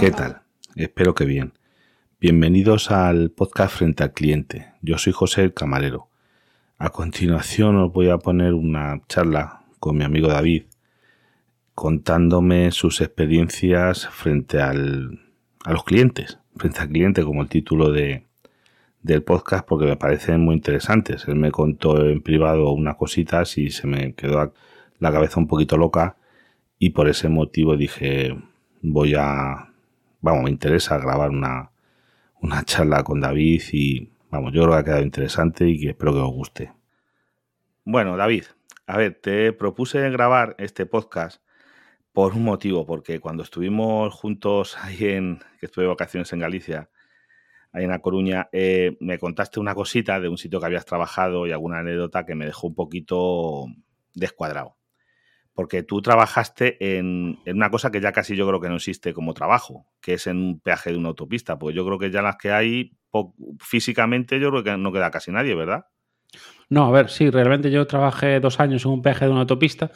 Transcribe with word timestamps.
¿Qué 0.00 0.10
tal? 0.10 0.40
Espero 0.76 1.14
que 1.14 1.26
bien. 1.26 1.52
Bienvenidos 2.20 2.90
al 2.90 3.30
podcast 3.30 3.76
Frente 3.76 4.02
al 4.02 4.12
Cliente. 4.12 4.72
Yo 4.80 4.96
soy 4.96 5.12
José 5.12 5.42
el 5.42 5.52
Camarero. 5.52 6.08
A 6.78 6.88
continuación 6.88 7.76
os 7.76 7.92
voy 7.92 8.08
a 8.08 8.16
poner 8.16 8.54
una 8.54 9.02
charla 9.08 9.64
con 9.78 9.98
mi 9.98 10.04
amigo 10.04 10.28
David 10.28 10.64
contándome 11.74 12.70
sus 12.70 13.02
experiencias 13.02 14.08
frente 14.08 14.62
al, 14.62 15.20
a 15.64 15.72
los 15.72 15.84
clientes, 15.84 16.38
frente 16.56 16.80
al 16.80 16.88
cliente 16.88 17.24
como 17.24 17.42
el 17.42 17.48
título 17.48 17.92
de, 17.92 18.24
del 19.02 19.22
podcast 19.22 19.66
porque 19.66 19.84
me 19.84 19.96
parecen 19.96 20.40
muy 20.40 20.54
interesantes. 20.54 21.28
Él 21.28 21.36
me 21.36 21.50
contó 21.50 22.06
en 22.06 22.22
privado 22.22 22.72
unas 22.72 22.96
cositas 22.96 23.58
y 23.58 23.70
se 23.70 23.86
me 23.86 24.14
quedó 24.14 24.54
la 24.98 25.12
cabeza 25.12 25.40
un 25.40 25.46
poquito 25.46 25.76
loca 25.76 26.16
y 26.78 26.90
por 26.90 27.08
ese 27.08 27.28
motivo 27.28 27.76
dije 27.76 28.36
voy 28.82 29.14
a, 29.16 29.72
vamos, 30.20 30.44
me 30.44 30.50
interesa 30.50 30.98
grabar 30.98 31.30
una, 31.30 31.70
una 32.40 32.64
charla 32.64 33.02
con 33.02 33.20
David 33.20 33.62
y 33.72 34.10
vamos, 34.30 34.52
yo 34.52 34.62
creo 34.62 34.74
que 34.74 34.80
ha 34.80 34.84
quedado 34.84 35.02
interesante 35.02 35.68
y 35.68 35.80
que 35.80 35.88
espero 35.90 36.12
que 36.12 36.20
os 36.20 36.32
guste. 36.32 36.72
Bueno, 37.84 38.16
David, 38.16 38.44
a 38.86 38.96
ver, 38.96 39.18
te 39.20 39.52
propuse 39.52 40.08
grabar 40.10 40.54
este 40.58 40.86
podcast 40.86 41.42
por 42.12 42.34
un 42.34 42.44
motivo, 42.44 42.84
porque 42.86 43.20
cuando 43.20 43.42
estuvimos 43.42 44.14
juntos 44.14 44.76
ahí 44.80 45.04
en, 45.04 45.38
que 45.60 45.66
estuve 45.66 45.84
de 45.84 45.90
vacaciones 45.90 46.32
en 46.32 46.40
Galicia, 46.40 46.90
ahí 47.72 47.84
en 47.84 47.90
La 47.90 48.00
Coruña, 48.00 48.48
eh, 48.52 48.96
me 49.00 49.18
contaste 49.18 49.60
una 49.60 49.74
cosita 49.74 50.20
de 50.20 50.28
un 50.28 50.38
sitio 50.38 50.58
que 50.58 50.66
habías 50.66 50.84
trabajado 50.84 51.46
y 51.46 51.52
alguna 51.52 51.78
anécdota 51.80 52.26
que 52.26 52.34
me 52.34 52.46
dejó 52.46 52.66
un 52.66 52.74
poquito 52.74 53.66
descuadrado. 54.14 54.77
Porque 55.58 55.82
tú 55.82 56.00
trabajaste 56.00 56.98
en, 57.00 57.40
una 57.44 57.68
cosa 57.68 57.90
que 57.90 58.00
ya 58.00 58.12
casi 58.12 58.36
yo 58.36 58.46
creo 58.46 58.60
que 58.60 58.68
no 58.68 58.76
existe 58.76 59.12
como 59.12 59.34
trabajo, 59.34 59.88
que 60.00 60.14
es 60.14 60.28
en 60.28 60.36
un 60.36 60.60
peaje 60.60 60.92
de 60.92 60.96
una 60.96 61.08
autopista. 61.08 61.58
Pues 61.58 61.74
yo 61.74 61.84
creo 61.84 61.98
que 61.98 62.12
ya 62.12 62.22
las 62.22 62.36
que 62.36 62.52
hay 62.52 62.92
físicamente 63.58 64.38
yo 64.38 64.50
creo 64.50 64.62
que 64.62 64.76
no 64.76 64.92
queda 64.92 65.10
casi 65.10 65.32
nadie, 65.32 65.56
¿verdad? 65.56 65.86
No, 66.68 66.86
a 66.86 66.92
ver, 66.92 67.10
sí, 67.10 67.28
realmente 67.28 67.72
yo 67.72 67.88
trabajé 67.88 68.38
dos 68.38 68.60
años 68.60 68.84
en 68.84 68.92
un 68.92 69.02
peaje 69.02 69.24
de 69.24 69.32
una 69.32 69.40
autopista 69.40 69.90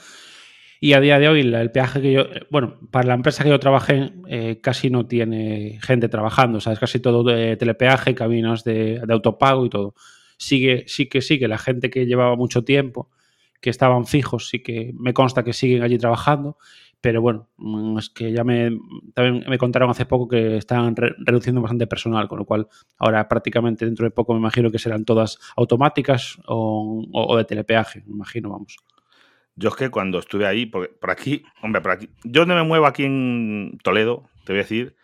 y 0.81 0.95
a 0.95 1.01
día 1.01 1.21
de 1.21 1.29
hoy 1.29 1.43
el 1.43 1.71
peaje 1.71 2.03
que 2.03 2.13
yo, 2.13 2.25
bueno, 2.51 2.81
para 2.91 3.07
la 3.07 3.15
empresa 3.15 3.45
que 3.45 3.51
yo 3.51 3.61
trabajé 3.61 4.15
eh, 4.27 4.59
casi 4.61 4.91
no 4.91 5.07
tiene 5.07 5.79
gente 5.81 6.09
trabajando, 6.09 6.61
¿sabes? 6.61 6.81
Casi 6.81 6.99
todo 6.99 7.23
de 7.23 7.57
telepeaje, 7.57 8.17
caminos 8.17 8.65
de, 8.65 9.01
autopago 9.09 9.65
y 9.65 9.71
todo. 9.71 9.95
Sigue, 10.39 10.87
sí 10.89 11.09
que 11.09 11.23
sigue 11.23 11.47
la 11.47 11.59
gente 11.59 11.89
que 11.89 12.05
llevaba 12.05 12.35
mucho 12.35 12.65
tiempo, 12.65 13.11
que 13.63 13.71
estaban 13.71 14.07
fijos, 14.07 14.49
sí 14.49 14.63
que 14.63 14.93
me 14.99 15.15
consta 15.15 15.45
que 15.45 15.53
siguen 15.53 15.83
allí 15.83 15.97
trabajando, 15.97 16.59
pero 17.01 17.23
bueno, 17.23 17.49
mm, 17.57 17.99
es 17.99 18.11
que 18.11 18.33
ya 18.33 18.45
me, 18.45 18.77
también 19.15 19.45
me 19.49 19.57
contaron 19.57 19.89
hace 19.89 20.05
poco 20.05 20.29
que 20.29 20.57
están 20.57 20.95
reduciendo 20.97 21.63
bastante 21.63 21.87
personal, 21.87 22.29
con 22.29 22.41
lo 22.41 22.45
cual 22.45 22.69
ahora 22.99 23.29
prácticamente 23.29 23.87
dentro 23.87 24.05
de 24.05 24.11
poco 24.11 24.35
me 24.35 24.41
imagino 24.41 24.71
que 24.71 24.79
serán 24.79 25.05
todas 25.05 25.39
automáticas 25.57 26.39
o, 26.47 27.07
o 27.13 27.37
de 27.37 27.45
telepeaje, 27.45 28.03
me 28.07 28.15
imagino, 28.15 28.51
vamos. 28.51 28.77
Yo 29.55 29.69
es 29.69 29.77
que 29.77 29.91
cuando 29.91 30.19
estuve 30.19 30.47
ahí, 30.47 30.67
por, 30.67 30.99
por 30.99 31.11
aquí, 31.11 31.45
hombre, 31.63 31.81
por 31.81 31.93
aquí, 31.93 32.11
yo 32.25 32.45
no 32.47 32.55
me 32.55 32.65
muevo 32.65 32.87
aquí 32.87 33.05
en 33.05 33.79
Toledo, 33.83 34.29
te 34.45 34.53
voy 34.53 34.61
a 34.61 34.63
decir, 34.63 34.97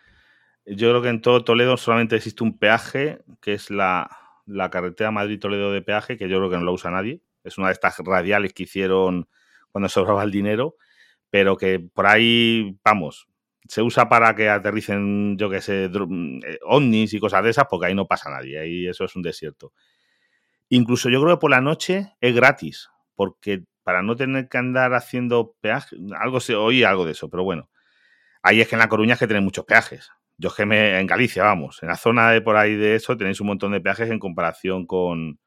yo 0.65 0.89
creo 0.89 1.01
que 1.01 1.09
en 1.09 1.21
todo 1.21 1.45
Toledo 1.45 1.77
solamente 1.77 2.17
existe 2.17 2.43
un 2.43 2.57
peaje, 2.57 3.19
que 3.41 3.53
es 3.53 3.69
la, 3.71 4.09
la 4.45 4.69
carretera 4.69 5.11
Madrid-Toledo 5.11 5.71
de 5.71 5.81
peaje, 5.81 6.17
que 6.17 6.27
yo 6.27 6.37
creo 6.37 6.49
que 6.49 6.57
no 6.57 6.63
lo 6.63 6.73
usa 6.73 6.91
nadie. 6.91 7.21
Es 7.49 7.57
una 7.57 7.67
de 7.67 7.73
estas 7.73 7.97
radiales 7.99 8.53
que 8.53 8.63
hicieron 8.63 9.27
cuando 9.71 9.89
sobraba 9.89 10.23
el 10.23 10.31
dinero, 10.31 10.75
pero 11.29 11.57
que 11.57 11.79
por 11.79 12.07
ahí, 12.07 12.77
vamos, 12.83 13.27
se 13.67 13.81
usa 13.81 14.09
para 14.09 14.35
que 14.35 14.49
aterricen, 14.49 15.37
yo 15.37 15.49
qué 15.49 15.61
sé, 15.61 15.85
eh, 15.85 16.59
ovnis 16.63 17.13
y 17.13 17.19
cosas 17.19 17.43
de 17.43 17.51
esas, 17.51 17.65
porque 17.69 17.87
ahí 17.87 17.95
no 17.95 18.07
pasa 18.07 18.29
nadie, 18.31 18.59
ahí 18.59 18.87
eso 18.87 19.05
es 19.05 19.15
un 19.15 19.21
desierto. 19.21 19.73
Incluso 20.69 21.09
yo 21.09 21.21
creo 21.21 21.35
que 21.35 21.41
por 21.41 21.51
la 21.51 21.61
noche 21.61 22.13
es 22.21 22.35
gratis, 22.35 22.89
porque 23.15 23.63
para 23.83 24.01
no 24.01 24.15
tener 24.15 24.49
que 24.49 24.57
andar 24.57 24.93
haciendo 24.93 25.55
peaje, 25.61 25.97
algo 26.19 26.39
se 26.39 26.55
oye 26.55 26.85
algo 26.85 27.05
de 27.05 27.11
eso, 27.11 27.29
pero 27.29 27.43
bueno. 27.43 27.69
Ahí 28.41 28.61
es 28.61 28.67
que 28.67 28.75
en 28.75 28.79
La 28.79 28.89
Coruña 28.89 29.13
es 29.13 29.19
que 29.19 29.27
tenéis 29.27 29.43
muchos 29.43 29.65
peajes. 29.65 30.11
Yo 30.37 30.49
es 30.49 30.55
que 30.55 30.65
me, 30.65 30.99
en 30.99 31.07
Galicia, 31.07 31.43
vamos, 31.43 31.83
en 31.83 31.89
la 31.89 31.97
zona 31.97 32.31
de 32.31 32.41
por 32.41 32.55
ahí 32.55 32.75
de 32.75 32.95
eso 32.95 33.17
tenéis 33.17 33.41
un 33.41 33.47
montón 33.47 33.73
de 33.73 33.81
peajes 33.81 34.09
en 34.09 34.19
comparación 34.19 34.85
con, 34.85 35.39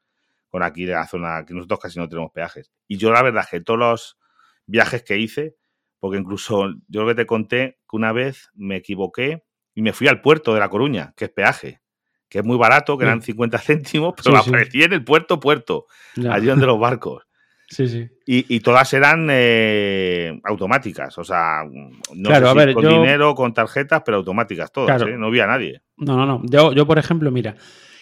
con 0.53 0.61
aquí 0.61 0.85
de 0.85 0.93
la 0.93 1.07
zona 1.07 1.45
que 1.47 1.53
nosotros 1.55 1.79
casi 1.79 1.97
no 1.97 2.07
tenemos 2.07 2.31
peajes. 2.31 2.71
Y 2.87 2.97
yo 2.97 3.11
la 3.11 3.23
verdad 3.23 3.43
es 3.43 3.49
que 3.49 3.61
todos 3.61 3.79
los 3.79 4.19
viajes 4.67 5.01
que 5.01 5.17
hice, 5.17 5.55
porque 5.99 6.19
incluso 6.19 6.75
yo 6.87 7.01
lo 7.01 7.07
que 7.07 7.15
te 7.15 7.25
conté 7.25 7.79
que 7.89 7.95
una 7.95 8.11
vez 8.11 8.51
me 8.53 8.75
equivoqué 8.75 9.43
y 9.73 9.81
me 9.81 9.93
fui 9.93 10.07
al 10.07 10.21
puerto 10.21 10.53
de 10.53 10.59
La 10.59 10.69
Coruña, 10.69 11.15
que 11.17 11.25
es 11.25 11.31
peaje, 11.31 11.81
que 12.29 12.37
es 12.37 12.45
muy 12.45 12.55
barato, 12.55 12.99
que 12.99 13.05
eran 13.05 13.23
50 13.23 13.57
céntimos, 13.65 14.13
pero 14.23 14.37
aparecí 14.37 14.83
en 14.83 14.93
el 14.93 15.03
puerto, 15.03 15.39
puerto, 15.39 15.87
allí 16.29 16.45
donde 16.45 16.67
los 16.67 16.79
barcos. 16.79 17.23
Sí, 17.69 17.87
sí. 17.87 18.07
Y, 18.27 18.59
todas 18.59 18.93
eran 18.93 19.29
eh, 19.31 20.39
automáticas, 20.43 21.17
o 21.17 21.23
sea, 21.23 21.63
no 21.63 22.29
sé 22.29 22.67
si 22.67 22.73
con 22.75 22.87
dinero, 22.87 23.33
con 23.33 23.51
tarjetas, 23.51 24.03
pero 24.05 24.17
automáticas 24.17 24.71
todas, 24.71 25.01
¿eh? 25.01 25.17
no 25.17 25.27
había 25.27 25.47
nadie. 25.47 25.81
No, 25.97 26.15
no, 26.15 26.27
no. 26.27 26.41
Yo, 26.43 26.73
yo 26.73 26.85
por 26.85 26.99
ejemplo, 26.99 27.31
mira, 27.31 27.55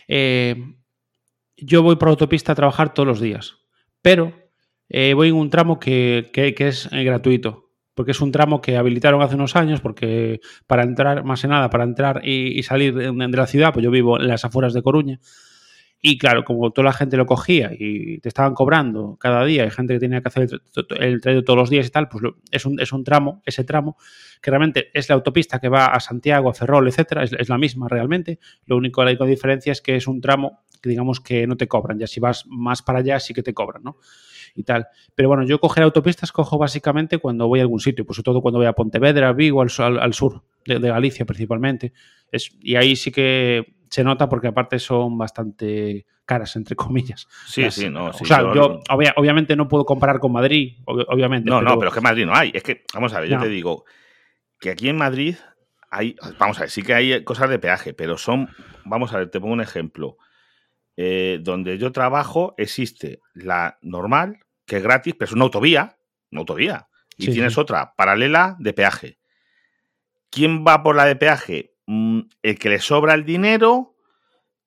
eh, 0.10 0.58
yo 1.62 1.84
voy 1.84 1.96
por 1.96 2.10
autopista 2.10 2.52
a 2.52 2.56
trabajar 2.56 2.94
todos 2.94 3.08
los 3.08 3.20
días, 3.20 3.58
pero 4.02 4.34
voy 4.90 5.30
en 5.30 5.36
un 5.36 5.50
tramo 5.50 5.80
que, 5.80 6.32
es 6.34 6.90
gratuito, 6.92 7.70
porque 7.96 8.12
es 8.12 8.22
un 8.22 8.32
tramo 8.32 8.62
que 8.62 8.78
habilitaron 8.78 9.22
hace 9.22 9.36
unos 9.36 9.56
años, 9.56 9.80
porque 9.80 10.42
para 10.68 10.84
entrar, 10.84 11.24
más 11.24 11.42
que 11.42 11.48
nada, 11.48 11.70
para 11.70 11.84
entrar 11.84 12.22
y, 12.24 12.58
y 12.60 12.64
salir 12.64 12.94
de, 12.94 13.28
la 13.30 13.48
ciudad, 13.48 13.74
pues 13.74 13.84
yo 13.84 13.92
vivo 13.92 14.20
en 14.20 14.28
las 14.28 14.44
afueras 14.44 14.74
de 14.74 14.82
Coruña, 14.82 15.20
y 16.04 16.18
claro, 16.18 16.44
como 16.44 16.72
toda 16.72 16.86
la 16.86 16.94
gente 16.94 17.16
lo 17.16 17.28
cogía 17.28 17.72
y 17.78 18.18
te 18.20 18.28
estaban 18.28 18.56
cobrando 18.56 19.18
cada 19.20 19.46
día, 19.46 19.64
hay 19.64 19.70
gente 19.70 19.94
que 19.94 20.00
tenía 20.00 20.22
que 20.22 20.30
hacer 20.30 20.50
el, 21.00 21.22
trayecto 21.22 21.44
todos 21.44 21.60
los 21.60 21.70
días 21.70 21.86
y 21.86 21.92
tal, 21.92 22.10
pues 22.10 22.24
es 22.50 22.66
un, 22.66 22.80
es 22.80 22.92
un 22.92 23.04
tramo, 23.04 23.44
ese 23.46 23.64
tramo, 23.64 23.98
que 24.42 24.50
realmente 24.50 24.90
es 24.96 25.10
la 25.10 25.16
autopista 25.16 25.60
que 25.60 25.70
va 25.70 25.86
a 25.86 26.00
Santiago, 26.00 26.50
a 26.50 26.56
Ferrol, 26.56 26.88
etcétera, 26.88 27.24
es, 27.24 27.50
la 27.50 27.60
misma 27.60 27.88
realmente. 27.88 28.40
Lo 28.66 28.78
único, 28.78 29.04
la 29.04 29.12
única 29.12 29.26
diferencia 29.26 29.72
es 29.72 29.82
que 29.82 29.96
es 29.96 30.08
un 30.08 30.22
tramo 30.22 30.64
que 30.82 30.90
digamos 30.90 31.20
que 31.20 31.48
no 31.48 31.58
te 31.58 31.68
cobran, 31.68 32.00
ya 32.00 32.08
si 32.08 32.20
vas 32.20 32.46
más 32.48 32.82
para 32.82 33.00
allá 33.00 33.20
sí 33.20 33.34
que 33.34 33.44
te 33.44 33.54
cobran, 33.54 33.84
¿no? 33.84 33.98
Y 34.56 34.64
tal. 34.64 34.88
Pero 35.16 35.30
bueno, 35.30 35.46
yo 35.46 35.60
coger 35.60 35.84
autopistas 35.84 36.32
cojo 36.32 36.58
básicamente 36.58 37.20
cuando 37.20 37.48
voy 37.48 37.60
a 37.60 37.64
algún 37.64 37.80
sitio, 37.80 38.06
pues 38.06 38.18
sobre 38.18 38.26
todo 38.26 38.42
cuando 38.42 38.60
voy 38.60 38.68
a 38.68 38.74
Pontevedra, 38.74 39.32
Vigo, 39.32 39.62
al, 39.62 40.00
al, 40.00 40.14
sur 40.14 40.44
de, 40.66 40.80
de, 40.80 40.90
Galicia 40.90 41.26
principalmente. 41.26 41.94
Es, 42.32 42.58
y 42.60 42.76
ahí 42.76 42.98
sí 42.98 43.12
que 43.12 43.76
se 43.90 44.04
nota 44.04 44.28
porque 44.28 44.48
aparte 44.48 44.80
son 44.80 45.18
bastante 45.18 46.06
caras, 46.26 46.56
entre 46.56 46.76
comillas. 46.76 47.28
Sí, 47.46 47.70
sí, 47.72 47.90
no. 47.90 48.06
o 48.08 48.14
sea, 48.14 48.54
yo, 48.54 48.80
obviamente 49.18 49.56
no 49.56 49.68
puedo 49.68 49.86
comparar 49.86 50.20
con 50.20 50.32
Madrid, 50.32 50.78
obviamente. 50.86 51.50
No, 51.50 51.62
no, 51.62 51.78
pero 51.78 51.90
es 51.90 51.94
que 51.94 52.02
Madrid 52.02 52.26
no 52.26 52.34
hay. 52.34 52.52
Es 52.54 52.64
que, 52.64 52.84
vamos 52.94 53.14
a 53.14 53.20
ver, 53.20 53.30
yo 53.30 53.40
te 53.40 53.50
digo 53.50 53.84
que 54.60 54.70
aquí 54.70 54.88
en 54.88 54.96
Madrid 54.96 55.36
hay, 55.90 56.16
vamos 56.40 56.58
a 56.58 56.62
ver, 56.62 56.70
sí 56.70 56.84
que 56.84 56.94
hay 56.94 57.24
cosas 57.26 57.50
de 57.50 57.60
peaje, 57.60 57.94
pero 57.94 58.18
son, 58.18 58.48
vamos 58.86 59.14
a 59.14 59.18
ver, 59.18 59.30
te 59.30 59.42
pongo 59.42 59.54
un 59.54 59.62
ejemplo. 59.62 60.18
Eh, 60.98 61.40
donde 61.42 61.78
yo 61.78 61.92
trabajo 61.92 62.54
existe 62.58 63.20
la 63.34 63.78
normal, 63.82 64.40
que 64.66 64.78
es 64.78 64.84
gratis, 64.84 65.16
pero 65.18 65.30
es 65.30 65.34
una 65.34 65.46
autovía, 65.46 65.98
una 66.32 66.42
autovía. 66.42 66.88
Y 67.18 67.32
tienes 67.32 67.58
otra 67.58 67.94
paralela 67.96 68.56
de 68.60 68.74
peaje. 68.74 69.20
¿Quién 70.30 70.66
va 70.66 70.82
por 70.82 70.96
la 70.96 71.06
de 71.06 71.16
peaje? 71.16 71.76
Mm, 71.86 72.22
el 72.42 72.58
que 72.58 72.70
le 72.70 72.80
sobra 72.80 73.14
el 73.14 73.26
dinero 73.26 73.96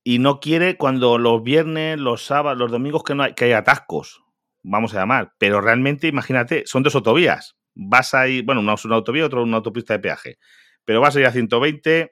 y 0.04 0.18
no 0.18 0.40
quiere 0.40 0.76
cuando 0.76 1.18
los 1.18 1.42
viernes, 1.42 1.98
los 1.98 2.24
sábados, 2.24 2.58
los 2.58 2.70
domingos 2.70 3.02
que 3.02 3.14
no 3.14 3.22
hay, 3.22 3.34
que 3.34 3.46
hay 3.46 3.52
atascos, 3.52 4.22
vamos 4.62 4.94
a 4.94 4.98
llamar. 4.98 5.32
Pero 5.38 5.60
realmente, 5.60 6.06
imagínate, 6.06 6.64
son 6.66 6.82
dos 6.82 6.94
autovías. 6.94 7.56
Vas 7.74 8.14
a 8.14 8.28
ir, 8.28 8.44
bueno, 8.44 8.60
una 8.60 8.74
es 8.74 8.84
una 8.84 8.96
autovía, 8.96 9.24
otra 9.24 9.40
una 9.40 9.56
autopista 9.56 9.94
de 9.94 10.00
peaje. 10.00 10.38
Pero 10.84 11.00
vas 11.00 11.16
a 11.16 11.20
ir 11.20 11.26
a 11.26 11.32
120, 11.32 12.10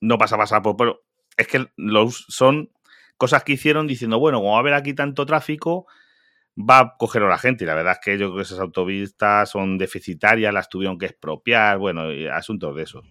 no 0.00 0.18
vas 0.18 0.32
a 0.32 0.36
pasar 0.36 0.62
por. 0.62 0.76
Pero 0.76 1.00
es 1.36 1.46
que 1.46 1.66
los, 1.76 2.26
son 2.28 2.70
cosas 3.18 3.44
que 3.44 3.52
hicieron 3.52 3.86
diciendo, 3.86 4.18
bueno, 4.18 4.38
como 4.38 4.52
va 4.52 4.56
a 4.56 4.60
haber 4.60 4.74
aquí 4.74 4.94
tanto 4.94 5.26
tráfico, 5.26 5.86
va 6.58 6.78
a 6.78 6.96
coger 6.96 7.22
a 7.22 7.28
la 7.28 7.38
gente. 7.38 7.64
Y 7.64 7.66
la 7.66 7.74
verdad 7.74 7.92
es 7.94 7.98
que 8.02 8.12
yo 8.18 8.28
creo 8.28 8.36
que 8.36 8.42
esas 8.42 8.60
autopistas 8.60 9.50
son 9.50 9.76
deficitarias, 9.76 10.54
las 10.54 10.68
tuvieron 10.68 10.98
que 10.98 11.06
expropiar, 11.06 11.78
bueno, 11.78 12.04
asuntos 12.32 12.74
de 12.74 12.82
eso. 12.82 13.02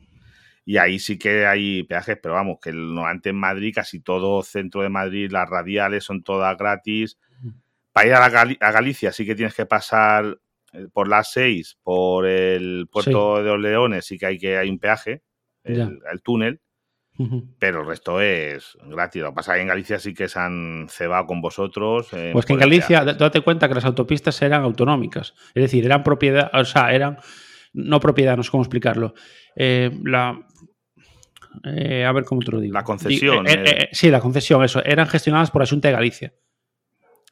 Y 0.66 0.78
ahí 0.78 1.00
sí 1.00 1.18
que 1.18 1.46
hay 1.46 1.84
peajes, 1.84 2.18
pero 2.22 2.34
vamos, 2.34 2.58
que 2.62 2.72
antes 2.72 3.30
en 3.30 3.38
Madrid, 3.38 3.74
casi 3.74 4.02
todo 4.02 4.44
centro 4.44 4.82
de 4.82 4.90
Madrid, 4.90 5.32
las 5.32 5.50
radiales 5.50 6.04
son 6.04 6.24
todas 6.24 6.58
gratis. 6.58 7.18
Para 7.94 8.08
ir 8.08 8.14
a, 8.14 8.72
Galicia 8.72 9.12
sí 9.12 9.26
que 9.26 9.34
tienes 9.34 9.56
que 9.56 9.66
pasar 9.66 10.40
eh, 10.74 10.88
por 10.92 11.08
las 11.08 11.32
seis, 11.32 11.78
por 11.84 12.28
el 12.28 12.88
puerto 12.92 13.42
de 13.42 13.50
Os 13.50 13.60
Leones, 13.60 14.06
sí 14.06 14.18
que 14.18 14.26
hay 14.26 14.38
que 14.38 14.58
hay 14.58 14.70
un 14.70 14.78
peaje, 14.78 15.24
el, 15.64 16.22
túnel. 16.22 16.62
Pero 17.60 17.82
el 17.82 17.88
resto 17.88 18.22
es 18.22 18.78
gratis. 18.86 19.22
Lo 19.22 19.30
que 19.30 19.36
pasa 19.36 19.54
es 19.54 19.58
que 19.58 19.62
en 19.64 19.68
Galicia 19.68 20.00
sí 20.00 20.14
que 20.14 20.28
se 20.30 20.40
han 20.40 20.88
cebado 20.90 21.26
con 21.26 21.42
vosotros. 21.42 22.10
pues 22.34 22.46
que 22.46 22.54
en 22.54 22.60
Galicia, 22.60 23.04
date 23.04 23.42
cuenta 23.42 23.68
que 23.68 23.76
las 23.76 23.86
autopistas 23.86 24.42
eran 24.42 24.64
autonómicas. 24.64 25.34
Es 25.54 25.64
decir, 25.64 25.86
eran 25.86 26.04
propiedad, 26.04 26.50
o 26.54 26.66
sea, 26.66 26.94
eran 26.94 27.18
no 27.74 28.00
propiedad, 28.00 28.38
no 28.38 28.44
sé 28.44 28.52
cómo 28.52 28.64
explicarlo. 28.64 29.14
Eh, 29.56 29.92
la, 30.04 30.40
eh, 31.64 32.06
a 32.06 32.12
ver 32.12 32.24
cómo 32.24 32.42
te 32.42 32.52
lo 32.52 32.60
digo. 32.60 32.74
La 32.74 32.84
concesión. 32.84 33.46
sí, 33.92 34.10
la 34.10 34.20
concesión, 34.20 34.64
eso. 34.64 34.84
Eran 34.84 35.08
gestionadas 35.08 35.52
por 35.52 35.62
la 35.62 35.68
Junta 35.68 35.88
de 35.88 35.94
Galicia. 35.94 36.34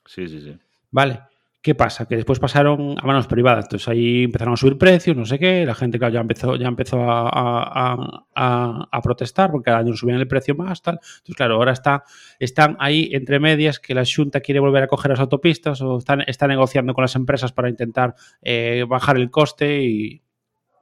Sí, 0.06 0.28
sí, 0.28 0.42
sí. 0.42 0.58
Vale. 0.92 1.22
¿Qué 1.66 1.74
pasa? 1.74 2.08
Que 2.08 2.16
después 2.16 2.38
pasaron 2.38 2.96
a 3.02 3.08
manos 3.08 3.26
privadas. 3.26 3.66
Entonces 3.66 3.88
ahí 3.88 4.26
empezaron 4.26 4.54
a 4.54 4.56
subir 4.56 4.78
precios, 4.78 5.18
no 5.18 5.26
sé 5.26 5.40
qué. 5.40 5.66
La 5.66 5.74
gente, 5.74 5.98
claro, 5.98 6.14
ya 6.14 6.20
empezó, 6.20 6.56
ya 6.58 6.68
empezó 6.68 7.00
a, 7.10 9.02
protestar 9.02 9.50
porque 9.50 9.66
cada 9.66 9.80
año 9.80 9.96
subían 9.96 10.20
el 10.20 10.28
precio 10.28 10.54
más, 10.54 10.84
tal. 10.84 11.00
Entonces, 11.02 11.36
claro, 11.36 11.56
ahora 11.56 11.72
está, 11.72 12.04
están 12.38 12.78
ahí 12.80 13.10
entre 13.14 13.40
medias 13.40 13.80
que 13.80 13.96
la 13.96 14.04
Junta 14.06 14.42
quiere 14.42 14.60
volver 14.60 14.84
a 14.84 14.88
coger 14.88 15.10
las 15.10 15.20
autopistas 15.20 15.82
o 15.82 15.98
están, 15.98 16.22
está 16.28 16.48
negociando 16.48 16.94
con 16.94 17.02
las 17.02 17.16
empresas 17.16 17.52
para 17.52 17.68
intentar 17.68 18.14
eh, 18.44 18.86
bajar 18.88 19.18
el 19.18 19.32
coste 19.32 19.82
y, 19.82 20.22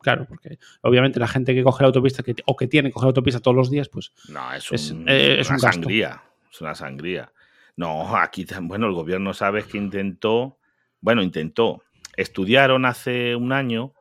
Claro, 0.02 0.26
porque 0.28 0.60
obviamente 0.82 1.18
la 1.18 1.30
gente 1.30 1.56
que 1.56 1.64
coge 1.64 1.84
la 1.84 1.88
autopista 1.88 2.26
o 2.44 2.58
que 2.58 2.68
tiene 2.68 2.90
que 2.90 2.94
coger 2.94 3.06
la 3.06 3.12
autopista 3.12 3.40
todos 3.40 3.56
los 3.56 3.72
días, 3.72 3.88
pues. 3.88 4.12
No, 4.28 4.54
es, 4.54 4.70
un, 4.92 5.08
eh, 5.08 5.38
es, 5.40 5.50
una 5.50 5.60
sangría. 5.60 6.22
Es 6.52 6.60
una 6.60 6.76
sangría. 6.76 7.32
No, 7.78 8.18
aquí, 8.18 8.46
bueno, 8.64 8.88
el 8.88 8.94
gobierno 8.94 9.34
sabes 9.34 9.66
que 9.66 9.78
intentó, 9.78 10.58
bueno, 11.04 11.22
intentó. 11.22 11.84
Estudiaron 12.18 12.86
hace 12.86 13.36
un 13.36 13.52
año 13.52 13.94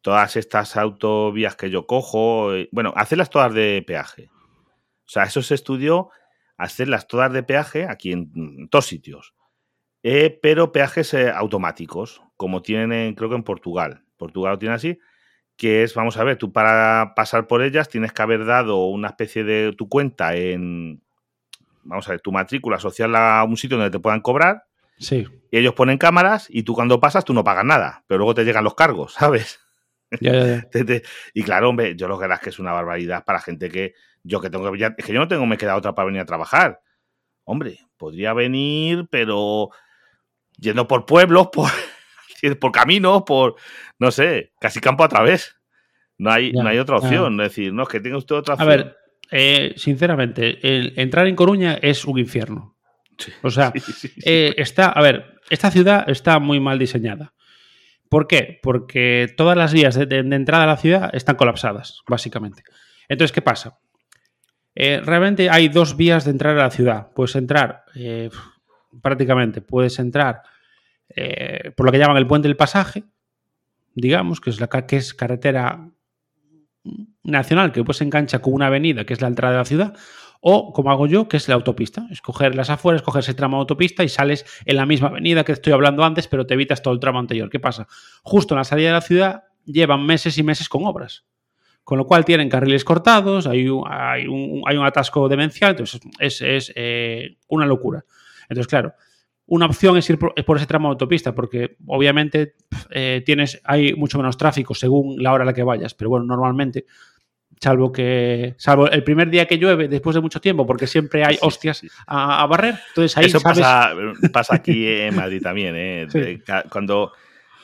todas 0.00 0.36
estas 0.36 0.76
autovías 0.76 1.54
que 1.54 1.70
yo 1.70 1.86
cojo, 1.86 2.52
eh, 2.52 2.68
bueno, 2.72 2.92
hacerlas 2.96 3.30
todas 3.30 3.54
de 3.54 3.82
peaje. 3.86 4.28
O 5.06 5.08
sea, 5.08 5.22
eso 5.22 5.40
se 5.42 5.54
estudió, 5.54 6.10
hacerlas 6.56 7.06
todas 7.06 7.32
de 7.32 7.44
peaje 7.44 7.86
aquí 7.88 8.12
en, 8.12 8.68
todos 8.68 8.86
sitios. 8.86 9.34
Eh, 10.02 10.36
pero 10.42 10.72
peajes 10.72 11.14
automáticos, 11.14 12.22
como 12.36 12.60
tienen, 12.60 13.14
creo 13.14 13.30
que 13.30 13.36
en 13.36 13.44
Portugal. 13.44 14.04
Portugal 14.16 14.52
lo 14.52 14.58
tiene 14.58 14.74
así 14.74 14.98
que 15.56 15.84
es, 15.84 15.94
vamos 15.94 16.16
a 16.16 16.24
ver, 16.24 16.38
tú 16.38 16.50
para 16.52 17.12
pasar 17.14 17.46
por 17.46 17.62
ellas 17.62 17.88
tienes 17.88 18.12
que 18.12 18.22
haber 18.22 18.44
dado 18.44 18.86
una 18.86 19.08
especie 19.08 19.44
de 19.44 19.72
tu 19.76 19.88
cuenta 19.88 20.34
en, 20.34 21.02
vamos 21.84 22.08
a 22.08 22.12
ver, 22.12 22.20
tu 22.20 22.32
matrícula, 22.32 22.78
asociarla 22.78 23.38
a 23.38 23.44
un 23.44 23.56
sitio 23.56 23.76
donde 23.76 23.90
te 23.90 24.00
puedan 24.00 24.20
cobrar. 24.20 24.64
Sí. 24.98 25.26
Y 25.50 25.58
ellos 25.58 25.74
ponen 25.74 25.98
cámaras 25.98 26.46
y 26.48 26.62
tú 26.62 26.74
cuando 26.74 27.00
pasas 27.00 27.24
tú 27.24 27.34
no 27.34 27.44
pagas 27.44 27.64
nada, 27.64 28.04
pero 28.06 28.18
luego 28.18 28.34
te 28.34 28.44
llegan 28.44 28.64
los 28.64 28.74
cargos, 28.74 29.14
¿sabes? 29.18 29.60
Ya, 30.20 30.32
ya, 30.32 31.00
y 31.32 31.42
claro, 31.42 31.70
hombre, 31.70 31.96
yo 31.96 32.06
lo 32.06 32.18
que 32.18 32.26
es 32.26 32.40
que 32.40 32.50
es 32.50 32.58
una 32.58 32.72
barbaridad 32.72 33.24
para 33.24 33.40
gente 33.40 33.70
que 33.70 33.94
yo 34.22 34.42
que 34.42 34.50
tengo 34.50 34.70
que 34.70 34.94
es 34.98 35.06
que 35.06 35.12
yo 35.12 35.18
no 35.18 35.26
tengo 35.26 35.46
me 35.46 35.56
queda 35.56 35.74
otra 35.74 35.94
para 35.94 36.06
venir 36.06 36.20
a 36.20 36.26
trabajar. 36.26 36.82
Hombre, 37.44 37.78
podría 37.96 38.34
venir, 38.34 39.06
pero 39.10 39.70
yendo 40.58 40.86
por 40.86 41.06
pueblos, 41.06 41.48
por 41.52 41.70
por 42.60 42.72
caminos, 42.72 43.22
por, 43.22 43.56
no 43.98 44.10
sé, 44.10 44.52
casi 44.60 44.80
campo 44.80 45.04
a 45.04 45.08
través. 45.08 45.56
No 46.18 46.30
hay, 46.30 46.52
no 46.52 46.68
hay 46.68 46.78
otra 46.78 46.96
opción. 46.96 47.40
Es 47.40 47.48
decir, 47.48 47.72
no 47.72 47.84
es 47.84 47.88
que 47.88 48.00
tenga 48.00 48.16
usted 48.16 48.36
otra 48.36 48.54
opción. 48.54 48.70
A 48.70 48.76
ver, 48.76 48.96
eh, 49.30 49.74
sinceramente, 49.76 50.58
entrar 51.00 51.26
en 51.26 51.36
Coruña 51.36 51.78
es 51.80 52.04
un 52.04 52.18
infierno. 52.18 52.76
O 53.42 53.50
sea, 53.50 53.72
eh, 54.24 54.54
está, 54.56 54.88
a 54.90 55.02
ver, 55.02 55.38
esta 55.50 55.70
ciudad 55.70 56.08
está 56.08 56.38
muy 56.38 56.60
mal 56.60 56.78
diseñada. 56.78 57.34
¿Por 58.08 58.26
qué? 58.26 58.58
Porque 58.62 59.32
todas 59.36 59.56
las 59.56 59.72
vías 59.72 59.94
de, 59.94 60.18
entrada 60.18 60.64
a 60.64 60.66
la 60.66 60.76
ciudad 60.76 61.10
están 61.14 61.36
colapsadas, 61.36 62.02
básicamente. 62.06 62.62
Entonces, 63.08 63.32
¿qué 63.32 63.40
pasa? 63.40 63.78
Eh, 64.74 65.00
realmente 65.02 65.48
hay 65.48 65.68
dos 65.68 65.96
vías 65.96 66.24
de 66.24 66.30
entrar 66.30 66.58
a 66.58 66.64
la 66.64 66.70
ciudad. 66.70 67.08
Puedes 67.14 67.34
entrar, 67.36 67.84
prácticamente, 69.00 69.62
puedes 69.62 69.98
entrar 69.98 70.42
eh, 71.14 71.72
por 71.76 71.86
lo 71.86 71.92
que 71.92 71.98
llaman 71.98 72.16
el 72.16 72.26
puente 72.26 72.48
del 72.48 72.56
pasaje, 72.56 73.04
digamos, 73.94 74.40
que 74.40 74.50
es 74.50 74.60
la 74.60 74.68
que 74.68 74.96
es 74.96 75.14
carretera 75.14 75.88
nacional 77.22 77.72
que 77.72 77.84
pues 77.84 77.98
se 77.98 78.04
engancha 78.04 78.40
con 78.40 78.54
una 78.54 78.66
avenida 78.66 79.04
que 79.04 79.12
es 79.12 79.20
la 79.20 79.28
entrada 79.28 79.52
de 79.52 79.58
la 79.58 79.64
ciudad, 79.64 79.96
o 80.44 80.72
como 80.72 80.90
hago 80.90 81.06
yo, 81.06 81.28
que 81.28 81.36
es 81.36 81.48
la 81.48 81.54
autopista. 81.54 82.06
Escoger 82.10 82.56
las 82.56 82.68
afueras, 82.68 83.00
escoger 83.00 83.20
ese 83.20 83.32
tramo 83.32 83.58
de 83.58 83.60
autopista 83.60 84.02
y 84.02 84.08
sales 84.08 84.44
en 84.64 84.76
la 84.76 84.86
misma 84.86 85.08
avenida 85.08 85.44
que 85.44 85.52
estoy 85.52 85.72
hablando 85.72 86.02
antes, 86.02 86.26
pero 86.26 86.46
te 86.46 86.54
evitas 86.54 86.82
todo 86.82 86.92
el 86.92 87.00
tramo 87.00 87.20
anterior. 87.20 87.48
¿Qué 87.48 87.60
pasa? 87.60 87.86
Justo 88.24 88.54
en 88.54 88.58
la 88.58 88.64
salida 88.64 88.88
de 88.88 88.94
la 88.94 89.00
ciudad 89.00 89.44
llevan 89.64 90.04
meses 90.04 90.36
y 90.38 90.42
meses 90.42 90.68
con 90.68 90.84
obras. 90.84 91.24
Con 91.84 91.96
lo 91.96 92.06
cual 92.06 92.24
tienen 92.24 92.48
carriles 92.48 92.84
cortados, 92.84 93.46
hay 93.46 93.68
un, 93.68 93.84
hay 93.88 94.26
un, 94.26 94.84
atasco 94.84 95.28
demencial, 95.28 95.70
entonces 95.70 96.00
es, 96.18 96.72
eh, 96.74 97.38
una 97.48 97.64
locura. 97.64 98.04
Entonces, 98.48 98.68
claro, 98.68 98.94
una 99.46 99.66
opción 99.66 99.96
es 99.96 100.08
ir 100.08 100.18
por, 100.18 100.56
ese 100.56 100.66
tramo 100.66 100.88
de 100.88 100.92
autopista, 100.92 101.34
porque 101.34 101.76
obviamente 101.86 102.54
eh, 102.90 103.22
tienes, 103.24 103.60
hay 103.64 103.94
mucho 103.94 104.18
menos 104.18 104.36
tráfico 104.36 104.74
según 104.74 105.22
la 105.22 105.32
hora 105.32 105.42
a 105.42 105.46
la 105.46 105.52
que 105.52 105.62
vayas, 105.62 105.94
pero 105.94 106.10
bueno, 106.10 106.26
normalmente, 106.26 106.86
salvo 107.62 107.92
que, 107.92 108.54
salvo 108.56 108.90
el 108.90 109.04
primer 109.04 109.30
día 109.30 109.46
que 109.46 109.56
llueve 109.56 109.86
después 109.86 110.14
de 110.14 110.20
mucho 110.20 110.40
tiempo, 110.40 110.66
porque 110.66 110.88
siempre 110.88 111.24
hay 111.24 111.38
hostias 111.40 111.82
A, 112.06 112.44
barrer, 112.46 112.74
entonces 112.88 113.16
ahí 113.16 113.26
Eso 113.26 113.40
pasa, 113.40 113.94
aquí 114.50 114.88
en 114.88 115.14
Madrid 115.14 115.40
también, 115.40 115.74
¿eh? 115.76 116.08
Cuando, 116.68 117.12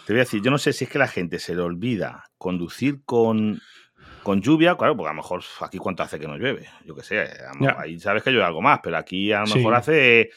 te 0.06 0.12
voy 0.12 0.20
a 0.20 0.24
decir, 0.24 0.40
yo 0.40 0.52
no 0.52 0.58
sé 0.58 0.72
si 0.72 0.84
es 0.84 0.90
que 0.90 0.98
la 0.98 1.08
gente 1.08 1.40
se 1.40 1.54
le 1.54 1.62
olvida 1.62 2.30
conducir 2.38 3.00
con 3.04 3.60
con 4.22 4.42
lluvia, 4.42 4.76
claro, 4.76 4.94
porque 4.94 5.08
a 5.08 5.12
lo 5.12 5.22
mejor 5.22 5.42
aquí 5.62 5.78
cuánto 5.78 6.02
hace 6.02 6.18
que 6.18 6.28
no 6.28 6.36
llueve, 6.36 6.68
yo 6.84 6.94
qué 6.94 7.02
sé, 7.02 7.30
ahí 7.78 7.98
sabes 7.98 8.22
que 8.22 8.30
llueve 8.30 8.44
algo 8.44 8.60
más, 8.60 8.80
pero 8.82 8.98
aquí 8.98 9.32
a 9.32 9.40
lo 9.40 9.46
mejor 9.46 9.74
hace 9.74 10.30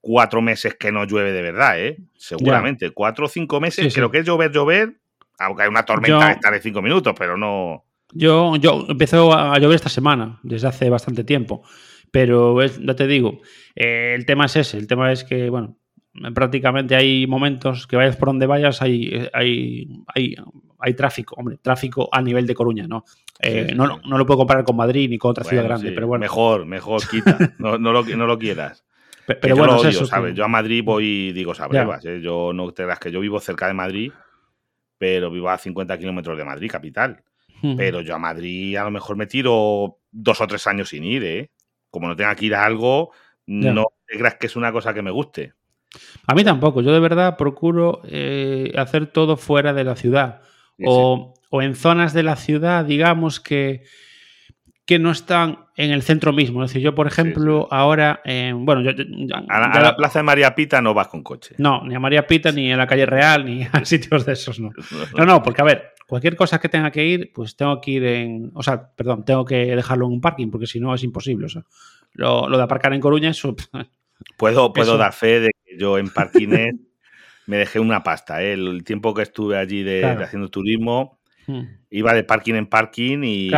cuatro 0.00 0.40
meses 0.40 0.76
que 0.76 0.92
no 0.92 1.04
llueve 1.04 1.32
de 1.32 1.42
verdad, 1.42 1.80
¿eh? 1.80 1.98
Seguramente. 2.16 2.90
Cuatro 2.90 3.26
o 3.26 3.28
cinco 3.28 3.60
meses, 3.60 3.92
creo 3.92 4.10
que 4.10 4.18
es 4.18 4.24
llover, 4.24 4.52
llover, 4.52 4.94
aunque 5.38 5.64
hay 5.64 5.68
una 5.68 5.84
tormenta 5.84 6.50
de 6.50 6.60
cinco 6.60 6.80
minutos, 6.80 7.14
pero 7.18 7.36
no. 7.36 7.84
Yo, 8.14 8.56
yo 8.56 8.86
empezó 8.88 9.34
a 9.34 9.58
llover 9.58 9.74
esta 9.74 9.88
semana, 9.88 10.38
desde 10.42 10.68
hace 10.68 10.88
bastante 10.88 11.24
tiempo. 11.24 11.62
Pero 12.10 12.64
ya 12.64 12.94
te 12.94 13.08
digo, 13.08 13.40
eh, 13.74 14.14
el 14.16 14.24
tema 14.24 14.46
es 14.46 14.54
ese. 14.54 14.78
El 14.78 14.86
tema 14.86 15.10
es 15.10 15.24
que, 15.24 15.50
bueno, 15.50 15.76
prácticamente 16.32 16.94
hay 16.94 17.26
momentos 17.26 17.88
que 17.88 17.96
vayas 17.96 18.16
por 18.16 18.28
donde 18.28 18.46
vayas, 18.46 18.80
hay, 18.82 19.28
hay, 19.32 19.88
hay, 20.14 20.36
hay 20.78 20.94
tráfico, 20.94 21.34
hombre, 21.36 21.58
tráfico 21.60 22.08
a 22.12 22.22
nivel 22.22 22.46
de 22.46 22.54
Coruña, 22.54 22.86
¿no? 22.86 23.04
Eh, 23.40 23.72
no, 23.74 24.00
no, 24.06 24.16
lo 24.16 24.24
puedo 24.24 24.38
comparar 24.38 24.64
con 24.64 24.76
Madrid 24.76 25.10
ni 25.10 25.18
con 25.18 25.32
otra 25.32 25.42
ciudad 25.42 25.64
grande, 25.64 25.90
pero 25.90 26.06
bueno. 26.06 26.20
Mejor, 26.20 26.66
mejor, 26.66 27.02
quita. 27.08 27.36
no, 27.58 27.78
no, 27.78 27.92
lo, 27.92 28.04
no 28.04 28.26
lo 28.26 28.38
quieras. 28.38 28.84
Pero, 29.40 29.56
bueno, 29.56 29.82
yo 29.82 29.88
eso, 29.88 30.04
¿sabes? 30.04 30.34
Yo 30.34 30.44
a 30.44 30.48
Madrid 30.48 30.84
voy, 30.84 31.32
digo, 31.32 31.54
sabes, 31.54 32.04
¿eh? 32.04 32.20
yo 32.20 32.52
no 32.52 32.70
te 32.72 32.84
das 32.84 32.98
que 32.98 33.10
yo 33.10 33.20
vivo 33.20 33.40
cerca 33.40 33.66
de 33.66 33.72
Madrid, 33.72 34.12
pero 34.98 35.30
vivo 35.30 35.48
a 35.48 35.56
50 35.56 35.98
kilómetros 35.98 36.36
de 36.36 36.44
Madrid, 36.44 36.70
capital. 36.70 37.24
Pero 37.76 38.00
yo 38.00 38.14
a 38.14 38.18
Madrid 38.18 38.76
a 38.76 38.84
lo 38.84 38.90
mejor 38.90 39.16
me 39.16 39.26
tiro 39.26 39.98
dos 40.10 40.40
o 40.40 40.46
tres 40.46 40.66
años 40.66 40.88
sin 40.88 41.04
ir, 41.04 41.24
¿eh? 41.24 41.50
Como 41.90 42.08
no 42.08 42.16
tenga 42.16 42.34
que 42.34 42.46
ir 42.46 42.54
a 42.54 42.64
algo, 42.64 43.12
no 43.46 43.86
te 44.06 44.18
creas 44.18 44.34
que 44.36 44.46
es 44.46 44.56
una 44.56 44.72
cosa 44.72 44.92
que 44.92 45.02
me 45.02 45.10
guste. 45.10 45.54
A 46.26 46.34
mí 46.34 46.44
tampoco. 46.44 46.80
Yo 46.80 46.92
de 46.92 47.00
verdad 47.00 47.36
procuro 47.36 48.02
eh, 48.04 48.72
hacer 48.76 49.06
todo 49.06 49.36
fuera 49.36 49.72
de 49.72 49.84
la 49.84 49.96
ciudad. 49.96 50.42
o, 50.84 51.34
o, 51.50 51.62
en 51.62 51.76
zonas 51.76 52.12
de 52.12 52.24
la 52.24 52.36
ciudad, 52.36 52.84
digamos, 52.84 53.38
que, 53.38 53.84
que 54.86 54.98
no 54.98 55.10
están 55.12 55.66
en 55.76 55.90
el 55.90 56.02
centro 56.02 56.32
mismo. 56.32 56.62
Es 56.62 56.70
decir, 56.70 56.82
yo, 56.82 56.94
por 56.94 57.06
ejemplo, 57.06 57.68
ahora, 57.70 58.20
bueno, 58.54 58.82
yo, 58.82 58.90
a, 59.48 59.80
la, 59.80 59.96
plaza 59.96 60.18
de 60.18 60.22
María 60.24 60.54
Pita 60.54 60.80
no 60.82 60.94
vas 60.94 61.08
con 61.08 61.22
coche. 61.22 61.54
No, 61.58 61.82
ni 61.84 61.94
a 61.94 62.00
María 62.00 62.26
Pita, 62.26 62.52
ni 62.52 62.72
a 62.72 62.76
la 62.76 62.86
calle 62.86 63.06
Real, 63.06 63.44
ni 63.44 63.62
a 63.72 63.84
sitios 63.84 64.26
de 64.26 64.32
esos, 64.32 64.60
no. 64.60 64.70
No, 65.16 65.24
no, 65.24 65.42
porque 65.42 65.62
a 65.62 65.64
ver, 65.64 65.93
cualquier 66.06 66.36
cosa 66.36 66.60
que 66.60 66.68
tenga 66.68 66.90
que 66.90 67.04
ir, 67.04 67.32
pues 67.34 67.56
tengo 67.56 67.80
que 67.80 67.90
ir 67.92 68.04
en, 68.04 68.50
o 68.54 68.62
sea, 68.62 68.90
perdón, 68.94 69.24
tengo 69.24 69.44
que 69.44 69.74
dejarlo 69.74 70.06
en 70.06 70.12
un 70.12 70.20
parking, 70.20 70.50
porque 70.50 70.66
si 70.66 70.80
no 70.80 70.94
es 70.94 71.02
imposible. 71.02 71.46
O 71.46 71.48
sea, 71.48 71.64
lo, 72.12 72.48
de 72.48 72.62
aparcar 72.62 72.92
en 72.94 73.00
Coruña, 73.00 73.30
eso... 73.30 73.54
Puedo, 74.38 74.72
puedo 74.72 74.96
dar 74.96 75.12
fe 75.12 75.40
de 75.40 75.50
que 75.64 75.76
yo 75.76 75.98
en 75.98 76.08
parkings 76.08 76.80
me 77.46 77.56
dejé 77.56 77.80
una 77.80 78.04
pasta. 78.04 78.42
¿eh? 78.42 78.52
El 78.52 78.84
tiempo 78.84 79.12
que 79.12 79.22
estuve 79.22 79.58
allí 79.58 79.82
de, 79.82 80.04
haciendo 80.04 80.48
turismo, 80.48 81.18
hmm. 81.48 81.62
iba 81.90 82.14
de 82.14 82.24
parking 82.24 82.54
en 82.54 82.66
parking 82.66 83.22
y... 83.24 83.50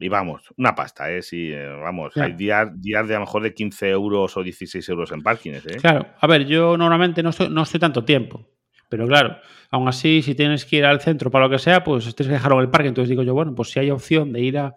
Y 0.00 0.08
vamos, 0.08 0.42
una 0.56 0.74
pasta, 0.74 1.10
¿eh? 1.10 1.22
Sí, 1.22 1.50
eh, 1.52 1.68
vamos, 1.68 2.16
hay 2.16 2.32
días, 2.32 2.68
días 2.80 3.06
de 3.06 3.14
a 3.14 3.18
lo 3.18 3.24
mejor 3.24 3.42
de 3.42 3.54
15 3.54 3.90
euros 3.90 4.36
o 4.36 4.42
16 4.42 4.86
euros 4.88 5.12
en 5.12 5.22
parkings, 5.22 5.64
¿eh? 5.66 5.76
Claro, 5.80 6.06
a 6.18 6.26
ver, 6.26 6.46
yo 6.46 6.76
normalmente 6.76 7.22
no 7.22 7.30
estoy, 7.30 7.48
no 7.48 7.62
estoy 7.62 7.78
tanto 7.78 8.04
tiempo, 8.04 8.46
pero 8.94 9.08
claro, 9.08 9.38
aún 9.72 9.88
así, 9.88 10.22
si 10.22 10.36
tienes 10.36 10.64
que 10.64 10.76
ir 10.76 10.84
al 10.84 11.00
centro 11.00 11.28
para 11.28 11.46
lo 11.46 11.50
que 11.50 11.58
sea, 11.58 11.82
pues 11.82 12.04
tienes 12.14 12.28
que 12.28 12.34
dejarlo 12.34 12.58
en 12.58 12.66
el 12.66 12.70
parque. 12.70 12.86
Entonces 12.86 13.08
digo 13.08 13.24
yo, 13.24 13.34
bueno, 13.34 13.52
pues 13.52 13.70
si 13.70 13.80
hay 13.80 13.90
opción 13.90 14.32
de 14.32 14.40
ir 14.40 14.56
a. 14.56 14.76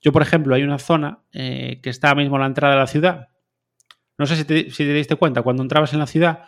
Yo, 0.00 0.10
por 0.10 0.22
ejemplo, 0.22 0.54
hay 0.54 0.62
una 0.62 0.78
zona 0.78 1.18
eh, 1.34 1.78
que 1.82 1.90
está 1.90 2.14
mismo 2.14 2.36
a 2.36 2.38
la 2.38 2.46
entrada 2.46 2.72
de 2.72 2.80
la 2.80 2.86
ciudad. 2.86 3.28
No 4.16 4.24
sé 4.24 4.36
si 4.36 4.46
te, 4.46 4.70
si 4.70 4.84
te 4.84 4.94
diste 4.94 5.16
cuenta, 5.16 5.42
cuando 5.42 5.62
entrabas 5.62 5.92
en 5.92 5.98
la 5.98 6.06
ciudad, 6.06 6.44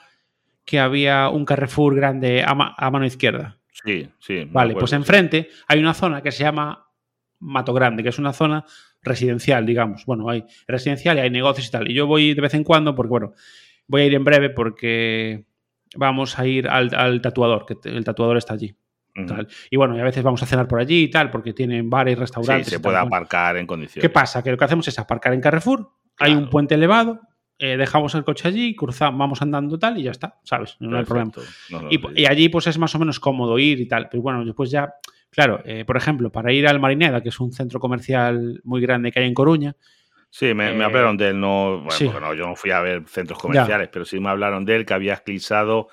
que 0.64 0.80
había 0.80 1.28
un 1.28 1.44
Carrefour 1.44 1.94
grande 1.94 2.42
a, 2.42 2.52
a 2.74 2.90
mano 2.90 3.04
izquierda. 3.04 3.58
Sí, 3.70 4.08
sí. 4.18 4.48
Vale, 4.50 4.72
pues 4.76 4.94
enfrente 4.94 5.50
hay 5.68 5.78
una 5.78 5.92
zona 5.92 6.22
que 6.22 6.32
se 6.32 6.42
llama 6.42 6.88
Mato 7.40 7.74
Grande, 7.74 8.02
que 8.02 8.08
es 8.08 8.18
una 8.18 8.32
zona 8.32 8.64
residencial, 9.02 9.66
digamos. 9.66 10.06
Bueno, 10.06 10.30
hay 10.30 10.46
residencial 10.66 11.18
y 11.18 11.20
hay 11.20 11.30
negocios 11.30 11.68
y 11.68 11.70
tal. 11.70 11.90
Y 11.90 11.92
yo 11.92 12.06
voy 12.06 12.32
de 12.32 12.40
vez 12.40 12.54
en 12.54 12.64
cuando 12.64 12.94
porque, 12.94 13.10
bueno, 13.10 13.34
voy 13.88 14.00
a 14.00 14.06
ir 14.06 14.14
en 14.14 14.24
breve 14.24 14.48
porque 14.48 15.44
vamos 15.96 16.38
a 16.38 16.46
ir 16.46 16.68
al, 16.68 17.20
tatuador, 17.20 17.66
que 17.66 17.76
el 17.88 18.04
tatuador 18.04 18.36
está 18.36 18.54
allí. 18.54 18.76
Y 19.70 19.76
bueno, 19.76 19.96
y 19.96 20.00
a 20.00 20.04
veces 20.04 20.24
vamos 20.24 20.42
a 20.42 20.46
cenar 20.46 20.66
por 20.66 20.80
allí 20.80 21.04
y 21.04 21.10
tal, 21.10 21.30
porque 21.30 21.52
tienen 21.52 21.88
bares, 21.88 22.18
restaurantes. 22.18 22.66
Sí, 22.66 22.72
se 22.72 22.80
puede 22.80 22.96
aparcar 22.96 23.56
en 23.56 23.66
condiciones. 23.66 24.02
¿Qué 24.02 24.12
pasa? 24.12 24.42
Que 24.42 24.50
lo 24.50 24.56
que 24.56 24.64
hacemos 24.64 24.88
es 24.88 24.98
aparcar 24.98 25.32
en 25.32 25.40
Carrefour, 25.40 25.92
hay 26.18 26.34
un 26.34 26.50
puente 26.50 26.74
elevado, 26.74 27.20
eh, 27.58 27.76
dejamos 27.76 28.14
el 28.16 28.24
coche 28.24 28.48
allí, 28.48 28.74
cruzamos, 28.74 29.18
vamos 29.18 29.40
andando 29.40 29.78
tal 29.78 29.96
y 29.98 30.02
ya 30.02 30.10
está, 30.10 30.40
¿sabes? 30.42 30.76
No 30.80 30.98
hay 30.98 31.04
problema. 31.04 31.30
y, 31.90 32.26
allí 32.26 32.48
pues 32.48 32.66
es 32.66 32.78
más 32.78 32.94
o 32.94 32.98
menos 32.98 33.20
cómodo 33.20 33.58
ir 33.58 33.80
y 33.80 33.86
tal. 33.86 34.08
Pero 34.10 34.22
bueno, 34.22 34.44
después 34.44 34.70
ya, 34.70 34.94
claro, 35.30 35.62
eh, 35.64 35.84
por 35.84 35.96
ejemplo, 35.96 36.32
para 36.32 36.52
ir 36.52 36.66
al 36.66 36.80
Marineda, 36.80 37.22
que 37.22 37.28
es 37.28 37.38
un 37.38 37.52
centro 37.52 37.78
comercial 37.78 38.60
muy 38.64 38.80
grande 38.80 39.12
que 39.12 39.20
hay 39.20 39.26
en 39.26 39.34
Coruña. 39.34 39.76
Sí, 40.36 40.52
me, 40.52 40.76
eh, 40.76 40.82
hablaron 40.82 41.16
de 41.16 41.28
él, 41.28 41.38
no, 41.38 41.82
bueno, 41.82 42.34
yo 42.34 42.44
no 42.48 42.56
fui 42.56 42.72
a 42.72 42.80
ver 42.80 43.04
centros 43.06 43.38
comerciales, 43.38 43.88
pero 43.92 44.04
sí 44.04 44.18
me 44.18 44.30
hablaron 44.30 44.64
de 44.64 44.74
él 44.74 44.84
que 44.84 44.92
había 44.92 45.14
esclizado 45.14 45.86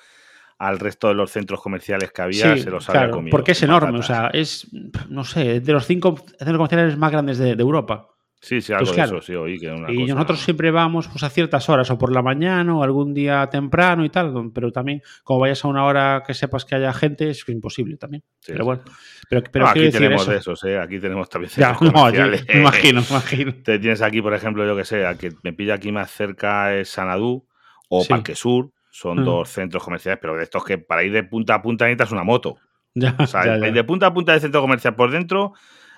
al 0.58 0.80
resto 0.80 1.06
de 1.06 1.14
los 1.14 1.30
centros 1.30 1.62
comerciales 1.62 2.10
que 2.10 2.22
había, 2.22 2.56
se 2.56 2.68
los 2.68 2.90
había 2.90 3.12
comido. 3.12 3.30
Porque 3.30 3.52
es 3.52 3.62
enorme, 3.62 4.00
o 4.00 4.02
sea, 4.02 4.30
es, 4.32 4.66
no 5.08 5.22
sé, 5.22 5.60
de 5.60 5.72
los 5.72 5.86
cinco 5.86 6.16
centros 6.26 6.56
comerciales 6.56 6.98
más 6.98 7.12
grandes 7.12 7.38
de 7.38 7.50
Europa. 7.50 8.08
Sí, 8.42 8.60
sí, 8.60 8.72
algo 8.72 8.90
de 8.90 9.02
eso, 9.02 9.20
sí, 9.20 9.36
oí 9.36 9.56
que 9.56 9.70
una 9.70 9.92
Y 9.92 10.04
nosotros 10.04 10.40
siempre 10.40 10.72
vamos 10.72 11.06
pues, 11.06 11.22
a 11.22 11.30
ciertas 11.30 11.68
horas, 11.68 11.88
o 11.92 11.96
por 11.96 12.12
la 12.12 12.22
mañana, 12.22 12.76
o 12.76 12.82
algún 12.82 13.14
día 13.14 13.48
temprano 13.48 14.04
y 14.04 14.10
tal, 14.10 14.50
pero 14.52 14.72
también, 14.72 15.00
como 15.22 15.38
vayas 15.38 15.64
a 15.64 15.68
una 15.68 15.84
hora 15.84 16.24
que 16.26 16.34
sepas 16.34 16.64
que 16.64 16.74
haya 16.74 16.92
gente, 16.92 17.30
es 17.30 17.48
imposible 17.48 17.96
también. 17.98 18.24
pero 18.44 18.64
bueno, 18.64 18.82
pero, 19.30 19.44
pero 19.48 19.68
aquí 19.68 19.92
tenemos 19.92 20.26
de 20.26 20.38
esos, 20.38 20.64
¿eh? 20.64 20.76
Aquí 20.76 20.98
tenemos 20.98 21.28
también 21.28 21.52
ya, 21.56 21.78
no, 21.80 22.10
imagino, 22.52 23.00
imagino. 23.08 23.54
Te 23.62 23.78
tienes 23.78 24.02
aquí, 24.02 24.20
por 24.20 24.34
ejemplo, 24.34 24.66
yo 24.66 24.76
que 24.76 24.84
sé, 24.84 25.06
a 25.06 25.14
que 25.14 25.30
me 25.44 25.52
pilla 25.52 25.74
aquí 25.74 25.92
más 25.92 26.10
cerca 26.10 26.74
es 26.74 26.88
Sanadú 26.88 27.46
o 27.88 28.04
Parque 28.04 28.34
Sur, 28.34 28.72
son 28.90 29.20
mm. 29.20 29.24
dos 29.24 29.50
centros 29.50 29.84
comerciales, 29.84 30.18
pero 30.20 30.34
de 30.34 30.42
estos 30.42 30.64
que 30.64 30.78
para 30.78 31.04
ir 31.04 31.12
de 31.12 31.22
punta 31.22 31.54
a 31.54 31.62
punta 31.62 31.84
necesitas 31.84 32.10
una 32.10 32.24
moto. 32.24 32.56
Ya, 32.92 33.14
o 33.20 33.26
sea, 33.28 33.44
de 33.44 33.84
punta 33.84 34.06
a 34.06 34.12
punta 34.12 34.32
de 34.32 34.40
centro 34.40 34.60
comercial 34.60 34.96
por 34.96 35.12
dentro, 35.12 35.52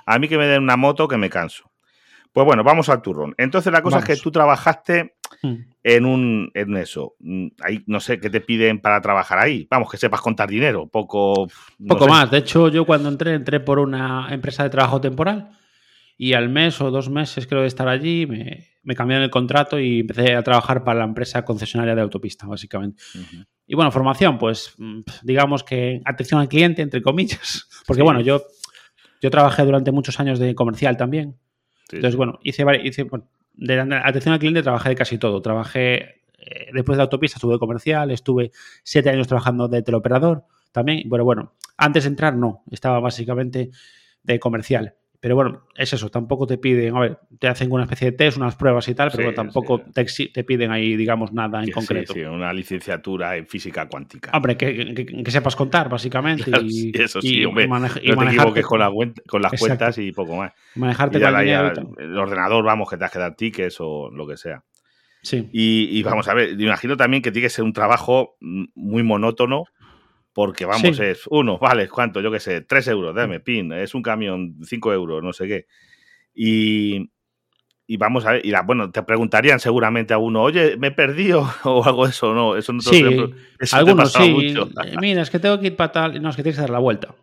a 0.05 0.19
mí 0.19 0.29
que 0.29 0.37
me 0.37 0.47
den 0.47 0.63
una 0.63 0.77
moto 0.77 1.09
que 1.09 1.17
me 1.17 1.31
canso. 1.31 1.71
Pues 2.35 2.45
bueno, 2.45 2.65
vamos 2.65 2.89
al 2.89 3.01
turrón. 3.01 3.33
Entonces 3.39 3.73
la 3.73 3.81
cosa 3.81 4.01
es 4.01 4.05
que 4.05 4.17
tú 4.17 4.33
trabajaste 4.33 5.15
hmm. 5.41 5.55
en 5.85 6.05
un 6.05 6.51
en 6.53 6.77
eso. 6.77 7.15
Mm, 7.21 7.47
ahí 7.61 7.85
no 7.87 8.01
sé 8.01 8.19
qué 8.19 8.29
te 8.29 8.41
piden 8.41 8.81
para 8.81 9.01
trabajar 9.01 9.39
ahí. 9.39 9.69
Vamos, 9.71 9.89
que 9.89 9.99
sepas 9.99 10.21
contar 10.21 10.49
dinero, 10.49 10.89
poco 10.89 11.47
poco 11.87 12.09
más. 12.09 12.29
De 12.33 12.39
hecho, 12.39 12.69
yo 12.71 12.85
cuando 12.85 13.09
entré 13.09 13.35
entré 13.35 13.61
por 13.61 13.79
una 13.79 14.27
empresa 14.33 14.65
de 14.65 14.71
trabajo 14.71 15.01
temporal 15.01 15.53
y 16.17 16.33
al 16.33 16.49
mes 16.49 16.81
o 16.81 16.91
dos 16.91 17.09
meses 17.09 17.47
creo 17.47 17.61
de 17.61 17.69
estar 17.69 17.87
allí 17.87 18.27
me, 18.27 18.67
me 18.83 18.97
cambiaron 18.97 19.23
el 19.23 19.31
contrato 19.31 19.79
y 19.79 20.01
empecé 20.01 20.35
a 20.35 20.43
trabajar 20.43 20.83
para 20.83 20.99
la 20.99 21.05
empresa 21.05 21.45
concesionaria 21.45 21.95
de 21.95 22.03
autopista, 22.03 22.49
básicamente. 22.49 23.01
Y 23.65 23.77
bueno, 23.77 23.93
formación, 23.93 24.39
pues 24.39 24.75
mm, 24.77 25.03
digamos 25.23 25.63
que 25.63 26.01
atención 26.05 26.41
al 26.41 26.49
cliente, 26.49 26.83
entre 26.83 27.01
comillas. 27.01 27.69
Porque 27.87 28.03
bueno, 28.03 28.21
yo, 28.21 28.43
yo 29.23 29.31
trabajé 29.31 29.63
durante 29.65 29.93
muchos 29.93 30.19
años 30.19 30.41
de 30.41 30.57
comercial 30.57 30.97
también. 30.97 31.37
Entonces, 31.91 32.17
bueno, 32.17 32.39
hice, 32.43 32.65
hice 32.83 33.07
de 33.55 33.81
atención 33.81 34.33
al 34.33 34.39
cliente 34.39 34.63
trabajé 34.63 34.91
de 34.91 34.95
casi 34.95 35.19
todo. 35.19 35.41
Trabajé, 35.41 36.23
eh, 36.39 36.71
después 36.73 36.97
de 36.97 37.03
autopista 37.03 37.37
estuve 37.37 37.59
comercial, 37.59 38.11
estuve 38.11 38.51
siete 38.83 39.11
años 39.11 39.27
trabajando 39.27 39.69
de 39.69 39.83
teleoperador 39.83 40.45
también. 40.73 41.09
Bueno, 41.09 41.25
bueno, 41.25 41.55
antes 41.77 42.05
de 42.05 42.11
entrar 42.11 42.35
no, 42.35 42.63
estaba 42.71 43.01
básicamente 43.01 43.71
de 44.23 44.41
comercial. 44.41 44.95
Pero 45.25 45.37
bueno, 45.37 45.63
es 45.75 45.91
eso, 45.91 46.11
tampoco 46.11 46.47
te 46.47 46.59
piden, 46.59 46.95
a 46.95 47.01
ver, 47.01 47.19
te 47.39 47.49
hacen 47.49 47.73
una 47.73 47.85
especie 47.85 48.11
de 48.11 48.15
test, 48.15 48.37
unas 48.37 48.57
pruebas 48.57 48.87
y 48.89 48.95
tal, 48.95 49.11
pero 49.11 49.33
tampoco 49.33 49.81
Te, 49.81 50.05
te, 50.05 50.45
piden 50.45 50.71
ahí, 50.71 50.97
digamos, 50.97 51.33
nada 51.33 51.65
en 51.65 51.71
concreto. 51.71 52.13
Sí, 52.13 52.21
una 52.21 52.53
licenciatura 52.53 53.35
en 53.35 53.47
física 53.47 53.89
cuántica. 53.89 54.33
Hombre, 54.35 54.59
que, 54.59 55.25
sepas 55.29 55.57
contar, 55.57 55.89
básicamente. 55.89 56.45
y, 56.63 56.93
eso 57.01 57.23
sí, 57.23 57.43
hombre, 57.43 57.67
no 57.67 57.89
te 57.89 58.01
equivoques 58.01 58.67
con, 58.67 59.15
con 59.27 59.41
las 59.41 59.59
cuentas 59.59 59.97
y 59.97 60.13
poco 60.13 60.37
más. 60.37 60.53
Manejarte 60.75 61.19
con 61.19 61.37
el, 61.37 61.73
el 62.01 62.19
ordenador, 62.19 62.63
vamos, 62.63 62.91
que 62.91 62.99
te 62.99 63.07
has 63.07 63.11
que 63.11 63.19
dar 63.19 63.35
tickets 63.35 63.79
o 63.81 64.11
lo 64.11 64.27
que 64.27 64.37
sea. 64.37 64.63
Sí. 65.23 65.49
Y, 65.55 66.01
y, 66.01 66.03
vamos 66.03 66.29
a 66.29 66.35
ver, 66.35 66.61
imagino 66.61 66.99
también 66.99 67.23
que 67.23 67.33
tiene 67.33 67.47
que 67.47 67.51
ser 67.51 67.65
un 67.65 67.73
trabajo 67.73 68.37
muy 68.41 69.03
monótono 69.03 69.65
porque 70.35 70.67
vamos, 70.67 70.99
es 71.01 71.27
uno, 71.31 71.59
vale, 71.61 71.89
¿cuánto? 71.89 72.21
Yo 72.21 72.31
qué 72.31 72.41
sé, 72.41 72.61
tres 72.61 72.89
euros, 72.89 73.15
dame, 73.15 73.41
pin, 73.41 73.73
es 73.73 73.95
un 73.95 74.03
camión, 74.03 74.57
cinco 74.65 74.93
euros, 74.93 75.23
no 75.23 75.33
sé 75.33 75.47
qué. 75.47 75.67
Y, 76.35 77.11
y 77.87 77.97
vamos 77.97 78.27
a 78.27 78.33
ver, 78.33 78.45
y 78.45 78.51
la, 78.51 78.63
bueno, 78.63 78.91
te 78.91 79.03
preguntarían 79.05 79.61
seguramente 79.61 80.13
a 80.13 80.19
uno, 80.19 80.43
oye, 80.43 80.77
me 80.77 80.89
he 80.89 80.91
perdido 80.91 81.49
o 81.65 81.85
algo 81.85 82.05
de 82.05 82.11
eso, 82.11 82.35
no, 82.35 82.57
eso 82.57 82.73
no 82.73 82.81
te 82.81 82.91
sí, 82.91 83.05
eso 83.59 83.77
algunos 83.77 84.13
sí. 84.13 84.31
Mucho. 84.31 84.69
Eh, 84.85 84.97
mira, 85.01 85.23
es 85.23 85.31
que 85.31 85.39
tengo 85.39 85.59
que 85.59 85.69
ir 85.69 85.77
para 85.77 85.93
tal, 85.93 86.21
no, 86.21 86.29
es 86.29 86.37
que 86.37 86.43
tienes 86.43 86.57
que 86.57 86.63
dar 86.63 86.71
la 86.71 86.81
vuelta. 86.81 87.15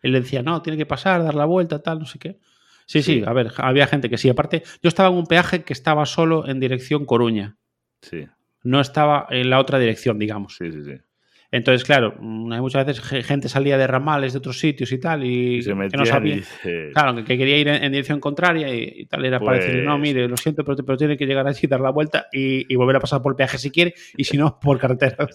Él 0.00 0.12
decía, 0.12 0.42
no, 0.42 0.62
tiene 0.62 0.76
que 0.76 0.86
pasar, 0.86 1.22
dar 1.22 1.34
la 1.34 1.44
vuelta, 1.44 1.82
tal, 1.82 1.98
no 1.98 2.06
sé 2.06 2.18
qué. 2.18 2.38
Sí, 2.86 3.02
sí, 3.02 3.22
a 3.24 3.32
ver, 3.32 3.52
había 3.58 3.86
gente 3.86 4.10
que 4.10 4.18
sí. 4.18 4.28
Aparte, 4.28 4.64
yo 4.82 4.88
estaba 4.88 5.08
en 5.08 5.14
un 5.14 5.26
peaje 5.26 5.62
que 5.62 5.72
estaba 5.72 6.04
solo 6.04 6.46
en 6.48 6.58
dirección 6.58 7.06
Coruña. 7.06 7.56
Sí. 8.02 8.26
No 8.64 8.80
estaba 8.80 9.26
en 9.30 9.48
la 9.48 9.60
otra 9.60 9.78
dirección, 9.78 10.18
digamos. 10.18 10.56
Sí, 10.56 10.70
sí, 10.72 10.84
sí. 10.84 11.00
Entonces, 11.52 11.84
claro, 11.84 12.14
mm, 12.18 12.50
hay 12.50 12.60
muchas 12.60 12.86
veces 12.86 13.04
gente 13.26 13.46
salía 13.46 13.76
de 13.76 13.86
ramales 13.86 14.32
de 14.32 14.38
otros 14.38 14.58
sitios 14.58 14.90
y 14.90 14.98
tal, 14.98 15.22
y, 15.22 15.62
que 15.62 15.74
no 15.74 16.06
sabía. 16.06 16.40
Claro, 16.94 17.14
que, 17.14 17.36
quería 17.36 17.58
ir 17.58 17.68
en, 17.68 17.92
dirección 17.92 18.20
contraria 18.20 18.74
y, 18.74 19.04
tal, 19.04 19.22
era 19.26 19.38
para 19.38 19.58
decir, 19.58 19.84
no, 19.84 19.92
pues 19.92 20.00
mire, 20.00 20.26
lo 20.28 20.36
siento, 20.38 20.64
pero, 20.64 20.78
pero, 20.78 20.96
tiene 20.96 21.18
que 21.18 21.26
llegar 21.26 21.46
allí, 21.46 21.66
dar 21.66 21.80
la 21.80 21.90
vuelta 21.90 22.26
y, 22.32 22.74
volver 22.74 22.96
a 22.96 23.00
pasar 23.00 23.20
por 23.20 23.36
peaje 23.36 23.58
si 23.58 23.70
quiere, 23.70 23.92
y 24.16 24.24
si 24.24 24.38
no, 24.38 24.58
por 24.62 24.78
carretera. 24.78 25.28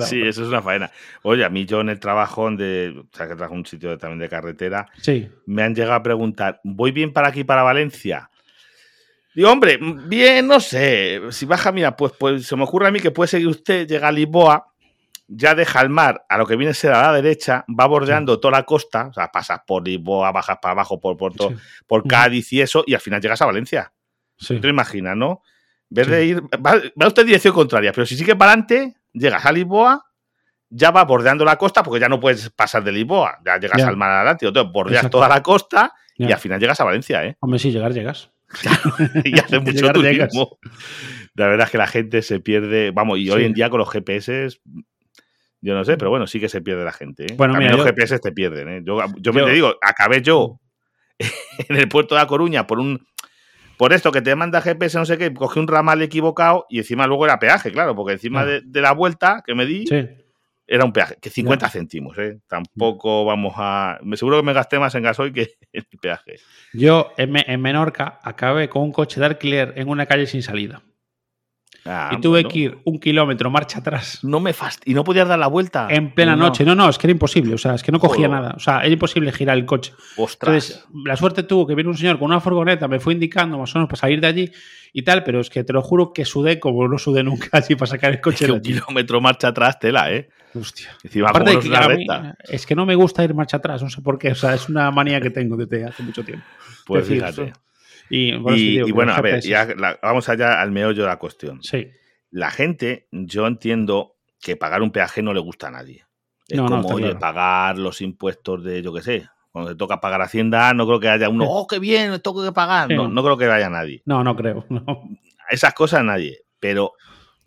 sí, 0.00 0.22
eso 0.22 0.42
es 0.42 0.48
una 0.48 0.60
faena. 0.60 0.90
Oye, 1.22 1.44
a 1.44 1.48
mí 1.48 1.64
yo 1.64 1.80
en 1.82 1.88
el 1.88 2.00
trabajo, 2.00 2.50
de, 2.50 2.92
o 2.98 3.16
sea, 3.16 3.28
que 3.28 3.36
trabajo 3.36 3.54
en 3.54 3.60
un 3.60 3.66
sitio 3.66 3.96
también 3.96 4.18
de 4.18 4.28
carretera, 4.28 4.88
sí. 5.00 5.28
me 5.46 5.62
han 5.62 5.72
llegado 5.76 5.94
a 5.94 6.02
preguntar, 6.02 6.60
¿voy 6.64 6.90
bien 6.90 7.12
para 7.12 7.28
aquí, 7.28 7.44
para 7.44 7.62
Valencia? 7.62 8.28
Digo, 9.36 9.50
hombre, 9.50 9.78
bien, 10.06 10.48
no 10.48 10.58
sé. 10.58 11.20
Si 11.30 11.46
baja, 11.46 11.70
mira, 11.70 11.96
pues, 11.96 12.12
pues 12.18 12.44
se 12.44 12.56
me 12.56 12.64
ocurre 12.64 12.88
a 12.88 12.90
mí 12.90 12.98
que 12.98 13.12
puede 13.12 13.28
seguir 13.28 13.48
usted, 13.48 13.86
llega 13.86 14.08
a 14.08 14.12
Lisboa 14.12 14.73
ya 15.26 15.54
deja 15.54 15.80
el 15.80 15.88
mar 15.88 16.24
a 16.28 16.38
lo 16.38 16.46
que 16.46 16.56
viene 16.56 16.72
a 16.72 16.74
ser 16.74 16.92
a 16.92 17.02
la 17.02 17.12
derecha, 17.14 17.64
va 17.68 17.86
bordeando 17.86 18.40
toda 18.40 18.58
la 18.58 18.64
costa, 18.64 19.08
o 19.08 19.12
sea, 19.12 19.28
pasas 19.28 19.60
por 19.66 19.86
Lisboa, 19.86 20.32
bajas 20.32 20.58
para 20.60 20.72
abajo 20.72 21.00
por, 21.00 21.16
por, 21.16 21.32
por 21.86 22.06
Cádiz 22.06 22.52
y 22.52 22.60
eso, 22.60 22.84
y 22.86 22.94
al 22.94 23.00
final 23.00 23.20
llegas 23.20 23.40
a 23.42 23.46
Valencia. 23.46 23.92
Sí. 24.36 24.58
Te 24.58 24.68
imaginas, 24.68 25.16
¿no? 25.16 25.42
En 25.90 26.10
de 26.10 26.24
ir, 26.24 26.42
va, 26.42 26.76
usted 27.06 27.22
en 27.22 27.26
dirección 27.26 27.54
contraria, 27.54 27.92
pero 27.92 28.06
si 28.06 28.16
sigue 28.16 28.34
para 28.34 28.52
adelante, 28.52 28.96
llegas 29.12 29.44
a 29.46 29.52
Lisboa, 29.52 30.04
ya 30.68 30.90
va 30.90 31.04
bordeando 31.04 31.44
la 31.44 31.56
costa, 31.56 31.82
porque 31.82 32.00
ya 32.00 32.08
no 32.08 32.18
puedes 32.18 32.50
pasar 32.50 32.82
de 32.82 32.92
Lisboa, 32.92 33.38
ya 33.44 33.58
llegas 33.58 33.82
al 33.82 33.96
mar 33.96 34.10
adelante, 34.10 34.46
entonces 34.46 34.72
bordeas 34.72 35.08
toda 35.08 35.28
la 35.28 35.42
costa 35.42 35.92
y 36.16 36.30
al 36.30 36.38
final 36.38 36.60
llegas 36.60 36.80
a 36.80 36.84
Valencia, 36.84 37.24
¿eh? 37.24 37.36
Hombre, 37.40 37.58
sí, 37.58 37.70
llegar, 37.70 37.92
llegas. 37.92 38.30
y 39.24 39.38
hace 39.38 39.58
mucho 39.58 39.92
turismo. 39.92 40.58
La 41.34 41.48
verdad 41.48 41.66
es 41.66 41.70
que 41.72 41.78
la 41.78 41.86
gente 41.86 42.22
se 42.22 42.40
pierde, 42.40 42.92
vamos, 42.92 43.18
y 43.18 43.30
hoy 43.30 43.44
en 43.44 43.52
día 43.52 43.70
con 43.70 43.78
los 43.78 43.90
GPS 43.90 44.60
yo 45.64 45.74
no 45.74 45.82
sé, 45.82 45.96
pero 45.96 46.10
bueno, 46.10 46.26
sí 46.26 46.38
que 46.38 46.50
se 46.50 46.60
pierde 46.60 46.84
la 46.84 46.92
gente. 46.92 47.24
¿eh? 47.24 47.34
Bueno, 47.36 47.58
los 47.58 47.84
GPS 47.84 48.18
te 48.18 48.32
pierden. 48.32 48.68
¿eh? 48.68 48.82
Yo, 48.84 48.98
yo, 49.16 49.32
me 49.32 49.42
te 49.42 49.52
digo, 49.52 49.74
acabé 49.80 50.20
yo 50.20 50.60
en 51.18 51.76
el 51.76 51.88
puerto 51.88 52.14
de 52.14 52.20
La 52.20 52.26
Coruña 52.26 52.66
por 52.66 52.78
un 52.78 53.06
por 53.78 53.92
esto 53.92 54.12
que 54.12 54.20
te 54.20 54.36
manda 54.36 54.60
GPS, 54.60 54.98
no 54.98 55.06
sé 55.06 55.18
qué, 55.18 55.32
cogí 55.32 55.58
un 55.58 55.66
ramal 55.66 56.00
equivocado 56.02 56.66
y 56.68 56.78
encima 56.78 57.06
luego 57.06 57.24
era 57.24 57.40
peaje, 57.40 57.72
claro, 57.72 57.96
porque 57.96 58.12
encima 58.12 58.44
de, 58.44 58.62
la 58.80 58.92
vuelta 58.92 59.42
que 59.44 59.54
me 59.54 59.66
di 59.66 59.84
era 60.66 60.84
un 60.84 60.92
peaje, 60.92 61.16
que 61.20 61.30
50 61.30 61.68
céntimos, 61.70 62.16
¿eh? 62.18 62.38
Tampoco 62.46 63.24
vamos 63.24 63.54
a. 63.56 63.98
Me 64.02 64.16
seguro 64.16 64.36
que 64.36 64.44
me 64.44 64.52
gasté 64.52 64.78
más 64.78 64.94
en 64.94 65.02
gasoil 65.02 65.32
que 65.32 65.42
en 65.72 65.84
el 65.90 65.98
peaje. 65.98 66.36
Yo 66.72 67.12
en, 67.16 67.36
en 67.36 67.60
Menorca 67.60 68.20
acabé 68.22 68.68
con 68.68 68.82
un 68.82 68.92
coche 68.92 69.18
de 69.18 69.26
alquiler 69.26 69.72
en 69.76 69.88
una 69.88 70.06
calle 70.06 70.26
sin 70.26 70.42
salida. 70.42 70.82
Ah, 71.86 72.10
y 72.16 72.20
tuve 72.20 72.44
que 72.44 72.58
ir 72.58 72.78
un 72.84 72.98
kilómetro 72.98 73.50
marcha 73.50 73.80
atrás. 73.80 74.20
No 74.22 74.40
me 74.40 74.54
fast 74.54 74.82
y 74.86 74.94
no 74.94 75.04
podías 75.04 75.28
dar 75.28 75.38
la 75.38 75.48
vuelta. 75.48 75.86
En 75.90 76.14
plena 76.14 76.34
noche. 76.34 76.64
No, 76.64 76.74
no, 76.74 76.88
es 76.88 76.96
que 76.96 77.06
era 77.06 77.12
imposible. 77.12 77.54
O 77.54 77.58
sea, 77.58 77.74
es 77.74 77.82
que 77.82 77.92
no 77.92 77.98
cogía 77.98 78.26
nada. 78.26 78.54
O 78.56 78.60
sea, 78.60 78.80
era 78.80 78.88
imposible 78.88 79.30
girar 79.32 79.58
el 79.58 79.66
coche. 79.66 79.92
Entonces, 80.16 80.86
la 81.04 81.16
suerte 81.16 81.42
tuvo 81.42 81.66
que 81.66 81.74
viene 81.74 81.90
un 81.90 81.96
señor 81.96 82.18
con 82.18 82.26
una 82.26 82.40
furgoneta, 82.40 82.88
me 82.88 83.00
fue 83.00 83.12
indicando 83.12 83.58
más 83.58 83.74
o 83.74 83.78
menos 83.78 83.88
para 83.88 84.00
salir 84.00 84.20
de 84.20 84.26
allí 84.26 84.52
y 84.92 85.02
tal, 85.02 85.24
pero 85.24 85.40
es 85.40 85.50
que 85.50 85.64
te 85.64 85.72
lo 85.72 85.82
juro 85.82 86.12
que 86.12 86.24
sudé 86.24 86.58
como 86.58 86.86
no 86.88 86.98
sudé 86.98 87.22
nunca 87.22 87.48
allí 87.52 87.74
para 87.74 87.90
sacar 87.90 88.12
el 88.12 88.20
coche. 88.20 88.46
Es 88.46 88.50
un 88.50 88.60
kilómetro 88.60 89.20
marcha 89.20 89.48
atrás, 89.48 89.78
tela, 89.78 90.10
¿eh? 90.10 90.30
Hostia. 90.54 90.90
Aparte 91.26 91.58
que 91.58 92.32
es 92.48 92.64
que 92.64 92.74
no 92.74 92.86
me 92.86 92.94
gusta 92.94 93.24
ir 93.24 93.34
marcha 93.34 93.56
atrás, 93.56 93.82
no 93.82 93.90
sé 93.90 94.00
por 94.00 94.18
qué. 94.18 94.30
O 94.30 94.34
sea, 94.36 94.54
es 94.54 94.68
una 94.68 94.90
manía 94.90 95.20
que 95.20 95.30
tengo 95.30 95.56
desde 95.56 95.84
hace 95.84 96.02
mucho 96.02 96.24
tiempo. 96.24 96.46
Pues 96.86 97.06
fíjate. 97.06 97.52
Y, 98.10 98.90
bueno, 98.92 99.12
a 99.12 99.20
ver, 99.20 99.42
vamos 100.02 100.28
allá 100.28 100.60
al 100.60 100.70
meollo 100.72 101.02
de 101.02 101.08
la 101.08 101.18
cuestión. 101.18 101.62
Sí. 101.62 101.88
La 102.30 102.50
gente, 102.50 103.08
yo 103.10 103.46
entiendo 103.46 104.16
que 104.40 104.56
pagar 104.56 104.82
un 104.82 104.90
peaje 104.90 105.22
no 105.22 105.32
le 105.32 105.40
gusta 105.40 105.68
a 105.68 105.70
nadie. 105.70 106.04
Es 106.48 106.60
como, 106.60 106.88
oye, 106.88 107.14
pagar 107.14 107.78
los 107.78 108.02
impuestos 108.02 108.62
de, 108.62 108.82
yo 108.82 108.92
qué 108.92 109.00
sé, 109.00 109.28
cuando 109.50 109.70
te 109.70 109.76
toca 109.76 110.00
pagar 110.00 110.20
Hacienda, 110.20 110.74
no 110.74 110.86
creo 110.86 111.00
que 111.00 111.08
haya 111.08 111.28
uno, 111.28 111.44
oh, 111.48 111.66
qué 111.66 111.78
bien, 111.78 112.20
tengo 112.20 112.44
que 112.44 112.52
pagar. 112.52 112.90
No, 112.90 113.08
no 113.08 113.22
creo 113.22 113.38
que 113.38 113.46
vaya 113.46 113.70
nadie. 113.70 114.02
No, 114.04 114.22
no 114.24 114.36
creo. 114.36 114.66
No. 114.68 115.08
Esas 115.48 115.74
cosas 115.74 116.04
nadie. 116.04 116.40
Pero 116.58 116.92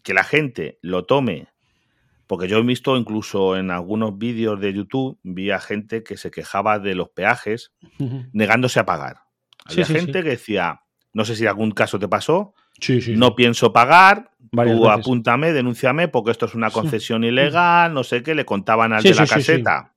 que 0.03 0.13
la 0.13 0.23
gente 0.23 0.79
lo 0.81 1.05
tome, 1.05 1.49
porque 2.25 2.47
yo 2.47 2.59
he 2.59 2.61
visto 2.63 2.95
incluso 2.95 3.57
en 3.57 3.71
algunos 3.71 4.17
vídeos 4.17 4.59
de 4.59 4.73
YouTube, 4.73 5.19
vi 5.21 5.51
a 5.51 5.59
gente 5.59 6.03
que 6.03 6.17
se 6.17 6.31
quejaba 6.31 6.79
de 6.79 6.95
los 6.95 7.09
peajes 7.09 7.73
negándose 8.31 8.79
a 8.79 8.85
pagar. 8.85 9.26
Había 9.69 9.85
gente 9.85 10.23
que 10.23 10.29
decía, 10.29 10.81
no 11.13 11.25
sé 11.25 11.35
si 11.35 11.45
algún 11.45 11.71
caso 11.71 11.99
te 11.99 12.07
pasó, 12.07 12.53
no 13.09 13.35
pienso 13.35 13.73
pagar, 13.73 14.31
tú 14.51 14.89
apúntame, 14.89 15.53
denúnciame, 15.53 16.07
porque 16.07 16.31
esto 16.31 16.45
es 16.45 16.55
una 16.55 16.69
concesión 16.69 17.23
ilegal, 17.23 17.93
no 17.93 18.03
sé 18.03 18.23
qué, 18.23 18.35
le 18.35 18.45
contaban 18.45 18.93
al 18.93 19.03
de 19.03 19.13
la 19.13 19.27
caseta 19.27 19.93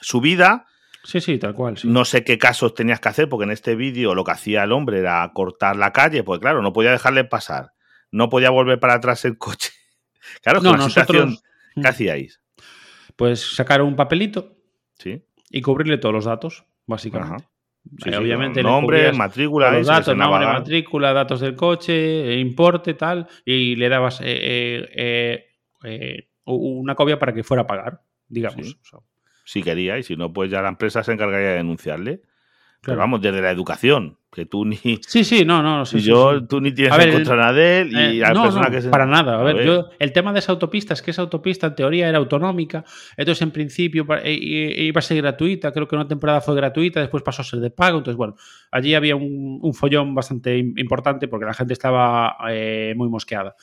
su 0.00 0.20
vida. 0.20 0.66
Sí, 1.04 1.20
sí, 1.20 1.38
tal 1.38 1.54
cual. 1.54 1.76
No 1.84 2.04
sé 2.04 2.24
qué 2.24 2.38
casos 2.38 2.74
tenías 2.74 3.00
que 3.00 3.08
hacer, 3.08 3.28
porque 3.28 3.44
en 3.44 3.50
este 3.50 3.74
vídeo 3.74 4.14
lo 4.14 4.24
que 4.24 4.32
hacía 4.32 4.64
el 4.64 4.72
hombre 4.72 4.98
era 4.98 5.30
cortar 5.32 5.76
la 5.76 5.92
calle, 5.92 6.22
pues 6.22 6.40
claro, 6.40 6.62
no 6.62 6.72
podía 6.72 6.90
dejarle 6.90 7.24
pasar, 7.24 7.72
no 8.10 8.28
podía 8.28 8.50
volver 8.50 8.78
para 8.80 8.94
atrás 8.94 9.24
el 9.24 9.38
coche. 9.38 9.70
Claro, 10.42 10.60
no, 10.60 10.88
situación, 10.88 11.38
¿qué 11.74 11.80
mm. 11.80 11.86
hacíais? 11.86 12.40
Pues 13.16 13.56
sacar 13.56 13.82
un 13.82 13.96
papelito 13.96 14.54
¿Sí? 14.96 15.24
y 15.50 15.62
cubrirle 15.62 15.98
todos 15.98 16.14
los 16.14 16.26
datos, 16.26 16.66
básicamente. 16.86 17.48
Eh, 18.06 18.16
obviamente 18.16 18.62
nombre, 18.62 19.12
matrícula, 19.12 19.70
los 19.70 19.86
datos, 19.86 20.16
nombre, 20.16 20.46
matrícula, 20.46 21.12
datos 21.12 21.40
del 21.40 21.56
coche, 21.56 22.38
importe, 22.38 22.94
tal, 22.94 23.26
y 23.44 23.74
le 23.76 23.88
dabas 23.88 24.20
eh, 24.22 25.48
eh, 25.82 26.28
una 26.44 26.94
copia 26.94 27.18
para 27.18 27.32
que 27.32 27.42
fuera 27.42 27.62
a 27.62 27.66
pagar, 27.66 28.02
digamos. 28.28 28.78
Si 29.44 29.62
quería, 29.62 29.98
y 29.98 30.02
si 30.02 30.16
no, 30.16 30.32
pues 30.32 30.50
ya 30.50 30.62
la 30.62 30.68
empresa 30.68 31.02
se 31.02 31.12
encargaría 31.12 31.48
de 31.48 31.56
denunciarle. 31.56 32.22
Pero 32.82 32.96
vamos, 32.96 33.20
desde 33.20 33.42
la 33.42 33.50
educación, 33.50 34.16
que 34.32 34.46
tú 34.46 34.64
ni. 34.64 34.76
Sí, 35.06 35.22
sí, 35.22 35.44
no, 35.44 35.62
no. 35.62 35.84
Sí, 35.84 36.00
yo, 36.00 36.46
tú 36.46 36.60
ni 36.60 36.72
tienes 36.72 36.98
en 36.98 37.12
contra 37.12 37.36
nada 37.36 37.52
de 37.52 37.80
él 37.80 37.92
y 37.92 38.18
la 38.20 38.32
persona 38.32 38.70
que 38.70 38.80
se. 38.80 38.88
Para 38.88 39.04
nada. 39.04 39.38
A, 39.38 39.42
ver, 39.42 39.64
Yo, 39.66 39.90
el 39.98 40.12
tema 40.12 40.32
de 40.32 40.38
esa 40.38 40.52
autopista 40.52 40.94
es 40.94 41.02
que 41.02 41.10
esa 41.10 41.22
autopista 41.22 41.66
en 41.66 41.74
teoría 41.74 42.08
era 42.08 42.16
autonómica, 42.16 42.84
entonces 43.16 43.42
en 43.42 43.50
principio 43.50 44.06
iba 44.24 44.98
a 44.98 45.02
ser 45.02 45.18
gratuita, 45.18 45.72
creo 45.72 45.86
que 45.86 45.94
una 45.94 46.08
temporada 46.08 46.40
fue 46.40 46.54
gratuita, 46.54 47.00
después 47.00 47.22
pasó 47.22 47.42
a 47.42 47.44
ser 47.44 47.60
de 47.60 47.70
pago, 47.70 47.98
entonces 47.98 48.16
bueno, 48.16 48.34
allí 48.70 48.94
había 48.94 49.14
un, 49.14 49.74
follón 49.74 50.14
bastante 50.14 50.56
importante 50.58 51.28
porque 51.28 51.46
la 51.46 51.54
gente 51.54 51.74
estaba 51.74 52.36
eh, 52.50 52.94
muy 52.96 53.08
mosqueada. 53.08 53.56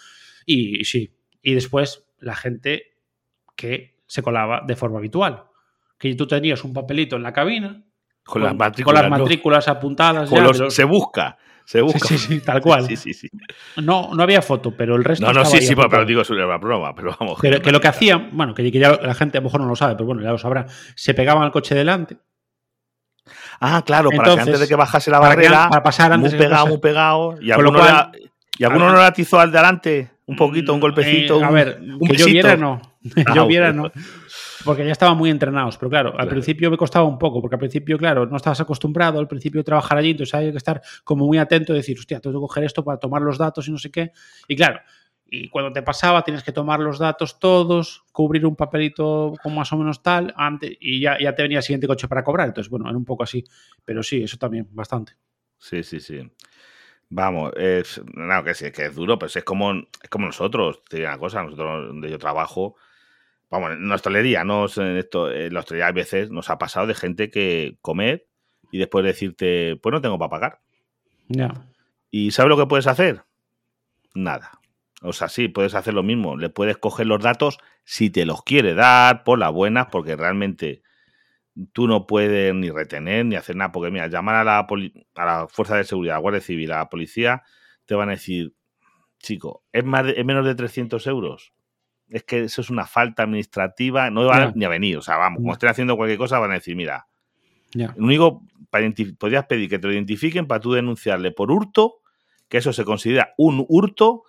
Y, 0.45 0.81
y 0.81 0.85
sí, 0.85 1.11
y 1.41 1.53
después 1.53 2.05
la 2.19 2.35
gente 2.35 2.97
que 3.55 3.97
se 4.05 4.21
colaba 4.21 4.63
de 4.65 4.75
forma 4.75 4.99
habitual. 4.99 5.43
Que 5.97 6.13
tú 6.15 6.27
tenías 6.27 6.63
un 6.63 6.73
papelito 6.73 7.15
en 7.15 7.23
la 7.23 7.33
cabina 7.33 7.83
con, 8.27 8.43
las 8.43 8.55
matrículas, 9.09 9.67
apuntadas. 9.67 10.29
Se 10.69 10.83
busca. 10.83 11.37
Se 11.65 11.81
busca. 11.81 12.07
Sí, 12.07 12.17
sí, 12.17 12.39
tal 12.39 12.61
cual. 12.61 12.85
Sí, 12.85 12.95
sí, 12.95 13.13
sí. 13.13 13.29
No, 13.77 14.11
no 14.13 14.23
había 14.23 14.41
foto, 14.41 14.71
pero 14.71 14.95
el 14.95 15.03
resto. 15.03 15.25
No, 15.25 15.33
no, 15.33 15.43
sí, 15.43 15.61
sí, 15.61 15.75
pero, 15.75 16.05
digo 16.05 16.23
sobre 16.23 16.45
la 16.45 16.59
prueba, 16.59 16.95
pero 16.95 17.15
vamos. 17.19 17.39
Que, 17.41 17.61
que 17.61 17.71
lo 17.71 17.81
que 17.81 17.87
hacían, 17.89 18.29
bueno, 18.31 18.53
que, 18.53 18.71
ya 18.71 18.97
la 19.01 19.13
gente 19.13 19.37
a 19.37 19.41
lo 19.41 19.45
mejor 19.45 19.61
no 19.61 19.67
lo 19.67 19.75
sabe, 19.75 19.95
pero 19.95 20.05
bueno, 20.05 20.21
ya 20.21 20.31
lo 20.31 20.37
sabrá, 20.37 20.65
se 20.95 21.13
pegaban 21.13 21.43
al 21.43 21.51
coche 21.51 21.75
delante. 21.75 22.17
Ah, 23.59 23.83
claro, 23.85 24.11
para 24.11 24.35
que 24.35 24.39
antes 24.41 24.59
de 24.61 24.67
que 24.67 24.75
bajase 24.75 25.11
la 25.11 25.19
barrera, 25.19 25.67
para 25.69 25.83
pasar 25.83 26.13
antes 26.13 26.31
muy 26.31 26.39
pegado, 26.39 26.67
muy 26.67 26.77
pegado, 26.77 27.35
y 27.41 27.51
alguno, 27.51 27.81
y 28.57 28.63
alguno 28.63 28.89
no 28.89 28.95
le 28.95 29.03
atizó 29.03 29.39
al 29.39 29.51
delante 29.51 30.09
un 30.27 30.35
poquito, 30.35 30.73
un 30.73 30.79
golpecito. 30.79 31.39
Eh, 31.41 31.43
a 31.43 31.49
ver, 31.51 31.79
que 32.07 32.15
yo 32.15 32.25
viera 32.25 32.55
no. 32.55 32.81
Ah, 33.25 33.33
yo 33.33 33.47
viera 33.47 33.71
no. 33.71 33.89
Porque 34.67 34.85
ya 34.85 34.91
estaban 34.91 35.17
muy 35.17 35.31
entrenados, 35.31 35.77
pero 35.77 35.89
claro, 35.89 36.13
al 36.19 36.27
principio 36.27 36.69
me 36.69 36.77
costaba 36.77 37.05
un 37.05 37.17
poco, 37.17 37.41
porque 37.41 37.55
al 37.55 37.59
principio, 37.59 37.97
claro, 37.97 38.27
no 38.27 38.37
estabas 38.37 38.61
acostumbrado 38.61 39.19
al 39.19 39.27
principio 39.27 39.61
de 39.61 39.63
trabajar 39.63 39.97
allí, 39.97 40.11
entonces 40.11 40.33
hay 40.35 40.51
que 40.51 40.57
estar 40.57 40.81
como 41.03 41.25
muy 41.25 41.39
atento 41.39 41.73
y 41.73 41.77
decir, 41.77 41.97
hostia, 41.97 42.19
tengo 42.19 42.39
que 42.39 42.41
coger 42.41 42.65
esto 42.65 42.83
para 42.83 42.99
tomar 42.99 43.21
los 43.23 43.37
datos 43.37 43.67
y 43.67 43.71
no 43.71 43.77
sé 43.77 43.89
qué. 43.89 44.11
Y 44.47 44.55
claro, 44.55 44.81
y 45.29 45.49
cuando 45.49 45.71
te 45.73 45.81
pasaba 45.81 46.23
tienes 46.23 46.43
que 46.43 46.51
tomar 46.51 46.79
los 46.79 46.99
datos 46.99 47.39
todos, 47.39 48.03
cubrir 48.11 48.45
un 48.45 48.55
papelito 48.55 49.33
con 49.41 49.55
más 49.55 49.71
o 49.73 49.77
menos 49.77 50.01
tal, 50.01 50.33
antes, 50.37 50.77
y 50.79 51.01
ya, 51.01 51.17
ya 51.19 51.35
te 51.35 51.41
venía 51.41 51.57
el 51.57 51.63
siguiente 51.63 51.87
coche 51.87 52.07
para 52.07 52.23
cobrar. 52.23 52.47
Entonces, 52.47 52.69
bueno, 52.69 52.87
era 52.87 52.97
un 52.97 53.05
poco 53.05 53.23
así. 53.23 53.43
Pero 53.83 54.03
sí, 54.03 54.23
eso 54.23 54.37
también, 54.37 54.67
bastante. 54.71 55.13
Sí, 55.57 55.83
sí, 55.83 55.99
sí. 55.99 56.21
Vamos, 57.09 57.53
es, 57.55 58.01
no, 58.13 58.43
que 58.43 58.53
sí, 58.53 58.71
que 58.71 58.85
es 58.85 58.95
duro, 58.95 59.17
pero 59.17 59.31
es 59.33 59.43
como, 59.43 59.73
es 59.73 60.09
como 60.09 60.25
nosotros, 60.25 60.83
te 60.89 60.97
digo 60.97 61.09
una 61.09 61.17
cosa, 61.17 61.41
nosotros 61.41 61.87
donde 61.87 62.09
yo 62.09 62.19
trabajo, 62.19 62.75
vamos, 63.49 63.71
en 63.71 63.87
la 63.87 63.95
hostelería, 63.95 64.43
no 64.43 64.65
en 64.75 64.97
esto, 64.97 65.31
en 65.31 65.53
la 65.53 65.61
hostelería 65.61 65.87
a 65.87 65.91
veces 65.91 66.29
nos 66.29 66.49
ha 66.49 66.57
pasado 66.57 66.87
de 66.87 66.95
gente 66.95 67.29
que 67.29 67.77
comer 67.81 68.27
y 68.71 68.77
después 68.77 69.05
decirte, 69.05 69.77
pues 69.77 69.93
no 69.93 70.01
tengo 70.01 70.19
para 70.19 70.29
pagar. 70.29 70.59
Ya. 71.29 71.67
¿Y 72.11 72.31
sabes 72.31 72.49
lo 72.49 72.57
que 72.57 72.65
puedes 72.65 72.87
hacer? 72.87 73.23
Nada. 74.13 74.59
O 75.01 75.13
sea, 75.13 75.29
sí, 75.29 75.47
puedes 75.47 75.75
hacer 75.75 75.93
lo 75.93 76.03
mismo. 76.03 76.37
Le 76.37 76.49
puedes 76.49 76.77
coger 76.77 77.05
los 77.05 77.21
datos 77.21 77.59
si 77.83 78.09
te 78.09 78.25
los 78.25 78.43
quiere 78.43 78.73
dar 78.73 79.23
por 79.23 79.39
las 79.39 79.51
buenas, 79.51 79.87
porque 79.91 80.15
realmente 80.15 80.81
tú 81.73 81.87
no 81.87 82.07
puedes 82.07 82.53
ni 82.53 82.69
retener 82.69 83.25
ni 83.25 83.35
hacer 83.35 83.55
nada. 83.55 83.71
Porque, 83.71 83.91
mira, 83.91 84.07
llamar 84.07 84.35
a 84.35 84.43
la, 84.43 84.67
a 85.15 85.25
la 85.25 85.47
Fuerza 85.47 85.75
de 85.75 85.83
Seguridad, 85.83 86.15
a 86.15 86.17
la 86.17 86.21
Guardia 86.21 86.41
Civil, 86.41 86.71
a 86.71 86.77
la 86.77 86.89
policía, 86.89 87.43
te 87.85 87.95
van 87.95 88.09
a 88.09 88.13
decir, 88.13 88.53
chico, 89.19 89.63
¿es, 89.71 89.83
más 89.83 90.05
es 90.07 90.25
menos 90.25 90.45
de 90.45 90.55
300 90.55 91.05
euros? 91.07 91.53
Es 92.09 92.23
que 92.23 92.43
eso 92.43 92.61
es 92.61 92.69
una 92.69 92.85
falta 92.85 93.23
administrativa, 93.23 94.09
no 94.09 94.25
van 94.25 94.53
ni 94.55 94.65
a 94.65 94.69
venir. 94.69 94.97
O 94.97 95.01
sea, 95.01 95.17
vamos, 95.17 95.39
como 95.39 95.53
estén 95.53 95.69
haciendo 95.69 95.97
cualquier 95.97 96.17
cosa, 96.17 96.39
van 96.39 96.51
a 96.51 96.55
decir, 96.55 96.75
mira, 96.75 97.07
lo 97.73 98.05
único, 98.05 98.43
podrías 99.19 99.45
pedir 99.45 99.69
que 99.69 99.79
te 99.79 99.87
lo 99.87 99.93
identifiquen 99.93 100.47
para 100.47 100.61
tú 100.61 100.73
denunciarle 100.73 101.31
por 101.31 101.51
hurto, 101.51 102.01
que 102.47 102.57
eso 102.57 102.71
se 102.73 102.85
considera 102.85 103.33
un 103.37 103.65
hurto 103.67 104.23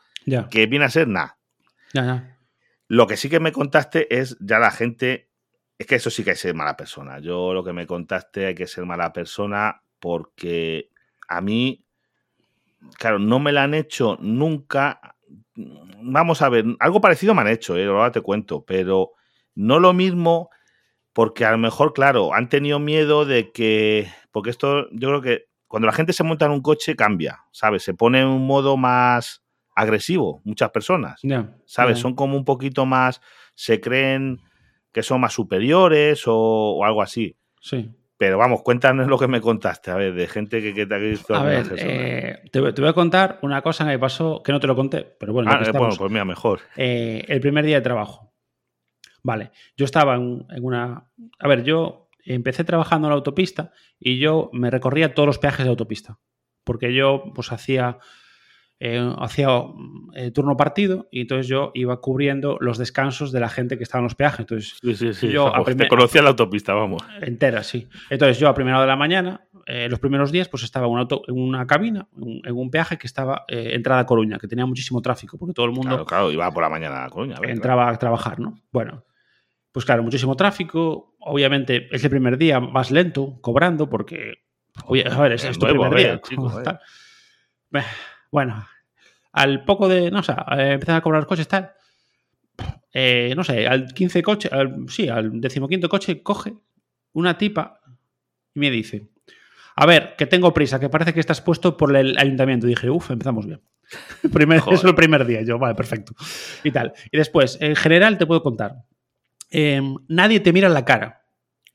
que 0.51 0.67
viene 0.67 0.85
a 0.85 0.91
ser 0.91 1.09
nada. 1.09 1.39
Lo 2.89 3.07
que 3.07 3.17
sí 3.17 3.29
que 3.29 3.41
me 3.41 3.53
contaste 3.53 4.19
es 4.19 4.37
ya 4.41 4.59
la 4.59 4.71
gente, 4.71 5.31
es 5.79 5.87
que 5.87 5.95
eso 5.95 6.11
sí 6.11 6.25
que 6.25 6.31
hay 6.31 6.37
que 6.37 6.41
ser 6.41 6.55
mala 6.55 6.77
persona. 6.77 7.21
Yo 7.21 7.55
lo 7.55 7.63
que 7.63 7.73
me 7.73 7.87
contaste 7.87 8.47
hay 8.47 8.55
que 8.55 8.67
ser 8.67 8.85
mala 8.85 9.13
persona 9.13 9.83
porque 10.01 10.91
a 11.29 11.41
mí, 11.41 11.85
claro, 12.99 13.19
no 13.19 13.39
me 13.39 13.53
la 13.53 13.65
han 13.65 13.75
hecho 13.75 14.17
nunca 14.21 15.17
vamos 16.03 16.43
a 16.43 16.49
ver, 16.49 16.65
algo 16.81 17.01
parecido 17.01 17.35
me 17.35 17.43
han 17.43 17.49
hecho, 17.49 17.77
¿eh? 17.77 17.87
ahora 17.87 18.13
te 18.13 18.21
cuento, 18.21 18.65
pero 18.65 19.13
no 19.55 19.81
lo 19.81 19.93
mismo 19.93 20.51
porque 21.13 21.45
a 21.45 21.51
lo 21.51 21.59
mejor, 21.59 21.93
claro, 21.93 22.33
han 22.33 22.49
tenido 22.49 22.79
miedo 22.79 23.25
de 23.25 23.51
que, 23.51 24.09
porque 24.31 24.51
esto 24.51 24.89
yo 24.93 25.09
creo 25.09 25.23
que 25.23 25.45
cuando 25.67 25.87
la 25.87 25.93
gente 25.93 26.13
se 26.13 26.25
monta 26.25 26.47
en 26.47 26.53
un 26.53 26.63
coche 26.63 26.97
cambia, 26.97 27.41
¿sabes? 27.53 27.83
Se 27.83 27.93
pone 27.93 28.21
en 28.21 28.29
un 28.29 28.47
modo 28.47 28.77
más 28.77 29.43
agresivo, 29.75 30.41
muchas 30.45 30.71
personas, 30.71 31.21
¿sabes? 31.67 31.99
Son 31.99 32.15
como 32.15 32.37
un 32.37 32.45
poquito 32.45 32.87
más, 32.87 33.21
se 33.55 33.81
creen 33.81 34.41
que 34.93 35.03
son 35.03 35.21
más 35.21 35.33
superiores 35.33 36.27
o, 36.27 36.35
o 36.35 36.85
algo 36.85 37.03
así. 37.03 37.37
Sí. 37.61 37.91
Pero 38.19 38.37
vamos, 38.37 38.63
cuéntanos 38.63 39.07
lo 39.07 39.17
que 39.17 39.29
me 39.29 39.41
contaste, 39.41 39.93
a 39.93 39.95
ver, 39.95 40.13
de 40.13 40.27
gente 40.27 40.61
que, 40.75 40.87
te 40.87 40.95
ha 40.95 40.99
visto. 40.99 41.37
A 41.37 41.45
ver, 41.45 41.73
eh, 41.77 42.43
te, 42.51 42.61
voy 42.61 42.89
a 42.89 42.93
contar 42.93 43.39
una 43.43 43.63
cosa 43.63 43.85
que 43.85 43.91
me 43.91 43.99
pasó, 43.99 44.43
que 44.43 44.51
no 44.51 44.59
te 44.59 44.67
lo 44.67 44.75
conté, 44.75 45.05
pero 45.05 45.33
bueno. 45.33 45.49
Ah, 45.53 45.63
bueno, 45.73 45.95
pues 45.97 46.11
mira, 46.11 46.25
mejor. 46.25 46.61
Eh, 46.77 47.25
el 47.29 47.41
primer 47.41 47.65
día 47.65 47.77
de 47.77 47.83
trabajo. 47.83 48.35
Vale, 49.23 49.53
yo 49.77 49.85
estaba 49.85 50.17
en, 50.17 50.47
una... 50.61 51.11
A 51.39 51.49
ver, 51.49 51.63
yo 51.63 52.09
empecé 52.25 52.65
trabajando 52.65 53.07
en 53.07 53.11
la 53.11 53.17
autopista 53.17 53.71
y 54.01 54.19
yo 54.19 54.51
me 54.53 54.71
recorría 54.71 55.15
todos 55.15 55.29
los 55.29 55.39
peajes 55.39 55.65
de 55.65 55.71
autopista, 55.71 56.19
porque 56.65 56.93
yo 56.93 57.23
pues 57.35 57.53
hacía 57.53 57.99
eh, 58.81 59.13
hacía 59.19 59.49
eh, 60.15 60.31
turno 60.31 60.57
partido 60.57 61.09
y 61.11 61.23
entonces 61.23 61.49
yo 61.49 61.73
iba 61.75 62.01
cubriendo 62.01 62.59
los 62.61 62.79
descansos 62.79 63.33
de 63.33 63.41
la 63.41 63.49
gente 63.49 63.77
que 63.77 63.83
estaba 63.83 64.01
en 64.01 64.05
los 64.05 64.15
peajes. 64.15 64.41
Entonces, 64.41 65.21
Yo 65.21 65.53
te 65.65 65.89
conocía 65.89 66.23
la 66.23 66.29
autopista, 66.29 66.75
vamos. 66.75 67.03
Entera, 67.21 67.65
sí. 67.65 67.89
Entonces 68.09 68.39
yo 68.39 68.49
a 68.49 68.55
primera 68.55 68.77
hora 68.77 68.85
de 68.85 68.89
la 68.89 68.97
mañana, 68.97 69.49
eh, 69.67 69.89
los 69.91 69.99
primeros 69.99 70.31
días, 70.31 70.49
pues 70.49 70.63
estaba 70.63 70.87
en, 70.87 71.09
una 71.29 71.67
cabina, 71.67 72.09
en 72.17 72.55
un 72.55 72.71
peaje 72.71 72.99
que 72.99 73.09
estaba 73.09 73.45
entrada 73.49 74.03
a 74.03 74.07
Coruña, 74.07 74.39
que 74.39 74.47
tenía 74.47 74.65
muchísimo 74.65 75.03
tráfico, 75.03 75.37
porque 75.39 75.55
todo 75.55 75.67
el 75.67 75.73
mundo... 75.73 75.89
Claro, 75.89 76.07
claro, 76.07 76.33
iba 76.33 76.49
por 76.53 76.63
la 76.63 76.69
mañana 76.69 77.05
a 77.05 77.11
Coruña. 77.11 77.35
entraba 77.43 77.89
a 77.89 77.99
trabajar, 77.99 78.39
¿no? 78.39 78.61
Bueno, 78.71 79.05
pues 79.73 79.85
claro, 79.85 80.05
muchísimo 80.05 80.37
tráfico. 80.37 81.17
Obviamente, 81.19 81.89
ese 81.91 82.09
primer 82.09 82.39
día 82.39 82.61
más 82.61 82.93
lento, 82.93 83.41
cobrando, 83.41 83.91
porque... 83.91 84.35
a 84.77 85.21
ver, 85.21 85.33
es, 85.33 85.45
es 85.45 85.59
primer 85.59 85.95
día. 85.97 86.21
Bueno, 88.31 88.67
al 89.33 89.65
poco 89.65 89.89
de, 89.89 90.11
no 90.11 90.23
sé, 90.23 90.33
eh, 90.33 90.73
empezar 90.73 90.97
a 90.97 91.01
cobrar 91.01 91.27
coches, 91.27 91.49
tal. 91.49 91.73
Eh, 92.93 93.33
no 93.37 93.45
sé, 93.45 93.67
al 93.67 93.93
15 93.93 94.23
coche, 94.23 94.51
sí, 94.89 95.09
al 95.09 95.41
decimoquinto 95.41 95.89
coche, 95.89 96.23
coge 96.23 96.55
una 97.13 97.37
tipa 97.39 97.81
y 98.55 98.61
me 98.61 98.71
dice: 98.71 99.09
A 99.77 99.87
ver, 99.87 100.15
que 100.17 100.27
tengo 100.27 100.53
prisa, 100.53 100.81
que 100.81 100.89
parece 100.89 101.15
que 101.15 101.21
estás 101.21 101.41
puesto 101.41 101.77
por 101.77 101.95
el 101.97 102.17
ayuntamiento. 102.19 102.67
Y 102.67 102.71
dije, 102.71 102.91
uff, 102.91 103.11
empezamos 103.11 103.47
bien. 103.47 103.61
Primer, 104.33 104.63
es 104.71 104.85
el 104.85 104.95
primer 104.95 105.25
día. 105.25 105.43
Yo, 105.43 105.59
vale, 105.59 105.75
perfecto. 105.75 106.15
Y 106.65 106.71
tal. 106.71 106.93
Y 107.13 107.17
después, 107.17 107.59
en 107.61 107.77
general, 107.77 108.19
te 108.19 108.27
puedo 108.27 108.43
contar. 108.43 108.85
Em, 109.51 109.95
nadie 110.09 110.41
te 110.41 110.53
mira 110.53 110.67
en 110.69 110.75
la 110.75 110.85
cara, 110.85 111.23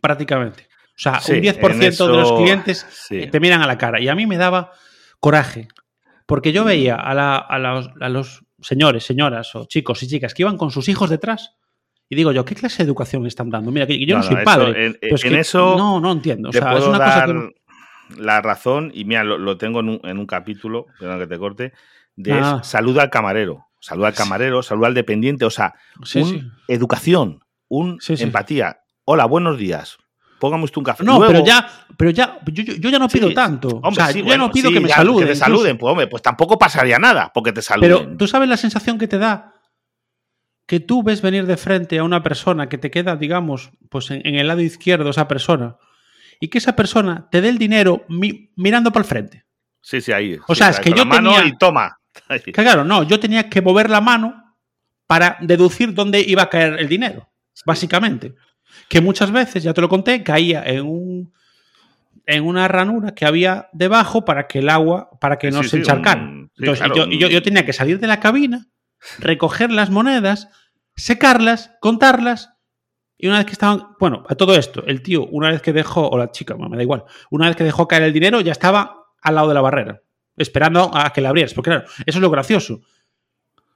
prácticamente. 0.01 0.67
O 0.95 0.99
sea, 0.99 1.19
Sí, 1.21 1.33
un 1.33 1.41
10% 1.41 1.71
en 1.71 1.79
de 2.11 2.17
los 2.17 2.27
eso- 2.27 2.37
clientes 2.37 2.85
sí. 2.91 3.19
eh, 3.23 3.27
te 3.27 3.39
miran 3.39 3.61
a 3.61 3.67
la 3.67 3.77
cara. 3.77 3.99
Y 3.99 4.09
a 4.09 4.15
mí 4.15 4.27
me 4.27 4.37
daba 4.37 4.71
coraje. 5.19 5.69
Porque 6.25 6.51
yo 6.51 6.63
veía 6.63 6.95
a, 6.95 7.13
la- 7.13 7.37
a 7.37 7.59
los, 7.59 7.89
a 7.99 8.09
los 8.09 8.43
señores, 8.61 9.03
señoras 9.05 9.53
o 9.55 9.65
chicos 9.65 10.01
y 10.03 10.07
chicas 10.07 10.33
que 10.33 10.43
iban 10.43 10.57
con 10.57 10.71
sus 10.71 10.87
hijos 10.89 11.09
detrás. 11.09 11.55
Y 12.09 12.15
digo 12.15 12.31
yo, 12.31 12.45
¿qué 12.45 12.55
clase 12.55 12.77
de 12.83 12.87
educación 12.87 13.25
están 13.25 13.49
dando? 13.49 13.71
Mira, 13.71 13.87
que 13.87 14.05
yo 14.05 14.17
no, 14.17 14.23
soy 14.23 14.35
eso- 14.35 14.43
padre. 14.43 14.85
en- 14.85 14.97
pero 15.01 15.15
es 15.15 15.25
en 15.25 15.31
que 15.31 15.39
eso 15.39 15.75
no, 15.77 15.99
no 15.99 16.11
entiendo. 16.11 16.49
O 16.49 16.51
sea, 16.53 16.73
es 16.77 16.83
una 16.85 16.97
cosa 16.99 17.25
que 17.25 17.33
no- 17.33 17.49
la 18.17 18.41
razón, 18.41 18.91
y 18.93 19.05
mira, 19.05 19.23
lo, 19.23 19.37
lo 19.37 19.57
tengo 19.57 19.79
en 19.79 19.89
un, 19.89 19.99
en 20.03 20.19
un 20.19 20.25
capítulo, 20.27 20.85
perdón 20.99 21.19
que 21.19 21.27
te 21.27 21.37
corte, 21.39 21.73
de 22.15 22.33
Ah. 22.33 22.59
es 22.61 22.67
saluda 22.67 23.01
al 23.01 23.09
camarero. 23.09 23.65
Saluda 23.79 24.07
al 24.09 24.13
camarero, 24.13 24.61
saluda 24.63 24.87
al 24.87 24.93
dependiente, 24.93 25.43
o 25.45 25.49
sea, 25.49 25.73
Sí, 26.03 26.21
un 26.21 26.29
sí. 26.29 26.41
educación, 26.67 27.39
un 27.69 27.99
Sí, 27.99 28.15
sí. 28.15 28.23
empatía. 28.23 28.79
Hola, 29.05 29.25
buenos 29.25 29.57
días. 29.57 29.97
Póngame 30.43 30.65
usted 30.65 30.77
un 30.79 30.83
café. 30.83 31.03
No, 31.05 31.19
Luego- 31.19 31.31
pero 31.31 31.45
ya, 31.45 31.69
pero 31.95 32.11
ya, 32.11 32.37
yo, 32.47 32.63
yo- 32.65 32.73
yo 32.73 32.89
ya 32.89 32.99
no 32.99 33.07
pido 33.07 33.29
Sí, 33.29 33.33
tanto. 33.33 33.69
Hombre, 33.69 33.87
o 33.89 33.93
sea, 33.93 34.07
sí, 34.07 34.19
yo 34.19 34.25
bueno, 34.25 34.43
ya 34.43 34.47
no 34.49 34.51
pido 34.53 34.67
sí, 34.67 34.73
que 34.73 34.79
me 34.81 34.89
ya, 34.89 34.95
saluden. 34.95 35.19
Que 35.19 35.25
te 35.25 35.31
incluso. 35.31 35.45
saluden, 35.45 35.77
pues 35.77 35.91
hombre, 35.91 36.07
pues 36.07 36.21
tampoco 36.21 36.59
pasaría 36.59 36.99
nada 36.99 37.31
porque 37.33 37.53
te 37.53 37.61
saluden. 37.61 37.89
Pero 37.97 38.17
tú 38.17 38.27
sabes 38.27 38.49
la 38.49 38.57
sensación 38.57 38.97
que 38.97 39.07
te 39.07 39.17
da 39.19 39.53
que 40.65 40.81
tú 40.81 41.01
ves 41.01 41.21
venir 41.21 41.45
de 41.45 41.55
frente 41.55 41.97
a 41.97 42.03
una 42.03 42.21
persona 42.23 42.67
que 42.67 42.77
te 42.77 42.91
queda, 42.91 43.15
digamos, 43.15 43.71
pues 43.89 44.11
en, 44.11 44.21
en 44.27 44.35
el 44.35 44.47
lado 44.47 44.59
izquierdo 44.59 45.09
esa 45.11 45.29
persona 45.29 45.77
y 46.41 46.49
que 46.49 46.57
esa 46.57 46.75
persona 46.75 47.29
te 47.31 47.39
dé 47.39 47.47
el 47.47 47.57
dinero 47.57 48.03
mi- 48.09 48.51
mirando 48.57 48.91
para 48.91 49.03
el 49.03 49.07
frente. 49.09 49.45
Sí, 49.79 50.01
sí, 50.01 50.11
ahí. 50.11 50.37
O 50.47 50.55
sea, 50.55 50.69
es 50.71 50.79
que 50.81 50.89
yo 50.89 50.97
la 50.97 51.05
mano 51.05 51.31
tenía- 51.35 51.47
y 51.47 51.57
toma. 51.57 51.99
Que 52.43 52.51
claro, 52.51 52.83
no, 52.83 53.03
yo 53.03 53.17
tenía 53.17 53.49
que 53.49 53.61
mover 53.61 53.89
la 53.89 54.01
mano 54.01 54.55
para 55.07 55.37
deducir 55.39 55.93
dónde 55.93 56.19
iba 56.19 56.43
a 56.43 56.49
caer 56.49 56.79
el 56.79 56.89
dinero, 56.89 57.29
básicamente. 57.65 58.35
Que 58.89 59.01
muchas 59.01 59.31
veces, 59.31 59.63
ya 59.63 59.73
te 59.73 59.81
lo 59.81 59.89
conté, 59.89 60.23
caía 60.23 60.63
en 60.65 60.85
un 60.85 61.33
en 62.25 62.45
una 62.45 62.69
ranura 62.69 63.13
que 63.13 63.25
había 63.25 63.67
debajo 63.73 64.23
para 64.23 64.47
que 64.47 64.59
el 64.59 64.69
agua, 64.69 65.09
para 65.19 65.37
que 65.37 65.51
no 65.51 65.61
Sí, 65.61 65.69
se 65.69 65.69
sí, 65.71 65.77
encharcara. 65.79 66.21
un- 66.21 66.49
sí, 66.55 66.61
Entonces, 66.63 66.85
claro, 66.85 66.95
yo, 67.11 67.17
yo- 67.19 67.27
yo 67.27 67.41
tenía 67.43 67.65
que 67.65 67.73
salir 67.73 67.99
de 67.99 68.07
la 68.07 68.21
cabina, 68.21 68.67
recoger 69.19 69.71
las 69.71 69.89
monedas, 69.89 70.47
secarlas, 70.95 71.71
contarlas. 71.81 72.51
Y 73.17 73.27
una 73.27 73.37
vez 73.37 73.45
que 73.45 73.51
estaban. 73.51 73.87
Bueno, 73.99 74.23
a 74.29 74.35
todo 74.35 74.55
esto, 74.55 74.85
el 74.85 75.01
tío, 75.01 75.25
una 75.27 75.49
vez 75.49 75.61
que 75.61 75.73
dejó, 75.73 76.07
o 76.09 76.17
la 76.17 76.31
chica, 76.31 76.55
me 76.55 76.77
da 76.77 76.81
igual, 76.83 77.03
una 77.29 77.47
vez 77.47 77.55
que 77.57 77.63
dejó 77.65 77.87
caer 77.89 78.03
el 78.03 78.13
dinero, 78.13 78.39
ya 78.41 78.51
estaba 78.53 79.03
al 79.21 79.35
lado 79.35 79.49
de 79.49 79.53
la 79.55 79.61
barrera, 79.61 80.01
esperando 80.37 80.91
a 80.95 81.11
que 81.11 81.19
la 81.21 81.27
abrieras. 81.29 81.53
Porque 81.53 81.71
claro, 81.71 81.85
eso 82.05 82.17
es 82.19 82.21
lo 82.21 82.29
gracioso. 82.29 82.81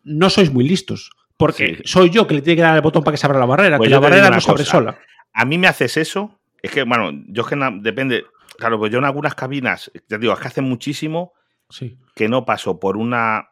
No 0.03 0.29
sois 0.29 0.51
muy 0.53 0.67
listos. 0.67 1.09
Porque 1.37 1.75
Sí. 1.77 1.81
soy 1.85 2.09
yo 2.09 2.25
que 2.27 2.33
le 2.35 2.41
tiene 2.41 2.55
que 2.57 2.61
dar 2.63 2.75
el 2.75 2.81
botón 2.81 3.03
para 3.03 3.13
que 3.13 3.17
se 3.17 3.27
abra 3.27 3.39
la 3.39 3.45
barrera, 3.45 3.77
Pues 3.77 3.87
que 3.87 3.93
la 3.93 3.99
barrera 3.99 4.29
no 4.29 4.41
se 4.41 4.49
abre 4.51 4.65
sola. 4.65 4.97
A 5.33 5.45
mí 5.45 5.57
me 5.57 5.67
haces 5.67 5.95
eso. 5.97 6.39
Es 6.61 6.71
que, 6.71 6.83
bueno, 6.83 7.11
yo 7.27 7.43
es 7.43 7.47
que 7.47 7.55
depende. 7.81 8.25
Claro, 8.57 8.79
pues 8.79 8.91
yo 8.91 8.97
en 8.97 9.05
algunas 9.05 9.35
cabinas, 9.35 9.91
ya 9.93 10.01
te 10.07 10.17
digo, 10.17 10.33
es 10.33 10.39
que 10.39 10.47
hace 10.47 10.61
muchísimo 10.61 11.33
Sí. 11.69 11.97
que 12.15 12.27
no 12.27 12.43
paso 12.43 12.79
por 12.79 12.97
una 12.97 13.49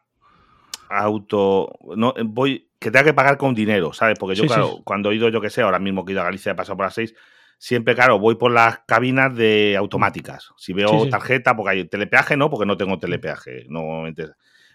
auto. 0.88 1.72
No, 1.96 2.12
voy. 2.24 2.68
Que 2.78 2.90
tenga 2.90 3.04
que 3.04 3.14
pagar 3.14 3.38
con 3.38 3.54
dinero, 3.54 3.92
¿sabes? 3.94 4.18
Porque 4.18 4.34
yo, 4.34 4.42
Sí, 4.42 4.48
claro, 4.48 4.80
cuando 4.84 5.10
he 5.10 5.14
ido, 5.14 5.28
yo 5.30 5.40
que 5.40 5.48
sé, 5.48 5.62
ahora 5.62 5.78
mismo 5.78 6.04
que 6.04 6.12
he 6.12 6.14
ido 6.14 6.20
a 6.20 6.24
Galicia, 6.24 6.52
he 6.52 6.54
pasado 6.54 6.76
por 6.76 6.84
las 6.86 6.94
seis, 6.94 7.14
siempre, 7.58 7.94
claro, 7.94 8.18
voy 8.18 8.34
por 8.34 8.50
las 8.52 8.80
cabinas 8.86 9.34
de 9.34 9.76
automáticas. 9.78 10.50
Si 10.58 10.74
veo 10.74 11.08
tarjeta, 11.08 11.56
porque 11.56 11.70
hay 11.70 11.84
telepeaje, 11.88 12.36
no, 12.36 12.50
porque 12.50 12.66
no 12.66 12.76
tengo 12.76 12.98
telepeaje. 12.98 13.64
Normalmente 13.70 14.26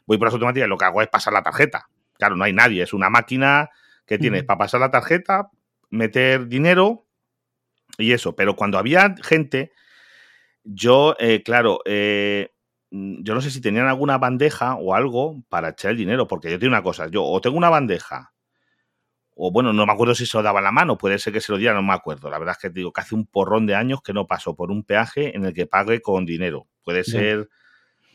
voy 0.08 0.18
por 0.18 0.28
las 0.28 0.34
automáticas 0.34 0.66
y 0.66 0.70
lo 0.70 0.78
que 0.78 0.86
hago 0.86 1.02
es 1.04 1.10
pasar 1.10 1.34
la 1.34 1.44
tarjeta. 1.44 1.88
Claro, 2.22 2.36
no 2.36 2.44
hay 2.44 2.54
nadie, 2.54 2.84
es 2.84 2.94
una 2.94 3.10
máquina 3.10 3.72
que 4.06 4.20
tienes 4.20 4.44
para 4.44 4.60
pasar 4.60 4.80
la 4.80 4.92
tarjeta, 4.92 5.50
meter 5.90 6.48
dinero 6.48 7.08
y 7.98 8.12
eso. 8.12 8.36
Pero 8.36 8.56
cuando 8.56 8.78
había 8.78 9.16
gente, 9.24 9.72
yo, 10.64 11.16
eh, 11.18 11.42
claro, 11.42 11.80
eh, 11.84 12.52
mm, 12.92 13.24
yo 13.24 13.34
no 13.34 13.42
sé 13.42 13.50
si 13.50 13.60
tenían 13.60 13.88
alguna 13.88 14.20
bandeja 14.20 14.76
o 14.76 14.94
algo 14.94 15.42
para 15.50 15.70
echar 15.70 15.90
el 15.90 15.98
dinero, 15.98 16.28
porque 16.28 16.52
yo 16.52 16.60
tengo 16.60 16.70
una 16.70 16.84
cosa, 16.84 17.08
yo 17.08 17.24
o 17.24 17.42
tengo 17.42 17.58
una 17.58 17.72
bandeja, 17.72 18.32
o 19.36 19.52
bueno, 19.52 19.74
no 19.74 19.88
me 19.88 19.94
acuerdo 19.94 20.14
si 20.14 20.28
se 20.28 20.38
lo 20.38 20.44
daba 20.44 20.62
la 20.62 20.72
mano, 20.72 21.00
puede 21.00 21.18
ser 21.18 21.34
que 21.34 21.42
se 21.42 21.52
lo 21.52 21.58
diera, 21.58 21.74
no 21.74 21.82
me 21.82 21.94
acuerdo. 21.94 22.30
La 22.30 22.38
verdad 22.38 22.56
es 22.56 22.62
que 22.62 22.70
te 22.70 22.82
digo 22.82 22.94
que 22.94 23.02
hace 23.02 23.16
un 23.16 23.26
porrón 23.26 23.66
de 23.66 23.74
años 23.74 24.04
que 24.04 24.14
no 24.14 24.28
paso 24.28 24.56
por 24.56 24.70
un 24.70 24.84
peaje 24.84 25.36
en 25.36 25.44
el 25.44 25.56
que 25.56 25.66
pague 25.66 26.04
con 26.04 26.28
dinero. 26.28 26.68
Puede 26.84 27.04
ser, 27.04 27.50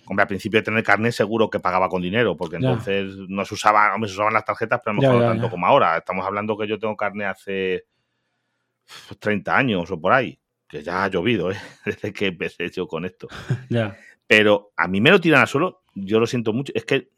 hombre, 0.06 0.22
al 0.22 0.28
principio 0.28 0.60
de 0.60 0.64
tener 0.64 0.82
carnet 0.84 1.12
seguro 1.12 1.50
que 1.50 1.60
pagaba 1.60 1.88
con 1.88 2.00
dinero, 2.02 2.36
porque 2.36 2.58
Ya. 2.60 2.68
entonces 2.70 3.14
no 3.28 3.44
se 3.44 3.54
usaban, 3.54 3.92
hombre, 3.92 4.08
se 4.08 4.14
usaban 4.14 4.32
las 4.34 4.44
tarjetas, 4.44 4.80
pero 4.84 4.92
a 4.92 4.94
lo 4.94 5.00
mejor 5.02 5.16
no 5.20 5.28
tanto 5.32 5.50
como 5.50 5.66
ahora. 5.66 5.96
Estamos 5.98 6.24
hablando 6.26 6.56
que 6.56 6.66
yo 6.68 6.78
tengo 6.78 6.96
carnet 6.96 7.28
hace 7.28 7.84
uf, 8.88 9.16
30 9.18 9.56
años 9.56 9.90
o 9.90 10.00
por 10.00 10.12
ahí, 10.12 10.38
que 10.68 10.82
ya 10.82 11.04
ha 11.04 11.08
llovido, 11.08 11.50
¿eh? 11.50 11.56
desde 11.84 12.12
que 12.12 12.26
empecé 12.26 12.70
yo 12.70 12.86
con 12.86 13.04
esto. 13.04 13.28
Ya. 13.68 13.96
Pero 14.28 14.72
a 14.76 14.88
mí 14.88 15.00
me 15.00 15.10
lo 15.10 15.20
tiran 15.20 15.40
al 15.42 15.46
suelo, 15.48 15.82
yo 15.94 16.18
lo 16.18 16.26
siento 16.26 16.52
mucho. 16.52 16.72
Es 16.74 16.84
que 16.84 17.10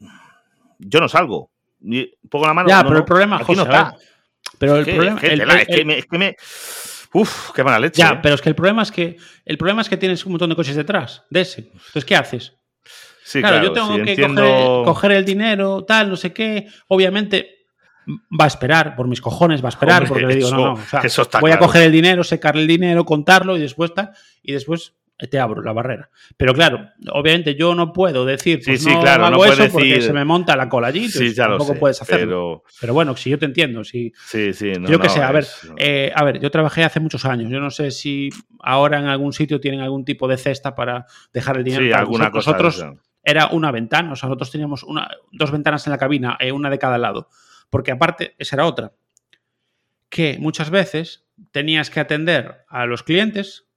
yo 0.77 0.99
no 0.99 1.07
salgo. 1.09 1.49
Ni 1.79 2.11
pongo 2.29 2.45
la 2.45 2.53
mano. 2.53 2.69
Ya, 2.69 2.83
no, 2.83 2.89
pero 2.89 2.99
el 2.99 3.05
problema, 3.05 3.37
aquí 3.37 3.45
José, 3.45 3.57
no 3.57 3.63
está. 3.63 3.95
Pero 4.59 4.75
el 4.77 4.85
problema. 4.85 5.19
es 5.21 6.05
que 6.05 6.17
me- 6.17 6.35
Uf, 7.13 7.51
qué 7.53 7.63
mala 7.63 7.79
leche. 7.79 7.99
Ya, 8.01 8.09
¿eh? 8.11 8.19
pero 8.21 8.35
es 8.35 8.41
que 8.41 8.49
el 8.49 8.55
problema 8.55 8.83
es 8.83 8.91
que 8.91 9.17
el 9.45 9.57
problema 9.57 9.81
es 9.81 9.89
que 9.89 9.97
tienes 9.97 10.23
un 10.25 10.33
montón 10.33 10.49
de 10.51 10.55
coches 10.55 10.75
detrás 10.75 11.23
de 11.31 11.41
ese. 11.41 11.61
Entonces, 11.73 12.05
¿qué 12.05 12.15
haces? 12.15 12.55
Sí, 13.29 13.41
claro, 13.41 13.63
yo 13.63 13.71
tengo 13.73 13.95
sí, 13.95 14.01
que 14.03 14.09
entiendo- 14.11 14.41
coger, 14.41 14.85
coger 14.85 15.11
el 15.11 15.25
dinero, 15.25 15.85
tal, 15.85 16.09
no 16.09 16.15
sé 16.15 16.33
qué. 16.33 16.65
Obviamente 16.87 17.57
va 18.07 18.45
a 18.45 18.47
esperar, 18.47 18.95
por 18.95 19.07
mis 19.07 19.21
cojones 19.21 19.61
va 19.63 19.67
a 19.67 19.69
esperar, 19.69 19.97
Hombre, 20.01 20.09
porque 20.09 20.25
le 20.25 20.35
digo, 20.35 20.47
eso- 20.47 20.55
no, 20.57 20.65
no, 20.65 20.73
o 20.73 20.77
sea, 20.77 21.01
eso 21.01 21.21
está 21.21 21.39
voy 21.39 21.51
a 21.51 21.59
coger 21.59 21.83
el 21.83 21.91
dinero, 21.91 22.23
secarle 22.23 22.61
el 22.63 22.67
dinero, 22.67 23.05
contarlo 23.05 23.55
y 23.55 23.59
después 23.61 23.93
tal, 23.93 24.09
y 24.41 24.53
después 24.53 24.95
te 25.29 25.37
abro 25.37 25.61
la 25.61 25.73
barrera. 25.73 26.09
Pero 26.37 26.53
claro, 26.53 26.91
obviamente 27.11 27.53
yo 27.53 27.75
no 27.75 27.91
puedo 27.91 28.23
decir, 28.25 28.61
pues 28.65 28.81
sí, 28.81 28.89
no 28.89 29.01
claro, 29.01 29.25
hago 29.25 29.35
no 29.35 29.43
eso 29.51 29.67
porque 29.69 29.87
decir- 29.89 30.03
se 30.03 30.13
me 30.13 30.23
monta 30.23 30.55
la 30.55 30.69
cola 30.69 30.87
allí, 30.87 31.09
Sí, 31.09 31.33
ya 31.33 31.43
lo 31.43 31.57
tampoco 31.57 31.73
sé. 31.73 31.79
puedes 31.79 32.01
hacerlo. 32.01 32.63
Pero... 32.65 32.77
Pero 32.79 32.93
bueno, 32.93 33.15
si 33.17 33.29
yo 33.29 33.37
te 33.37 33.45
entiendo, 33.45 33.83
si 33.83 34.13
sí, 34.25 34.53
sí. 34.53 34.71
No, 34.79 34.87
yo 34.89 34.97
qué 34.97 35.07
no, 35.09 35.13
sé, 35.13 35.21
a 35.21 35.31
ver, 35.33 35.45
eh, 35.75 36.11
a 36.15 36.23
ver, 36.23 36.39
yo 36.39 36.49
trabajé 36.49 36.85
hace 36.85 37.01
muchos 37.01 37.25
años. 37.25 37.51
Yo 37.51 37.59
no 37.59 37.69
sé 37.69 37.91
si 37.91 38.29
ahora 38.61 38.97
en 38.97 39.07
algún 39.07 39.33
sitio 39.33 39.59
tienen 39.59 39.81
algún 39.81 40.05
tipo 40.05 40.25
de 40.25 40.37
cesta 40.37 40.73
para 40.73 41.05
dejar 41.33 41.57
el 41.57 41.65
dinero. 41.65 41.83
sí, 41.83 41.91
Tal. 41.91 41.99
alguna 41.99 42.31
cosa. 42.31 42.51
Nosotros. 42.53 42.85
Era 43.23 43.47
una 43.47 43.71
ventana, 43.71 44.13
o 44.13 44.15
sea, 44.15 44.27
nosotros 44.27 44.51
teníamos 44.51 44.83
una, 44.83 45.09
dos 45.31 45.51
ventanas 45.51 45.85
en 45.85 45.91
la 45.91 45.97
cabina, 45.97 46.37
eh, 46.39 46.51
una 46.51 46.69
de 46.69 46.79
cada 46.79 46.97
lado. 46.97 47.29
Porque 47.69 47.91
aparte, 47.91 48.35
esa 48.37 48.55
era 48.55 48.65
otra. 48.65 48.93
Que 50.09 50.37
muchas 50.39 50.69
veces 50.69 51.25
tenías 51.51 51.89
que 51.89 51.99
atender 51.99 52.65
a 52.67 52.85
los 52.85 53.03
clientes 53.03 53.67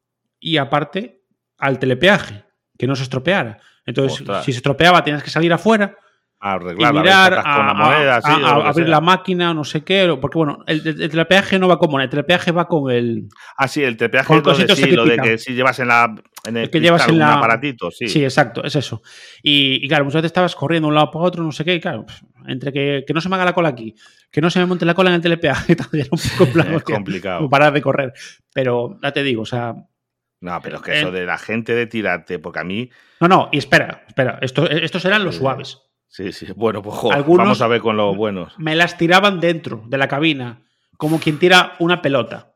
y 0.40 0.56
aparte 0.56 1.22
al 1.58 1.78
telepeaje, 1.78 2.44
que 2.78 2.86
no 2.86 2.96
se 2.96 3.02
estropeara. 3.02 3.60
Entonces, 3.84 4.20
Ostras. 4.20 4.44
si 4.44 4.52
se 4.52 4.58
estropeaba, 4.58 5.04
tenías 5.04 5.22
que 5.22 5.30
salir 5.30 5.52
afuera 5.52 5.98
A 6.44 6.54
y 6.54 6.56
arreglarla, 6.56 7.00
mirar, 7.02 7.34
a, 7.34 7.42
con 7.42 7.66
la 7.66 7.70
a- 7.70 7.74
moneda, 7.74 8.20
lo 8.40 8.66
abrir 8.66 8.86
sea. 8.86 8.90
la 8.96 9.00
máquina, 9.00 9.54
no 9.54 9.62
sé 9.62 9.84
qué, 9.84 10.16
porque 10.20 10.38
bueno, 10.38 10.64
el, 10.66 10.80
el- 10.86 11.00
el 11.02 11.10
telepeaje 11.10 11.56
no 11.58 11.68
va 11.68 11.78
con 11.78 11.88
moneda, 11.90 12.04
el 12.06 12.10
telepeaje 12.10 12.50
va 12.50 12.66
con 12.66 12.90
el... 12.90 13.28
Ah, 13.56 13.68
sí, 13.68 13.84
el 13.84 13.96
tepeaje 13.96 14.26
Con 14.26 14.38
es 14.38 14.42
donde 14.42 14.66
cositos 14.66 14.78
sí, 14.78 14.90
lo 14.90 15.04
de 15.04 15.18
que 15.18 15.38
si 15.38 15.54
llevas 15.54 15.78
en 15.78 15.86
la 15.88 16.12
en 16.44 16.56
el, 16.56 16.64
El 16.64 16.70
que 16.70 16.80
llevas 16.80 17.06
en 17.06 17.14
un 17.14 17.20
la- 17.20 17.34
aparatito, 17.34 17.92
sí. 17.92 18.08
Sí. 18.08 18.24
exacto, 18.24 18.64
es 18.64 18.74
eso. 18.74 19.02
Y, 19.40 19.84
y 19.84 19.86
claro, 19.88 20.04
muchas 20.04 20.20
veces 20.22 20.30
estabas 20.30 20.56
corriendo 20.56 20.86
de 20.86 20.90
un 20.90 20.94
lado 20.96 21.12
para 21.12 21.24
otro, 21.26 21.44
no 21.44 21.52
sé 21.52 21.64
qué, 21.64 21.74
y 21.76 21.80
claro, 21.80 22.04
pf, 22.06 22.24
entre 22.48 22.72
que, 22.72 23.04
que 23.06 23.14
no 23.14 23.20
se 23.20 23.28
me 23.28 23.36
haga 23.36 23.44
la 23.44 23.52
cola 23.52 23.68
aquí, 23.68 23.94
que 24.28 24.40
no 24.40 24.50
se 24.50 24.58
me 24.58 24.66
monte 24.66 24.84
la 24.84 24.94
cola 24.94 25.10
en 25.10 25.14
el 25.16 25.22
telepeaje, 25.22 25.74
era 25.92 26.06
un 26.10 26.18
poco 26.38 26.50
plan, 26.52 26.74
es 26.74 26.82
complicado. 26.82 27.48
parar 27.48 27.72
de 27.72 27.80
correr. 27.82 28.12
Pero 28.52 28.98
ya 29.00 29.12
te 29.12 29.22
digo, 29.22 29.42
o 29.42 29.46
sea, 29.46 29.74
No, 30.40 30.60
pero 30.60 30.78
es 30.78 30.82
que 30.82 30.90
Eh, 30.90 30.98
eso 31.02 31.12
de 31.12 31.24
la 31.24 31.38
gente 31.38 31.72
de 31.76 31.86
tirarte, 31.86 32.40
porque 32.40 32.58
a 32.58 32.64
mí, 32.64 32.90
no, 33.20 33.28
no, 33.28 33.48
y 33.52 33.58
espera, 33.58 34.02
espera, 34.08 34.40
esto, 34.42 34.68
estos 34.68 35.04
eran 35.04 35.24
los 35.24 35.36
suaves. 35.36 35.78
Sí, 36.12 36.30
sí, 36.32 36.46
bueno, 36.54 36.82
pues 36.82 36.96
jo, 36.96 37.12
Algunos- 37.12 37.44
vamos 37.46 37.60
a 37.62 37.66
ver 37.68 37.80
con 37.80 37.96
los 37.96 38.16
buenos. 38.16 38.52
Me 38.58 38.76
las 38.76 38.96
tiraban 38.96 39.40
dentro 39.40 39.82
de 39.86 39.98
la 39.98 40.06
cabina, 40.08 40.60
como 40.96 41.18
quien 41.18 41.38
tira 41.38 41.74
una 41.80 42.00
pelota. 42.02 42.52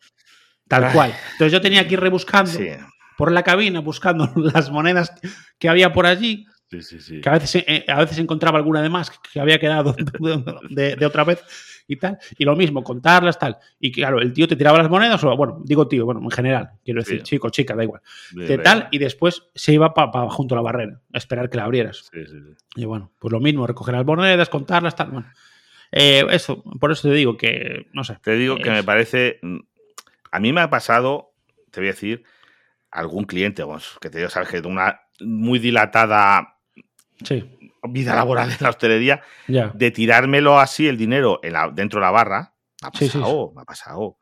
Tal 0.69 0.85
Ay. 0.85 0.92
cual. 0.92 1.14
Entonces 1.33 1.53
yo 1.53 1.61
tenía 1.61 1.87
que 1.88 1.95
ir 1.95 2.01
rebuscando 2.01 2.51
Sí, 2.51 2.69
por 3.16 3.33
la 3.33 3.42
cabina, 3.42 3.81
buscando 3.81 4.31
las 4.37 4.71
monedas 4.71 5.12
que 5.59 5.69
había 5.69 5.92
por 5.92 6.07
allí, 6.07 6.47
sí, 6.71 6.83
sí, 6.83 7.01
sí. 7.01 7.21
que 7.21 7.29
a 7.29 7.33
veces, 7.33 7.64
eh, 7.66 7.85
a 7.88 7.97
veces 8.01 8.19
encontraba 8.19 8.59
alguna 8.59 8.83
de 8.83 8.88
más 8.90 9.11
que 9.33 9.40
había 9.40 9.59
quedado 9.59 9.95
de, 10.71 10.97
de 10.97 11.07
otra 11.07 11.25
vez 11.25 11.42
y 11.88 11.96
tal. 11.96 12.18
Y 12.38 12.44
lo 12.44 12.57
mismo, 12.57 12.83
contarlas, 12.83 13.38
tal. 13.38 13.57
Y 13.81 13.92
claro, 13.92 14.20
el 14.20 14.33
tío 14.33 14.49
te 14.49 14.57
tiraba 14.57 14.79
las 14.79 14.90
monedas, 14.90 15.22
o 15.25 15.37
bueno, 15.37 15.61
digo 15.64 15.87
tío, 15.88 16.05
bueno, 16.05 16.20
en 16.22 16.31
general, 16.31 16.70
quiero 16.85 17.01
decir, 17.01 17.18
Sí. 17.18 17.22
chico, 17.25 17.51
chica, 17.51 17.75
da 17.75 17.85
igual. 17.85 18.01
De 18.33 18.59
tal, 18.59 18.88
y 18.90 18.99
después 18.99 19.44
se 19.55 19.72
iba 19.72 19.94
para 19.94 20.29
junto 20.31 20.55
a 20.55 20.57
la 20.57 20.62
barrera, 20.62 21.01
a 21.12 21.18
esperar 21.18 21.49
que 21.51 21.57
la 21.57 21.64
abrieras. 21.64 22.09
Sí, 22.12 22.25
sí, 22.27 22.33
sí. 22.40 22.64
Y 22.77 22.85
bueno, 22.85 23.12
pues 23.18 23.33
lo 23.33 23.40
mismo, 23.40 23.66
recoger 23.66 23.94
las 23.94 24.05
monedas, 24.05 24.49
contarlas, 24.49 24.94
tal. 24.96 25.11
Bueno, 25.11 25.27
Eh, 25.92 26.27
eso, 26.33 26.64
por 26.81 26.90
eso 26.90 27.09
te 27.09 27.14
digo 27.14 27.37
que, 27.37 27.87
no 27.92 28.03
sé. 28.03 28.18
Te 28.20 28.35
digo 28.35 28.57
que 28.57 28.68
Es- 28.70 28.75
me 28.75 28.83
parece. 28.85 29.38
mm, 29.42 29.59
A 30.33 30.40
mí 30.40 30.53
me 30.53 30.61
ha 30.61 30.68
pasado, 30.68 31.31
te 31.70 31.81
voy 31.81 31.88
a 31.88 31.92
decir, 31.92 32.25
algún 32.90 33.25
cliente, 33.25 33.62
vamos, 33.62 33.96
que 34.01 34.11
te 34.11 34.18
digo, 34.18 34.29
sabes 34.29 34.49
que 34.49 34.61
de 34.61 34.66
una 34.68 35.01
muy 35.20 35.59
dilatada 35.61 36.59
Sí, 37.25 37.56
vida 37.88 38.14
laboral 38.14 38.51
en 38.51 38.57
la 38.61 38.70
hostelería, 38.70 39.22
de 39.75 39.90
tirármelo 39.90 40.59
así 40.61 40.87
el 40.88 40.96
dinero 40.96 41.40
en 41.42 41.53
la- 41.55 41.70
dentro 41.70 42.01
de 42.01 42.07
la 42.07 42.11
barra. 42.12 42.55
Me 42.83 42.88
ha 42.88 42.90
Sí, 42.94 43.09
sí, 43.09 43.18
pasado, 43.18 43.53
me 43.55 43.62
ha 43.62 43.64
pasado. 43.64 44.18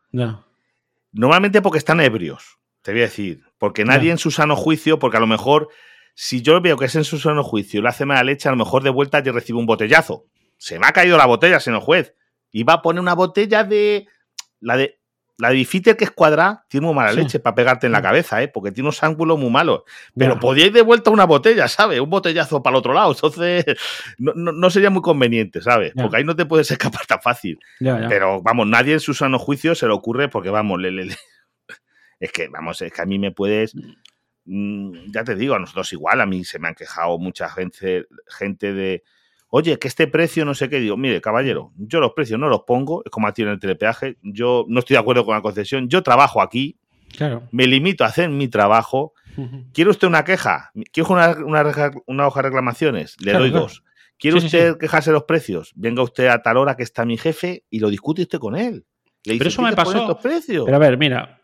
Normalmente 1.12 1.62
porque 1.62 1.79
están 1.79 2.00
ebrios. 2.00 2.59
Te 2.83 2.92
voy 2.92 3.00
a 3.00 3.05
decir, 3.05 3.42
porque 3.59 3.85
nadie 3.85 4.11
en 4.11 4.18
su 4.18 4.31
sano 4.31 4.57
juicio, 4.57 4.98
porque 4.98 5.16
a 5.16 5.20
lo 5.20 5.27
mejor, 5.27 5.68
si 6.14 6.42
yo 6.42 6.61
veo 6.61 6.77
que 6.77 6.85
es 6.87 6.94
en 6.96 7.05
su 7.05 7.18
sano 7.18 7.42
juicio 7.42 7.81
y 7.81 7.83
lo 7.83 7.88
hace 7.88 8.05
mala 8.05 8.22
leche, 8.24 8.48
a 8.48 8.53
lo 8.53 8.59
mejor 8.59 8.83
de 8.83 8.90
vuelta 8.90 9.20
yo 9.20 9.33
recibo 9.33 9.59
un 9.59 9.66
botellazo. 9.66 10.27
Se 10.59 10.79
me 10.79 10.87
ha 10.87 10.92
caído 10.92 11.16
la 11.16 11.27
botella, 11.27 11.61
señor 11.61 11.81
juez. 11.81 12.14
Y 12.50 12.62
va 12.62 12.74
a 12.74 12.83
poner 12.83 13.00
una 13.00 13.14
botella 13.14 13.64
de. 13.64 14.07
La 14.61 14.77
de 14.77 15.00
la 15.38 15.51
de 15.51 15.64
que 15.97 16.05
es 16.05 16.11
cuadrada 16.12 16.64
tiene 16.68 16.87
muy 16.87 16.94
mala 16.94 17.12
leche 17.12 17.40
para 17.40 17.57
pegarte 17.57 17.87
en 17.87 17.92
la 17.92 18.01
cabeza, 18.01 18.40
¿eh? 18.42 18.49
porque 18.49 18.70
tiene 18.70 18.87
unos 18.87 19.03
ángulos 19.03 19.38
muy 19.38 19.51
malos. 19.51 19.83
Pero 20.16 20.38
podíais 20.38 20.73
de 20.73 20.83
vuelta 20.83 21.11
una 21.11 21.25
botella, 21.25 21.66
¿sabes? 21.66 21.99
Un 22.01 22.11
botellazo 22.11 22.62
para 22.62 22.75
el 22.75 22.79
otro 22.79 22.92
lado. 22.92 23.12
Entonces, 23.12 23.64
no, 24.18 24.70
sería 24.70 24.90
muy 24.90 25.03
conveniente, 25.03 25.61
¿sabes? 25.61 25.92
Porque 25.94 26.18
ahí 26.18 26.25
no 26.25 26.37
te 26.37 26.47
puedes 26.47 26.70
escapar 26.70 27.07
tan 27.07 27.20
fácil. 27.20 27.59
Pero 27.79 28.42
vamos, 28.42 28.66
nadie 28.68 28.94
en 28.94 29.01
su 29.01 29.12
sano 29.12 29.38
juicio 29.38 29.75
se 29.75 29.87
le 29.87 29.92
ocurre 29.92 30.29
porque, 30.29 30.51
vamos, 30.51 30.81
es 32.20 32.33
que, 32.33 32.49
vamos, 32.49 32.81
es 32.83 32.92
que 32.92 33.03
a 33.03 33.07
mí 33.07 33.18
me 33.18 33.33
puedes. 33.33 33.75
Mm, 34.44 35.11
ya 35.11 35.25
te 35.25 35.35
digo, 35.35 35.55
a 35.55 35.59
nosotros 35.59 35.92
igual, 35.92 36.20
a 36.20 36.27
mí 36.27 36.44
se 36.44 36.59
me 36.59 36.68
han 36.68 36.75
quejado 36.75 37.18
mucha 37.18 37.49
gente, 37.49 38.07
gente 38.29 38.73
de 38.73 39.03
oye, 39.57 39.79
que 39.79 39.87
este 39.87 40.09
precio 40.09 40.45
no 40.45 40.53
sé 40.53 40.69
qué, 40.69 40.81
digo, 40.81 40.97
mire, 40.97 41.21
caballero, 41.21 41.71
yo 41.77 42.01
los 42.01 42.12
precios 42.12 42.40
no 42.40 42.49
los 42.49 42.62
pongo, 42.62 43.05
es 43.05 43.11
como 43.12 43.29
a 43.29 43.33
ti 43.33 43.43
en 43.43 43.49
el 43.51 43.61
telepeaje, 43.61 44.17
yo 44.21 44.64
no 44.67 44.81
estoy 44.81 44.95
de 44.95 44.99
acuerdo 44.99 45.25
con 45.25 45.37
la 45.37 45.43
concesión, 45.43 45.88
yo 45.88 46.03
trabajo 46.03 46.43
aquí, 46.43 46.77
claro. 47.17 47.45
me 47.53 47.69
limito 47.69 48.03
a 48.03 48.09
hacer 48.09 48.29
mi 48.31 48.49
trabajo, 48.49 49.12
¿quiere 49.73 49.90
usted 49.90 50.09
una 50.09 50.25
queja? 50.25 50.73
¿Quiere 50.93 51.09
una, 51.09 51.37
una, 52.09 52.27
hoja 52.27 52.43
de 52.43 52.49
reclamaciones? 52.49 53.14
Le 53.21 53.33
doy 53.33 53.51
dos. 53.51 53.85
¿Quiere 54.19 54.38
usted 54.38 54.77
quejarse 54.77 55.11
de 55.11 55.14
los 55.14 55.23
precios? 55.23 55.73
Venga 55.77 56.03
usted 56.03 56.27
a 56.27 56.43
tal 56.43 56.57
hora 56.57 56.77
que 56.77 56.83
está 56.83 57.05
mi 57.05 57.17
jefe 57.17 57.64
y 57.71 57.79
lo 57.79 57.90
discute 57.90 58.23
usted 58.23 58.40
con 58.40 58.57
él. 58.57 58.85
Le 59.23 59.38
pero 59.38 59.51
eso 59.51 59.62
me 59.62 59.73
pasó. 59.73 59.99
Estos 59.99 60.19
precios? 60.19 60.64
Pero 60.64 60.77
a 60.77 60.81
ver, 60.81 60.99
mira, 60.99 61.40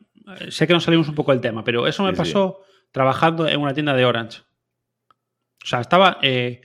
sé 0.48 0.66
que 0.66 0.72
nos 0.72 0.82
salimos 0.82 1.08
un 1.08 1.14
poco 1.14 1.30
del 1.30 1.40
tema, 1.40 1.62
pero 1.62 1.86
eso 1.86 2.02
me 2.02 2.12
pasó 2.12 2.58
trabajando 2.90 3.46
en 3.46 3.60
una 3.60 3.72
tienda 3.72 3.94
de 3.94 4.04
Orange. 4.04 4.40
O 5.62 5.66
sea, 5.66 5.80
estaba. 5.80 6.18
Eh, 6.22 6.60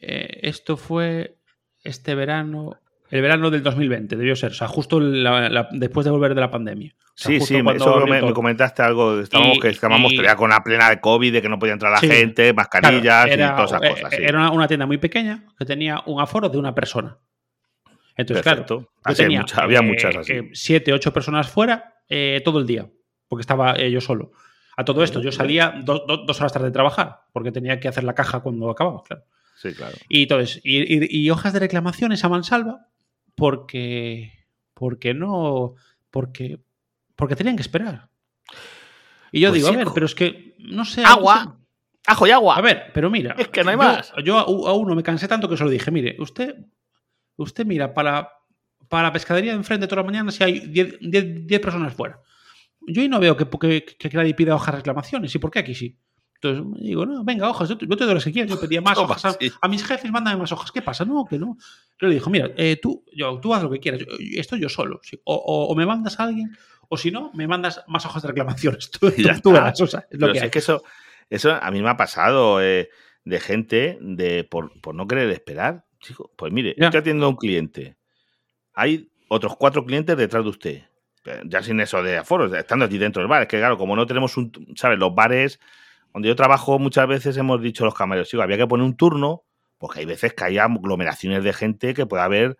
eh, 0.00 0.40
esto 0.42 0.76
fue 0.76 1.36
este 1.82 2.14
verano, 2.14 2.78
el 3.10 3.22
verano 3.22 3.50
del 3.50 3.62
2020, 3.62 4.16
debió 4.16 4.36
ser, 4.36 4.52
o 4.52 4.54
sea, 4.54 4.68
justo 4.68 5.00
después 5.00 6.04
de 6.04 6.10
volver 6.10 6.34
de 6.34 6.40
la 6.40 6.50
pandemia. 6.50 6.94
sí, 7.14 7.40
sí, 7.40 7.56
eso 7.56 8.06
me, 8.06 8.32
comentaste 8.32 8.82
algo, 8.82 9.20
estábamos 9.20 9.58
que 9.58 9.68
estábamos 9.68 10.12
con 10.36 10.50
la 10.50 10.62
plena 10.62 10.90
de 10.90 11.00
COVID, 11.00 11.32
de 11.32 11.42
que 11.42 11.48
no 11.48 11.58
podía 11.58 11.74
entrar 11.74 11.92
la 11.92 11.98
gente, 11.98 12.52
mascarillas 12.52 13.26
y 13.26 13.36
todas 13.36 13.70
esas 13.70 13.82
eh, 13.82 13.90
cosas. 13.90 14.12
Era 14.12 14.50
una 14.50 14.66
tienda 14.66 14.86
muy 14.86 14.98
pequeña 14.98 15.44
que 15.58 15.64
tenía 15.64 16.02
un 16.06 16.20
aforo 16.20 16.48
de 16.48 16.58
una 16.58 16.74
persona. 16.74 17.18
Entonces, 18.16 18.42
claro, 18.42 18.90
había 19.56 19.82
muchas 19.82 20.16
así. 20.16 20.32
Eh, 20.32 20.50
siete, 20.52 20.92
ocho 20.92 21.12
personas 21.12 21.48
fuera 21.48 21.96
todo 22.44 22.58
el 22.58 22.66
día, 22.66 22.88
porque 23.28 23.40
estaba 23.42 23.76
yo 23.78 24.00
solo. 24.00 24.32
A 24.76 24.84
todo 24.84 25.02
esto, 25.02 25.20
yo 25.20 25.32
salía 25.32 25.74
dos 25.84 26.40
horas 26.40 26.52
tarde 26.52 26.66
de 26.66 26.72
trabajar, 26.72 27.20
porque 27.32 27.52
tenía 27.52 27.78
que 27.78 27.88
hacer 27.88 28.04
la 28.04 28.14
caja 28.14 28.40
cuando 28.40 28.70
acababa, 28.70 29.02
claro. 29.02 29.24
Sí, 29.62 29.74
claro. 29.74 29.96
Y 30.08 30.22
entonces, 30.22 30.60
y, 30.64 31.30
hojas 31.30 31.52
de 31.52 31.60
reclamaciones 31.60 32.24
a 32.24 32.28
mansalva 32.28 32.88
porque, 33.36 34.32
porque 34.74 35.14
no, 35.14 35.76
porque, 36.10 36.58
porque 37.14 37.36
tenían 37.36 37.54
que 37.54 37.62
esperar. 37.62 38.08
Y 39.30 39.38
yo 39.38 39.50
pues 39.50 39.62
digo, 39.62 39.72
a 39.72 39.76
ver, 39.76 39.88
pero 39.94 40.06
es 40.06 40.16
que, 40.16 40.56
no 40.58 40.84
sé. 40.84 41.04
Agua. 41.04 41.60
Ajo 42.08 42.26
y 42.26 42.32
agua. 42.32 42.56
A 42.56 42.60
ver, 42.60 42.90
pero 42.92 43.08
mira. 43.08 43.36
Es 43.38 43.48
que 43.48 43.62
no 43.62 43.70
hay 43.70 43.76
más. 43.76 44.12
Yo 44.24 44.36
a 44.36 44.74
uno 44.74 44.96
me 44.96 45.04
cansé 45.04 45.28
tanto 45.28 45.48
que 45.48 45.56
se 45.56 45.62
lo 45.62 45.70
dije, 45.70 45.92
mire, 45.92 46.16
usted, 46.18 46.56
usted 47.36 47.64
mira, 47.64 47.94
para, 47.94 48.32
para 48.88 49.04
la 49.04 49.12
pescadería 49.12 49.52
de 49.52 49.58
enfrente 49.58 49.86
toda 49.86 50.02
la 50.02 50.06
mañana 50.06 50.32
si 50.32 50.42
hay 50.42 50.58
10 50.58 51.60
personas 51.60 51.94
fuera. 51.94 52.20
Yo 52.88 53.00
ahí 53.00 53.08
no 53.08 53.20
veo 53.20 53.36
que, 53.36 53.46
que, 53.48 53.84
que 53.84 54.16
nadie 54.16 54.34
pida 54.34 54.56
hojas 54.56 54.74
de 54.74 54.78
reclamaciones. 54.78 55.32
¿Y 55.32 55.38
por 55.38 55.52
qué 55.52 55.60
aquí 55.60 55.72
sí? 55.72 55.96
Entonces 56.42 56.82
digo, 56.82 57.06
no, 57.06 57.22
venga, 57.22 57.48
hojas, 57.48 57.68
yo 57.68 57.78
te, 57.78 57.86
doy 57.86 58.14
las 58.14 58.24
que 58.24 58.32
quieras. 58.32 58.50
Yo 58.50 58.60
pedía 58.60 58.80
más 58.80 58.98
hojas. 58.98 59.38
A, 59.60 59.68
mis 59.68 59.84
jefes, 59.84 60.10
mándame 60.10 60.38
más 60.38 60.50
hojas. 60.50 60.72
¿Qué 60.72 60.82
pasa? 60.82 61.04
No, 61.04 61.24
que 61.24 61.38
no. 61.38 61.56
Yo 62.00 62.08
le 62.08 62.14
dijo, 62.14 62.30
mira, 62.30 62.50
eh, 62.56 62.78
tú, 62.82 63.04
yo, 63.14 63.38
tú 63.38 63.54
haz 63.54 63.62
lo 63.62 63.70
que 63.70 63.78
quieras. 63.78 64.00
Yo, 64.00 64.06
estoy 64.18 64.60
yo 64.60 64.68
solo. 64.68 65.00
O, 65.24 65.72
me 65.76 65.86
mandas 65.86 66.18
a 66.18 66.24
alguien, 66.24 66.56
o 66.88 66.96
si 66.96 67.12
no, 67.12 67.30
me 67.34 67.46
mandas 67.46 67.84
más 67.86 68.04
hojas 68.06 68.22
de 68.22 68.28
reclamaciones. 68.28 68.90
Tú, 69.00 69.12
tú, 69.42 69.52
verás, 69.52 69.80
o 69.80 69.86
sea, 69.86 70.04
es 70.10 70.18
lo 70.18 70.32
que, 70.32 70.38
es 70.38 70.50
que 70.50 70.58
eso, 70.58 70.82
eso 71.30 71.52
a 71.52 71.70
mí 71.70 71.80
me 71.80 71.90
ha 71.90 71.96
pasado 71.96 72.60
eh, 72.60 72.90
de 73.24 73.40
gente 73.40 73.98
de 74.00 74.42
por, 74.42 74.72
no 74.94 75.06
querer 75.06 75.30
esperar. 75.30 75.84
Chico, 76.00 76.32
pues 76.34 76.52
mire, 76.52 76.74
estoy 76.76 76.98
atiendo 76.98 77.26
a 77.26 77.28
un 77.28 77.36
cliente. 77.36 77.96
Hay 78.74 79.12
otros 79.28 79.56
cuatro 79.56 79.84
clientes 79.84 80.16
detrás 80.16 80.42
de 80.42 80.50
usted. 80.50 80.82
Ya 81.44 81.62
sin 81.62 81.78
eso 81.78 82.02
de 82.02 82.16
aforos, 82.16 82.52
estando 82.52 82.84
aquí 82.84 82.98
dentro 82.98 83.22
del 83.22 83.28
bar. 83.28 83.42
Es 83.42 83.48
que, 83.48 83.58
claro, 83.58 83.78
como 83.78 83.94
no 83.94 84.06
tenemos 84.06 84.36
un. 84.36 84.50
¿Sabes? 84.74 84.98
Los 84.98 85.14
bares 85.14 85.60
donde 86.12 86.28
yo 86.28 86.36
trabajo 86.36 86.78
muchas 86.78 87.06
veces 87.06 87.36
hemos 87.36 87.60
dicho 87.60 87.84
los 87.84 87.94
camareros, 87.94 88.28
sí, 88.28 88.40
había 88.40 88.56
que 88.56 88.66
poner 88.66 88.84
un 88.84 88.96
turno, 88.96 89.44
porque 89.78 90.00
hay 90.00 90.06
veces 90.06 90.34
que 90.34 90.44
hay 90.44 90.58
aglomeraciones 90.58 91.42
de 91.42 91.52
gente 91.52 91.94
que 91.94 92.06
puede 92.06 92.22
haber, 92.22 92.56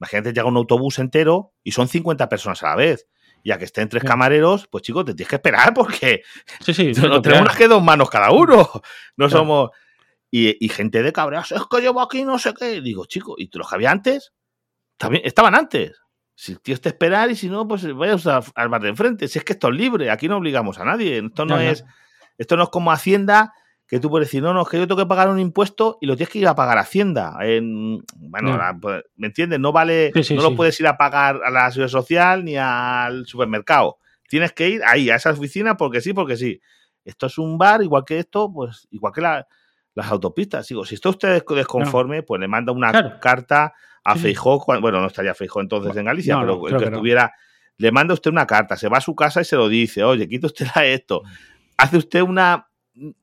imagínate, 0.00 0.32
llega 0.32 0.46
un 0.46 0.56
autobús 0.56 0.98
entero 0.98 1.52
y 1.62 1.72
son 1.72 1.88
50 1.88 2.28
personas 2.28 2.62
a 2.62 2.70
la 2.70 2.76
vez. 2.76 3.06
Ya 3.46 3.58
que 3.58 3.66
estén 3.66 3.90
tres 3.90 4.02
camareros, 4.02 4.66
pues 4.68 4.82
chicos, 4.82 5.04
te 5.04 5.12
tienes 5.12 5.28
que 5.28 5.36
esperar 5.36 5.72
porque 5.74 6.22
sí, 6.60 6.72
sí, 6.72 6.92
no, 6.94 7.20
tenemos 7.20 7.54
que 7.54 7.68
dos 7.68 7.82
manos 7.82 8.08
cada 8.10 8.30
uno. 8.30 8.68
No 9.16 9.28
somos. 9.28 9.70
Y, 10.30 10.68
gente 10.68 11.00
de 11.04 11.12
cabreas, 11.12 11.52
es 11.52 11.62
que 11.70 11.80
llevo 11.80 12.00
aquí 12.00 12.24
no 12.24 12.40
sé 12.40 12.52
qué. 12.54 12.80
Digo, 12.80 13.04
chicos, 13.04 13.36
¿y 13.38 13.48
los 13.56 13.68
que 13.68 13.74
había 13.76 13.92
antes? 13.92 14.32
También 14.96 15.22
estaban 15.24 15.54
antes. 15.54 15.92
Si 16.34 16.56
tienes 16.56 16.80
que 16.80 16.88
esperar 16.88 17.30
y 17.30 17.36
si 17.36 17.48
no, 17.48 17.68
pues 17.68 17.86
vayas 17.94 18.26
al 18.26 18.68
bar 18.68 18.82
de 18.82 18.88
enfrente. 18.88 19.28
Si 19.28 19.38
es 19.38 19.44
que 19.44 19.52
esto 19.52 19.68
es 19.68 19.74
libre, 19.76 20.10
aquí 20.10 20.26
no 20.26 20.38
obligamos 20.38 20.80
a 20.80 20.84
nadie. 20.84 21.18
Esto 21.24 21.44
no 21.44 21.60
es 21.60 21.84
esto 22.38 22.56
no 22.56 22.64
es 22.64 22.68
como 22.68 22.92
Hacienda, 22.92 23.52
que 23.86 24.00
tú 24.00 24.08
puedes 24.08 24.28
decir, 24.28 24.42
no, 24.42 24.54
no, 24.54 24.62
es 24.62 24.68
que 24.68 24.78
yo 24.78 24.88
tengo 24.88 25.00
que 25.00 25.06
pagar 25.06 25.28
un 25.28 25.38
impuesto 25.38 25.98
y 26.00 26.06
lo 26.06 26.16
tienes 26.16 26.32
que 26.32 26.38
ir 26.38 26.48
a 26.48 26.54
pagar 26.54 26.78
a 26.78 26.82
Hacienda. 26.82 27.36
bueno, 28.16 28.58
pues, 28.80 29.04
¿me 29.16 29.26
entiendes? 29.26 29.60
No 29.60 29.72
vale, 29.72 30.12
no 30.30 30.42
lo 30.42 30.56
puedes 30.56 30.78
ir 30.80 30.86
a 30.86 30.96
pagar 30.96 31.40
a 31.44 31.50
la 31.50 31.70
seguridad 31.70 31.90
social 31.90 32.44
ni 32.44 32.56
al 32.56 33.26
supermercado. 33.26 33.98
Tienes 34.28 34.52
que 34.52 34.70
ir 34.70 34.82
ahí, 34.84 35.10
a 35.10 35.16
esa 35.16 35.30
oficina, 35.30 35.76
porque 35.76 36.00
sí, 36.00 36.12
porque 36.12 36.36
sí. 36.36 36.60
Esto 37.04 37.26
es 37.26 37.36
un 37.36 37.58
bar, 37.58 37.82
igual 37.82 38.04
que 38.06 38.18
esto, 38.18 38.50
pues 38.50 38.88
igual 38.90 39.12
que 39.12 39.20
las 39.20 40.10
autopistas. 40.10 40.66
Digo, 40.66 40.86
si 40.86 40.94
está 40.94 41.10
usted 41.10 41.44
desconforme, 41.46 42.22
pues 42.22 42.40
le 42.40 42.48
manda 42.48 42.72
una 42.72 43.20
carta 43.20 43.74
a 44.02 44.16
Feijó, 44.16 44.64
bueno, 44.80 45.00
no 45.00 45.06
estaría 45.06 45.34
Feijó 45.34 45.60
entonces 45.60 45.94
en 45.96 46.06
Galicia, 46.06 46.38
pero 46.40 46.62
que, 46.62 46.84
estuviera, 46.84 47.32
le 47.76 47.92
manda 47.92 48.14
usted 48.14 48.30
una 48.30 48.46
carta, 48.46 48.76
se 48.76 48.88
va 48.88 48.98
a 48.98 49.02
su 49.02 49.14
casa 49.14 49.42
y 49.42 49.44
se 49.44 49.56
lo 49.56 49.68
dice, 49.68 50.02
oye, 50.02 50.26
quita 50.26 50.46
usted 50.46 50.66
esto 50.84 51.22
hace 51.76 51.96
usted 51.96 52.22
una, 52.22 52.68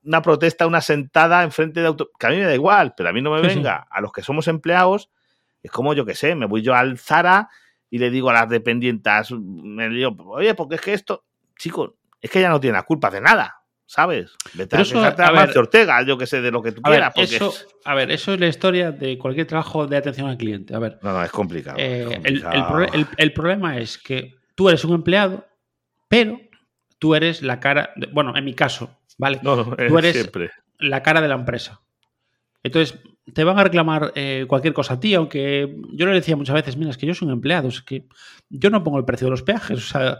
una 0.04 0.22
protesta, 0.22 0.68
una 0.68 0.82
sentada 0.82 1.44
enfrente 1.44 1.82
de 1.82 1.88
auto, 1.88 2.12
que 2.20 2.28
a 2.28 2.30
mí 2.30 2.38
me 2.38 2.46
da 2.46 2.56
igual, 2.56 2.94
pero 2.96 3.10
a 3.10 3.14
mí 3.14 3.22
no 3.22 3.32
me 3.32 3.42
venga. 3.42 3.88
A 3.90 4.02
los 4.02 4.12
que 4.12 4.22
somos 4.22 4.48
empleados, 4.48 5.10
es 5.64 5.72
como 5.72 5.94
yo 5.94 6.06
que 6.06 6.16
sé, 6.16 6.36
me 6.36 6.46
voy 6.46 6.62
yo 6.62 6.74
al 6.74 6.98
Zara 6.98 7.50
y 7.90 8.00
le 8.00 8.10
digo 8.10 8.30
a 8.30 8.34
las 8.34 8.50
dependientas, 8.50 9.32
me 9.32 9.90
digo, 9.90 10.16
oye, 10.30 10.54
porque 10.56 10.76
es 10.76 10.82
que 10.82 10.94
esto, 10.94 11.26
chico, 11.58 11.98
es 12.22 12.30
que 12.30 12.40
ella 12.40 12.50
no 12.50 12.60
tiene 12.60 12.78
la 12.78 12.84
culpa 12.84 13.10
de 13.10 13.22
nada. 13.22 13.58
¿Sabes? 13.86 14.32
Vete 14.54 14.78
a, 14.78 14.82
eso, 14.84 15.04
a, 15.04 15.50
Ortega, 15.58 16.02
yo 16.04 16.18
que 16.18 16.26
sé, 16.26 16.40
de 16.40 16.50
lo 16.50 16.62
que 16.62 16.72
tú 16.72 16.82
quieras. 16.82 17.14
eso, 17.18 17.54
a 17.84 17.94
ver, 17.94 18.10
eso 18.10 18.34
es 18.34 18.40
la 18.40 18.48
historia 18.48 18.94
de 18.94 19.18
cualquier 19.18 19.46
trabajo 19.48 19.86
de 19.86 19.98
atención 19.98 20.30
al 20.30 20.38
cliente. 20.38 20.74
A 20.74 20.80
ver. 20.80 20.98
No, 21.02 21.12
no, 21.12 21.22
es 21.22 21.30
complicado. 21.30 21.76
Eh, 21.78 22.22
el, 23.18 23.34
problema 23.34 23.78
es 23.80 23.98
que 23.98 24.36
tú 24.56 24.70
eres 24.70 24.86
un 24.86 24.94
empleado, 24.94 25.46
pero 26.08 26.40
tú 27.02 27.16
eres 27.16 27.42
la 27.42 27.60
cara, 27.60 27.96
bueno, 28.12 28.38
en 28.38 28.46
mi 28.46 28.54
caso, 28.54 29.02
¿vale? 29.18 29.40
tú 29.40 29.98
eres 29.98 30.30
la 30.78 31.02
cara 31.02 31.20
de 31.20 31.28
la 31.28 31.34
empresa. 31.34 31.82
Entonces, 32.62 33.00
te 33.34 33.44
van 33.44 33.58
a 33.58 33.64
reclamar 33.64 34.12
eh, 34.14 34.46
cualquier 34.48 34.76
cosa 34.76 34.94
a 34.94 35.00
ti, 35.00 35.16
aunque 35.16 35.78
yo 35.94 36.06
le 36.06 36.14
decía 36.14 36.36
muchas 36.36 36.54
veces, 36.54 36.78
mira, 36.78 36.92
es 36.92 37.00
que 37.00 37.08
yo 37.08 37.16
soy 37.16 37.26
un 37.26 37.34
empleado, 37.34 37.70
es 37.70 37.82
que 37.82 38.06
yo 38.50 38.70
no 38.70 38.84
pongo 38.84 39.00
el 39.00 39.06
precio 39.06 39.26
de 39.26 39.32
los 39.32 39.42
peajes, 39.42 39.80
o 39.80 39.82
sea, 39.82 40.20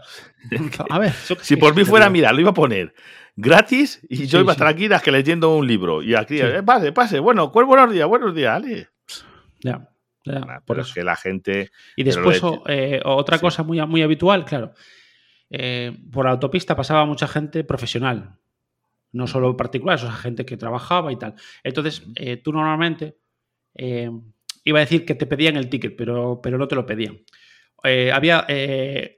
a 0.90 0.98
ver. 0.98 1.12
si 1.42 1.54
por 1.54 1.76
mí 1.76 1.84
fuera, 1.84 2.10
mira, 2.10 2.32
lo 2.32 2.40
iba 2.40 2.50
a 2.50 2.54
poner 2.54 2.92
gratis 3.36 4.04
y 4.08 4.26
yo 4.26 4.40
iba 4.40 4.50
a 4.50 4.54
estar 4.54 4.66
aquí 4.66 4.88
que 5.04 5.12
leyendo 5.12 5.54
un 5.54 5.68
libro 5.68 6.02
y 6.02 6.16
aquí, 6.16 6.40
eh, 6.40 6.64
pase, 6.64 6.90
pase, 6.90 7.20
bueno, 7.20 7.52
buenos 7.52 7.92
días, 7.92 8.08
buenos 8.08 8.34
días, 8.34 8.56
Ale. 8.56 8.88
Ya. 9.60 9.88
Ya, 10.24 10.62
pero 10.66 10.82
es 10.82 10.92
que 10.92 11.02
la 11.02 11.16
gente. 11.16 11.70
Y 11.96 12.04
después, 12.04 12.40
eh, 12.66 13.00
otra 13.04 13.40
cosa 13.40 13.64
muy, 13.64 13.84
muy 13.86 14.02
habitual, 14.02 14.44
claro. 14.44 14.72
Eh, 15.54 15.94
por 16.10 16.24
la 16.24 16.30
autopista 16.30 16.74
pasaba 16.74 17.04
mucha 17.04 17.28
gente 17.28 17.62
profesional, 17.62 18.38
no 19.12 19.26
solo 19.26 19.54
particular, 19.54 19.96
o 19.96 19.98
sea, 19.98 20.12
gente 20.12 20.46
que 20.46 20.56
trabajaba 20.56 21.12
y 21.12 21.16
tal. 21.16 21.34
Entonces, 21.62 22.02
eh, 22.16 22.38
tú 22.38 22.52
normalmente 22.52 23.18
eh, 23.74 24.10
iba 24.64 24.78
a 24.78 24.80
decir 24.80 25.04
que 25.04 25.14
te 25.14 25.26
pedían 25.26 25.56
el 25.56 25.68
ticket, 25.68 25.94
pero, 25.94 26.40
pero 26.42 26.56
no 26.56 26.68
te 26.68 26.74
lo 26.74 26.86
pedían. 26.86 27.20
había 28.12 28.46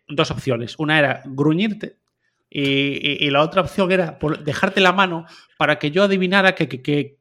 dos 0.08 0.30
opciones. 0.32 0.76
Una 0.78 0.98
era 0.98 1.22
gruñirte 1.24 1.98
y, 2.56 3.30
la 3.30 3.42
otra 3.42 3.62
opción 3.62 3.90
era 3.90 4.16
dejarte 4.44 4.80
la 4.80 4.92
mano 4.92 5.26
para 5.56 5.76
que 5.76 5.90
yo 5.90 6.04
adivinara 6.04 6.54
que, 6.54 6.68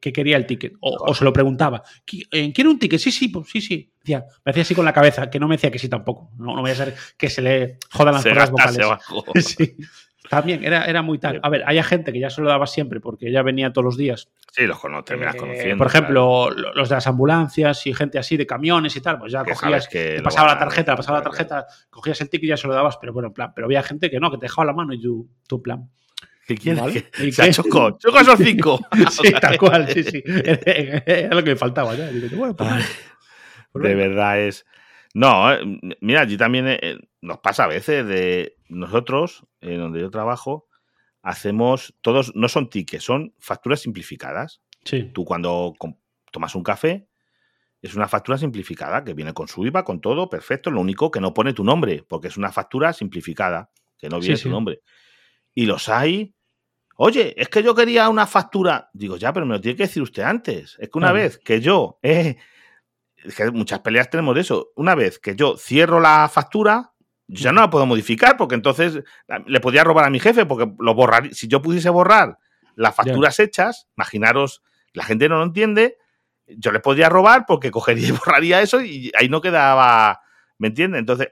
quería 0.00 0.36
el 0.36 0.46
ticket. 0.46 0.74
O, 0.80 1.12
se 1.12 1.24
lo 1.24 1.32
preguntaba. 1.32 1.82
Eh, 2.30 2.52
¿Quiere 2.52 2.70
un 2.70 2.78
ticket? 2.78 3.00
Sí, 3.00 3.10
sí, 3.10 3.28
pues, 3.28 3.48
sí, 3.50 3.60
sí. 3.60 3.90
Decía, 3.98 4.24
me 4.44 4.50
hacía 4.50 4.62
así 4.62 4.76
con 4.76 4.84
la 4.84 4.92
cabeza, 4.92 5.28
que 5.30 5.40
no 5.40 5.48
me 5.48 5.56
decía 5.56 5.72
que 5.72 5.80
sí 5.80 5.88
tampoco. 5.88 6.30
No, 6.38 6.54
no 6.54 6.60
voy 6.60 6.70
a 6.70 6.76
ser 6.76 6.94
que 7.16 7.28
se 7.28 7.42
le 7.42 7.78
jodan 7.90 8.14
las 8.14 8.24
cosas 8.24 8.50
vocales. 8.50 9.74
También, 10.28 10.64
era, 10.64 10.84
era 10.86 11.02
muy 11.02 11.18
tal. 11.18 11.38
A 11.42 11.48
ver, 11.50 11.62
hay 11.66 11.82
gente 11.82 12.12
que 12.12 12.18
ya 12.18 12.30
se 12.30 12.40
lo 12.40 12.48
daba 12.48 12.66
siempre 12.66 12.98
porque 13.00 13.30
ya 13.30 13.42
venía 13.42 13.72
todos 13.72 13.84
los 13.84 13.96
días. 13.98 14.30
Sí, 14.52 14.66
los 14.66 14.78
cono 14.78 15.04
terminas 15.04 15.34
Eh, 15.34 15.38
conociendo. 15.38 15.76
por 15.76 15.86
ejemplo, 15.88 16.50
lo- 16.50 16.72
los 16.74 16.88
de 16.88 16.94
las 16.94 17.06
ambulancias 17.06 17.86
y 17.86 17.92
gente 17.94 18.18
así 18.18 18.36
de 18.36 18.46
camiones 18.46 18.96
y 18.96 19.00
tal, 19.02 19.18
pues 19.18 19.32
ya 19.32 19.44
Que 19.44 19.52
cogías, 19.52 19.86
que 19.88 20.14
te 20.16 20.22
pasaba 20.22 20.46
la 20.48 20.52
a 20.54 20.58
tarjeta, 20.58 20.96
pasaba 20.96 21.18
la 21.18 21.24
tarjeta, 21.24 21.66
cogías 21.90 22.20
el 22.22 22.30
ticket 22.30 22.44
y 22.44 22.48
ya 22.48 22.56
se 22.56 22.66
lo 22.68 22.74
dabas, 22.74 22.96
pero 22.98 23.12
bueno, 23.12 23.28
en 23.28 23.34
plan, 23.34 23.52
pero 23.54 23.66
había 23.66 23.82
gente 23.82 24.10
que 24.10 24.18
no, 24.18 24.30
que 24.30 24.38
te 24.38 24.46
dejaba 24.46 24.64
la 24.66 24.72
mano 24.72 24.94
y 24.94 25.00
tú, 25.02 25.28
tu 25.46 25.60
plan. 25.60 25.90
¿Qué 26.46 26.54
quieres? 26.56 26.80
¿Vale? 26.82 27.04
Que 27.10 27.26
¿Y 27.26 27.32
sea 27.32 27.46
qué? 27.46 27.52
choco. 27.52 27.98
Choco 27.98 28.20
esos 28.20 28.38
cinco. 28.38 28.78
Sí, 29.10 29.32
tal 29.40 29.58
cual, 29.58 29.88
sí, 29.88 30.04
sí. 30.04 30.22
Era 30.24 31.34
lo 31.34 31.42
que 31.44 31.50
me 31.50 31.56
faltaba 31.56 31.94
ya. 31.94 32.06
Digo, 32.08 32.28
bueno, 32.36 32.54
pues, 32.56 32.70
Ay, 32.70 32.82
pues 33.72 33.84
de 33.84 33.94
verdad 33.94 34.40
es. 34.40 34.64
No, 35.14 35.52
eh, 35.52 35.60
mira, 36.00 36.22
allí 36.22 36.36
también 36.36 36.66
eh, 36.68 36.98
nos 37.22 37.38
pasa 37.38 37.64
a 37.64 37.68
veces 37.68 38.06
de 38.06 38.56
nosotros, 38.68 39.44
en 39.64 39.78
donde 39.78 40.00
yo 40.00 40.10
trabajo, 40.10 40.68
hacemos 41.22 41.94
todos, 42.00 42.34
no 42.34 42.48
son 42.48 42.68
tickets, 42.68 43.04
son 43.04 43.34
facturas 43.38 43.80
simplificadas. 43.80 44.60
Sí. 44.84 45.10
Tú 45.12 45.24
cuando 45.24 45.74
tomas 46.30 46.54
un 46.54 46.62
café, 46.62 47.08
es 47.80 47.94
una 47.94 48.08
factura 48.08 48.38
simplificada 48.38 49.04
que 49.04 49.14
viene 49.14 49.34
con 49.34 49.48
su 49.48 49.64
IVA, 49.66 49.84
con 49.84 50.00
todo, 50.00 50.28
perfecto. 50.30 50.70
Lo 50.70 50.80
único 50.80 51.10
que 51.10 51.20
no 51.20 51.34
pone 51.34 51.52
tu 51.52 51.64
nombre, 51.64 52.04
porque 52.08 52.28
es 52.28 52.36
una 52.36 52.50
factura 52.50 52.92
simplificada, 52.92 53.70
que 53.98 54.08
no 54.08 54.20
viene 54.20 54.36
sí. 54.36 54.44
tu 54.44 54.50
nombre. 54.50 54.80
Y 55.54 55.66
los 55.66 55.88
hay. 55.88 56.34
Oye, 56.96 57.34
es 57.36 57.48
que 57.48 57.62
yo 57.62 57.74
quería 57.74 58.08
una 58.08 58.26
factura. 58.26 58.90
Digo, 58.92 59.16
ya, 59.16 59.32
pero 59.32 59.44
me 59.46 59.54
lo 59.54 59.60
tiene 59.60 59.76
que 59.76 59.82
decir 59.84 60.02
usted 60.02 60.22
antes. 60.22 60.76
Es 60.78 60.88
que 60.88 60.98
una 60.98 61.12
vez 61.12 61.38
que 61.38 61.60
yo. 61.60 61.98
eh, 62.02 62.36
es 63.16 63.34
que 63.34 63.50
muchas 63.50 63.80
peleas 63.80 64.10
tenemos 64.10 64.34
de 64.34 64.42
eso. 64.42 64.72
Una 64.76 64.94
vez 64.94 65.18
que 65.18 65.34
yo 65.34 65.56
cierro 65.56 66.00
la 66.00 66.28
factura, 66.32 66.93
ya 67.26 67.52
no 67.52 67.60
la 67.62 67.70
puedo 67.70 67.86
modificar, 67.86 68.36
porque 68.36 68.54
entonces 68.54 69.02
le 69.46 69.60
podía 69.60 69.84
robar 69.84 70.04
a 70.04 70.10
mi 70.10 70.20
jefe, 70.20 70.44
porque 70.46 70.72
lo 70.78 70.94
borrar. 70.94 71.34
Si 71.34 71.48
yo 71.48 71.62
pudiese 71.62 71.88
borrar 71.90 72.38
las 72.76 72.94
facturas 72.94 73.38
hechas, 73.40 73.88
imaginaros, 73.96 74.62
la 74.92 75.04
gente 75.04 75.28
no 75.28 75.36
lo 75.38 75.44
entiende, 75.44 75.96
yo 76.46 76.70
le 76.72 76.80
podría 76.80 77.08
robar 77.08 77.44
porque 77.46 77.70
cogería 77.70 78.08
y 78.08 78.12
borraría 78.26 78.60
eso 78.62 78.80
y 78.82 79.10
ahí 79.18 79.28
no 79.28 79.40
quedaba. 79.40 80.20
¿Me 80.58 80.68
entiendes? 80.68 81.00
Entonces, 81.00 81.28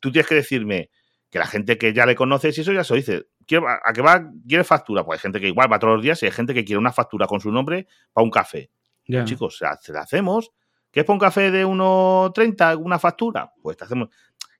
tú 0.00 0.10
tienes 0.12 0.28
que 0.28 0.34
decirme 0.34 0.90
que 1.30 1.38
la 1.38 1.46
gente 1.46 1.78
que 1.78 1.92
ya 1.94 2.04
le 2.04 2.14
conoces 2.14 2.56
y 2.58 2.60
eso 2.60 2.72
ya 2.72 2.84
se 2.84 2.92
lo 2.92 2.96
dice. 2.96 3.26
¿Quiere- 3.46 3.66
¿A 3.66 3.92
qué 3.92 4.02
va? 4.02 4.28
¿Quiere 4.46 4.64
factura? 4.64 5.04
Pues 5.04 5.18
hay 5.18 5.22
gente 5.22 5.40
que 5.40 5.48
igual 5.48 5.72
va 5.72 5.78
todos 5.78 5.94
los 5.94 6.02
días 6.02 6.22
y 6.22 6.26
hay 6.26 6.32
gente 6.32 6.52
que 6.54 6.64
quiere 6.64 6.78
una 6.78 6.92
factura 6.92 7.26
con 7.26 7.40
su 7.40 7.50
nombre 7.50 7.86
para 8.12 8.24
un 8.24 8.30
café. 8.30 8.70
Ya. 9.06 9.24
Chicos, 9.24 9.56
se 9.58 9.64
la, 9.64 9.76
se 9.76 9.92
la 9.92 10.00
hacemos. 10.02 10.52
¿Qué 10.90 11.00
es 11.00 11.06
para 11.06 11.14
un 11.14 11.20
café 11.20 11.50
de 11.50 11.64
1,30 11.66 12.76
una 12.78 12.98
factura? 12.98 13.52
Pues 13.62 13.76
te 13.76 13.84
hacemos. 13.84 14.08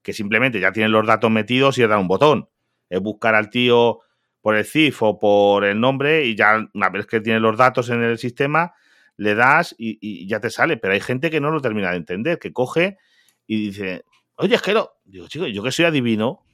Que 0.02 0.12
simplemente 0.12 0.60
ya 0.60 0.72
tienen 0.72 0.92
los 0.92 1.06
datos 1.06 1.30
metidos 1.30 1.78
y 1.78 1.82
le 1.82 1.88
dan 1.88 2.00
un 2.00 2.08
botón. 2.08 2.48
Es 2.88 3.00
buscar 3.00 3.34
al 3.34 3.50
tío 3.50 4.00
por 4.40 4.56
el 4.56 4.64
CIF 4.64 5.02
o 5.02 5.18
por 5.18 5.64
el 5.64 5.80
nombre 5.80 6.24
y 6.24 6.34
ya 6.34 6.68
una 6.74 6.88
vez 6.88 7.06
que 7.06 7.20
tienes 7.20 7.40
los 7.40 7.56
datos 7.56 7.88
en 7.90 8.02
el 8.02 8.18
sistema, 8.18 8.74
le 9.16 9.34
das 9.34 9.74
y, 9.78 9.98
y 10.00 10.26
ya 10.26 10.40
te 10.40 10.50
sale. 10.50 10.76
Pero 10.76 10.94
hay 10.94 11.00
gente 11.00 11.30
que 11.30 11.40
no 11.40 11.50
lo 11.50 11.60
termina 11.60 11.90
de 11.90 11.96
entender, 11.96 12.38
que 12.38 12.52
coge 12.52 12.98
y 13.46 13.66
dice, 13.66 14.04
oye, 14.36 14.54
es 14.54 14.62
que 14.62 14.74
no. 14.74 14.90
Digo, 15.04 15.28
chico, 15.28 15.46
yo 15.46 15.62
que 15.62 15.70
soy 15.70 15.84
adivino, 15.84 16.44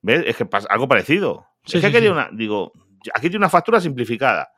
¿ves? 0.00 0.24
Es 0.26 0.36
que 0.36 0.46
pasa 0.46 0.68
algo 0.70 0.88
parecido. 0.88 1.46
Sí, 1.64 1.78
es 1.78 1.82
que 1.82 1.88
sí, 1.88 1.92
quería 1.92 2.10
sí. 2.10 2.12
una. 2.12 2.30
Digo, 2.32 2.72
aquí 3.14 3.22
tiene 3.22 3.38
una 3.38 3.48
factura 3.48 3.80
simplificada. 3.80 4.52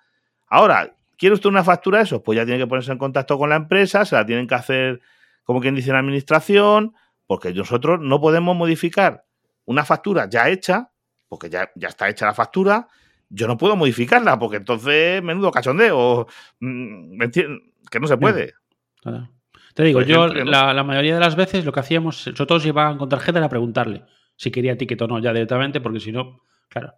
Ahora, 0.47 0.95
¿quiere 1.17 1.35
usted 1.35 1.49
una 1.49 1.65
factura 1.65 1.99
de 1.99 2.05
eso? 2.05 2.23
Pues 2.23 2.37
ya 2.37 2.45
tiene 2.45 2.61
que 2.61 2.67
ponerse 2.67 2.93
en 2.93 2.99
contacto 2.99 3.39
con 3.39 3.51
la 3.51 3.57
empresa, 3.57 4.05
se 4.05 4.15
la 4.15 4.27
tienen 4.27 4.47
que 4.47 4.55
hacer, 4.55 5.01
como 5.43 5.61
quien 5.61 5.75
dice, 5.75 5.91
en 5.91 5.97
administración, 5.97 6.95
porque 7.27 7.53
nosotros 7.53 8.01
no 8.01 8.21
podemos 8.21 8.57
modificar 8.57 9.25
una 9.65 9.85
factura 9.85 10.29
ya 10.29 10.49
hecha, 10.49 10.91
porque 11.29 11.49
ya, 11.49 11.71
ya 11.75 11.89
está 11.89 12.09
hecha 12.09 12.27
la 12.27 12.35
factura, 12.35 12.89
yo 13.29 13.47
no 13.49 13.57
puedo 13.57 13.77
modificarla, 13.77 14.39
porque 14.39 14.57
entonces, 14.59 15.23
menudo 15.23 15.51
cachondeo, 15.51 16.27
mm. 16.61 17.19
Que 17.91 18.01
no 18.01 18.07
se 18.07 18.17
puede. 18.17 18.55
Claro. 19.03 19.31
Te 19.75 19.83
digo, 19.83 20.03
yo 20.03 20.29
la, 20.29 20.73
la 20.73 20.85
mayoría 20.85 21.15
de 21.15 21.21
las 21.21 21.37
veces 21.37 21.65
lo 21.65 21.73
que 21.73 21.81
hacíamos, 21.81 22.17
sobre 22.17 22.47
todo 22.47 22.61
si 22.61 22.67
llevaban 22.67 22.97
con 22.97 23.09
tarjeta, 23.09 23.39
era 23.39 23.49
preguntarle 23.49 24.05
si 24.37 24.51
quería 24.51 24.77
ticket 24.77 25.01
o 25.03 25.09
no, 25.09 25.19
ya 25.19 25.33
directamente, 25.33 25.81
porque 25.81 26.01
si 26.01 26.13
no, 26.13 26.41
claro, 26.69 26.95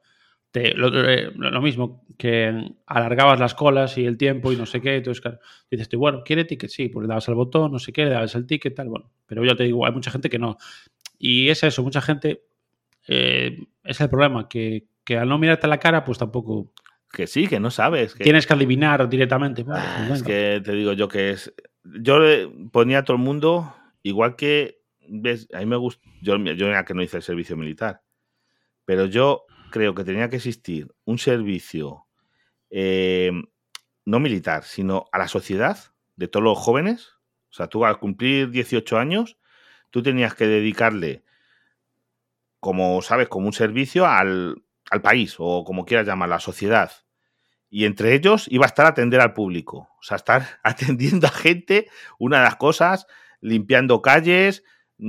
te- 0.57 0.75
lo, 0.75 0.88
eh, 1.07 1.31
lo 1.35 1.61
mismo, 1.61 2.03
que 2.16 2.73
alargabas 2.87 3.38
las 3.38 3.55
colas 3.55 3.99
y 3.99 4.07
el 4.07 4.16
tiempo 4.16 4.53
y 4.53 4.57
no 4.57 4.64
sé 4.64 4.81
qué, 4.81 4.97
entonces, 4.97 5.21
claro, 5.21 5.38
dices 5.71 5.87
tú, 5.90 5.99
bueno, 5.99 6.23
¿quiere 6.25 6.47
ticket? 6.47 6.71
Sí, 6.71 6.88
pues 6.88 7.03
le 7.03 7.09
dabas 7.09 7.29
al 7.29 7.35
botón, 7.35 7.73
no 7.73 7.79
sé 7.79 7.92
qué, 7.92 8.05
le 8.05 8.11
dabas 8.12 8.35
el 8.37 8.47
ticket, 8.47 8.75
tal, 8.75 8.88
bueno, 8.88 9.11
pero 9.27 9.45
ya 9.45 9.55
te 9.55 9.64
digo, 9.64 9.85
hay 9.85 9.92
mucha 9.92 10.11
gente 10.11 10.31
que 10.31 10.38
no. 10.38 10.57
Y 11.19 11.51
es 11.51 11.62
eso, 11.62 11.83
mucha 11.83 12.01
gente, 12.01 12.45
eh, 13.07 13.59
es 13.85 14.01
el 14.01 14.09
problema, 14.09 14.49
que, 14.49 14.87
que 15.05 15.19
al 15.19 15.29
no 15.29 15.37
mirarte 15.38 15.66
a 15.66 15.69
la 15.69 15.79
cara, 15.79 16.05
pues 16.05 16.16
tampoco 16.16 16.73
Que 17.12 17.27
sí, 17.27 17.47
que 17.49 17.61
no 17.61 17.71
sabes. 17.71 18.14
Que, 18.14 18.25
tienes 18.25 18.47
que 18.47 18.55
adivinar 18.55 19.07
directamente. 19.11 19.62
Vale, 19.62 19.87
Ah, 19.87 20.09
es 20.14 20.23
que 20.23 20.62
te 20.64 20.73
digo 20.73 20.95
yo 20.95 21.07
que 21.09 21.31
es. 21.33 21.53
Yo 21.85 22.19
le 22.19 22.49
ponía 22.73 22.99
a 23.01 23.05
todo 23.05 23.16
el 23.19 23.23
mundo, 23.23 23.75
igual 24.03 24.37
que. 24.37 24.81
¿Ves? 25.09 25.49
A 25.55 25.59
mí 25.61 25.66
me 25.66 25.77
gusta. 25.77 26.03
Yo, 26.21 26.37
yo 26.37 26.66
era 26.66 26.85
que 26.85 26.95
no 26.95 27.03
hice 27.03 27.19
el 27.19 27.23
servicio 27.23 27.57
militar. 27.57 28.03
Pero 28.85 29.07
yo 29.07 29.47
creo 29.70 29.94
que 29.94 30.05
tenía 30.05 30.29
que 30.29 30.37
existir 30.37 30.94
un 31.05 31.18
servicio 31.18 32.07
eh, 32.70 33.33
no 34.05 34.20
militar, 34.20 34.64
sino 34.64 35.07
a 35.12 35.18
la 35.18 35.29
sociedad 35.29 35.79
de 36.16 36.29
todos 36.29 36.44
los 36.44 36.59
jóvenes. 36.59 37.12
O 37.50 37.55
sea, 37.55 37.68
tú 37.68 37.85
al 37.85 37.98
cumplir 37.98 38.50
18 38.50 38.98
años, 38.98 39.38
tú 39.90 40.02
tenías 40.02 40.35
que 40.35 40.46
dedicarle, 40.46 41.24
como 42.61 43.02
sabes, 43.02 43.29
como 43.29 43.46
un 43.46 43.52
servicio 43.52 44.07
al, 44.07 44.62
al 44.90 45.02
país 45.02 45.37
o 45.38 45.64
como 45.64 45.85
quieras 45.85 46.07
llamar, 46.07 46.29
la 46.29 46.40
sociedad. 46.40 46.90
Y 47.68 47.85
entre 47.85 48.14
ellos 48.14 48.46
iba 48.50 48.64
a 48.64 48.68
estar 48.68 48.87
atender 48.87 49.20
al 49.20 49.35
público. 49.35 49.88
O 49.98 50.02
sea, 50.02 50.16
estar 50.16 50.46
atendiendo 50.62 51.26
a 51.26 51.31
gente, 51.31 51.88
una 52.18 52.38
de 52.38 52.44
las 52.44 52.57
cosas, 52.57 53.07
limpiando 53.40 54.02
calles, 54.02 54.64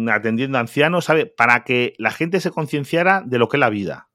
atendiendo 0.09 0.57
a 0.57 0.61
ancianos, 0.61 1.05
¿sabe? 1.05 1.25
Para 1.25 1.63
que 1.63 1.93
la 1.97 2.11
gente 2.11 2.39
se 2.41 2.51
concienciara 2.51 3.21
de 3.25 3.39
lo 3.39 3.47
que 3.47 3.57
es 3.57 3.61
la 3.61 3.69
vida. 3.69 4.06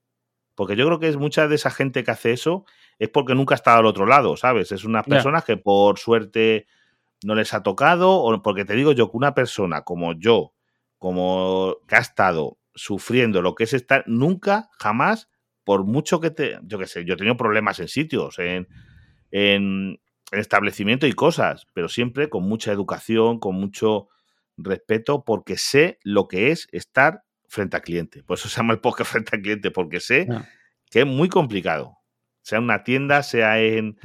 Porque 0.54 0.76
yo 0.76 0.86
creo 0.86 0.98
que 0.98 1.08
es 1.08 1.16
mucha 1.16 1.48
de 1.48 1.54
esa 1.54 1.70
gente 1.70 2.04
que 2.04 2.10
hace 2.10 2.32
eso 2.32 2.64
es 2.98 3.08
porque 3.08 3.34
nunca 3.34 3.54
ha 3.54 3.56
estado 3.56 3.78
al 3.78 3.86
otro 3.86 4.06
lado, 4.06 4.36
¿sabes? 4.36 4.70
Es 4.72 4.84
unas 4.84 5.04
personas 5.06 5.44
que 5.44 5.56
por 5.56 5.98
suerte 5.98 6.66
no 7.24 7.34
les 7.34 7.54
ha 7.54 7.62
tocado, 7.62 8.12
o 8.12 8.42
porque 8.42 8.64
te 8.64 8.74
digo 8.74 8.92
yo 8.92 9.10
que 9.10 9.16
una 9.16 9.34
persona 9.34 9.82
como 9.82 10.12
yo, 10.12 10.54
como 10.98 11.78
que 11.88 11.96
ha 11.96 12.00
estado 12.00 12.58
sufriendo 12.74 13.42
lo 13.42 13.54
que 13.54 13.64
es 13.64 13.72
estar, 13.72 14.04
nunca, 14.06 14.68
jamás, 14.78 15.28
por 15.64 15.84
mucho 15.84 16.20
que 16.20 16.30
te, 16.30 16.58
yo 16.64 16.78
qué 16.78 16.86
sé, 16.86 17.04
yo 17.04 17.14
he 17.14 17.16
tenido 17.16 17.36
problemas 17.36 17.78
en 17.80 17.88
sitios, 17.88 18.38
en, 18.38 18.68
en, 19.30 20.00
en 20.30 20.38
establecimiento 20.38 21.06
y 21.06 21.12
cosas, 21.12 21.66
pero 21.72 21.88
siempre 21.88 22.28
con 22.28 22.44
mucha 22.44 22.72
educación, 22.72 23.38
con 23.38 23.54
mucho 23.54 24.08
respeto, 24.56 25.24
porque 25.24 25.56
sé 25.56 25.98
lo 26.02 26.28
que 26.28 26.50
es 26.50 26.68
estar 26.72 27.24
frente 27.52 27.76
al 27.76 27.82
cliente. 27.82 28.22
Por 28.22 28.38
eso 28.38 28.48
se 28.48 28.56
llama 28.56 28.72
el 28.72 28.80
podcast 28.80 29.10
frente 29.12 29.36
al 29.36 29.42
cliente, 29.42 29.70
porque 29.70 30.00
sé 30.00 30.26
que 30.90 31.00
es 31.00 31.06
muy 31.06 31.28
complicado. 31.28 31.98
Sea 32.40 32.58
en 32.58 32.64
una 32.64 32.82
tienda, 32.82 33.22
sea 33.22 33.60
en, 33.60 33.98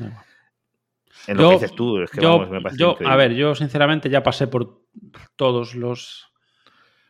en 1.27 1.37
lo 1.37 1.43
Yo- 1.43 1.49
que 1.49 1.55
dices 1.55 1.73
tú. 1.75 1.99
Es 2.01 2.11
que 2.11 2.21
yo, 2.21 2.33
vamos, 2.37 2.49
me 2.49 2.61
parece 2.61 2.79
yo, 2.79 2.95
a 3.05 3.15
ver, 3.15 3.33
yo 3.33 3.55
sinceramente 3.55 4.09
ya 4.09 4.21
pasé 4.21 4.47
por 4.47 4.81
todos 5.35 5.73
los. 5.75 6.27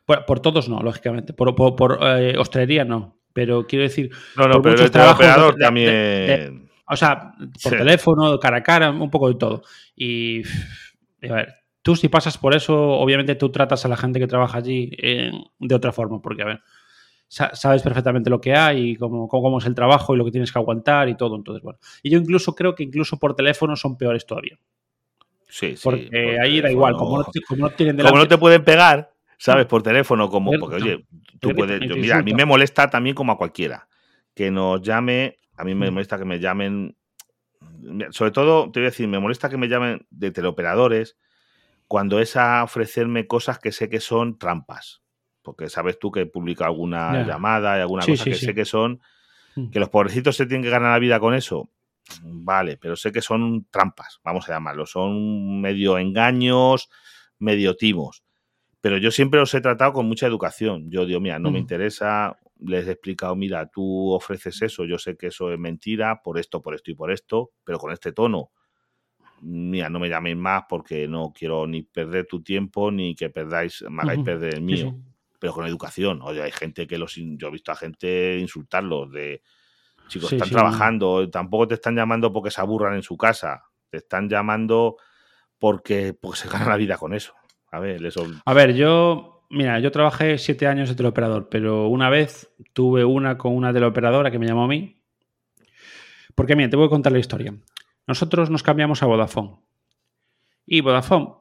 Bueno, 0.06 0.23
por 0.26 0.39
todos 0.39 0.69
no, 0.69 0.80
lógicamente. 0.82 1.34
Por, 1.34 1.54
por, 1.56 1.76
por, 1.76 2.00
eh, 2.02 2.38
hostelería 2.38 2.86
no. 2.86 3.19
Pero 3.34 3.67
quiero 3.67 3.84
decir, 3.84 4.10
no, 4.38 4.47
no, 4.47 4.62
por 4.62 4.76
pero 4.76 4.84
el 4.84 4.88
operador 5.12 5.54
de- 5.56 5.60
de- 5.60 5.65
también. 5.65 5.88
de- 5.89 6.67
o 6.89 6.95
sea, 6.95 7.34
por 7.62 7.71
Sí. 7.73 7.78
teléfono, 7.78 8.39
cara 8.39 8.58
a 8.58 8.63
cara, 8.63 8.91
un 8.91 9.10
poco 9.12 9.28
de 9.28 9.36
todo. 9.36 9.63
Y, 9.95 10.43
a 11.30 11.34
ver, 11.34 11.54
tú 11.88 11.95
si 11.95 12.10
pasas 12.10 12.38
por 12.38 12.54
eso, 12.54 12.78
obviamente 12.78 13.36
tú 13.36 13.50
tratas 13.50 13.86
a 13.86 13.88
la 13.88 13.95
gente 13.95 14.19
que 14.19 14.28
trabaja 14.28 14.58
allí 14.58 14.91
eh, 15.02 15.32
de 15.58 15.73
otra 15.73 15.93
forma, 15.93 16.21
porque, 16.21 16.41
a 16.41 16.45
ver, 16.45 16.60
sa- 17.30 17.56
sabes 17.56 17.82
perfectamente 17.82 18.30
lo 18.30 18.41
que 18.41 18.54
hay 18.54 18.89
y 18.89 18.95
cómo, 18.97 19.30
cómo, 19.30 19.41
cómo 19.43 19.58
es 19.60 19.65
el 19.67 19.73
trabajo 19.73 20.13
y 20.13 20.17
lo 20.17 20.26
que 20.26 20.32
tienes 20.32 20.52
que 20.52 20.60
aguantar 20.60 21.08
y 21.08 21.15
todo. 21.15 21.38
Entonces, 21.38 21.63
bueno. 21.63 21.80
Y 22.04 22.10
yo 22.10 22.19
incluso 22.19 22.54
creo 22.56 22.76
que 22.76 22.84
incluso 22.84 23.17
por 23.17 23.38
teléfono 23.38 23.78
son 23.78 23.97
peores 23.97 24.26
todavía. 24.26 24.60
sí, 25.47 25.78
sí. 25.78 25.82
Porque 25.82 26.10
por 26.12 26.41
ahí 26.41 26.60
da 26.60 26.69
igual, 26.69 26.97
como 26.97 27.20
no, 27.20 27.26
como 27.47 27.70
no 27.70 27.74
tienen 27.74 27.97
Como 27.99 28.18
no 28.18 28.28
te 28.28 28.38
pueden 28.38 28.66
pegar, 28.66 29.14
¿sabes? 29.38 29.66
Por 29.66 29.82
teléfono, 29.82 30.30
como. 30.30 30.51
Porque, 30.59 30.76
oye, 30.76 31.05
tú 31.39 31.53
puedes. 31.55 31.80
yo- 31.88 31.95
mira, 31.95 32.18
a 32.18 32.22
mí 32.22 32.34
me 32.34 32.43
molesta 32.43 32.89
también 32.89 33.16
como 33.16 33.32
a 33.32 33.38
cualquiera. 33.38 33.88
Que 34.36 34.51
nos 34.51 34.82
llame. 34.82 35.38
A 35.55 35.64
mí 35.64 35.74
me 35.74 35.89
Mm. 35.89 35.93
molesta 35.93 36.18
que 36.18 36.26
me 36.26 36.38
llamen. 36.38 36.97
Sobre 38.11 38.32
todo, 38.32 38.70
te 38.72 38.82
voy 38.82 38.88
a 38.88 38.89
decir, 38.89 39.07
me 39.07 39.20
molesta 39.20 39.47
que 39.49 39.55
me 39.55 39.70
llamen 39.70 40.05
de 40.09 40.32
teleoperadores 40.32 41.16
cuando 41.88 42.19
es 42.19 42.35
a 42.35 42.63
ofrecerme 42.63 43.27
cosas 43.27 43.59
que 43.59 43.71
sé 43.71 43.89
que 43.89 43.99
son 43.99 44.38
trampas. 44.38 45.01
Porque 45.41 45.69
sabes 45.69 45.97
tú 45.99 46.11
que 46.11 46.25
publica 46.25 46.65
alguna 46.65 47.13
llamada 47.25 47.77
y 47.77 47.81
alguna 47.81 48.01
Sí, 48.03 48.11
cosa 48.11 48.23
sí, 48.25 48.29
que 48.31 48.35
sí. 48.35 48.45
sé 48.47 48.53
que 48.53 48.65
son. 48.65 48.99
Mm. 49.55 49.69
Que 49.69 49.79
los 49.79 49.89
pobrecitos 49.89 50.35
se 50.35 50.45
tienen 50.45 50.63
que 50.63 50.69
ganar 50.69 50.91
la 50.91 50.99
vida 50.99 51.19
con 51.19 51.33
eso. 51.33 51.69
Vale, 52.21 52.77
pero 52.77 52.95
sé 52.95 53.11
que 53.11 53.21
son 53.21 53.65
trampas, 53.69 54.19
vamos 54.23 54.47
a 54.49 54.53
llamarlo. 54.53 54.85
Son 54.85 55.61
medio 55.61 55.97
engaños, 55.97 56.89
medio 57.39 57.75
timos. 57.75 58.23
Pero 58.81 58.97
yo 58.97 59.11
siempre 59.11 59.39
los 59.39 59.53
he 59.53 59.61
tratado 59.61 59.93
con 59.93 60.05
mucha 60.07 60.27
educación. 60.27 60.89
Yo 60.91 61.05
digo, 61.05 61.19
mira, 61.19 61.39
no 61.39 61.51
me 61.51 61.59
Mm. 61.59 61.61
interesa, 61.61 62.38
les 62.59 62.88
he 62.88 62.91
explicado, 62.91 63.35
mira, 63.35 63.67
tú 63.67 64.11
ofreces 64.11 64.61
eso, 64.61 64.85
yo 64.85 64.97
sé 64.97 65.15
que 65.17 65.27
eso 65.27 65.51
es 65.51 65.59
mentira, 65.59 66.21
por 66.23 66.38
esto, 66.39 66.61
por 66.61 66.75
esto 66.75 66.91
y 66.91 66.95
por 66.95 67.11
esto, 67.11 67.51
pero 67.63 67.77
con 67.79 67.91
este 67.91 68.11
tono. 68.13 68.51
Mira, 69.41 69.89
no 69.89 69.99
me 69.99 70.09
llaméis 70.09 70.38
más 70.38 70.63
porque 70.67 71.07
no 71.07 71.31
quiero 71.33 71.67
ni 71.67 71.83
perder 71.83 72.25
tu 72.25 72.41
tiempo 72.41 72.91
ni 72.91 73.15
que 73.15 73.29
perdáis, 73.29 73.83
me 73.89 74.03
hagáis 74.03 74.21
perder 74.21 74.55
el 74.55 74.61
mío. 74.61 74.95
Pero 75.39 75.53
con 75.53 75.67
educación. 75.67 76.21
Oye, 76.23 76.41
hay 76.41 76.51
gente 76.51 76.88
que 76.88 76.97
los. 76.97 77.15
Yo 77.15 77.47
he 77.47 77.51
visto 77.51 77.71
a 77.71 77.75
gente 77.75 78.38
insultarlos 78.39 79.11
de. 79.11 79.43
Chicos, 80.07 80.31
están 80.31 80.49
trabajando, 80.49 81.29
tampoco 81.29 81.67
te 81.67 81.73
están 81.75 81.95
llamando 81.95 82.31
porque 82.31 82.49
se 82.49 82.61
aburran 82.61 82.95
en 82.95 83.03
su 83.03 83.17
casa. 83.17 83.63
Te 83.89 83.97
están 83.97 84.29
llamando 84.29 84.97
porque, 85.59 86.13
porque 86.13 86.39
se 86.39 86.49
gana 86.49 86.69
la 86.69 86.77
vida 86.77 86.97
con 86.97 87.13
eso. 87.13 87.33
A 87.71 87.79
ver, 87.79 88.01
A 88.45 88.53
ver, 88.53 88.73
yo, 88.73 89.45
mira, 89.49 89.79
yo 89.79 89.91
trabajé 89.91 90.38
siete 90.38 90.67
años 90.67 90.89
de 90.89 90.95
teleoperador, 90.95 91.49
pero 91.49 91.88
una 91.88 92.09
vez 92.09 92.49
tuve 92.73 93.03
una 93.03 93.38
con 93.38 93.55
una 93.55 93.73
teleoperadora 93.73 94.31
que 94.31 94.39
me 94.39 94.47
llamó 94.47 94.63
a 94.63 94.67
mí. 94.67 95.01
Porque, 96.33 96.55
mira, 96.55 96.69
te 96.69 96.77
voy 96.77 96.85
a 96.85 96.89
contar 96.89 97.11
la 97.11 97.19
historia. 97.19 97.53
Nosotros 98.08 98.49
nos 98.49 98.64
cambiamos 98.64 99.03
a 99.03 99.05
Vodafone. 99.05 99.58
Y 100.66 100.82
Vodafone, 100.82 101.36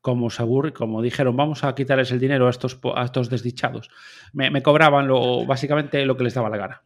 como 0.00 0.30
se 0.30 0.44
como 0.72 1.02
dijeron, 1.02 1.36
vamos 1.36 1.64
a 1.64 1.74
quitarles 1.74 2.12
el 2.12 2.20
dinero 2.20 2.46
a 2.46 2.50
estos, 2.50 2.78
a 2.94 3.04
estos 3.04 3.28
desdichados, 3.28 3.90
me, 4.32 4.62
cobraban 4.62 5.08
lo, 5.08 5.44
básicamente 5.44 6.06
lo 6.06 6.16
que 6.16 6.24
les 6.24 6.34
daba 6.34 6.48
la 6.48 6.56
gana. 6.56 6.82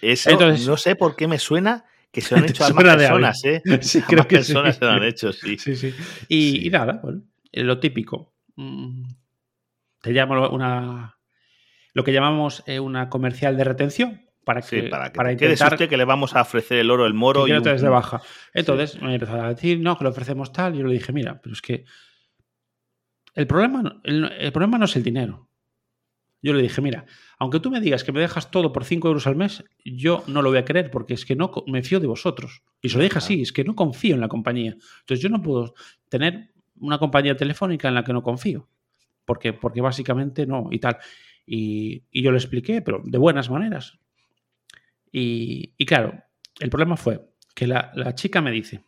eso 0.00 0.30
Entonces, 0.30 0.66
no 0.66 0.76
sé 0.76 0.94
por 0.94 1.16
qué 1.16 1.26
me 1.26 1.38
suena 1.38 1.84
que 2.12 2.20
se 2.20 2.36
han 2.36 2.44
hecho 2.48 2.64
a 2.64 2.70
más 2.70 2.84
personas, 2.84 3.44
¿eh? 3.44 3.62
Sí, 3.80 4.02
creo 4.02 4.28
que 4.28 4.36
personas 4.36 4.76
se 4.76 4.84
lo 4.84 4.90
han 4.92 5.02
hecho, 5.02 5.32
sí. 5.32 5.58
sí, 5.58 5.74
sí. 5.74 5.94
Y, 6.28 6.66
y 6.66 6.70
nada, 6.70 7.00
bueno, 7.02 7.22
eh, 7.50 7.64
lo 7.64 7.80
típico. 7.80 8.32
Mm, 8.56 9.04
te 10.00 10.12
llamo 10.12 10.48
una. 10.50 11.18
Lo 11.94 12.04
que 12.04 12.12
llamamos 12.12 12.62
eh, 12.66 12.80
una 12.80 13.08
comercial 13.08 13.56
de 13.56 13.64
retención. 13.64 14.22
Para 14.44 14.60
que, 14.60 14.82
para 14.84 15.12
que 15.12 15.16
para 15.16 15.32
intentar, 15.32 15.76
que 15.76 15.96
le 15.96 16.04
vamos 16.04 16.34
a 16.34 16.42
ofrecer 16.42 16.78
el 16.78 16.90
oro, 16.90 17.06
el 17.06 17.14
moro 17.14 17.46
y. 17.46 17.52
Un... 17.52 17.62
de 17.62 17.88
baja. 17.88 18.20
Entonces 18.52 19.00
me 19.00 19.14
empezó 19.14 19.40
a 19.40 19.50
decir, 19.50 19.78
no, 19.80 19.96
que 19.96 20.04
le 20.04 20.10
ofrecemos 20.10 20.52
tal. 20.52 20.74
Y 20.74 20.78
yo 20.78 20.86
le 20.86 20.94
dije, 20.94 21.12
mira, 21.12 21.40
pero 21.40 21.52
es 21.52 21.62
que. 21.62 21.84
El 23.34 23.46
problema, 23.46 24.00
el 24.04 24.52
problema 24.52 24.78
no 24.78 24.84
es 24.84 24.96
el 24.96 25.02
dinero. 25.02 25.48
Yo 26.42 26.52
le 26.52 26.62
dije, 26.62 26.80
mira, 26.82 27.06
aunque 27.38 27.60
tú 27.60 27.70
me 27.70 27.80
digas 27.80 28.02
que 28.02 28.10
me 28.10 28.20
dejas 28.20 28.50
todo 28.50 28.72
por 28.72 28.84
5 28.84 29.06
euros 29.06 29.28
al 29.28 29.36
mes, 29.36 29.64
yo 29.84 30.24
no 30.26 30.42
lo 30.42 30.50
voy 30.50 30.58
a 30.58 30.64
creer 30.64 30.90
porque 30.90 31.14
es 31.14 31.24
que 31.24 31.36
no 31.36 31.52
me 31.68 31.84
fío 31.84 32.00
de 32.00 32.08
vosotros. 32.08 32.62
Y 32.80 32.88
se 32.88 32.98
lo 32.98 33.04
dije 33.04 33.18
así, 33.18 33.42
es 33.42 33.52
que 33.52 33.62
no 33.62 33.76
confío 33.76 34.16
en 34.16 34.20
la 34.20 34.28
compañía. 34.28 34.76
Entonces 35.00 35.20
yo 35.20 35.28
no 35.28 35.40
puedo 35.40 35.74
tener 36.08 36.52
una 36.80 36.98
compañía 36.98 37.36
telefónica 37.36 37.86
en 37.86 37.94
la 37.94 38.02
que 38.02 38.12
no 38.12 38.22
confío. 38.22 38.68
Porque, 39.24 39.52
porque 39.52 39.80
básicamente 39.80 40.44
no, 40.44 40.68
y 40.72 40.80
tal. 40.80 40.98
Y, 41.46 42.02
yo 42.12 42.32
le 42.32 42.38
expliqué, 42.38 42.82
pero 42.82 43.00
de 43.04 43.18
buenas 43.18 43.48
maneras. 43.48 44.00
Y, 45.12 45.84
claro, 45.84 46.24
el 46.58 46.70
problema 46.70 46.96
fue 46.96 47.20
que 47.54 47.66
la, 47.66 48.14
chica 48.14 48.40
me 48.40 48.50
dice, 48.50 48.84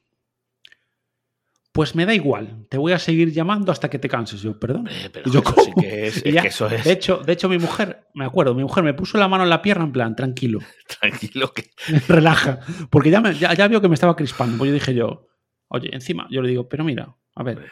pues 1.71 1.95
me 1.95 2.07
da 2.07 2.15
igual, 2.15 2.67
te 2.71 2.79
voy 2.79 2.93
a 2.93 2.99
seguir 2.99 3.31
llamando 3.31 3.71
hasta 3.71 3.91
que 3.91 3.99
te 3.99 4.09
canses. 4.09 4.41
Yo, 4.41 4.59
perdón. 4.59 4.89
yo, 5.27 5.43
sí 5.63 5.73
que 5.79 6.07
es, 6.07 6.25
eso 6.25 6.67
es. 6.69 6.85
De 6.85 6.93
hecho, 6.93 7.19
de 7.19 7.33
hecho, 7.33 7.49
mi 7.49 7.59
mujer, 7.59 8.09
me 8.15 8.25
acuerdo, 8.25 8.55
mi 8.55 8.63
mujer 8.63 8.83
me 8.85 8.95
puso 8.95 9.19
la 9.19 9.29
mano 9.29 9.45
en 9.45 9.51
la 9.51 9.61
pierna 9.61 9.85
en 9.85 9.93
plan, 9.93 10.17
tranquilo. 10.17 10.61
tranquilo 11.01 11.53
que. 11.53 11.71
Relaja. 12.09 12.61
Porque 12.89 13.11
ya, 13.11 13.21
ya, 13.33 13.53
ya 13.53 13.69
vio 13.69 13.83
que 13.83 13.89
me 13.89 13.95
estaba 13.95 14.17
crispando. 14.17 14.57
Pues 14.57 14.69
yo 14.69 14.75
dije 14.75 14.95
yo, 14.95 15.29
oye, 15.69 15.91
encima, 15.93 16.27
yo 16.31 16.41
le 16.41 16.49
digo, 16.49 16.69
pero 16.69 16.85
mira, 16.85 17.15
a 17.35 17.43
ver, 17.43 17.71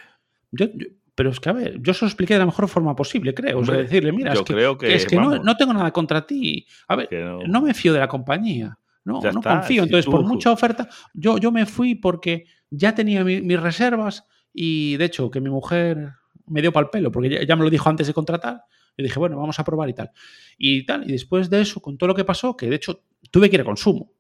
yo, 0.51 0.67
pero 1.15 1.31
es 1.31 1.41
que, 1.41 1.51
a 1.51 1.53
ver, 1.53 1.81
yo 1.83 1.93
se 1.93 2.05
lo 2.05 2.09
expliqué 2.09 2.35
de 2.35 2.41
la 2.41 2.47
mejor 2.47 2.69
forma 2.69 2.97
posible, 2.97 3.35
creo. 3.35 3.59
o 3.59 3.65
sea, 3.65 3.77
decirle, 3.77 4.13
mira, 4.13 4.33
es 4.33 4.43
que, 4.43 4.95
es 4.95 5.07
que 5.07 5.17
no, 5.17 5.57
tengo 5.57 5.75
nada 5.75 5.91
contra 5.91 6.27
ti. 6.27 6.67
A 6.89 6.97
ver, 6.97 7.09
no. 7.47 7.61
me 7.61 7.75
fío 7.75 7.93
de 7.93 7.99
la 7.99 8.09
compañía. 8.09 8.79
No, 9.05 9.21
no 9.21 9.43
confío. 9.43 9.83
Entonces, 9.83 10.11
por 10.11 10.25
mucha 10.25 10.51
oferta, 10.51 10.89
yo, 11.13 11.39
yo 11.39 11.53
me 11.53 11.67
fui 11.67 11.95
porque 11.95 12.47
ya 12.71 12.95
tenía 12.95 13.25
mis 13.25 13.61
reservas 13.61 14.27
y, 14.55 14.97
de 14.97 15.05
hecho, 15.05 15.31
que 15.31 15.41
mi 15.41 15.51
mujer 15.51 16.13
me 16.47 16.63
dio 16.63 16.73
pal 16.73 16.89
pelo, 16.91 17.13
porque 17.13 17.47
ya, 17.47 17.57
me 17.57 17.65
lo 17.65 17.71
dijo 17.71 17.89
antes 17.89 18.07
de 18.07 18.15
contratar. 18.15 18.63
Y 18.97 19.03
dije, 19.03 19.19
bueno, 19.19 19.39
vamos 19.39 19.59
a 19.59 19.65
probar 19.65 19.89
y 19.89 19.95
tal. 19.95 20.11
Y 20.59 20.85
tal. 20.85 21.09
Y 21.09 21.13
después 21.13 21.49
de 21.51 21.63
eso, 21.63 21.81
con 21.81 21.97
todo 21.99 22.09
lo 22.09 22.15
que 22.15 22.25
pasó, 22.25 22.57
que 22.57 22.69
de 22.69 22.77
hecho 22.77 23.03
tuve 23.31 23.49
que 23.49 23.57
ir 23.57 23.63
a 23.63 23.65
consumo 23.65 24.13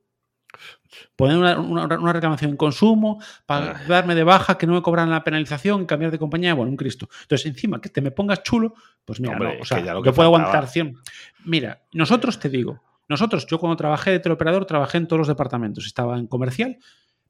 poner 1.16 1.59
una, 1.59 2.12
reclamación 2.12 2.53
en 2.53 2.57
consumo, 2.57 3.20
para 3.46 3.84
darme 3.86 4.14
de 4.14 4.24
baja, 4.24 4.59
que 4.59 4.66
no 4.66 4.74
me 4.74 4.82
cobran 4.82 5.11
la 5.11 5.24
penalización, 5.24 5.86
cambiar 5.86 6.11
de 6.11 6.18
compañía, 6.18 6.55
bueno, 6.55 6.70
un 6.70 6.76
Cristo. 6.76 7.09
Entonces, 7.22 7.46
encima, 7.46 7.80
que 7.80 7.88
te 7.88 8.00
me 8.00 8.11
pongas 8.11 8.42
chulo, 8.42 8.74
pues 9.05 9.20
mira, 9.20 9.38
o 9.61 9.64
sea, 9.64 9.78
yo 9.78 10.03
puedo 10.03 10.22
aguantar 10.22 10.68
100. 10.68 10.96
Mira, 11.44 11.82
nosotros 11.92 12.38
te 12.38 12.48
digo, 12.48 12.82
nosotros, 13.09 13.46
yo 13.46 13.59
cuando 13.59 13.76
trabajé 13.76 14.11
de 14.11 14.20
teleoperador, 14.20 14.64
trabajé 14.64 14.98
en 14.98 15.07
todos 15.07 15.18
los 15.18 15.28
departamentos. 15.28 15.86
Estaba 15.86 16.18
en 16.18 16.26
comercial, 16.26 16.78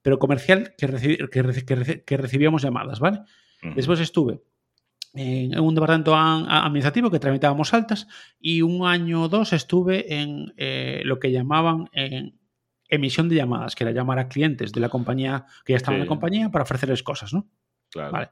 pero 0.02 0.18
comercial 0.18 0.74
que, 0.76 2.02
que, 2.04 2.16
recibíamos 2.16 2.62
llamadas, 2.62 3.00
¿vale? 3.00 3.20
Después 3.74 4.00
estuve 4.00 4.40
en 5.14 5.58
un 5.58 5.74
departamento 5.74 6.16
administrativo 6.16 7.10
que 7.10 7.18
tramitábamos 7.18 7.74
altas 7.74 8.08
y 8.40 8.62
un 8.62 8.86
año 8.86 9.24
o 9.24 9.28
dos 9.28 9.52
estuve 9.52 10.20
en 10.20 10.54
eh, 10.56 11.02
lo 11.04 11.18
que 11.18 11.30
llamaban 11.30 11.88
en 11.92 12.38
emisión 12.92 13.28
de 13.28 13.36
llamadas, 13.36 13.74
que 13.74 13.84
era 13.84 13.92
llamar 13.92 14.18
a 14.18 14.28
clientes 14.28 14.70
de 14.72 14.80
la 14.80 14.90
compañía 14.90 15.46
que 15.64 15.72
ya 15.72 15.78
estaban 15.78 15.94
en 15.94 16.06
la 16.06 16.08
compañía 16.08 16.50
para 16.50 16.62
ofrecerles 16.64 17.02
cosas, 17.02 17.32
¿no? 17.32 17.48
Claro. 17.90 18.12
Vale. 18.12 18.30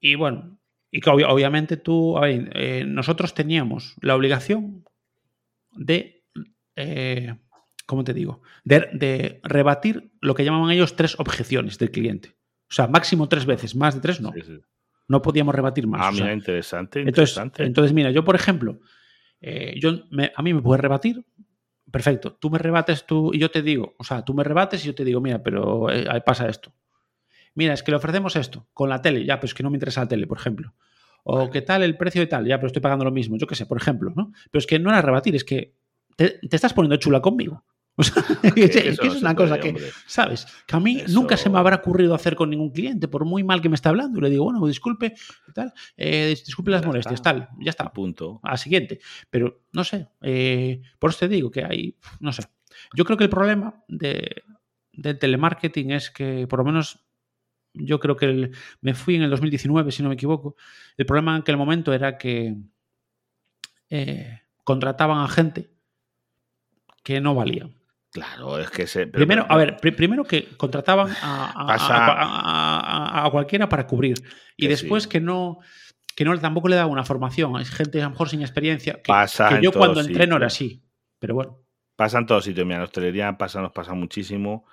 Y 0.00 0.16
bueno, 0.16 0.58
y 0.90 1.00
que 1.00 1.10
obviamente 1.10 1.76
tú, 1.76 2.18
a 2.18 2.22
ver, 2.22 2.50
eh, 2.54 2.84
nosotros 2.86 3.34
teníamos 3.34 3.94
la 4.00 4.16
obligación 4.16 4.84
de, 5.72 6.24
eh, 6.74 7.36
¿cómo 7.86 8.02
te 8.02 8.12
digo? 8.12 8.42
De, 8.64 9.40
rebatir 9.44 10.10
lo 10.20 10.34
que 10.34 10.44
llamaban 10.44 10.72
ellos 10.72 10.96
tres 10.96 11.18
objeciones 11.20 11.78
del 11.78 11.92
cliente. 11.92 12.36
O 12.70 12.74
sea, 12.74 12.88
máximo 12.88 13.28
tres 13.28 13.46
veces, 13.46 13.76
más 13.76 13.94
de 13.94 14.00
tres 14.00 14.20
no. 14.20 14.32
No 15.06 15.22
podíamos 15.22 15.54
rebatir 15.54 15.86
más. 15.86 16.00
Ah, 16.04 16.12
mira, 16.12 16.34
interesante, 16.34 17.00
interesante. 17.00 17.64
Entonces, 17.64 17.92
mira, 17.94 18.10
yo, 18.10 18.24
por 18.24 18.34
ejemplo, 18.34 18.80
eh, 19.40 19.74
yo, 19.80 19.90
a 20.34 20.42
mí 20.42 20.52
me 20.52 20.60
puede 20.60 20.82
rebatir 20.82 21.24
perfecto, 21.90 22.34
tú 22.34 22.50
me 22.50 22.58
rebates 22.58 23.06
tú 23.06 23.32
y 23.32 23.38
yo 23.38 23.50
te 23.50 23.62
digo, 23.62 23.94
o 23.98 24.04
sea, 24.04 24.24
tú 24.24 24.34
me 24.34 24.44
rebates 24.44 24.84
y 24.84 24.86
yo 24.88 24.94
te 24.94 25.04
digo, 25.04 25.20
mira, 25.20 25.42
pero 25.42 25.90
eh, 25.90 26.06
pasa 26.24 26.48
esto. 26.48 26.72
Mira, 27.54 27.74
es 27.74 27.82
que 27.82 27.90
le 27.90 27.96
ofrecemos 27.96 28.36
esto 28.36 28.68
con 28.72 28.88
la 28.88 29.02
tele, 29.02 29.24
ya, 29.24 29.40
pues 29.40 29.54
que 29.54 29.62
no 29.62 29.70
me 29.70 29.76
interesa 29.76 30.02
la 30.02 30.08
tele, 30.08 30.26
por 30.26 30.38
ejemplo. 30.38 30.74
O 31.24 31.50
qué 31.50 31.62
tal 31.62 31.82
el 31.82 31.96
precio 31.96 32.20
de 32.20 32.26
tal, 32.26 32.46
ya, 32.46 32.56
pero 32.56 32.68
estoy 32.68 32.82
pagando 32.82 33.04
lo 33.04 33.10
mismo, 33.10 33.36
yo 33.36 33.46
qué 33.46 33.54
sé, 33.54 33.66
por 33.66 33.78
ejemplo, 33.78 34.12
¿no? 34.14 34.32
Pero 34.50 34.60
es 34.60 34.66
que 34.66 34.78
no 34.78 34.90
era 34.90 35.02
rebatir, 35.02 35.34
es 35.34 35.44
que 35.44 35.74
te 36.16 36.38
estás 36.50 36.72
poniendo 36.72 36.96
chula 36.96 37.20
conmigo. 37.20 37.64
O 37.98 38.02
sea, 38.04 38.22
es, 38.54 39.00
que 39.00 39.08
es 39.08 39.20
una 39.20 39.34
cosa 39.34 39.58
que, 39.58 39.74
¿sabes? 40.06 40.46
Que 40.66 40.76
a 40.76 40.80
mí 40.80 41.02
nunca 41.08 41.36
se 41.36 41.50
me 41.50 41.58
habrá 41.58 41.76
ocurrido 41.76 42.14
hacer 42.14 42.36
con 42.36 42.48
ningún 42.48 42.70
cliente, 42.70 43.08
por 43.08 43.24
muy 43.24 43.42
mal 43.42 43.60
que 43.60 43.68
me 43.68 43.74
está 43.74 43.88
hablando. 43.88 44.18
Y 44.18 44.22
le 44.22 44.30
digo, 44.30 44.44
bueno, 44.44 44.64
disculpe, 44.66 45.14
tal, 45.52 45.72
eh, 45.96 46.28
disculpe 46.28 46.70
las 46.70 46.86
molestias, 46.86 47.20
tal, 47.20 47.48
ya 47.58 47.70
está. 47.70 47.92
Punto. 47.92 48.38
A 48.44 48.56
siguiente. 48.56 49.00
Pero 49.30 49.62
no 49.72 49.82
sé, 49.82 50.08
eh, 50.22 50.80
por 51.00 51.10
eso 51.10 51.20
te 51.20 51.28
digo 51.28 51.50
que 51.50 51.64
hay, 51.64 51.96
no 52.20 52.32
sé. 52.32 52.44
Yo 52.94 53.04
creo 53.04 53.18
que 53.18 53.24
el 53.24 53.30
problema 53.30 53.82
de, 53.88 54.44
del 54.92 55.18
telemarketing 55.18 55.90
es 55.90 56.12
que, 56.12 56.46
por 56.46 56.60
lo 56.60 56.64
menos, 56.66 57.04
yo 57.72 57.98
creo 57.98 58.14
que 58.14 58.52
me 58.80 58.94
fui 58.94 59.16
en 59.16 59.22
el 59.22 59.30
2019, 59.30 59.90
si 59.90 60.04
no 60.04 60.08
me 60.08 60.14
equivoco. 60.14 60.54
El 60.96 61.04
problema 61.04 61.34
en 61.34 61.40
aquel 61.40 61.56
momento 61.56 61.92
era 61.92 62.16
que 62.16 62.56
eh, 63.90 64.40
contrataban 64.62 65.24
a 65.24 65.28
gente 65.28 65.70
que 67.02 67.20
no 67.20 67.34
valía. 67.34 67.70
Claro, 68.10 68.58
es 68.58 68.70
que 68.70 68.86
se. 68.86 69.06
primero, 69.06 69.44
a 69.48 69.56
ver, 69.56 69.76
primero 69.76 70.24
que 70.24 70.48
contrataban 70.56 71.14
a, 71.20 73.24
a, 73.24 73.30
cualquiera 73.30 73.68
para 73.68 73.86
cubrir. 73.86 74.16
Y 74.56 74.66
después 74.66 75.06
que 75.06 75.20
no. 75.20 75.58
Que 76.16 76.24
no 76.24 76.36
tampoco 76.40 76.68
le 76.68 76.76
daba 76.76 76.90
una 76.90 77.04
formación. 77.04 77.56
Hay 77.56 77.64
gente 77.64 78.00
a 78.00 78.04
lo 78.04 78.10
mejor 78.10 78.28
sin 78.28 78.40
experiencia. 78.40 79.00
Que, 79.02 79.12
que 79.50 79.62
yo 79.62 79.72
cuando 79.72 80.00
entreno 80.00 80.36
era 80.36 80.46
así. 80.46 80.82
Pero 81.18 81.34
bueno. 81.34 81.58
Pasa 81.94 82.18
en 82.18 82.26
todos 82.26 82.44
sitios. 82.44 82.66
Mira, 82.66 82.78
en 82.78 82.84
hostelería 82.84 83.38
pasa, 83.38 83.60
nos 83.60 83.72
pasa 83.72 83.94
muchísimo. 83.94 84.64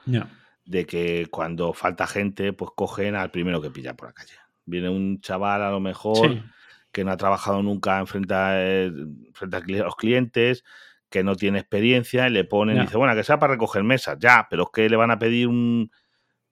De 0.63 0.85
que 0.85 1.27
cuando 1.29 1.73
falta 1.73 2.07
gente, 2.07 2.53
pues 2.53 2.71
cogen 2.75 3.15
al 3.15 3.29
primero 3.29 3.61
que 3.61 3.69
pilla 3.69 3.95
por 3.95 4.07
la 4.07 4.13
calle. 4.13 4.33
Viene 4.65 4.89
un 4.89 5.21
chaval 5.21 5.61
a 5.61 5.69
lo 5.69 5.79
mejor 5.79 6.43
que 6.91 7.03
no 7.03 7.11
ha 7.11 7.17
trabajado 7.17 7.61
nunca 7.61 7.99
en 7.99 8.07
frente 8.07 8.33
a, 8.33 8.53
eh, 8.55 8.91
frente 9.33 9.57
a 9.57 9.83
los 9.83 9.95
clientes 9.95 10.63
que 11.09 11.23
no 11.23 11.35
tiene 11.35 11.59
experiencia 11.59 12.27
y 12.27 12.31
le 12.31 12.43
ponen, 12.43 12.77
y 12.77 12.81
dice, 12.81 12.97
bueno, 12.97 13.15
que 13.15 13.23
sea 13.23 13.39
para 13.39 13.53
recoger 13.53 13.83
mesas, 13.83 14.17
ya, 14.19 14.47
pero 14.49 14.63
es 14.63 14.69
que 14.73 14.89
le 14.89 14.95
van 14.95 15.11
a 15.11 15.19
pedir 15.19 15.47
un, 15.47 15.91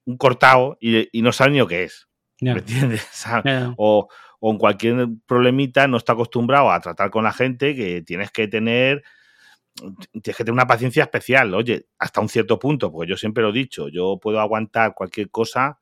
un 0.04 0.16
cortado 0.16 0.76
y, 0.80 1.08
no 1.20 1.32
sabe 1.32 1.52
ni 1.52 1.58
lo 1.58 1.66
que 1.66 1.84
es. 1.84 2.08
¿Me 2.40 2.52
entiendes? 2.52 3.06
O, 3.76 4.08
o, 4.40 4.50
en 4.50 4.58
cualquier 4.58 5.08
problemita 5.26 5.88
no 5.88 5.96
está 5.96 6.12
acostumbrado 6.12 6.70
a 6.70 6.80
tratar 6.80 7.10
con 7.10 7.24
la 7.24 7.32
gente 7.32 7.74
que 7.74 8.02
tienes 8.02 8.30
que 8.30 8.48
tener 8.48 9.02
tienes 9.74 10.36
que 10.36 10.44
tener 10.44 10.52
una 10.52 10.66
paciencia 10.66 11.02
especial, 11.02 11.52
oye, 11.54 11.88
hasta 11.98 12.20
un 12.20 12.28
cierto 12.28 12.58
punto, 12.58 12.92
porque 12.92 13.10
yo 13.10 13.16
siempre 13.16 13.42
lo 13.42 13.50
he 13.50 13.52
dicho, 13.52 13.88
yo 13.88 14.18
puedo 14.20 14.40
aguantar 14.40 14.94
cualquier 14.94 15.30
cosa 15.30 15.80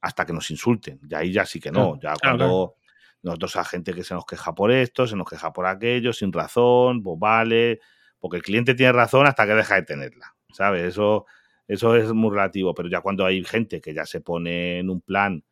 hasta 0.00 0.24
que 0.24 0.32
nos 0.32 0.50
insulten, 0.50 1.00
y 1.08 1.14
ahí 1.14 1.32
ya 1.32 1.44
sí 1.44 1.60
que 1.60 1.70
no, 1.70 1.98
ya 2.00 2.14
cuando 2.20 2.76
Nosotros 3.22 3.56
a 3.56 3.64
gente 3.64 3.92
que 3.94 4.04
se 4.04 4.14
nos 4.14 4.26
queja 4.26 4.54
por 4.54 4.70
esto, 4.70 5.06
se 5.06 5.16
nos 5.16 5.28
queja 5.28 5.52
por 5.52 5.66
aquello, 5.66 6.12
sin 6.12 6.32
razón, 6.32 7.02
pues 7.02 7.18
vale, 7.18 7.80
porque 8.24 8.38
el 8.38 8.42
cliente 8.42 8.74
tiene 8.74 8.90
razón 8.90 9.26
hasta 9.26 9.44
que 9.44 9.52
deja 9.52 9.74
de 9.74 9.82
tenerla, 9.82 10.34
¿sabes? 10.50 10.82
Eso, 10.84 11.26
eso 11.68 11.94
es 11.94 12.10
muy 12.14 12.30
relativo, 12.30 12.74
pero 12.74 12.88
ya 12.88 13.02
cuando 13.02 13.26
hay 13.26 13.44
gente 13.44 13.82
que 13.82 13.92
ya 13.92 14.06
se 14.06 14.22
pone 14.22 14.78
en 14.78 14.88
un 14.88 15.02
plan 15.02 15.44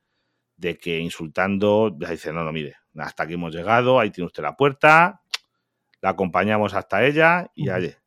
de 0.57 0.79
que 0.79 0.99
insultando, 0.99 1.95
ya 2.01 2.09
dice, 2.09 2.33
no, 2.33 2.45
no, 2.45 2.51
mire, 2.51 2.77
hasta 2.97 3.25
aquí 3.25 3.35
hemos 3.35 3.55
llegado, 3.55 4.01
ahí 4.01 4.09
tiene 4.09 4.25
usted 4.25 4.43
la 4.43 4.57
puerta, 4.57 5.21
la 6.01 6.09
acompañamos 6.09 6.73
hasta 6.73 7.05
ella 7.05 7.51
y, 7.55 7.67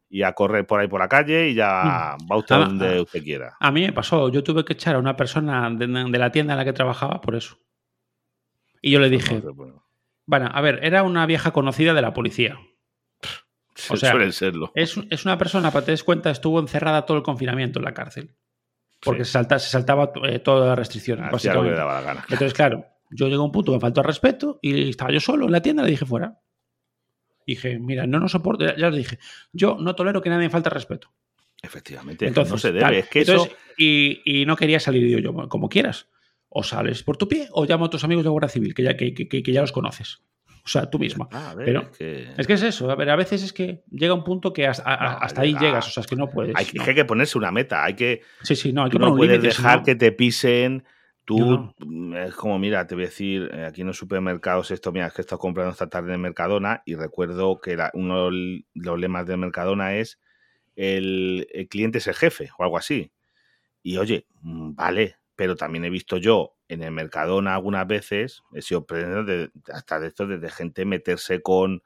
y 0.09 0.23
a 0.23 0.33
correr 0.33 0.65
por 0.65 0.79
ahí 0.79 0.87
por 0.87 0.99
la 0.99 1.09
calle 1.09 1.49
y 1.49 1.53
ya 1.53 2.17
va 2.31 2.35
usted 2.35 2.55
donde 2.55 3.01
usted 3.01 3.23
quiera. 3.23 3.55
A 3.59 3.69
mí 3.69 3.81
me 3.81 3.93
pasó, 3.93 4.29
yo 4.29 4.43
tuve 4.43 4.65
que 4.65 4.73
echar 4.73 4.95
a 4.95 4.97
una 4.97 5.15
persona 5.15 5.69
de, 5.69 5.87
la 6.17 6.31
tienda 6.31 6.53
en 6.53 6.57
la 6.57 6.65
que 6.65 6.73
trabajaba 6.73 7.21
por 7.21 7.35
eso. 7.35 7.59
Y 8.81 8.89
yo 8.89 8.99
le 8.99 9.11
dije, 9.11 9.43
bueno, 10.25 10.49
a 10.51 10.59
ver, 10.61 10.79
era 10.81 11.03
una 11.03 11.27
vieja 11.27 11.51
conocida 11.51 11.93
de 11.93 12.01
la 12.01 12.15
policía. 12.15 12.57
O 13.89 13.97
sea, 13.97 14.11
Suelen 14.11 14.31
serlo. 14.31 14.71
Es, 14.73 14.95
una 15.25 15.37
persona, 15.37 15.71
para 15.71 15.81
que 15.81 15.87
te 15.87 15.91
des 15.91 16.03
cuenta, 16.03 16.31
estuvo 16.31 16.59
encerrada 16.59 17.05
todo 17.05 17.17
el 17.17 17.23
confinamiento 17.23 17.79
en 17.79 17.85
la 17.85 17.93
cárcel. 17.93 18.35
Porque 19.01 19.25
se, 19.25 19.31
salta, 19.31 19.59
se, 19.59 19.69
saltaba 19.69 20.13
eh, 20.23 20.39
toda 20.39 20.67
la 20.67 20.75
restricción. 20.75 21.21
Entonces, 21.23 22.53
claro, 22.53 22.85
yo 23.09 23.25
llegué 23.25 23.37
a 23.37 23.41
un 23.41 23.51
punto, 23.51 23.71
me 23.71 23.79
faltó 23.79 24.01
el 24.01 24.07
respeto 24.07 24.59
y 24.61 24.89
estaba 24.89 25.11
yo 25.11 25.19
solo 25.19 25.45
en 25.45 25.51
la 25.51 25.61
tienda 25.61 25.83
y 25.83 25.85
le 25.85 25.91
dije 25.91 26.05
fuera. 26.05 26.39
dije, 27.45 27.77
mira, 27.79 28.07
no 28.07 28.19
nos 28.19 28.31
soporto, 28.31 28.65
ya 28.75 28.89
le 28.89 28.97
dije, 28.97 29.19
yo 29.51 29.77
no 29.79 29.93
tolero 29.95 30.21
que 30.21 30.29
nadie 30.29 30.45
me 30.45 30.49
falte 30.49 30.69
respeto. 30.69 31.11
Efectivamente, 31.61 32.27
entonces, 32.27 32.51
no 32.51 32.57
se 32.57 32.71
debe. 32.71 32.99
es 32.99 33.09
que 33.09 33.21
eso... 33.21 33.49
y, 33.77 34.43
no 34.45 34.55
quería 34.55 34.79
salir 34.79 35.07
yo, 35.07 35.19
yo, 35.19 35.49
como 35.49 35.69
quieras. 35.69 36.07
O 36.49 36.63
sales 36.63 37.03
por 37.03 37.17
tu 37.17 37.27
pie 37.27 37.49
o 37.51 37.65
llamo 37.65 37.85
a 37.85 37.89
tus 37.89 38.03
amigos 38.03 38.23
de 38.23 38.29
Guardia 38.29 38.49
Civil, 38.49 38.73
que 38.73 38.83
ya, 38.83 38.95
que, 38.95 39.13
que, 39.13 39.51
ya 39.51 39.61
los 39.61 39.73
conoces. 39.73 40.21
O 40.65 40.67
sea, 40.67 40.89
tú 40.89 40.97
misma. 40.97 41.27
Ah, 41.31 41.53
Pero 41.55 41.89
es 41.91 42.47
que... 42.47 42.53
es 42.53 42.63
eso. 42.63 42.89
A 42.89 42.95
ver, 42.95 43.09
a 43.11 43.15
veces 43.15 43.43
es 43.43 43.53
que 43.53 43.83
llega 43.91 44.15
un 44.15 44.23
punto 44.23 44.51
que 44.51 44.65
hasta, 44.65 45.29
ahí 45.37 45.55
llegas. 45.59 45.87
O 45.87 45.91
sea, 45.91 46.01
es 46.01 46.07
que 46.07 46.15
no 46.15 46.27
puedes. 46.27 46.55
Hay, 46.55 46.65
que 46.65 47.05
ponerse 47.05 47.37
una 47.37 47.51
meta. 47.51 47.83
Hay 47.83 47.93
que. 47.93 48.21
Sí, 48.41 48.55
sí, 48.55 48.73
no. 48.73 48.83
Hay 48.83 48.89
que 48.89 48.97
no 48.97 49.15
puedes 49.15 49.41
dejar 49.41 49.83
que 49.83 49.95
te 49.95 50.11
pisen 50.11 50.83
Tú, 51.25 51.73
mm, 51.79 52.15
es 52.17 52.35
como, 52.35 52.59
mira, 52.59 52.85
te 52.85 52.93
voy 52.93 53.05
a 53.05 53.07
decir, 53.07 53.49
eh, 53.51 53.65
aquí 53.65 53.81
en 53.81 53.87
los 53.87 53.97
supermercados, 53.97 54.69
esto, 54.69 54.91
mira, 54.91 55.07
es 55.07 55.13
que 55.13 55.21
he 55.21 55.23
estado 55.23 55.39
comprando 55.39 55.71
esta 55.71 55.89
tarde 55.89 56.13
en 56.13 56.21
Mercadona 56.21 56.83
y 56.85 56.93
recuerdo 56.93 57.59
que 57.59 57.75
uno 57.93 58.29
de 58.29 58.63
los 58.75 58.99
lemas 58.99 59.25
de 59.25 59.35
Mercadona 59.35 59.95
es 59.95 60.19
el, 60.75 61.47
cliente 61.69 61.97
es 61.97 62.05
el 62.07 62.13
jefe 62.13 62.49
o 62.57 62.63
algo 62.63 62.77
así. 62.77 63.11
Y 63.81 63.97
oye, 63.97 64.27
mm, 64.41 64.75
vale, 64.75 65.17
pero 65.35 65.55
también 65.55 65.85
he 65.85 65.89
visto 65.89 66.17
yo 66.17 66.55
en 66.67 66.83
el 66.83 66.91
Mercadona 66.91 67.55
algunas 67.55 67.85
veces, 67.87 68.43
he 68.53 68.61
sido 68.61 68.85
de, 68.89 69.51
hasta 69.71 69.99
de 69.99 70.07
esto, 70.07 70.27
de, 70.27 70.49
gente 70.49 70.85
meterse 70.85 71.41
con, 71.41 71.83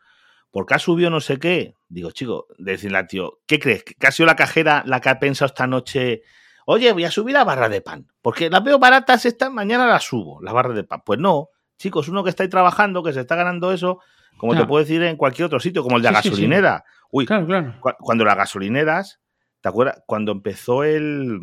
¿por 0.51 0.65
qué 0.65 0.75
ha 0.75 0.79
subido 0.79 1.09
no 1.09 1.19
sé 1.19 1.37
qué? 1.37 1.75
Digo, 1.87 2.11
chico, 2.11 2.47
decirle 2.57 2.97
al 2.97 3.07
tío, 3.07 3.39
¿qué 3.45 3.59
crees? 3.59 3.83
¿Que 3.83 4.07
ha 4.07 4.11
sido 4.11 4.27
la 4.27 4.35
cajera 4.35 4.83
la 4.85 5.01
que 5.01 5.09
ha 5.09 5.19
pensado 5.19 5.47
esta 5.47 5.67
noche 5.67 6.23
Oye, 6.71 6.93
voy 6.93 7.03
a 7.03 7.09
subir 7.09 7.33
la 7.33 7.43
barra 7.43 7.67
de 7.67 7.81
pan, 7.81 8.05
porque 8.21 8.47
las 8.47 8.63
veo 8.63 8.77
baratas 8.77 9.25
esta 9.25 9.49
mañana 9.49 9.87
las 9.87 10.03
subo, 10.03 10.39
la 10.43 10.53
barra 10.53 10.75
de 10.75 10.83
pan. 10.83 11.01
Pues 11.03 11.17
no, 11.17 11.49
chicos, 11.79 12.07
uno 12.09 12.23
que 12.23 12.29
está 12.29 12.43
ahí 12.43 12.49
trabajando, 12.49 13.01
que 13.01 13.11
se 13.11 13.21
está 13.21 13.35
ganando 13.35 13.71
eso, 13.71 14.01
como 14.37 14.55
te 14.55 14.67
puedo 14.67 14.85
decir 14.85 15.01
en 15.01 15.17
cualquier 15.17 15.47
otro 15.47 15.59
sitio, 15.59 15.81
como 15.81 15.97
el 15.97 16.03
de 16.03 16.11
la 16.11 16.21
gasolinera. 16.21 16.85
Uy, 17.09 17.25
claro, 17.25 17.47
claro. 17.47 17.73
cuando 17.99 18.23
las 18.23 18.37
gasolineras, 18.37 19.19
¿te 19.61 19.69
acuerdas? 19.69 20.03
Cuando 20.05 20.31
empezó 20.31 20.83
el, 20.83 21.39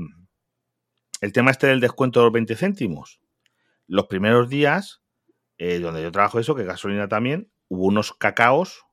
el 1.21 1.33
tema 1.33 1.51
este 1.51 1.67
del 1.67 1.81
descuento 1.81 2.21
de 2.21 2.27
los 2.27 2.33
20 2.33 2.57
céntimos, 2.57 3.21
los 3.87 4.07
primeros 4.07 4.49
días, 4.49 5.03
eh, 5.59 5.79
donde 5.79 6.03
yo 6.03 6.13
trabajo 6.13 6.39
eso, 6.39 6.55
que 6.55 6.65
gasolina 6.65 7.09
también, 7.09 7.51
hubo 7.69 7.87
unos 7.87 8.13
cacaos 8.13 8.85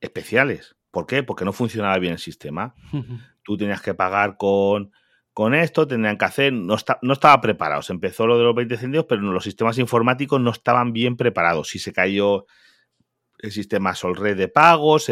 especiales. 0.00 0.76
¿Por 0.90 1.06
qué? 1.06 1.22
Porque 1.22 1.44
no 1.44 1.52
funcionaba 1.52 1.98
bien 1.98 2.14
el 2.14 2.18
sistema. 2.18 2.74
Tú 3.44 3.56
tenías 3.56 3.82
que 3.82 3.94
pagar 3.94 4.36
con 4.36 4.92
con 5.32 5.54
esto 5.54 5.86
tendrían 5.86 6.18
que 6.18 6.24
hacer, 6.26 6.52
no, 6.52 6.76
no 7.00 7.12
estaba 7.12 7.40
preparado. 7.40 7.82
Se 7.82 7.92
empezó 7.92 8.26
lo 8.26 8.36
de 8.36 8.44
los 8.44 8.54
20 8.54 8.76
centavos, 8.76 9.06
pero 9.08 9.22
los 9.22 9.44
sistemas 9.44 9.78
informáticos 9.78 10.40
no 10.40 10.50
estaban 10.50 10.92
bien 10.92 11.16
preparados. 11.16 11.68
Si 11.68 11.78
se 11.78 11.92
cayó 11.92 12.46
el 13.38 13.50
sistema 13.50 13.94
Solred 13.94 14.36
de 14.36 14.48
pagos, 14.48 15.10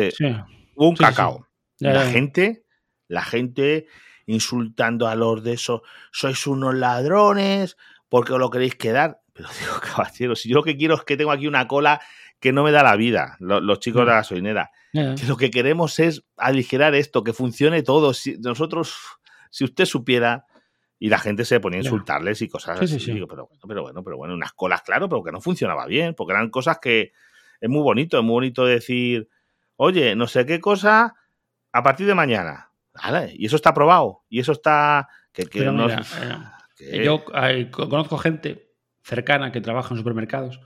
un 0.77 0.95
cacao. 0.95 1.49
la 1.79 2.05
gente, 2.05 2.65
la 3.09 3.23
gente 3.23 3.87
insultando 4.33 5.09
a 5.09 5.15
los 5.15 5.43
de 5.43 5.55
esos, 5.55 5.83
sois 6.13 6.47
unos 6.47 6.75
ladrones, 6.75 7.77
porque 8.09 8.33
os 8.33 8.39
lo 8.39 8.51
queréis 8.51 8.75
quedar. 8.75 9.21
Pero 9.33 9.49
digo, 9.59 9.75
caballero, 9.95 10.37
si 10.37 10.49
yo 10.49 10.57
lo 10.57 10.63
que 10.63 10.77
quiero 10.77 10.95
es 10.95 11.03
que 11.03 11.17
tengo 11.17 11.33
aquí 11.33 11.47
una 11.47 11.67
cola 11.69 12.01
que 12.39 12.53
no 12.53 12.63
me 12.63 12.73
da 12.73 12.83
la 12.83 12.97
vida, 12.97 13.37
los, 13.39 13.81
chicos 13.81 14.03
de 14.03 14.07
la 14.07 14.15
gasolinera. 14.15 14.71
Que 14.93 15.27
lo 15.29 15.37
que 15.37 15.51
queremos 15.51 16.01
es 16.01 16.25
aligerar 16.37 16.95
esto, 16.95 17.23
que 17.23 17.33
funcione 17.33 17.83
todo. 17.83 18.13
Si 18.13 18.39
nosotros 18.39 18.97
si 19.51 19.65
usted 19.65 19.85
supiera 19.85 20.47
y 20.99 21.09
la 21.09 21.19
gente 21.19 21.45
se 21.45 21.61
ponía 21.61 21.81
a 21.81 21.83
insultarles 21.83 22.41
y 22.43 22.49
cosas 22.49 22.81
así. 22.81 22.99
pero 23.29 23.47
bueno, 23.47 23.63
pero 23.67 23.83
bueno, 23.83 24.05
pero 24.05 24.17
bueno, 24.17 24.35
unas 24.35 24.53
colas, 24.53 24.83
claro, 24.83 25.09
pero 25.09 25.23
que 25.23 25.33
no 25.33 25.41
funcionaba 25.41 25.87
bien, 25.87 26.15
porque 26.15 26.33
eran 26.33 26.51
cosas 26.51 26.79
que 26.81 27.13
es 27.61 27.69
muy 27.69 27.83
bonito, 27.83 28.19
es 28.19 28.25
muy 28.25 28.33
bonito 28.33 28.65
decir, 28.65 29.29
oye, 29.77 30.15
no 30.15 30.27
sé 30.27 30.47
qué 30.47 30.61
cosa, 30.61 31.15
a 31.73 31.83
partir 31.83 32.07
de 32.07 32.15
mañana. 32.15 32.70
Y 33.35 33.47
eso 33.47 33.57
está 33.57 33.71
aprobado. 33.71 34.25
Y 34.29 34.41
eso 34.41 34.53
está. 34.53 35.09
Que, 35.33 35.43
eh, 36.81 37.05
Yo 37.05 37.25
conozco 37.73 38.19
gente 38.19 38.75
cercana 39.03 39.53
que 39.53 39.61
trabaja 39.61 39.95
en 39.95 39.99
supermercados. 39.99 40.61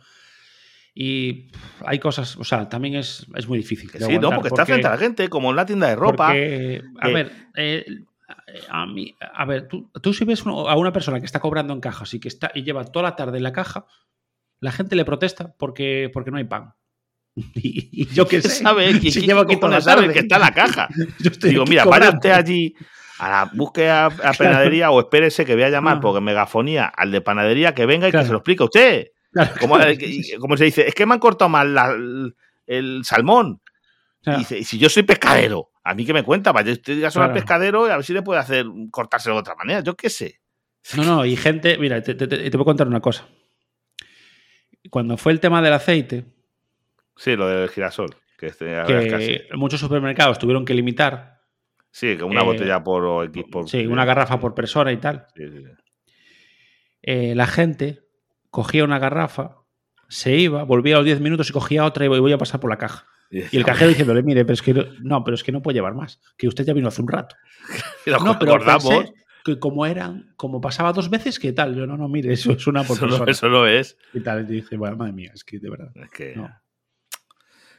Y 0.96 1.50
hay 1.84 1.98
cosas, 1.98 2.36
o 2.36 2.44
sea, 2.44 2.68
también 2.68 2.94
es, 2.94 3.26
es 3.34 3.48
muy 3.48 3.58
difícil. 3.58 3.90
sí, 3.90 4.18
no, 4.18 4.30
porque, 4.30 4.48
está 4.48 4.64
frente 4.64 4.86
a 4.86 4.90
la 4.90 4.98
gente, 4.98 5.28
como 5.28 5.50
en 5.50 5.56
la 5.56 5.66
tienda 5.66 5.88
de 5.88 5.96
ropa. 5.96 6.30
a 6.30 7.08
ver, 7.08 7.32
eh, 7.56 7.84
a 8.68 8.86
mí, 8.86 9.16
a 9.20 9.44
ver, 9.44 9.68
tú, 9.68 10.14
si 10.14 10.24
ves 10.24 10.44
a 10.46 10.76
una 10.76 10.92
persona 10.92 11.18
que 11.18 11.26
está 11.26 11.40
cobrando 11.40 11.72
en 11.72 11.80
cajas 11.80 12.14
y 12.14 12.20
que 12.20 12.28
está 12.28 12.52
y 12.54 12.62
lleva 12.62 12.84
toda 12.84 13.02
la 13.02 13.16
tarde 13.16 13.38
en 13.38 13.42
la 13.42 13.52
caja, 13.52 13.86
la 14.60 14.70
gente 14.70 14.94
le 14.94 15.04
protesta 15.04 15.54
porque, 15.58 16.10
porque 16.12 16.30
no 16.30 16.38
hay 16.38 16.44
pan. 16.44 16.74
Y, 17.54 18.06
yo 18.12 18.26
qué 18.28 18.40
sé, 18.40 18.48
sabe 18.48 19.00
si 19.00 19.10
lleva 19.20 19.42
aquí 19.42 19.56
toda 19.56 19.78
la 19.78 19.84
tarde 19.84 20.12
que 20.12 20.20
está 20.20 20.36
en 20.36 20.42
la 20.42 20.52
caja. 20.52 20.88
Digo, 21.42 21.64
mira, 21.64 21.84
vaya 21.84 22.10
usted 22.10 22.30
allí 22.30 22.74
a 23.18 23.28
la 23.28 23.50
búsqueda 23.52 24.06
a 24.06 24.32
panadería 24.32 24.90
o 24.90 25.00
espérese 25.00 25.44
que 25.44 25.54
voy 25.54 25.64
a 25.64 25.70
llamar 25.70 25.98
ah. 25.98 26.00
porque 26.00 26.20
megafonía 26.20 26.86
al 26.86 27.10
de 27.10 27.20
panadería 27.20 27.74
que 27.74 27.86
venga 27.86 28.08
y 28.08 28.12
que 28.12 28.24
se 28.24 28.30
lo 28.30 28.38
explique 28.38 28.62
a 28.62 28.66
usted. 28.66 29.06
Como, 29.60 30.56
se 30.56 30.64
dice, 30.64 30.86
es 30.86 30.94
que 30.94 31.06
me 31.06 31.14
han 31.14 31.20
cortado 31.20 31.48
mal 31.48 32.34
el 32.66 33.04
salmón. 33.04 33.60
Y 34.26 34.36
dice, 34.38 34.58
y 34.58 34.64
si 34.64 34.78
yo 34.78 34.88
soy 34.88 35.02
pescadero, 35.02 35.70
a 35.82 35.94
mí 35.94 36.06
que 36.06 36.14
me 36.14 36.22
cuenta, 36.22 36.52
vaya 36.52 36.72
usted 36.72 36.94
diga 36.94 37.10
al 37.14 37.32
pescadero 37.32 37.86
y 37.86 37.90
a 37.90 37.96
ver 37.96 38.04
si 38.04 38.14
le 38.14 38.22
puede 38.22 38.40
hacer 38.40 38.64
cortarse 38.90 39.30
de 39.30 39.36
otra 39.36 39.54
manera, 39.54 39.80
yo 39.80 39.94
qué 39.96 40.08
sé. 40.08 40.40
No, 40.96 41.04
no, 41.04 41.24
y 41.24 41.36
gente, 41.36 41.78
mira, 41.78 42.02
te, 42.02 42.14
te, 42.14 42.26
voy 42.26 42.62
a 42.62 42.64
contar 42.64 42.86
una 42.86 43.00
cosa. 43.00 43.26
Cuando 44.90 45.16
fue 45.16 45.32
el 45.32 45.40
tema 45.40 45.60
del 45.62 45.72
aceite. 45.72 46.24
Sí, 47.16 47.36
lo 47.36 47.48
del 47.48 47.68
girasol. 47.68 48.10
Que, 48.38 48.48
este, 48.48 49.48
muchos 49.54 49.80
supermercados 49.80 50.38
tuvieron 50.38 50.64
que 50.64 50.74
limitar. 50.74 51.40
Sí, 51.90 52.16
que 52.16 52.24
una 52.24 52.42
eh, 52.42 52.44
botella 52.44 52.82
por, 52.82 53.30
por, 53.50 53.68
Sí, 53.68 53.86
una 53.86 54.04
garrafa 54.04 54.38
por 54.40 54.54
persona 54.54 54.92
y 54.92 54.96
tal. 54.96 55.26
Sí, 55.36 55.48
sí, 55.48 55.64
eh, 57.06 57.34
la 57.34 57.46
gente 57.46 58.00
cogía 58.50 58.84
una 58.84 58.98
garrafa, 58.98 59.58
se 60.08 60.36
iba, 60.36 60.64
volvía 60.64 60.96
a 60.96 60.98
los 60.98 61.04
10 61.04 61.20
minutos 61.20 61.50
y 61.50 61.52
cogía 61.52 61.84
otra 61.84 62.06
y 62.06 62.08
voy 62.08 62.32
a 62.32 62.38
pasar 62.38 62.60
por 62.60 62.70
la 62.70 62.78
caja. 62.78 63.06
Y 63.30 63.56
el 63.56 63.64
cajero 63.64 63.88
diciéndole, 63.90 64.22
mire, 64.22 64.44
pero 64.44 64.54
es 64.54 64.62
que 64.62 64.74
no, 65.00 65.22
pero 65.22 65.34
es 65.34 65.44
que 65.44 65.52
no 65.52 65.60
puede 65.60 65.74
llevar 65.74 65.94
más, 65.94 66.20
que 66.36 66.48
usted 66.48 66.64
ya 66.64 66.72
vino 66.72 66.88
hace 66.88 67.02
un 67.02 67.08
rato. 67.08 67.36
no, 68.24 68.38
pero 68.38 68.58
que 69.44 69.58
como 69.58 69.84
eran, 69.84 70.32
como 70.36 70.62
pasaba 70.62 70.94
dos 70.94 71.10
veces, 71.10 71.38
¿qué 71.38 71.52
tal? 71.52 71.74
Yo 71.76 71.86
no, 71.86 71.98
no, 71.98 72.08
mire, 72.08 72.32
eso 72.32 72.52
es 72.52 72.66
una 72.66 72.82
por 72.82 72.96
eso, 72.96 73.26
eso 73.26 73.48
lo 73.50 73.66
es. 73.66 73.98
Y 74.14 74.20
tal, 74.20 74.48
y 74.48 74.54
dice, 74.54 74.78
bueno, 74.78 74.96
madre 74.96 75.12
mía, 75.12 75.32
es 75.34 75.44
que 75.44 75.58
de 75.58 75.68
verdad. 75.68 75.92
Es 75.94 76.10
que... 76.10 76.34
No. 76.34 76.48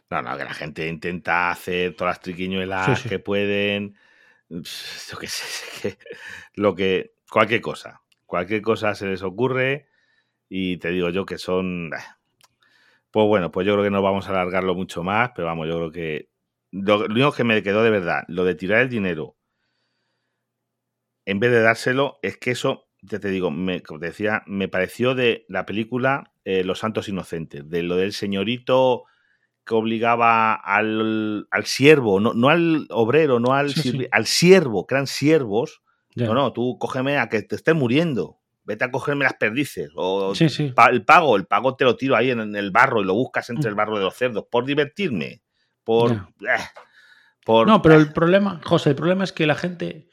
No. 0.10 0.38
que 0.38 0.43
la 0.43 0.53
gente 0.53 0.88
intenta 0.88 1.51
hacer 1.51 1.95
todas 1.95 2.16
las 2.16 2.22
triquiñuelas 2.22 3.03
que 3.03 3.20
pueden. 3.20 3.95
Yo 4.49 5.18
qué 5.20 5.28
sé, 5.28 5.97
lo 6.53 6.76
que. 6.76 7.16
Cualquier 7.30 7.62
cosa. 7.62 8.01
Cualquier 8.26 8.62
cosa 8.62 8.95
se 8.95 9.08
les 9.08 9.24
ocurre. 9.24 9.88
Y 10.47 10.78
te 10.78 10.89
digo 10.89 11.10
yo 11.10 11.26
que 11.26 11.39
son. 11.39 11.89
Pues 13.10 13.28
bueno, 13.28 13.51
pues 13.51 13.66
yo 13.66 13.74
creo 13.74 13.84
que 13.84 13.89
no 13.89 14.01
vamos 14.01 14.28
a 14.28 14.32
alargarlo 14.32 14.76
mucho 14.76 15.01
más, 15.01 15.32
pero 15.36 15.47
vamos, 15.47 15.68
yo 15.68 15.78
creo 15.78 15.91
que 15.91 16.30
lo, 16.72 17.06
único 17.06 17.32
que 17.32 17.43
me 17.43 17.64
quedó 17.64 17.84
de 17.84 17.89
verdad, 17.89 18.24
lo 18.28 18.43
de 18.43 18.56
tirar 18.56 18.82
el 18.82 18.89
dinero 18.89 19.38
en 21.26 21.39
vez 21.39 21.51
de 21.51 21.62
dárselo, 21.62 22.20
es 22.22 22.38
que 22.38 22.51
eso, 22.51 22.88
ya 23.01 23.20
te 23.20 23.30
digo, 23.30 23.49
me, 23.49 23.82
como 23.82 23.99
te 23.99 24.08
decía, 24.08 24.43
me 24.45 24.68
pareció 24.68 25.16
de 25.16 25.45
la 25.47 25.66
película 25.66 26.34
eh, 26.43 26.64
Los 26.64 26.80
Santos 26.80 27.10
Inocentes, 27.10 27.68
de 27.70 27.82
lo 27.82 27.95
del 27.95 28.14
señorito 28.14 29.06
que 29.66 29.74
obligaba 29.74 30.53
al, 30.53 31.47
al 31.49 31.66
siervo, 31.66 32.20
no, 32.20 32.34
no, 32.34 32.49
al 32.49 32.86
obrero, 32.91 33.39
no 33.39 33.53
al, 33.53 33.74
al 34.11 34.26
siervo, 34.26 34.86
que 34.86 34.95
eran 34.95 35.07
siervos. 35.07 35.82
No, 36.16 36.34
no, 36.34 36.53
tú 36.53 36.78
cógeme 36.80 37.18
a 37.18 37.28
que 37.28 37.41
te 37.41 37.55
estés 37.55 37.76
muriendo. 37.76 38.38
vete 38.63 38.84
a 38.86 38.91
cogerme 38.91 39.26
las 39.26 39.34
perdices. 39.36 39.89
O 39.95 40.34
Sí, 40.34 40.74
el 40.91 41.03
pago, 41.05 41.36
el 41.36 41.45
pago 41.45 41.76
te 41.76 41.84
lo 41.84 41.95
tiro 41.97 42.16
ahí 42.16 42.32
en, 42.32 42.39
en 42.39 42.55
el 42.55 42.72
barro 42.72 43.01
y 43.01 43.05
lo 43.05 43.13
buscas 43.13 43.49
entre 43.49 43.70
Mm. 43.70 43.72
el 43.72 43.76
barro 43.76 43.97
de 43.97 44.03
los 44.05 44.16
cerdos. 44.16 44.45
Por 44.49 44.66
divertirme. 44.66 45.41
Por. 45.84 46.11
Eh, 46.13 46.63
por 47.45 47.68
No, 47.68 47.82
pero 47.82 47.95
eh, 47.95 47.99
el 47.99 48.11
problema, 48.13 48.59
José, 48.63 48.91
el 48.91 48.95
problema 48.95 49.24
es 49.24 49.34
que 49.34 49.45
la 49.45 49.53
gente, 49.55 50.09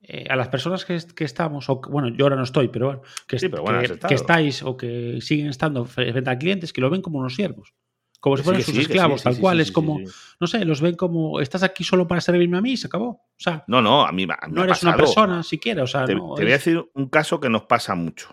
eh, 0.00 0.26
a 0.28 0.34
las 0.36 0.48
personas 0.48 0.84
que, 0.84 0.96
est- 0.96 1.12
que 1.12 1.24
estamos, 1.24 1.68
o 1.68 1.80
bueno, 1.88 2.08
yo 2.08 2.24
ahora 2.24 2.36
no 2.36 2.42
estoy, 2.42 2.68
pero 2.68 2.86
bueno, 2.86 3.02
que, 3.28 3.38
Sí, 3.38 3.46
est- 3.46 3.50
pero 3.52 3.62
bueno, 3.62 3.80
que- 4.08 4.14
estáis 4.14 4.62
o 4.64 4.76
que 4.76 5.18
siguen 5.20 5.46
estando 5.48 5.84
fre- 5.86 6.10
frente 6.12 6.30
a 6.30 6.38
clientes 6.38 6.72
que 6.72 6.80
lo 6.80 6.90
ven 6.90 7.02
como 7.02 7.18
unos 7.20 7.34
siervos, 7.36 7.74
como 8.22 8.36
si 8.36 8.42
sí, 8.42 8.44
fueran 8.44 8.62
sus 8.62 8.74
sí, 8.76 8.80
esclavos, 8.82 9.20
sí, 9.20 9.24
tal 9.24 9.38
cual, 9.38 9.60
es 9.60 9.72
como, 9.72 9.98
no 10.38 10.46
sé, 10.46 10.64
los 10.64 10.80
ven 10.80 10.94
como, 10.94 11.40
estás 11.40 11.64
aquí 11.64 11.82
solo 11.82 12.06
para 12.06 12.20
servirme 12.20 12.56
a 12.56 12.60
mí 12.60 12.74
y 12.74 12.76
se 12.76 12.86
acabó. 12.86 13.08
O 13.08 13.26
sea, 13.36 13.64
No, 13.66 13.82
no, 13.82 14.06
a 14.06 14.12
mí, 14.12 14.28
a 14.30 14.46
mí 14.46 14.52
no 14.54 14.62
eres 14.62 14.80
una 14.84 14.96
persona 14.96 15.42
siquiera, 15.42 15.82
o 15.82 15.88
sea, 15.88 16.04
Te, 16.04 16.14
no, 16.14 16.34
te 16.36 16.42
voy 16.44 16.52
a 16.52 16.54
decir 16.54 16.88
un 16.94 17.08
caso 17.08 17.40
que 17.40 17.50
nos 17.50 17.64
pasa 17.64 17.96
mucho. 17.96 18.32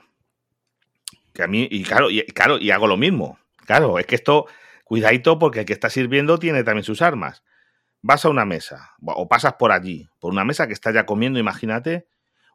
Que 1.33 1.41
a 1.41 1.47
mí, 1.47 1.67
y 1.71 1.81
claro, 1.81 2.11
y, 2.11 2.21
claro, 2.21 2.59
y 2.59 2.69
hago 2.69 2.85
lo 2.85 2.97
mismo. 2.97 3.39
Claro, 3.65 3.97
es 3.97 4.05
que 4.05 4.13
esto, 4.13 4.45
cuidadito, 4.83 5.39
porque 5.39 5.61
el 5.61 5.65
que 5.65 5.73
está 5.73 5.89
sirviendo 5.89 6.37
tiene 6.37 6.63
también 6.63 6.83
sus 6.83 7.01
armas. 7.01 7.43
Vas 8.03 8.23
a 8.25 8.29
una 8.29 8.45
mesa, 8.45 8.91
o 9.03 9.27
pasas 9.27 9.53
por 9.53 9.71
allí, 9.71 10.07
por 10.19 10.31
una 10.31 10.45
mesa 10.45 10.67
que 10.67 10.73
está 10.73 10.93
ya 10.93 11.07
comiendo, 11.07 11.39
imagínate. 11.39 12.07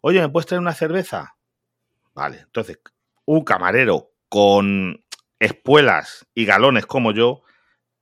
Oye, 0.02 0.20
¿me 0.20 0.28
puedes 0.28 0.46
traer 0.46 0.60
una 0.60 0.72
cerveza? 0.72 1.34
Vale, 2.14 2.42
entonces, 2.42 2.78
un 3.24 3.42
camarero 3.42 4.12
con 4.28 5.03
espuelas 5.38 6.26
y 6.34 6.44
galones 6.44 6.86
como 6.86 7.12
yo, 7.12 7.42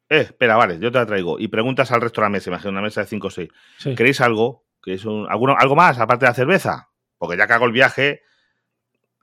eh, 0.09 0.21
espera, 0.21 0.57
vale, 0.57 0.79
yo 0.79 0.93
te 0.93 0.99
la 0.99 1.07
traigo. 1.07 1.39
Y 1.39 1.49
preguntas 1.49 1.91
al 1.93 2.01
resto 2.01 2.21
de 2.21 2.27
la 2.27 2.31
mesa, 2.31 2.51
imagina 2.51 2.71
una 2.71 2.83
mesa 2.83 3.01
de 3.03 3.07
5 3.07 3.29
o 3.29 3.31
6. 3.31 3.49
sí. 3.79 3.95
¿Queréis 3.95 4.21
algo? 4.21 4.65
¿Queréis 4.83 5.05
un- 5.05 5.27
alguno, 5.31 5.57
algo 5.59 5.77
más 5.77 5.99
aparte 5.99 6.25
de 6.27 6.31
la 6.31 6.35
cerveza? 6.35 6.89
Porque 7.19 7.37
ya 7.37 7.47
que 7.47 7.53
hago 7.53 7.67
el 7.67 7.73
viaje, 7.73 8.23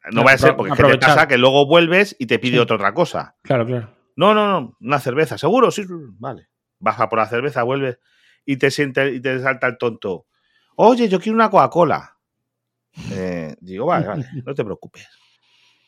no 0.06 0.12
Claro, 0.12 0.24
vaya 0.24 0.36
a 0.36 0.38
ser 0.38 0.56
porque 0.56 0.72
es 0.72 0.78
que 0.78 0.84
te 0.84 0.88
aprovechar. 0.88 1.10
pasa 1.16 1.28
que 1.28 1.38
luego 1.38 1.66
vuelves 1.68 2.16
y 2.20 2.26
te 2.28 2.40
pide 2.40 2.54
Sí. 2.54 2.60
otra, 2.60 2.76
otra 2.78 2.94
cosa. 2.94 3.36
claro, 3.44 3.66
claro. 3.66 3.96
No, 4.16 4.34
no, 4.34 4.48
no, 4.48 4.78
una 4.82 5.00
cerveza, 5.00 5.38
seguro, 5.38 5.72
sí, 5.72 5.86
vale. 6.18 6.50
Vas 6.80 7.00
a 7.00 7.08
por 7.10 7.20
la 7.20 7.26
cerveza, 7.28 7.64
vuelves 7.64 8.00
y 8.46 8.58
te 8.58 8.70
siente 8.72 9.14
y 9.14 9.22
te 9.22 9.40
salta 9.40 9.68
el 9.68 9.78
tonto. 9.78 10.26
Oye, 10.76 11.08
yo 11.08 11.20
quiero 11.20 11.36
una 11.36 11.50
Coca-Cola. 11.50 12.18
Eh, 13.12 13.56
digo, 13.62 13.86
vale, 13.86 14.08
vale, 14.08 14.26
no 14.46 14.54
te 14.54 14.64
preocupes. 14.66 15.08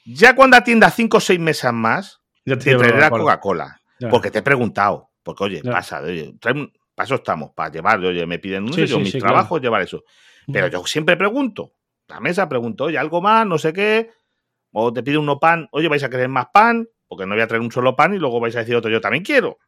Ya 0.06 0.36
cuando 0.36 0.58
atienda 0.58 0.90
cinco 0.90 1.18
o 1.18 1.20
seis 1.20 1.40
mesas 1.40 1.74
más, 1.74 2.22
Ya 2.46 2.58
te 2.58 2.76
traeré 2.76 3.00
la 3.00 3.10
Coca-Cola. 3.10 3.78
Porque 4.10 4.32
te 4.32 4.40
he 4.40 4.42
preguntado. 4.42 5.10
Porque, 5.24 5.44
oye, 5.44 5.62
Ya. 5.64 5.72
pasa, 5.72 6.02
oye, 6.02 6.34
trae 6.40 6.54
un- 6.56 6.74
para 6.96 7.06
eso 7.06 7.16
estamos, 7.16 7.52
para 7.56 7.72
llevar, 7.72 8.00
oye, 8.00 8.26
me 8.26 8.40
piden 8.40 8.64
un 8.64 8.74
Sí, 8.74 8.88
sí, 8.88 8.96
mis 8.98 9.12
sí, 9.12 9.20
claro. 9.20 9.34
trabajos, 9.36 9.62
llevar 9.62 9.82
eso. 9.84 10.04
Pero 10.52 10.68
yo 10.68 10.86
siempre 10.86 11.16
pregunto. 11.18 11.74
La 12.08 12.20
mesa 12.20 12.50
pregunto, 12.50 12.86
oye, 12.86 12.98
algo 12.98 13.22
más, 13.22 13.46
no 13.46 13.58
sé 13.60 13.72
qué. 13.74 14.10
O 14.72 14.92
te 14.92 15.04
pide 15.04 15.18
uno 15.18 15.40
pan, 15.40 15.68
oye, 15.72 15.88
vais 15.88 16.04
a 16.04 16.10
querer 16.10 16.28
más 16.30 16.48
pan, 16.52 16.88
porque 17.08 17.26
no 17.28 17.36
voy 17.36 17.42
a 17.44 17.48
traer 17.48 17.62
un 17.62 17.72
solo 17.72 17.96
pan 17.96 18.14
y 18.14 18.18
luego 18.18 18.40
vais 18.40 18.56
a 18.56 18.60
decir 18.60 18.76
otro, 18.76 18.90
yo 18.90 19.00
también 19.02 19.24
quiero. 19.24 19.60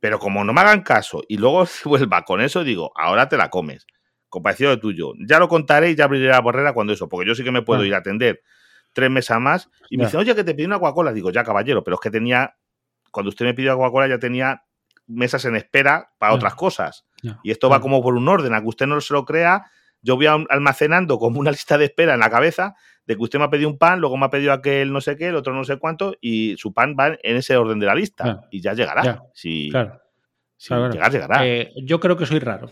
Pero 0.00 0.18
como 0.20 0.44
no 0.44 0.52
me 0.52 0.60
hagan 0.60 0.82
caso 0.82 1.22
y 1.28 1.36
luego 1.38 1.64
vuelva 1.84 2.22
con 2.24 2.40
eso, 2.40 2.62
digo, 2.62 2.92
ahora 2.94 3.28
te 3.28 3.36
la 3.36 3.50
comes. 3.50 3.86
Comparecido 4.28 4.70
de 4.70 4.76
tuyo. 4.76 5.12
Ya 5.26 5.38
lo 5.40 5.48
contaré 5.48 5.90
y 5.90 5.94
ya 5.96 6.04
abriré 6.04 6.28
la 6.28 6.40
borrera 6.40 6.72
cuando 6.74 6.92
eso, 6.92 7.08
porque 7.08 7.26
yo 7.26 7.34
sí 7.34 7.42
que 7.42 7.50
me 7.50 7.62
puedo 7.62 7.84
ir 7.84 7.94
a 7.94 7.98
atender 7.98 8.42
tres 8.98 9.10
mesas 9.10 9.40
más 9.40 9.70
y 9.90 9.96
me 9.96 10.02
Ya. 10.02 10.08
dice, 10.08 10.16
oye, 10.16 10.34
que 10.34 10.42
te 10.42 10.54
pedí 10.54 10.64
una 10.66 10.80
Coca-Cola. 10.80 11.12
Digo, 11.12 11.30
ya, 11.30 11.44
caballero, 11.44 11.84
pero 11.84 11.94
es 11.94 12.00
que 12.00 12.10
tenía, 12.10 12.56
cuando 13.12 13.28
usted 13.28 13.44
me 13.44 13.54
pidió 13.54 13.76
Coca-Cola, 13.76 14.08
ya 14.08 14.18
tenía 14.18 14.64
mesas 15.06 15.44
en 15.44 15.54
espera 15.54 16.10
para 16.18 16.34
otras 16.34 16.54
cosas. 16.56 17.06
Y 17.44 17.52
esto 17.52 17.68
va 17.68 17.80
como 17.80 18.02
por 18.02 18.14
un 18.16 18.26
orden, 18.28 18.52
a 18.54 18.60
que 18.60 18.66
usted 18.66 18.86
no 18.86 19.00
se 19.00 19.14
lo 19.14 19.24
crea, 19.24 19.64
yo 20.02 20.16
voy 20.16 20.26
almacenando 20.26 21.18
como 21.18 21.38
una 21.40 21.50
lista 21.52 21.78
de 21.78 21.84
espera 21.84 22.14
en 22.14 22.20
la 22.20 22.28
cabeza 22.30 22.74
de 23.06 23.16
que 23.16 23.22
usted 23.22 23.38
me 23.38 23.44
ha 23.46 23.50
pedido 23.50 23.68
un 23.70 23.78
pan, 23.78 24.00
luego 24.00 24.16
me 24.16 24.26
ha 24.26 24.30
pedido 24.30 24.52
aquel 24.52 24.92
no 24.92 25.00
sé 25.00 25.16
qué, 25.16 25.28
el 25.28 25.36
otro 25.36 25.54
no 25.54 25.62
sé 25.64 25.76
cuánto, 25.78 26.14
y 26.20 26.56
su 26.58 26.72
pan 26.74 26.94
va 26.98 27.08
en 27.22 27.36
ese 27.36 27.56
orden 27.56 27.78
de 27.78 27.86
la 27.86 27.94
lista. 27.94 28.24
Claro. 28.24 28.40
Y 28.50 28.60
ya 28.60 28.74
llegará. 28.74 29.02
Ya. 29.02 29.22
Si, 29.32 29.70
Claro. 29.70 30.00
si 30.56 30.68
Claro, 30.68 30.82
claro. 30.82 30.94
llegar, 30.94 31.12
llegará. 31.12 31.46
Eh, 31.46 31.72
yo 31.84 32.00
creo 32.00 32.16
que 32.16 32.26
soy 32.26 32.38
raro. 32.40 32.70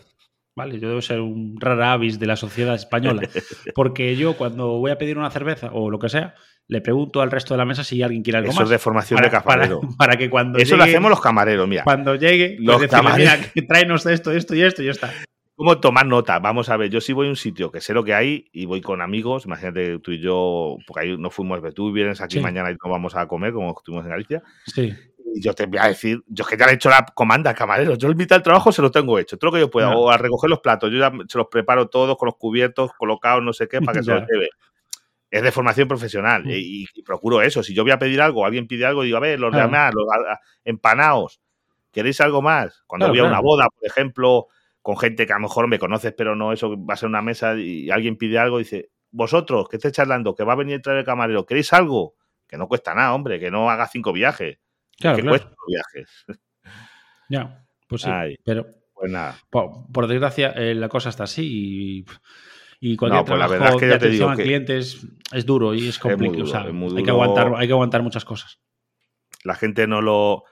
¿Vale? 0.57 0.79
Yo 0.79 0.89
debo 0.89 1.01
ser 1.03 1.21
un 1.21 1.55
rara 1.61 1.93
avis 1.93 2.19
de 2.19 2.25
la 2.25 2.35
sociedad 2.35 2.73
española. 2.73 3.21
Porque 3.75 4.15
yo, 4.15 4.35
cuando 4.35 4.79
voy 4.79 4.89
a 4.89 4.97
pedir 4.97 5.15
una 5.19 5.29
cerveza 5.29 5.69
o 5.71 5.91
lo 5.91 5.99
que 5.99 6.09
sea, 6.09 6.33
le 6.67 6.81
pregunto 6.81 7.21
al 7.21 7.29
resto 7.29 7.53
de 7.53 7.59
la 7.59 7.65
mesa 7.65 7.83
si 7.83 8.01
alguien 8.01 8.23
quiere 8.23 8.39
algo 8.39 8.49
Eso 8.49 8.61
más. 8.61 8.65
es 8.65 8.71
de 8.71 8.79
formación 8.79 9.17
para, 9.19 9.29
de 9.29 9.37
camarero. 9.37 9.81
para- 9.81 9.93
para 9.97 10.17
que 10.17 10.31
cuando 10.31 10.57
Eso 10.57 10.75
lo 10.75 10.83
hacemos 10.83 11.11
los 11.11 11.21
camareros, 11.21 11.67
mira. 11.67 11.83
cuando 11.83 12.15
llegue, 12.15 12.55
pues 12.57 12.65
Los 12.65 12.81
decirle, 12.81 13.03
camareros. 13.03 13.37
mira, 13.37 13.51
que 13.53 13.61
tráenos 13.61 14.05
esto, 14.07 14.31
esto 14.31 14.55
y 14.55 14.63
esto 14.63 14.81
y 14.81 14.85
ya 14.85 14.91
está. 14.91 15.13
¿Cómo 15.55 15.79
tomar 15.79 16.07
nota? 16.07 16.39
Vamos 16.39 16.69
a 16.69 16.77
ver, 16.77 16.89
yo 16.89 17.01
sí 17.01 17.13
voy 17.13 17.27
a 17.27 17.29
un 17.29 17.35
sitio 17.35 17.71
que 17.71 17.79
sé 17.79 17.93
lo 17.93 18.03
que 18.03 18.15
hay 18.15 18.45
y 18.51 18.65
voy 18.65 18.81
con 18.81 19.01
amigos, 19.01 19.45
imagínate 19.45 19.99
tú 19.99 20.11
y 20.11 20.19
yo, 20.19 20.77
porque 20.87 21.05
ahí 21.07 21.17
no 21.17 21.29
fuimos, 21.29 21.61
tú 21.75 21.91
vienes 21.91 22.19
aquí 22.21 22.37
Sí. 22.37 22.39
mañana 22.41 22.71
y 22.71 22.75
no 22.83 22.91
vamos 22.91 23.15
a 23.15 23.27
comer 23.27 23.53
como 23.53 23.75
estuvimos 23.77 24.05
en 24.05 24.11
Galicia, 24.11 24.43
Sí. 24.65 24.93
Y 25.35 25.41
yo 25.41 25.53
te 25.53 25.65
voy 25.65 25.79
a 25.79 25.87
decir, 25.87 26.21
yo 26.27 26.43
es 26.43 26.49
que 26.49 26.57
ya 26.57 26.65
le 26.65 26.71
he 26.73 26.75
hecho 26.75 26.89
la 26.89 27.05
comanda 27.13 27.49
al 27.51 27.55
camarero, 27.55 27.95
yo 27.95 28.07
el 28.07 28.15
mitad 28.15 28.35
del 28.37 28.43
trabajo 28.43 28.71
se 28.71 28.81
lo 28.81 28.91
tengo 28.91 29.17
hecho, 29.19 29.37
todo 29.37 29.49
lo 29.51 29.55
que 29.55 29.59
yo 29.61 29.69
pueda, 29.69 29.89
o 29.95 30.09
a 30.09 30.17
recoger 30.17 30.49
los 30.49 30.59
platos, 30.59 30.91
yo 30.91 30.97
ya 30.99 31.11
se 31.27 31.37
los 31.37 31.47
preparo 31.47 31.87
todos 31.89 32.17
con 32.17 32.27
los 32.27 32.35
cubiertos 32.37 32.91
colocados, 32.97 33.43
no 33.43 33.53
sé 33.53 33.67
qué, 33.67 33.81
para 33.81 33.99
que 33.99 34.03
se 34.03 34.11
los 34.13 34.21
lleve. 34.29 34.49
Es 35.29 35.41
de 35.43 35.51
formación 35.51 35.87
profesional 35.87 36.45
Mm. 36.45 36.49
y, 36.51 36.85
y 36.93 37.03
procuro 37.03 37.41
eso. 37.41 37.61
Si 37.61 37.73
yo 37.73 37.83
voy 37.83 37.91
a 37.91 37.99
pedir 37.99 38.21
algo, 38.21 38.45
alguien 38.45 38.65
pide 38.67 38.85
algo, 38.85 39.03
digo, 39.03 39.17
a 39.17 39.19
ver, 39.19 39.39
los 39.39 39.51
de 39.51 39.57
Claro. 39.57 39.71
más, 39.71 39.93
los 39.93 40.05
empanados, 40.63 41.41
¿queréis 41.91 42.21
algo 42.21 42.41
más? 42.41 42.83
Cuando 42.87 43.07
Claro, 43.07 43.13
voy 43.13 43.19
a 43.27 43.29
una 43.29 43.39
boda, 43.41 43.67
por 43.69 43.85
ejemplo, 43.85 44.47
con 44.81 44.97
gente 44.97 45.25
que 45.27 45.33
a 45.33 45.35
lo 45.35 45.41
mejor 45.43 45.67
me 45.67 45.79
conoces, 45.79 46.13
pero 46.17 46.35
no, 46.35 46.53
eso 46.53 46.75
va 46.85 46.93
a 46.93 46.97
ser 46.97 47.09
una 47.09 47.21
mesa 47.21 47.55
y 47.55 47.89
alguien 47.89 48.15
pide 48.17 48.39
algo, 48.39 48.57
dice, 48.59 48.89
vosotros, 49.11 49.67
que 49.67 49.75
estáis 49.77 49.93
charlando, 49.95 50.33
que 50.35 50.43
va 50.43 50.53
a 50.53 50.57
venir 50.57 50.77
a 50.77 50.81
traer 50.81 50.99
el 50.99 51.05
camarero, 51.05 51.45
¿queréis 51.45 51.73
algo? 51.73 52.15
Que 52.47 52.57
no 52.57 52.67
cuesta 52.69 52.93
nada, 52.93 53.13
hombre, 53.13 53.39
que 53.39 53.51
no 53.51 53.69
haga 53.69 53.87
cinco 53.87 54.13
viajes. 54.13 54.59
Claro, 54.99 55.17
que 55.17 55.21
claro. 55.23 55.37
cuesta 55.37 55.55
viajes. 55.67 56.25
Ya, 57.29 57.65
pues 57.87 58.03
sí. 58.03 58.09
Ay. 58.09 58.37
Pero 58.45 58.67
Pues 58.93 59.11
nada. 59.11 59.37
por, 59.49 59.91
por 59.91 60.07
desgracia, 60.07 60.51
eh, 60.55 60.73
la 60.75 60.87
cosa 60.89 61.09
está 61.09 61.25
así 61.25 62.05
y, 62.79 62.89
y 62.91 62.95
cualquier 62.95 63.19
No, 63.21 63.25
pues 63.25 63.39
la 63.39 63.47
trabajo 63.47 63.51
verdad 63.51 63.75
es 63.75 63.79
que 63.81 63.85
de 63.87 63.93
atención 63.93 64.29
al 64.31 64.37
cliente 64.37 64.77
es, 64.77 65.05
es 65.33 65.45
duro 65.45 65.73
y 65.73 65.87
es 65.89 65.99
complicado. 65.99 66.43
o 66.43 66.47
sea, 66.47 66.61
hay, 66.61 67.03
que 67.03 67.09
aguantar, 67.09 67.51
hay 67.57 67.67
que 67.67 67.73
aguantar 67.73 68.01
muchas 68.01 68.23
cosas. 68.23 68.59
La 69.43 69.55
gente 69.55 69.87
no 69.87 70.01
lo. 70.01 70.43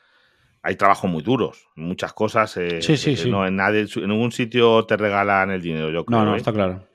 Hay 0.61 0.75
trabajos 0.75 1.09
muy 1.09 1.21
duros, 1.23 1.67
muchas 1.75 2.11
cosas. 2.13 2.57
eh, 2.57 2.81
Sí, 2.81 2.97
sí, 2.97 3.11
que 3.11 3.17
sí. 3.17 3.31
No, 3.31 3.45
en, 3.47 3.55
nadie, 3.55 3.85
en 3.95 4.09
ningún 4.09 4.31
sitio 4.31 4.85
te 4.85 4.97
regalan 4.97 5.51
el 5.51 5.61
dinero, 5.61 5.91
yo 5.91 6.03
creo. 6.05 6.19
No, 6.19 6.25
no, 6.25 6.33
¿eh? 6.33 6.37
está 6.37 6.51
claro. 6.51 6.87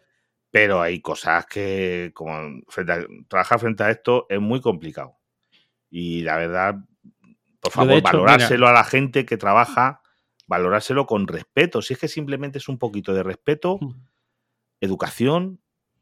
Pero 0.50 0.82
hay 0.82 1.00
cosas 1.00 1.46
que, 1.46 2.10
como 2.12 2.60
frente 2.68 2.92
a- 2.92 3.06
trabajar 3.28 3.60
frente 3.60 3.82
a 3.84 3.90
esto 3.90 4.26
es 4.28 4.40
muy 4.40 4.60
complicado. 4.60 5.16
Y 5.88 6.22
la 6.22 6.36
verdad, 6.36 6.74
por 7.60 7.72
favor, 7.72 7.92
hecho, 7.94 8.04
valorárselo 8.04 8.68
a 8.68 8.72
la 8.72 8.84
gente 8.84 9.24
que 9.26 9.36
trabaja, 9.36 10.00
valorárselo 10.46 11.06
con 11.06 11.26
respeto. 11.28 11.82
Si 11.82 11.92
es 11.94 11.98
que 12.00 12.08
simplemente 12.08 12.58
es 12.58 12.68
un 12.68 12.78
poquito 12.78 13.12
de 13.14 13.22
respeto, 13.22 13.78
Mm. 13.80 13.94
educación 14.80 15.60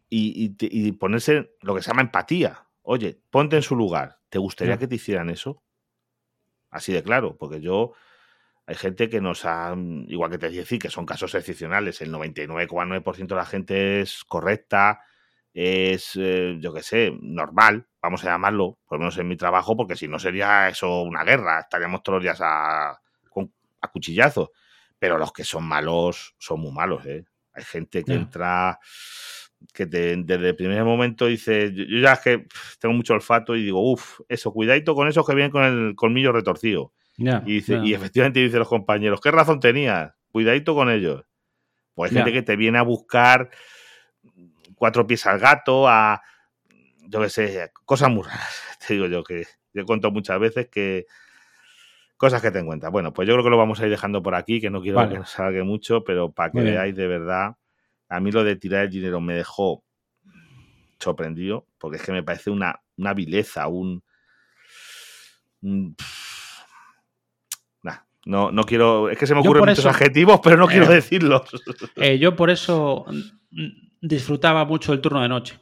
y, 0.09 0.33
y 0.45 0.49
te- 0.51 0.69
y 0.71 0.93
ponerse 0.93 1.53
lo 1.63 1.75
que 1.75 1.83
se 1.83 1.91
llama 1.91 2.03
empatía. 2.03 2.67
Oye, 2.83 3.21
ponte 3.31 3.57
en 3.57 3.63
su 3.63 3.77
lugar. 3.77 4.19
¿Te 4.29 4.39
gustaría 4.39 4.79
que 4.79 4.87
te 4.89 4.95
hicieran 4.95 5.31
eso? 5.31 5.63
Así 6.71 6.93
de 6.93 7.03
claro, 7.03 7.37
porque 7.37 7.61
yo. 7.61 7.93
Hay 8.67 8.75
gente 8.75 9.09
que 9.09 9.23
nos 9.23 9.47
ha. 9.47 9.75
Igual 10.09 10.31
que 10.31 10.37
te 10.39 10.51
decía, 10.51 10.79
que 10.79 10.91
son 10.91 11.07
casos 11.07 11.35
excepcionales. 11.35 12.03
El 12.03 12.13
99,9% 12.13 13.27
de 13.35 13.35
la 13.41 13.47
gente 13.47 14.01
es 14.03 14.25
correcta, 14.25 15.01
es, 15.61 16.13
eh, 16.17 16.57
yo 16.61 16.73
qué 16.73 16.83
sé, 16.85 17.13
normal, 17.21 17.85
vamos 18.01 18.25
a 18.25 18.29
llamarlo, 18.31 18.79
por 18.87 18.99
lo 18.99 19.01
menos 19.01 19.19
en 19.19 19.27
mi 19.27 19.37
trabajo, 19.37 19.77
porque 19.77 19.97
si 19.97 20.07
no 20.07 20.21
sería 20.21 20.69
eso 20.69 21.03
una 21.03 21.25
guerra, 21.25 21.61
estaríamos 21.61 22.03
todos 22.05 22.19
los 22.19 22.23
días 22.23 22.39
a, 22.41 22.97
con- 23.29 23.53
a 23.81 23.89
cuchillazos. 23.89 24.51
Pero 25.01 25.19
los 25.19 25.33
que 25.33 25.43
son 25.43 25.65
malos 25.65 26.37
son 26.39 26.61
muy 26.61 26.71
malos, 26.73 27.05
¿eh? 27.07 27.25
Hay 27.55 27.65
gente 27.65 28.05
que 28.05 28.13
entra, 28.15 28.79
que 29.75 29.87
te- 29.87 30.17
desde 30.17 30.51
el 30.51 30.55
primer 30.57 30.85
momento 30.85 31.27
dice, 31.27 31.73
yo, 31.75 31.85
ya 32.01 32.13
es 32.13 32.21
que 32.21 32.47
tengo 32.79 32.95
mucho 32.95 33.15
olfato 33.15 33.57
y 33.57 33.65
digo, 33.65 33.81
uff, 33.93 34.21
eso, 34.29 34.53
cuidadito 34.53 34.95
con 34.95 35.09
esos 35.09 35.27
que 35.27 35.35
vienen 35.35 35.51
con 35.51 35.65
el 35.65 35.95
colmillo 35.97 36.31
retorcido. 36.31 36.93
Y, 37.45 37.55
dice, 37.55 37.75
y 37.85 37.95
efectivamente 37.95 38.39
dicen 38.41 38.61
los 38.61 38.69
compañeros, 38.69 39.21
¿qué 39.21 39.33
razón 39.33 39.59
tenías? 39.59 40.13
Cuidadito 40.31 40.75
con 40.77 40.89
ellos. 40.89 41.25
Pues 41.95 42.13
hay 42.13 42.15
gente 42.25 42.33
que 42.33 42.43
te 42.43 42.55
viene 42.55 42.79
a 42.79 42.83
buscar 42.83 43.51
cuatro 44.79 45.07
pies 45.07 45.27
al 45.27 45.39
gato, 45.39 45.89
a, 45.89 46.23
yo 47.09 47.21
qué 47.21 47.29
sé, 47.29 47.73
cosas 47.85 48.11
muy 48.11 48.23
raras. 48.25 48.63
Te 48.87 48.95
digo 48.95 49.07
yo 49.07 49.23
que 49.25 49.45
yo 49.75 49.85
contado 49.85 50.13
muchas 50.13 50.39
veces 50.41 50.69
que 50.69 51.07
cosas 52.17 52.41
que 52.43 52.51
te 52.51 52.59
encuentras. 52.59 52.91
Bueno, 52.91 53.13
pues 53.13 53.29
yo 53.29 53.35
creo 53.35 53.45
que 53.45 53.51
lo 53.51 53.59
vamos 53.59 53.79
a 53.81 53.85
ir 53.85 53.91
dejando 53.91 54.23
por 54.23 54.35
aquí, 54.35 54.61
que 54.61 54.71
no 54.71 54.81
quiero 54.81 54.97
Vale. 54.97 55.13
que 55.13 55.19
nos 55.19 55.31
salga 55.31 55.63
mucho, 55.65 56.03
pero 56.05 56.33
para 56.33 56.51
que 56.51 56.61
veáis 56.63 56.97
de 56.97 57.07
verdad, 57.07 57.57
a 58.09 58.21
mí 58.21 58.33
lo 58.33 58.43
de 58.43 58.57
tirar 58.57 58.85
el 58.85 58.91
dinero 58.91 59.21
me 59.21 59.35
dejó 59.35 59.85
sorprendido, 60.99 61.67
porque 61.79 61.99
es 61.99 62.03
que 62.03 62.11
me 62.11 62.25
parece 62.25 62.51
una, 62.51 62.81
una 62.97 63.15
vileza, 63.15 63.69
un... 63.69 64.03
un- 65.63 65.95
Nah, 67.83 67.99
no, 68.25 68.51
no 68.51 68.65
quiero. 68.65 69.09
Es 69.11 69.19
que 69.19 69.27
se 69.27 69.35
me 69.35 69.41
ocurren 69.41 69.61
muchos 69.65 69.79
eso- 69.81 69.89
adjetivos, 69.89 70.41
pero 70.43 70.57
no 70.57 70.67
quiero 70.67 70.87
Eh. 70.91 70.95
decirlos. 70.97 71.43
Eh, 71.97 72.19
yo 72.19 72.35
por 72.35 72.51
eso 72.51 73.07
disfrutaba 74.01 74.65
mucho 74.65 74.93
el 74.93 75.01
turno 75.01 75.21
de 75.23 75.29
noche. 75.29 75.59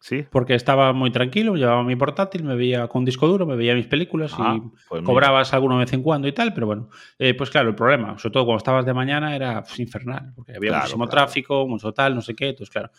¿Sí? 0.00 0.24
Porque 0.30 0.54
estaba 0.54 0.92
muy 0.92 1.10
tranquilo, 1.10 1.56
llevaba 1.56 1.82
mi 1.82 1.96
portátil, 1.96 2.44
me 2.44 2.54
veía 2.54 2.86
con 2.86 3.04
disco 3.04 3.26
duro, 3.26 3.46
me 3.46 3.56
veía 3.56 3.74
mis 3.74 3.88
películas 3.88 4.32
Ah, 4.38 4.54
y 4.56 4.60
pues 4.88 5.02
mira. 5.02 5.04
cobrabas 5.12 5.52
alguno 5.52 5.74
de 5.76 5.84
vez 5.86 5.92
en 5.92 6.02
cuando 6.04 6.28
y 6.28 6.32
tal, 6.32 6.54
pero 6.54 6.68
bueno, 6.68 6.88
eh, 7.18 7.34
pues 7.34 7.50
claro, 7.50 7.68
el 7.70 7.74
problema, 7.74 8.16
sobre 8.16 8.32
todo 8.34 8.44
cuando 8.44 8.58
estabas 8.58 8.86
de 8.86 8.94
mañana, 8.94 9.34
era 9.34 9.60
pues, 9.64 9.80
infernal, 9.80 10.32
porque 10.36 10.52
había 10.54 10.70
Claro, 10.70 10.82
muchísimo 10.82 11.04
claro. 11.08 11.26
tráfico, 11.26 11.66
mucho 11.66 11.92
tal, 11.92 12.14
no 12.14 12.22
sé 12.22 12.36
qué, 12.36 12.50
entonces 12.50 12.70
claro. 12.70 12.90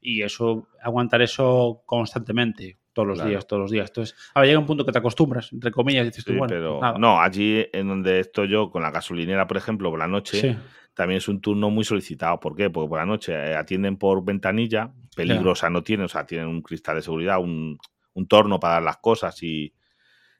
Y 0.00 0.22
eso, 0.22 0.68
aguantar 0.80 1.22
eso 1.22 1.82
constantemente, 1.86 2.78
todos 2.92 3.08
los 3.08 3.16
Claro. 3.16 3.30
días, 3.30 3.46
todos 3.48 3.62
los 3.62 3.70
días. 3.72 3.90
Entonces, 3.90 4.14
ahora 4.34 4.46
llega 4.46 4.58
un 4.60 4.66
punto 4.66 4.86
que 4.86 4.92
te 4.92 4.98
acostumbras, 4.98 5.52
entre 5.52 5.72
comillas, 5.72 6.04
y 6.04 6.10
dices 6.10 6.24
tú, 6.24 6.34
bueno, 6.34 6.46
pero 6.48 6.70
pues 6.78 6.82
nada. 6.82 6.98
no, 6.98 7.20
allí 7.20 7.66
en 7.72 7.88
donde 7.88 8.20
estoy 8.20 8.46
yo, 8.48 8.70
con 8.70 8.82
la 8.82 8.92
gasolinera, 8.92 9.48
por 9.48 9.56
ejemplo, 9.56 9.90
por 9.90 9.98
la 9.98 10.06
noche, 10.06 10.40
Sí, 10.40 10.56
también 10.94 11.18
es 11.18 11.28
un 11.28 11.40
turno 11.40 11.70
muy 11.70 11.84
solicitado. 11.84 12.40
¿Por 12.40 12.54
qué? 12.56 12.70
Porque 12.70 12.88
por 12.88 12.98
la 12.98 13.06
noche 13.06 13.32
eh, 13.32 13.54
atienden 13.54 13.96
por 13.96 14.24
ventanilla, 14.24 14.92
peligrosa 15.16 15.68
no 15.70 15.82
tienen, 15.82 16.06
o 16.06 16.08
sea, 16.08 16.24
tienen 16.24 16.48
un 16.48 16.62
cristal 16.62 16.96
de 16.96 17.02
seguridad, 17.02 17.40
un, 17.40 17.78
un 18.14 18.28
torno 18.28 18.58
para 18.60 18.74
dar 18.74 18.82
las 18.84 18.96
cosas 18.98 19.42
y, 19.42 19.74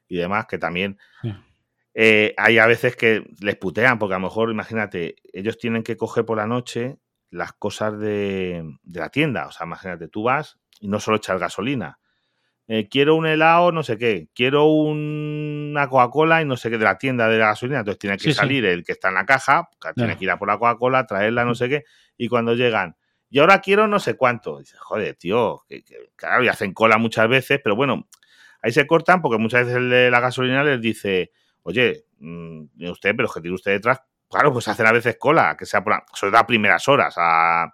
y 0.07 0.17
demás, 0.17 0.45
que 0.47 0.57
también 0.57 0.97
sí. 1.21 1.33
eh, 1.93 2.33
hay 2.37 2.57
a 2.57 2.67
veces 2.67 2.95
que 2.95 3.25
les 3.41 3.55
putean, 3.57 3.99
porque 3.99 4.15
a 4.15 4.17
lo 4.19 4.23
mejor, 4.23 4.49
imagínate, 4.49 5.15
ellos 5.33 5.57
tienen 5.57 5.83
que 5.83 5.97
coger 5.97 6.25
por 6.25 6.37
la 6.37 6.47
noche 6.47 6.97
las 7.29 7.53
cosas 7.53 7.99
de, 7.99 8.63
de 8.83 8.99
la 8.99 9.09
tienda. 9.09 9.47
O 9.47 9.51
sea, 9.51 9.65
imagínate, 9.65 10.07
tú 10.07 10.23
vas 10.23 10.57
y 10.79 10.87
no 10.87 10.99
solo 10.99 11.17
echas 11.17 11.39
gasolina. 11.39 11.99
Eh, 12.67 12.87
quiero 12.89 13.15
un 13.15 13.27
helado, 13.27 13.71
no 13.71 13.83
sé 13.83 13.97
qué. 13.97 14.27
Quiero 14.33 14.65
un- 14.65 15.69
una 15.71 15.87
Coca-Cola 15.87 16.41
y 16.41 16.45
no 16.45 16.57
sé 16.57 16.69
qué 16.71 16.77
de 16.79 16.83
la 16.85 16.97
tienda 16.97 17.27
de 17.29 17.37
la 17.37 17.47
gasolina. 17.47 17.79
Entonces 17.79 17.99
tiene 17.99 18.17
que 18.17 18.23
Sí, 18.23 18.31
sí. 18.31 18.35
salir 18.37 18.65
el 18.65 18.83
que 18.83 18.93
está 18.93 19.09
en 19.09 19.15
la 19.15 19.25
caja, 19.25 19.69
tiene 19.95 20.17
que 20.17 20.23
ir 20.25 20.31
a 20.31 20.39
por 20.39 20.47
la 20.47 20.57
Coca-Cola, 20.57 21.05
traerla, 21.05 21.45
no 21.45 21.53
sé 21.53 21.69
qué. 21.69 21.83
Y 22.17 22.27
cuando 22.27 22.53
llegan, 22.55 22.95
y 23.29 23.39
ahora 23.39 23.59
quiero 23.59 23.87
no 23.87 23.99
sé 23.99 24.15
cuánto. 24.15 24.59
Dices, 24.59 24.79
joder, 24.79 25.15
tío, 25.15 25.63
que, 25.67 25.83
que- 25.83 26.09
claro, 26.15 26.43
y 26.43 26.47
hacen 26.47 26.73
cola 26.73 26.97
muchas 26.97 27.27
veces, 27.27 27.59
pero 27.63 27.75
bueno, 27.75 28.07
ahí 28.61 28.71
se 28.71 28.87
cortan 28.87 29.21
porque 29.21 29.37
muchas 29.37 29.61
veces 29.65 29.77
el 29.77 29.89
de 29.89 30.09
la 30.09 30.19
gasolina 30.19 30.63
les 30.63 30.81
dice, 30.81 31.31
oye, 31.63 32.05
mm, 32.19 32.63
usted, 32.89 33.13
pero 33.15 33.29
que 33.29 33.41
tiene 33.41 33.55
usted 33.55 33.73
detrás, 33.73 34.01
claro, 34.29 34.51
pues 34.53 34.67
hacen 34.67 34.87
a 34.87 34.91
veces 34.91 35.17
cola, 35.19 35.55
que 35.57 35.65
sea 35.67 35.83
por 35.83 35.93
la- 35.93 36.05
sobre 36.13 36.31
todo 36.31 36.41
a 36.41 36.47
primeras 36.47 36.87
horas, 36.87 37.13
a, 37.17 37.71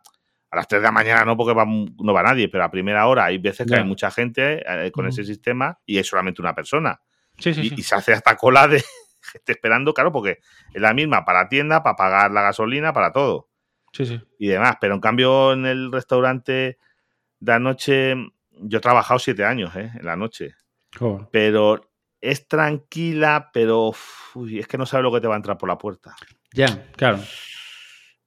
a 0.52 0.58
las 0.58 0.68
3 0.68 0.82
de 0.82 0.86
la 0.86 0.92
mañana 0.92 1.24
no 1.24 1.38
porque 1.38 1.54
va, 1.54 1.66
no 1.66 2.14
va 2.14 2.24
nadie, 2.24 2.50
pero 2.50 2.66
a 2.66 2.70
primera 2.72 3.08
hora 3.08 3.26
hay 3.26 3.38
veces 3.38 3.66
que 3.66 3.76
hay 3.76 3.86
mucha 3.86 4.12
gente 4.12 4.64
eh, 4.68 4.92
con 4.92 5.08
ese 5.08 5.24
sistema 5.24 5.80
y 5.86 5.98
es 5.98 6.08
solamente 6.08 6.42
una 6.42 6.54
persona. 6.54 7.02
Sí, 7.38 7.54
sí, 7.54 7.62
y, 7.62 7.70
sí. 7.70 7.76
y 7.78 7.84
se 7.84 7.96
hace 7.96 8.14
hasta 8.14 8.36
cola 8.36 8.68
de 8.68 8.84
gente 9.22 9.54
esperando, 9.54 9.94
claro, 9.94 10.12
porque 10.12 10.40
es 10.74 10.82
la 10.82 10.94
misma 10.94 11.24
para 11.24 11.44
la 11.44 11.50
tienda, 11.50 11.82
para 11.82 11.96
pagar 11.96 12.32
la 12.32 12.42
gasolina, 12.42 12.92
para 12.92 13.14
todo 13.14 13.50
sí, 13.94 14.06
sí. 14.06 14.22
y 14.40 14.48
demás. 14.48 14.76
Pero 14.82 14.94
en 14.94 15.00
cambio, 15.00 15.54
en 15.54 15.66
el 15.66 15.90
restaurante 15.90 16.78
de 17.40 17.54
anoche, 17.54 18.16
yo 18.52 18.78
he 18.78 18.82
trabajado 18.82 19.20
siete 19.20 19.46
años, 19.46 19.74
¿eh? 19.76 19.92
En 19.98 20.06
la 20.06 20.18
noche. 20.18 20.56
Pero 21.32 21.90
es 22.20 22.48
tranquila, 22.50 23.50
pero 23.54 23.94
uy, 24.36 24.60
es 24.60 24.68
que 24.68 24.78
no 24.78 24.86
sabe 24.86 25.04
lo 25.04 25.12
que 25.14 25.22
te 25.22 25.28
va 25.28 25.36
a 25.36 25.38
entrar 25.38 25.58
por 25.58 25.70
la 25.70 25.78
puerta. 25.78 26.14
Ya, 26.54 26.92
claro. 26.98 27.20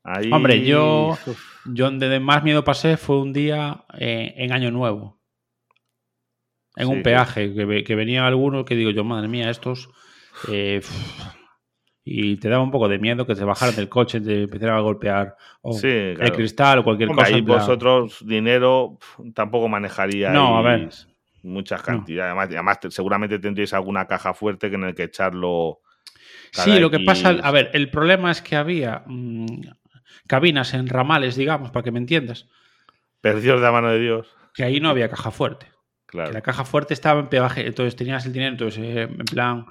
Ahí, 0.05 0.30
Hombre, 0.30 0.64
yo- 0.64 1.18
Yo 1.66 1.86
donde 1.86 2.20
más 2.20 2.44
miedo 2.44 2.62
pasé 2.62 2.98
fue 2.98 3.20
un 3.20 3.32
día 3.32 3.84
eh, 3.98 4.34
en 4.36 4.52
Año 4.52 4.70
Nuevo. 4.70 5.18
En 6.76 6.86
Sí, 6.88 6.92
un 6.92 7.02
peaje, 7.02 7.55
que, 7.55 7.84
que 7.84 7.94
venía 7.94 8.26
alguno 8.26 8.64
que 8.64 8.74
digo 8.74 8.90
yo, 8.90 9.02
madre 9.05 9.28
mía, 9.28 9.48
estos... 9.48 9.88
eh, 10.48 10.82
y 12.07 12.36
te 12.36 12.50
daba 12.50 12.62
un 12.62 12.70
poco 12.70 12.86
de 12.88 12.98
miedo 12.98 13.26
que 13.26 13.34
te 13.34 13.44
bajaran 13.44 13.76
del 13.76 13.88
coche, 13.88 14.20
te 14.20 14.42
empezaran 14.42 14.76
a 14.76 14.80
golpear 14.80 15.36
o 15.62 15.72
Sí, 15.72 15.88
el 15.88 16.32
cristal 16.32 16.80
o 16.80 16.84
cualquier 16.84 17.09
Hombre, 17.09 17.24
cosa. 17.24 17.34
ahí 17.36 17.40
plan- 17.42 17.59
vosotros 17.61 18.22
dinero 18.26 18.98
tampoco 19.34 19.68
manejaríais 19.68 20.34
No, 20.34 20.59
a 20.59 20.62
ver. 20.62 20.90
muchas 21.42 21.80
No. 21.80 21.86
cantidades. 21.86 22.32
Además, 22.32 22.48
además, 22.50 22.80
te- 22.80 22.90
seguramente 22.90 23.38
tendréis 23.38 23.72
alguna 23.72 24.07
caja 24.07 24.34
fuerte 24.34 24.68
que 24.68 24.76
en 24.76 24.84
el 24.84 24.94
que 24.94 25.05
echarlo. 25.05 25.80
Sí, 26.52 26.78
lo 26.78 26.90
que 26.90 27.00
pasa, 27.00 27.30
a 27.30 27.50
ver, 27.50 27.70
el 27.72 27.90
problema 27.90 28.30
es 28.30 28.42
que 28.42 28.57
había 28.57 29.02
mm, 29.07 29.46
cabinas 30.27 30.75
en 30.75 30.89
ramales, 30.89 31.37
digamos, 31.37 31.70
para 31.70 31.83
que 31.85 31.91
me 31.93 31.99
entiendas, 31.99 32.49
Perdidos 33.20 33.61
de 33.61 33.64
la 33.66 33.72
mano 33.72 33.91
de 33.91 33.99
Dios. 34.01 34.29
que 34.53 34.64
ahí 34.64 34.81
no 34.81 34.91
había 34.91 35.09
caja 35.09 35.31
fuerte. 35.31 35.66
Claro. 36.07 36.29
Que 36.29 36.35
la 36.35 36.43
caja 36.43 36.64
fuerte 36.64 36.93
estaba 36.95 37.20
en 37.20 37.29
peaje, 37.29 37.66
entonces 37.66 37.97
tenías 37.97 38.25
el 38.27 38.33
dinero, 38.33 38.53
entonces 38.53 38.85
eh, 38.85 39.03
en 39.03 39.16
plan 39.25 39.66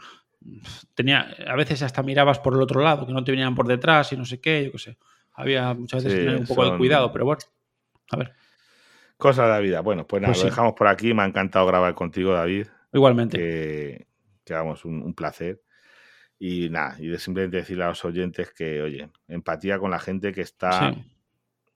tenía 0.95 1.33
a 1.47 1.55
veces 1.55 1.81
hasta 1.83 2.03
mirabas 2.03 2.39
por 2.39 2.53
el 2.53 2.61
otro 2.61 2.81
lado, 2.81 3.05
que 3.07 3.13
no 3.13 3.23
te 3.23 3.31
venían 3.31 3.55
por 3.55 3.67
detrás 3.67 4.11
y 4.11 4.17
no 4.17 4.25
sé 4.25 4.41
qué, 4.41 4.65
yo 4.65 4.71
qué 4.73 4.77
sé. 4.79 4.97
Había 5.35 5.73
muchas 5.73 6.03
veces 6.03 6.19
Sí, 6.19 6.25
tener 6.25 6.39
un 6.41 6.45
poco 6.47 6.69
de 6.69 6.77
cuidado, 6.77 7.11
pero 7.11 7.25
bueno. 7.25 7.39
A 8.11 8.17
ver, 8.17 8.33
Cosas 9.17 9.45
de 9.45 9.51
la 9.53 9.59
vida. 9.59 9.79
Bueno, 9.81 10.05
pues 10.05 10.21
nada, 10.21 10.33
Pues 10.33 10.43
lo 10.43 10.49
sí. 10.49 10.49
dejamos 10.49 10.73
por 10.73 10.87
aquí. 10.87 11.13
Me 11.13 11.23
ha 11.23 11.25
encantado 11.25 11.65
grabar 11.65 11.93
contigo, 11.95 12.33
David. 12.33 12.67
igualmente. 12.91 13.37
Que, 13.37 14.07
que 14.43 14.53
vamos, 14.53 14.83
un, 14.85 15.01
un 15.01 15.13
placer. 15.13 15.61
Y 16.45 16.69
nada, 16.69 16.97
y 16.99 17.07
de 17.07 17.19
simplemente 17.19 17.55
decirle 17.55 17.85
a 17.85 17.87
los 17.87 18.03
oyentes 18.03 18.51
que, 18.51 18.81
oye, 18.81 19.09
empatía 19.29 19.79
con 19.79 19.91
la 19.91 19.99
gente 19.99 20.33
que 20.33 20.41
está, 20.41 20.91
Sí. 20.91 21.01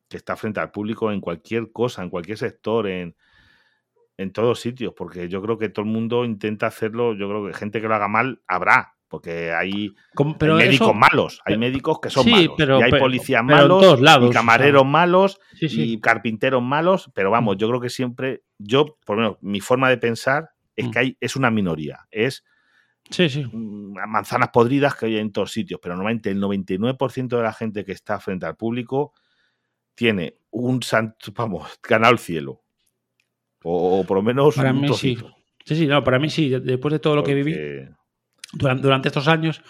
que 0.10 0.18
está 0.18 0.36
frente 0.36 0.60
al 0.60 0.72
público 0.72 1.10
en 1.10 1.22
cualquier 1.22 1.72
cosa, 1.72 2.04
en 2.04 2.10
cualquier 2.10 2.38
sector, 2.38 2.86
en, 2.88 3.16
en 4.18 4.32
todos 4.34 4.60
sitios, 4.60 4.94
porque 4.94 5.30
yo 5.30 5.42
creo 5.42 5.58
que 5.58 5.70
todo 5.70 5.86
el 5.86 5.92
mundo 5.92 6.26
intenta 6.26 6.68
hacerlo, 6.68 7.14
yo 7.14 7.30
creo 7.30 7.48
que 7.48 7.54
gente 7.54 7.80
que 7.80 7.88
lo 7.88 7.96
haga 7.96 8.10
mal 8.10 8.42
habrá, 8.46 8.96
porque 9.08 9.54
hay, 9.54 9.96
Como- 10.14 10.38
pero 10.38 10.58
hay 10.58 10.66
médicos 10.68 10.88
eso- 10.90 10.94
malos, 10.96 11.42
hay 11.46 11.58
médicos 11.58 12.00
que 12.02 12.10
son 12.10 12.26
sí, 12.26 12.32
malos, 12.32 12.56
pero- 12.58 12.80
y 12.80 12.84
hay 12.84 12.92
policías 12.92 13.44
pero 13.48 13.58
malos, 13.62 14.02
lados, 14.02 14.30
y 14.32 14.34
camareros 14.34 14.86
malos, 14.86 15.40
sí, 15.54 15.70
sí. 15.70 15.94
y 15.94 16.02
carpinteros 16.02 16.62
malos, 16.62 17.10
pero 17.14 17.32
vamos, 17.32 17.56
Mm. 17.56 17.60
yo 17.60 17.70
creo 17.70 17.80
que 17.80 17.90
siempre, 17.90 18.44
yo, 18.58 18.98
por 19.06 19.16
lo 19.16 19.22
menos, 19.22 19.38
mi 19.40 19.62
forma 19.62 19.90
de 19.90 19.98
pensar 19.98 20.50
es 20.76 20.88
Mm. 20.88 20.92
que 20.92 21.00
hay, 21.00 21.18
es 21.22 21.38
una 21.38 21.52
minoría, 21.52 22.00
es 22.12 22.44
sí, 23.10 23.30
sí. 23.30 23.46
mm, 23.46 23.94
manzanas 24.08 24.50
podridas 24.50 24.96
que 24.96 25.08
hay 25.08 25.18
en 25.18 25.32
todos 25.32 25.52
sitios, 25.52 25.80
pero 25.82 25.96
normalmente 25.96 26.30
el 26.30 26.42
99% 26.42 27.38
de 27.38 27.44
la 27.44 27.54
gente 27.54 27.86
que 27.86 27.92
está 27.92 28.20
frente 28.20 28.46
al 28.46 28.56
público 28.56 29.14
tiene 29.96 30.38
un 30.52 30.84
santo, 30.84 31.32
vamos, 31.36 31.80
ganado 31.82 32.14
el 32.14 32.20
cielo. 32.20 32.64
O, 33.64 34.00
o 34.00 34.04
por 34.06 34.18
lo 34.18 34.24
menos 34.24 34.56
Para 34.56 34.72
un 34.72 34.82
mí 34.82 34.94
sí. 34.94 35.18
Sí, 35.66 35.76
sí, 35.76 35.88
no, 35.88 36.04
para 36.04 36.20
mí 36.20 36.30
sí. 36.30 36.50
Después 36.50 36.94
de 36.94 37.00
todo 37.00 37.16
lo 37.16 37.24
que 37.24 37.34
viví 37.34 37.54
durante, 38.54 38.84
durante 38.84 39.10
estos 39.10 39.28
años, 39.28 39.62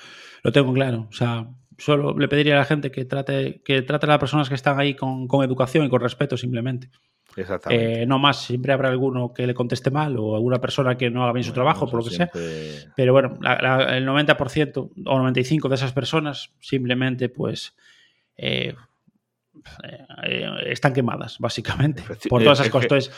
lo 0.43 0.51
tengo 0.51 0.71
claro. 0.73 1.07
O 1.09 1.13
sea, 1.13 1.47
solo 1.77 2.17
le 2.17 2.27
pediría 2.27 2.55
a 2.55 2.59
la 2.59 2.65
gente 2.65 2.91
que 2.91 3.05
trate, 3.05 3.61
que 3.63 3.81
trate 3.83 4.05
a 4.05 4.09
las 4.09 4.19
personas 4.19 4.49
que 4.49 4.55
están 4.55 4.79
ahí 4.79 4.93
con, 4.95 5.27
con 5.27 5.43
educación 5.45 5.85
y 5.85 5.89
con 5.89 6.01
respeto 6.01 6.35
simplemente. 6.37 6.89
Exactamente. 7.35 8.01
Eh, 8.01 8.05
no 8.07 8.17
más, 8.17 8.41
siempre 8.45 8.73
habrá 8.73 8.89
alguno 8.89 9.31
que 9.31 9.45
le 9.45 9.53
conteste 9.53 9.91
mal 9.91 10.15
o 10.17 10.35
alguna 10.35 10.59
persona 10.59 10.97
que 10.97 11.11
no 11.11 11.23
haga 11.23 11.33
bien 11.33 11.43
su 11.43 11.53
trabajo, 11.53 11.87
por 11.87 11.99
lo 12.03 12.09
que 12.09 12.15
sea. 12.15 12.29
Pero 12.95 13.13
bueno, 13.13 13.37
la- 13.41 13.59
la- 13.61 13.97
el 13.97 14.05
90% 14.05 14.89
o 15.05 15.19
95% 15.19 15.69
de 15.69 15.75
esas 15.75 15.91
personas 15.93 16.51
simplemente 16.59 17.29
pues 17.29 17.75
eh, 18.37 18.73
eh, 20.23 20.45
están 20.67 20.93
quemadas, 20.93 21.37
básicamente, 21.39 22.03
por 22.29 22.41
todas 22.43 22.59
es 22.59 22.65
esas 22.65 22.71
cosas. 22.71 22.83
Entonces, 22.85 23.13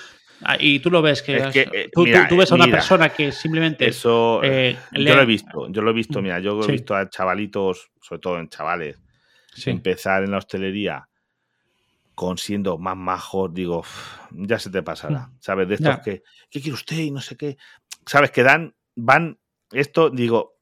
y 0.60 0.80
tú 0.80 0.90
lo 0.90 1.02
ves 1.02 1.22
que, 1.22 1.38
es 1.38 1.44
has- 1.44 1.54
que, 1.54 1.62
eh, 1.62 1.90
tú, 1.92 2.02
tú- 2.02 2.04
mira, 2.04 2.28
tú 2.28 2.38
ves 2.38 2.52
a 2.52 2.56
una 2.56 2.66
mira, 2.66 2.78
persona 2.78 3.10
que 3.10 3.32
simplemente 3.32 3.88
Eso 3.88 4.42
eh, 4.44 4.78
yo 4.92 5.16
lo 5.16 5.22
he 5.22 5.26
visto, 5.26 5.68
yo 5.70 5.82
lo 5.82 5.92
he 5.92 5.94
visto, 5.94 6.22
mira, 6.22 6.40
yo 6.40 6.60
he 6.62 6.64
Sí. 6.64 6.72
visto 6.74 6.96
a 6.96 7.10
chavalitos, 7.10 7.92
sobre 8.02 8.20
todo 8.20 8.40
en 8.40 8.48
chavales, 8.50 9.02
Sí. 9.54 9.70
empezar 9.72 10.24
en 10.24 10.32
la 10.32 10.38
hostelería 10.38 11.08
con 12.16 12.38
siendo 12.38 12.78
más 12.78 12.98
majos, 12.98 13.54
digo, 13.54 13.80
"Uf, 13.80 14.18
ya 14.32 14.60
se 14.60 14.70
te 14.70 14.84
pasará, 14.84 15.30
¿sabes? 15.40 15.68
De 15.70 15.76
estos 15.76 15.96
Ya. 15.98 16.02
que, 16.02 16.24
¿qué 16.50 16.60
quiere 16.62 16.74
usted? 16.74 16.98
Y 16.98 17.12
no 17.12 17.22
sé 17.22 17.38
qué, 17.38 17.58
¿sabes? 18.06 18.32
Que 18.32 18.44
dan, 18.44 18.76
van, 18.96 19.40
esto, 19.72 20.10
digo, 20.10 20.58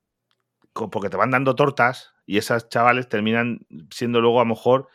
porque 0.92 1.10
te 1.10 1.18
van 1.18 1.32
dando 1.32 1.56
tortas 1.56 2.14
y 2.28 2.38
esas 2.38 2.70
chavales 2.70 3.10
terminan 3.10 3.62
siendo 3.90 4.22
luego 4.22 4.40
a 4.40 4.44
lo 4.44 4.50
mejor 4.50 4.88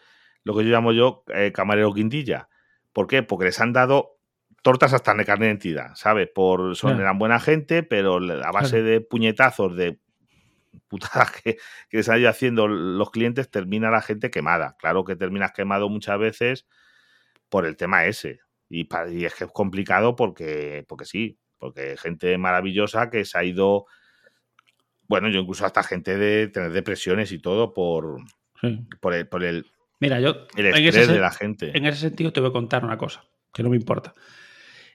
lo 0.45 0.57
que 0.57 0.65
yo 0.65 0.71
llamo 0.71 0.93
yo 0.93 1.25
eh, 1.35 1.51
camarero 1.53 1.93
quintilla. 1.93 2.49
¿Por 2.93 3.07
qué? 3.09 3.23
Porque 3.25 3.47
les 3.47 3.59
han 3.61 3.73
dado 3.73 4.12
tortas 4.63 4.93
hasta 4.93 5.15
de 5.15 5.25
carne 5.25 5.47
de 5.47 5.53
entidad, 5.53 5.95
¿sabes? 5.97 6.29
Por, 6.33 6.77
son, 6.77 7.01
eran 7.01 7.19
buena 7.19 7.41
gente, 7.41 7.83
pero 7.83 8.17
a 8.17 8.53
base 8.53 8.77
Claro. 8.77 8.85
de 8.85 9.01
puñetazos, 9.01 9.77
de 9.77 9.99
putadas 10.89 11.33
que, 11.33 11.57
que 11.91 11.97
les 11.99 12.09
han 12.09 12.21
ido 12.21 12.31
haciendo 12.31 12.69
los 12.69 13.11
clientes, 13.11 13.51
termina 13.51 13.91
la 13.91 14.03
gente 14.03 14.31
quemada. 14.31 14.77
Claro 14.79 15.05
que 15.05 15.17
terminas 15.17 15.53
quemado 15.53 15.89
muchas 15.89 16.19
veces 16.19 16.67
por 17.49 17.67
el 17.67 17.77
tema 17.77 18.07
ese. 18.07 18.41
Y, 18.71 18.89
es 19.25 19.35
que 19.35 19.45
es 19.45 19.51
complicado 19.53 20.17
porque, 20.17 20.85
porque 20.89 21.05
sí, 21.05 21.39
porque 21.59 21.97
gente 21.99 22.39
maravillosa 22.39 23.11
que 23.11 23.25
se 23.27 23.37
ha 23.37 23.45
ido, 23.45 23.85
bueno, 25.09 25.29
yo 25.29 25.41
incluso 25.41 25.67
hasta 25.67 25.83
gente 25.83 26.17
de 26.17 26.49
tener 26.49 26.73
depresiones 26.73 27.33
y 27.33 27.39
todo 27.39 27.75
por, 27.75 28.17
sí. 28.61 28.87
por, 29.01 29.13
el, 29.13 29.29
por 29.29 29.45
el, 29.45 29.67
Mira, 30.01 30.21
yo 30.21 30.47
el 30.57 30.67
en, 30.67 30.75
estrés 30.75 31.05
ese, 31.05 31.13
de 31.13 31.21
la 31.21 31.31
gente. 31.31 31.77
en 31.77 31.85
ese 31.85 32.01
sentido 32.01 32.33
te 32.33 32.41
voy 32.41 32.49
a 32.49 32.53
contar 32.53 32.85
una 32.85 32.97
cosa, 32.97 33.25
que 33.53 33.63
no 33.63 33.69
me 33.69 33.77
importa. 33.77 34.15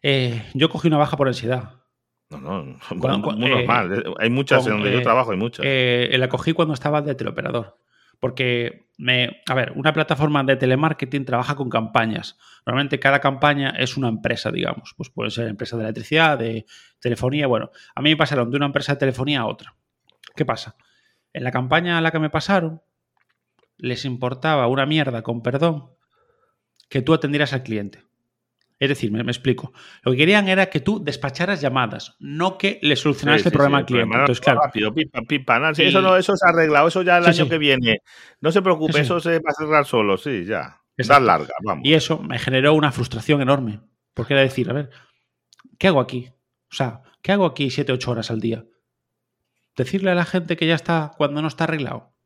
Eh, 0.10 0.42
yo 0.54 0.70
cogí 0.70 0.88
una 0.88 0.98
baja 0.98 1.18
por 1.18 1.28
ansiedad. 1.28 1.82
No, 2.30 2.40
no, 2.40 2.80
Cuando- 3.00 3.32
muy 3.32 3.52
eh, 3.52 3.56
normal. 3.66 4.16
Hay 4.20 4.30
muchas 4.30 4.64
con, 4.64 4.72
en 4.72 4.78
donde 4.78 4.94
yo 4.94 5.00
eh, 5.00 5.04
trabajo, 5.04 5.32
hay 5.32 5.38
muchas. 5.38 5.66
La 5.66 6.30
cogí 6.30 6.54
cuando 6.54 6.74
estaba 6.74 7.02
de 7.02 7.14
teleoperador. 7.14 7.78
Porque, 8.22 8.90
me, 8.98 9.42
a 9.46 9.54
ver, 9.54 9.74
una 9.76 9.92
plataforma 9.92 10.44
de 10.46 10.56
telemarketing 10.56 11.26
trabaja 11.26 11.56
con 11.56 11.70
campañas. 11.70 12.38
Normalmente 12.66 13.00
cada 13.00 13.20
campaña 13.20 13.72
es 13.78 13.98
una 13.98 14.08
empresa, 14.08 14.50
digamos. 14.50 14.94
Pues 14.96 15.10
puede 15.10 15.30
ser 15.30 15.50
empresa 15.50 15.76
de 15.76 15.84
electricidad, 15.84 16.38
de 16.40 16.66
telefonía. 17.00 17.48
Bueno, 17.48 17.70
a 17.94 18.02
mí 18.02 18.10
me 18.12 18.18
pasaron 18.18 18.50
de 18.50 18.56
una 18.56 18.66
empresa 18.68 18.94
de 18.94 19.00
telefonía 19.00 19.42
a 19.42 19.46
otra. 19.46 19.76
¿Qué 20.38 20.46
pasa? 20.46 20.78
En 21.34 21.44
la 21.44 21.52
campaña 21.52 21.98
a 21.98 22.02
la 22.02 22.12
que 22.12 22.20
me 22.20 22.30
pasaron, 22.30 22.82
les 23.78 24.06
importaba 24.06 24.68
una 24.68 24.86
mierda, 24.86 25.22
con 25.22 25.44
perdón, 25.44 25.92
que 26.90 27.02
tú 27.02 27.14
atendieras 27.14 27.52
al 27.52 27.64
cliente. 27.64 28.08
Es 28.80 28.90
decir, 28.90 29.12
me, 29.12 29.22
explico. 29.22 29.74
Lo 30.04 30.12
que 30.12 30.20
querían 30.20 30.48
era 30.48 30.68
que 30.70 30.80
tú 30.80 31.04
despacharas 31.04 31.62
llamadas, 31.62 32.16
no 32.20 32.58
que 32.58 32.80
le 32.84 32.96
solucionaras 32.96 33.46
el 33.46 33.52
problema 33.52 33.80
al 33.80 33.86
cliente. 33.86 34.16
Entonces, 34.16 34.40
claro. 34.40 34.62
Rápido, 34.64 34.94
eso, 35.78 36.02
no, 36.02 36.16
eso 36.16 36.38
se 36.38 36.46
ha 36.46 36.50
arreglado, 36.50 36.88
eso 36.88 37.02
ya 37.02 37.18
el 37.18 37.26
año 37.26 37.50
que 37.50 37.58
viene. 37.58 38.02
No 38.40 38.52
se 38.52 38.62
preocupe, 38.62 39.00
eso 39.00 39.20
se 39.20 39.40
va 39.40 39.50
a 39.50 39.54
cerrar 39.54 39.86
solo, 39.86 40.18
sí, 40.18 40.46
ya. 40.46 40.82
Es 40.96 41.08
larga, 41.08 41.54
vamos. 41.64 41.86
Y 41.86 41.94
eso 41.94 42.20
me 42.20 42.40
generó 42.40 42.74
una 42.74 42.92
frustración 42.92 43.42
enorme. 43.42 43.82
Porque 44.14 44.34
era 44.34 44.42
decir, 44.42 44.70
a 44.70 44.74
ver, 44.74 44.90
¿qué 45.78 45.88
hago 45.88 46.00
aquí? 46.00 46.32
O 46.72 46.76
sea, 46.76 47.02
¿qué 47.22 47.32
hago 47.32 47.46
aquí 47.46 47.70
7, 47.70 47.92
8 47.94 48.12
horas 48.12 48.32
al 48.32 48.40
día? 48.40 48.66
Decirle 49.76 50.12
a 50.12 50.16
la 50.16 50.26
gente 50.26 50.58
que 50.58 50.66
ya 50.66 50.74
está 50.74 51.14
cuando 51.18 51.42
no 51.42 51.48
está 51.48 51.66
arreglado 51.66 52.17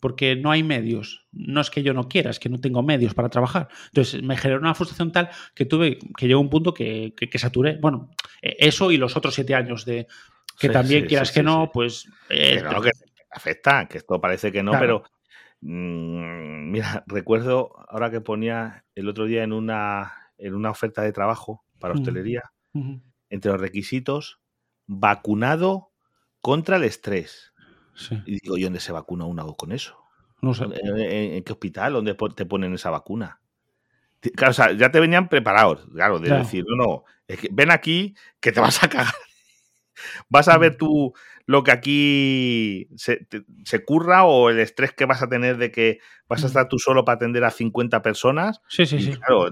porque 0.00 0.34
no 0.34 0.50
hay 0.50 0.62
medios. 0.62 1.26
No 1.30 1.60
es 1.60 1.70
que 1.70 1.82
yo 1.82 1.94
no 1.94 2.08
quiera, 2.08 2.30
es 2.30 2.40
que 2.40 2.48
no 2.48 2.60
tengo 2.60 2.82
medios 2.82 3.14
para 3.14 3.28
trabajar. 3.28 3.68
Entonces 3.86 4.22
me 4.22 4.36
generó 4.36 4.60
una 4.60 4.74
frustración 4.74 5.12
tal 5.12 5.30
que 5.54 5.66
tuve, 5.66 5.98
que 6.16 6.26
llegó 6.26 6.40
un 6.40 6.50
punto 6.50 6.74
que, 6.74 7.14
que, 7.14 7.38
saturé. 7.38 7.76
Bueno, 7.76 8.10
eso 8.40 8.90
y 8.90 8.96
los 8.96 9.16
otros 9.16 9.34
siete 9.34 9.54
años 9.54 9.84
de 9.84 10.06
que 10.58 10.68
también 10.70 11.06
quieras 11.06 11.30
que 11.32 11.42
no, 11.42 11.70
pues... 11.72 12.08
Eh, 12.28 12.62
que 12.82 12.90
afecta, 13.30 13.86
que 13.86 13.98
esto 13.98 14.20
parece 14.20 14.50
que 14.50 14.62
no, 14.62 14.72
pero... 14.72 15.04
Mm, 15.60 16.70
mira, 16.70 17.04
recuerdo 17.06 17.72
ahora 17.88 18.10
que 18.10 18.20
ponía 18.20 18.84
el 18.94 19.08
otro 19.08 19.26
día 19.26 19.44
en 19.44 19.52
una, 19.52 20.32
en 20.38 20.54
una 20.54 20.70
oferta 20.70 21.02
de 21.02 21.12
trabajo 21.12 21.64
para 21.78 21.94
hostelería, 21.94 22.52
entre 23.30 23.52
los 23.52 23.60
requisitos, 23.60 24.40
vacunado 24.86 25.92
contra 26.40 26.76
el 26.76 26.84
estrés. 26.84 27.49
Y 28.26 28.40
digo, 28.40 28.56
¿y 28.56 28.62
dónde 28.62 28.80
se 28.80 28.92
vacuna 28.92 29.24
uno 29.24 29.54
con 29.54 29.72
eso? 29.72 29.98
No 30.40 30.54
sé. 30.54 30.64
¿En, 30.64 31.42
qué 31.44 31.52
hospital? 31.52 31.92
¿Dónde 31.92 32.16
te 32.34 32.46
ponen 32.46 32.74
esa 32.74 32.90
vacuna? 32.90 33.40
Claro, 34.20 34.50
o 34.50 34.54
sea, 34.54 34.72
ya 34.72 34.90
te 34.90 35.00
venían 35.00 35.28
preparados, 35.28 35.86
claro, 35.92 36.18
de 36.18 36.30
decir, 36.30 36.64
no, 36.68 36.76
no, 36.76 37.04
ven 37.52 37.70
aquí 37.70 38.14
que 38.38 38.52
te 38.52 38.60
vas 38.60 38.82
a 38.82 38.88
cagar. 38.88 39.14
vas 40.28 40.48
a 40.48 40.58
ver 40.58 40.76
tú 40.76 41.14
lo 41.46 41.64
que 41.64 41.72
aquí 41.72 42.88
se, 42.96 43.84
curra 43.84 44.24
o 44.24 44.50
el 44.50 44.60
estrés 44.60 44.92
que 44.92 45.06
vas 45.06 45.22
a 45.22 45.28
tener 45.28 45.56
de 45.56 45.72
que 45.72 45.98
vas 46.28 46.44
a 46.44 46.46
estar 46.46 46.68
tú 46.68 46.78
solo 46.78 47.04
para 47.04 47.16
atender 47.16 47.44
a 47.44 47.50
50 47.50 48.02
personas. 48.02 48.60
Sí, 48.68 48.86
sí, 48.86 49.00
sí. 49.00 49.12
Claro, 49.16 49.48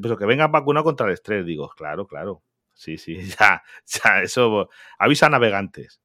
pero 0.00 0.16
que 0.16 0.26
vengas 0.26 0.50
vacunado 0.50 0.84
contra 0.84 1.06
el 1.06 1.12
estrés, 1.12 1.44
digo, 1.44 1.68
claro, 1.76 2.06
claro. 2.06 2.42
Sí, 2.72 2.98
sí, 2.98 3.18
ya, 3.38 3.62
ya, 3.84 4.22
eso 4.22 4.68
avisa 4.98 5.28
navegantes. 5.28 6.00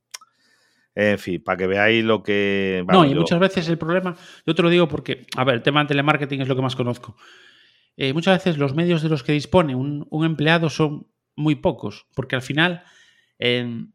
En 1.02 1.18
fin, 1.18 1.42
para 1.42 1.56
que 1.56 1.66
veáis 1.66 2.04
lo 2.04 2.22
que... 2.22 2.84
no, 2.86 3.06
y 3.06 3.16
muchas 3.16 3.40
veces 3.40 3.70
el 3.70 3.78
problema, 3.78 4.18
yo 4.46 4.54
te 4.54 4.62
lo 4.62 4.70
digo 4.70 4.90
porque, 4.90 5.26
a 5.38 5.46
ver, 5.46 5.56
el 5.56 5.62
tema 5.62 5.82
de 5.82 5.88
telemarketing 5.88 6.42
es 6.42 6.50
lo 6.50 6.58
que 6.58 6.62
más 6.62 6.76
conozco. 6.76 7.16
Eh, 7.96 8.12
muchas 8.12 8.38
veces 8.38 8.58
los 8.58 8.76
medios 8.76 9.02
de 9.02 9.08
los 9.08 9.24
que 9.24 9.32
dispone 9.32 9.76
un, 9.76 10.26
empleado 10.26 10.70
son 10.70 11.08
muy 11.38 11.56
pocos, 11.56 12.08
porque 12.16 12.36
al 12.36 12.42
final 12.42 12.84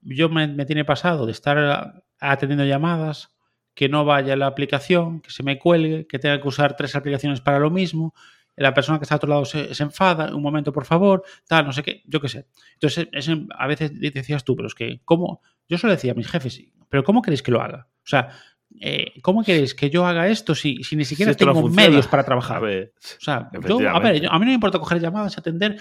yo 0.00 0.30
me, 0.30 0.46
me, 0.48 0.64
tiene 0.64 0.86
pasado 0.86 1.26
de 1.26 1.32
estar 1.32 2.02
atendiendo 2.18 2.64
llamadas, 2.64 3.36
que 3.74 3.90
no 3.90 4.06
vaya 4.06 4.34
la 4.34 4.46
aplicación, 4.46 5.20
que 5.20 5.30
se 5.30 5.42
me 5.42 5.58
cuelgue, 5.58 6.06
que 6.06 6.18
tenga 6.18 6.40
que 6.40 6.48
usar 6.48 6.74
tres 6.74 6.96
aplicaciones 6.96 7.42
para 7.42 7.58
lo 7.58 7.70
mismo, 7.70 8.14
la 8.56 8.72
persona 8.72 8.98
que 8.98 9.02
está 9.02 9.16
a 9.16 9.16
otro 9.16 9.28
lado 9.28 9.44
se, 9.44 9.70
enfada, 9.82 10.34
un 10.34 10.42
momento 10.42 10.72
por 10.72 10.84
favor, 10.84 11.24
tal, 11.46 11.66
no 11.66 11.72
sé 11.72 11.82
qué, 11.82 12.02
yo 12.06 12.20
qué 12.20 12.28
sé. 12.28 12.46
Entonces, 12.74 13.08
a 13.58 13.66
veces 13.66 13.92
decías 14.00 14.44
tú, 14.44 14.56
pero 14.56 14.68
es 14.68 14.74
que, 14.74 15.02
¿cómo? 15.04 15.42
Yo 15.68 15.78
solo 15.78 15.92
decía 15.92 16.12
a 16.12 16.14
mis 16.14 16.28
jefes, 16.28 16.62
pero 16.88 17.04
¿cómo 17.04 17.22
queréis 17.22 17.42
que 17.42 17.50
lo 17.50 17.60
haga? 17.60 17.88
O 18.04 18.06
sea, 18.06 18.28
eh, 18.80 19.12
¿cómo 19.22 19.44
queréis 19.44 19.74
que 19.74 19.88
yo 19.88 20.04
haga 20.04 20.28
esto 20.28 20.54
si, 20.54 20.80
ni 20.92 21.04
siquiera 21.04 21.34
tengo 21.34 21.68
medios 21.68 22.08
para 22.08 22.24
trabajar? 22.24 22.56
A 22.56 22.60
ver, 22.60 22.92
o 22.96 23.20
sea, 23.20 23.48
a, 23.52 23.98
ver 24.00 24.26
a 24.28 24.38
mí 24.38 24.44
no 24.44 24.46
me 24.46 24.52
importa 24.52 24.78
coger 24.78 25.00
llamadas, 25.00 25.38
atender, 25.38 25.76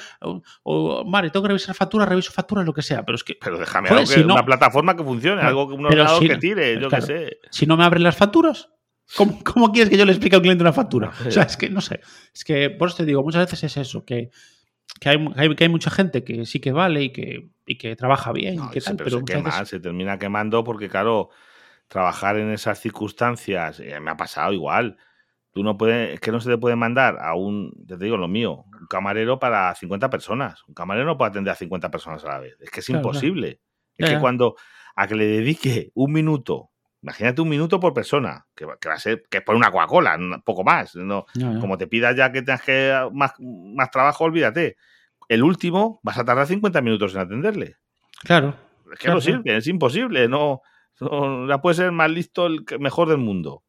o, 0.64 1.04
vale, 1.10 1.32
tengo 1.32 1.44
que 1.44 1.50
revisar 1.50 1.76
facturas, 1.76 2.08
reviso 2.08 2.32
facturas, 2.32 2.66
lo 2.66 2.74
que 2.74 2.82
sea, 2.82 3.04
pero 3.04 3.16
es 3.16 3.24
que... 3.24 3.38
Pero 3.42 3.58
déjame 3.58 3.90
una 4.24 4.46
plataforma 4.46 4.96
que 4.96 5.04
funcione, 5.04 5.42
algo 5.42 5.68
que 5.68 5.74
un 5.74 5.86
ordenador 5.86 6.28
que 6.28 6.38
tire, 6.38 6.80
yo 6.80 6.90
qué 6.90 7.02
sé. 7.02 7.38
Si 7.50 7.66
no 7.66 7.78
me 7.78 7.84
abren 7.84 8.04
las 8.04 8.16
facturas, 8.16 8.70
¿cómo, 9.16 9.72
quieres 9.72 9.90
que 9.90 9.98
yo 9.98 10.06
le 10.06 10.12
explique 10.12 10.36
a 10.36 10.40
un 10.40 10.44
cliente 10.44 10.64
una 10.64 10.74
factura? 10.74 11.12
O 11.28 11.32
sea, 11.32 11.44
es 11.44 11.58
que 11.58 11.70
no 11.70 11.82
sé, 11.82 12.00
es 12.34 12.44
que 12.44 12.70
por 12.70 12.90
eso 12.90 12.98
te 12.98 13.06
digo, 13.06 13.24
muchas 13.24 13.46
veces 13.46 13.64
es 13.64 13.78
eso, 13.78 14.06
que 14.06 14.30
que 15.00 15.10
hay, 15.10 15.56
que 15.56 15.64
hay 15.64 15.70
mucha 15.70 15.90
gente 15.90 16.24
que 16.24 16.46
sí 16.46 16.60
que 16.60 16.72
vale 16.72 17.04
y 17.04 17.10
que, 17.12 17.50
y 17.66 17.78
que 17.78 17.95
trabaja 17.95 18.32
bien. 18.32 18.70
que 18.70 18.82
tal, 18.82 18.97
pero, 18.97 19.20
se, 19.20 19.26
quema, 19.26 19.66
se 19.66 19.80
termina 19.80 20.18
quemando 20.18 20.64
porque, 20.64 20.89
claro, 20.89 21.30
trabajar 21.88 22.38
en 22.38 22.51
esas 22.51 22.80
circunstancias, 22.80 23.80
eh, 23.80 23.99
me 23.99 24.11
ha 24.11 24.18
pasado 24.18 24.53
igual. 24.53 24.97
Tú 25.51 25.64
no 25.64 25.78
puedes, 25.78 26.16
es 26.16 26.20
que 26.20 26.32
no 26.32 26.39
se 26.39 26.49
te 26.49 26.57
puede 26.57 26.76
mandar 26.76 27.18
a 27.22 27.36
un, 27.36 27.72
te 27.88 27.97
digo 27.97 28.18
lo 28.18 28.28
mío, 28.28 28.66
un 28.80 28.88
camarero 28.88 29.38
para 29.39 29.74
50 29.76 30.09
personas. 30.09 30.64
Un 30.68 30.74
camarero 30.74 31.05
no 31.05 31.18
puede 31.18 31.30
atender 31.30 31.51
a 31.51 31.55
50 31.55 31.91
personas 31.91 32.26
a 32.26 32.30
la 32.30 32.39
vez. 32.39 32.57
Es 32.59 32.72
que 32.72 32.80
es 32.80 32.89
imposible. 32.89 33.61
Es 33.95 34.09
que 34.09 34.20
cuando 34.20 34.55
a 34.95 35.07
que 35.07 35.16
le 35.16 35.28
dedique 35.28 35.91
un 35.93 36.11
minuto, 36.11 36.72
imagínate 37.03 37.41
un 37.41 37.49
minuto 37.49 37.80
por 37.80 37.93
persona, 37.93 38.47
que, 38.55 38.66
va 38.66 38.76
a 38.91 38.99
ser, 38.99 39.24
que 39.30 39.38
es 39.38 39.43
por 39.43 39.55
una 39.55 39.70
Coca-Cola, 39.70 40.18
poco 40.43 40.64
más. 40.64 40.95
No, 40.95 41.28
Como 41.61 41.78
te 41.78 41.86
pidas 41.86 42.16
ya 42.16 42.32
que 42.32 42.41
tengas 42.41 42.64
que 42.64 43.09
más, 43.14 43.34
más 43.39 43.91
trabajo, 43.91 44.24
olvídate 44.24 44.78
el 45.30 45.43
último 45.43 45.99
vas 46.03 46.17
a 46.17 46.26
tardar 46.26 46.47
50 46.47 46.82
minutos 46.82 47.13
en 47.13 47.21
atenderle. 47.21 47.78
Claro. 48.21 48.55
Es 48.91 48.99
que 48.99 49.09
no 49.09 49.21
sirve, 49.21 49.57
es 49.57 49.67
imposible. 49.67 50.28
No, 50.28 50.61
ya 51.47 51.59
puede 51.61 51.76
ser 51.76 51.91
más 51.91 52.11
listo 52.11 52.45
el 52.47 52.65
mejor 52.80 53.09
del 53.09 53.17
mundo. 53.17 53.63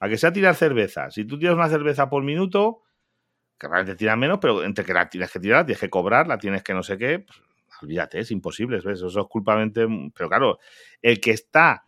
A 0.00 0.08
que 0.08 0.18
sea 0.18 0.32
tirar 0.32 0.54
cerveza. 0.54 1.10
Si 1.10 1.24
tú 1.24 1.38
tiras 1.38 1.54
una 1.54 1.68
cerveza 1.68 2.10
por 2.10 2.22
minuto, 2.22 2.82
que 3.58 3.68
realmente 3.68 3.96
tiras 3.96 4.18
menos, 4.18 4.38
pero 4.40 4.64
entre 4.64 4.84
que 4.84 4.92
la 4.92 5.08
tienes 5.08 5.30
que 5.30 5.40
tirar, 5.40 5.64
tienes 5.64 5.80
que 5.80 5.90
cobrar, 5.90 6.26
la 6.26 6.38
tienes 6.38 6.62
que 6.62 6.74
no 6.74 6.82
sé 6.82 6.98
qué, 6.98 7.20
pues, 7.20 7.38
olvídate, 7.80 8.18
es 8.18 8.30
imposible. 8.30 8.78
Eso 8.78 9.06
es 9.06 9.26
culpamente. 9.28 9.86
Pero 10.14 10.28
claro, 10.28 10.58
el 11.00 11.20
que 11.20 11.30
está 11.30 11.84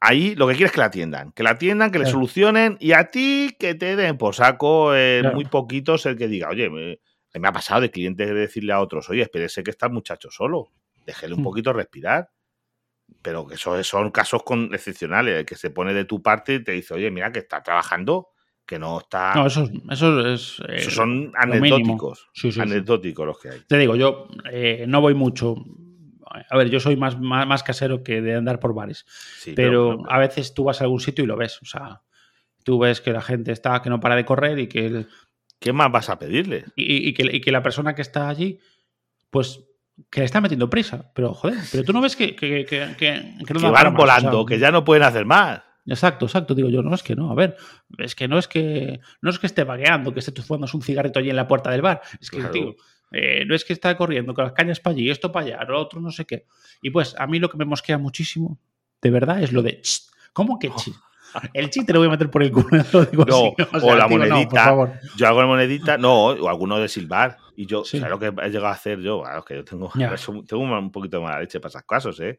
ahí 0.00 0.34
lo 0.34 0.46
que 0.46 0.54
quiere 0.54 0.66
es 0.66 0.72
que 0.72 0.80
la 0.80 0.86
atiendan, 0.86 1.32
que 1.32 1.42
la 1.42 1.50
atiendan, 1.50 1.90
que 1.90 1.98
le 1.98 2.06
solucionen 2.06 2.76
y 2.80 2.92
a 2.92 3.10
ti 3.10 3.56
que 3.58 3.74
te 3.74 3.96
den 3.96 4.18
por 4.18 4.34
saco 4.34 4.94
eh, 4.94 5.22
muy 5.34 5.44
poquitos 5.46 6.06
el 6.06 6.16
que 6.16 6.28
diga, 6.28 6.48
oye, 6.50 6.70
me, 6.70 7.00
me 7.38 7.48
ha 7.48 7.52
pasado 7.52 7.80
de 7.80 7.90
clientes 7.90 8.34
decirle 8.34 8.72
a 8.72 8.80
otros, 8.80 9.08
oye, 9.10 9.22
espérese 9.22 9.62
que 9.62 9.70
está 9.70 9.86
el 9.86 9.92
muchacho 9.92 10.30
solo, 10.30 10.72
déjele 11.04 11.34
un 11.34 11.40
hmm. 11.40 11.44
poquito 11.44 11.72
respirar. 11.72 12.30
Pero 13.22 13.46
que 13.46 13.54
eso 13.54 13.82
son 13.84 14.10
casos 14.10 14.42
con, 14.42 14.74
excepcionales, 14.74 15.38
el 15.38 15.46
que 15.46 15.54
se 15.54 15.70
pone 15.70 15.94
de 15.94 16.04
tu 16.04 16.22
parte 16.22 16.54
y 16.54 16.64
te 16.64 16.72
dice, 16.72 16.92
oye, 16.94 17.08
mira 17.12 17.30
que 17.30 17.38
está 17.38 17.62
trabajando, 17.62 18.30
que 18.66 18.78
no 18.78 18.98
está. 18.98 19.34
No, 19.34 19.46
eso, 19.46 19.68
eso 19.90 20.26
es. 20.26 20.60
Eh, 20.68 20.90
son 20.90 21.32
anecdóticos. 21.36 22.28
anecdóticos 22.58 23.26
los 23.26 23.38
que 23.38 23.50
hay. 23.50 23.60
Te 23.66 23.78
digo, 23.78 23.94
yo 23.94 24.28
eh, 24.50 24.84
no 24.88 25.00
voy 25.00 25.14
mucho. 25.14 25.54
A 26.50 26.56
ver, 26.56 26.68
yo 26.68 26.80
soy 26.80 26.96
más, 26.96 27.18
más, 27.18 27.62
casero 27.62 28.02
que 28.02 28.20
de 28.20 28.34
andar 28.34 28.58
por 28.58 28.74
bares. 28.74 29.06
pero, 29.54 30.02
a 30.10 30.18
veces 30.18 30.52
tú 30.52 30.64
vas 30.64 30.80
a 30.80 30.84
algún 30.84 31.00
sitio 31.00 31.24
y 31.24 31.28
lo 31.28 31.36
ves. 31.36 31.62
O 31.62 31.64
sea, 31.64 32.02
tú 32.64 32.78
ves 32.80 33.00
que 33.00 33.12
la 33.12 33.22
gente 33.22 33.52
está, 33.52 33.80
que 33.80 33.88
no 33.88 34.00
para 34.00 34.16
de 34.16 34.24
correr 34.24 34.58
y 34.58 34.66
que 34.66 35.06
¿Qué 35.58 35.72
más 35.72 35.90
vas 35.90 36.10
a 36.10 36.18
pedirle? 36.18 36.64
Y, 36.76 37.12
que, 37.14 37.52
la 37.52 37.62
persona 37.62 37.94
que 37.94 38.02
está 38.02 38.28
allí, 38.28 38.58
pues 39.30 39.60
que 40.10 40.20
le 40.20 40.26
está 40.26 40.40
metiendo 40.40 40.68
prisa. 40.68 41.10
Pero, 41.14 41.32
joder, 41.34 41.58
pero 41.70 41.84
tú 41.84 41.92
no 41.92 42.00
ves 42.00 42.16
que, 42.16 42.36
que, 42.36 42.64
que, 42.64 43.34
van 43.60 43.94
volando, 43.94 44.44
que 44.44 44.58
ya 44.58 44.70
no 44.70 44.84
pueden 44.84 45.02
hacer 45.02 45.24
más. 45.24 45.62
Exacto, 45.86 46.26
exacto. 46.26 46.54
Digo 46.54 46.68
yo, 46.68 46.82
no 46.82 46.94
es 46.94 47.02
que 47.02 47.14
no. 47.14 47.30
A 47.30 47.34
ver, 47.34 47.56
es 47.98 48.14
que 48.14 48.28
no 48.28 48.38
es 48.38 48.48
que 48.48 49.00
no 49.22 49.30
es 49.30 49.38
que 49.38 49.46
esté 49.46 49.64
vagueando, 49.64 50.12
que 50.12 50.20
esté 50.20 50.42
fumando 50.42 50.68
un 50.74 50.82
cigarrito 50.82 51.18
allí 51.18 51.30
en 51.30 51.36
la 51.36 51.48
puerta 51.48 51.70
del 51.70 51.82
bar. 51.82 52.02
Es 52.20 52.30
que, 52.30 52.42
tío, 52.44 52.76
eh, 53.12 53.44
no 53.46 53.54
es 53.54 53.64
que 53.64 53.72
está 53.72 53.96
corriendo 53.96 54.34
con 54.34 54.44
las 54.44 54.52
cañas 54.52 54.80
para 54.80 54.94
allí, 54.94 55.10
esto 55.10 55.30
para 55.30 55.46
allá, 55.46 55.64
lo 55.64 55.80
otro 55.80 56.00
no 56.00 56.10
sé 56.10 56.24
qué. 56.24 56.46
Y 56.82 56.90
pues 56.90 57.14
a 57.18 57.26
mí 57.26 57.38
lo 57.38 57.48
que 57.48 57.56
me 57.56 57.64
mosquea 57.64 57.98
muchísimo, 57.98 58.58
de 59.00 59.10
verdad, 59.10 59.42
es 59.42 59.52
lo 59.52 59.62
de, 59.62 59.80
¿cómo 60.32 60.58
que 60.58 60.70
El 61.54 61.70
chiste 61.70 61.92
lo 61.92 62.00
voy 62.00 62.08
a 62.08 62.12
meter 62.12 62.30
por 62.30 62.42
el 62.42 62.52
culo. 62.52 62.68
no, 63.26 63.54
o, 63.82 63.94
la 63.94 64.08
monedita. 64.08 64.74
yo 65.16 65.26
hago 65.26 65.40
la 65.40 65.46
monedita, 65.46 65.98
no, 65.98 66.26
o 66.28 66.48
alguno 66.48 66.78
de 66.78 66.88
silbar. 66.88 67.36
Y 67.56 67.66
yo, 67.66 67.84
sí. 67.84 67.98
lo 68.00 68.18
que 68.18 68.26
he 68.26 68.48
llegado 68.48 68.66
a 68.66 68.72
hacer 68.72 69.00
yo? 69.00 69.22
Claro, 69.22 69.44
que 69.44 69.56
yo 69.56 69.64
tengo, 69.64 69.90
tengo 70.46 70.62
un 70.62 70.92
poquito 70.92 71.18
de 71.18 71.22
mala 71.22 71.40
leche 71.40 71.60
para 71.60 71.70
esas 71.70 71.84
cosas, 71.84 72.20
¿eh? 72.20 72.38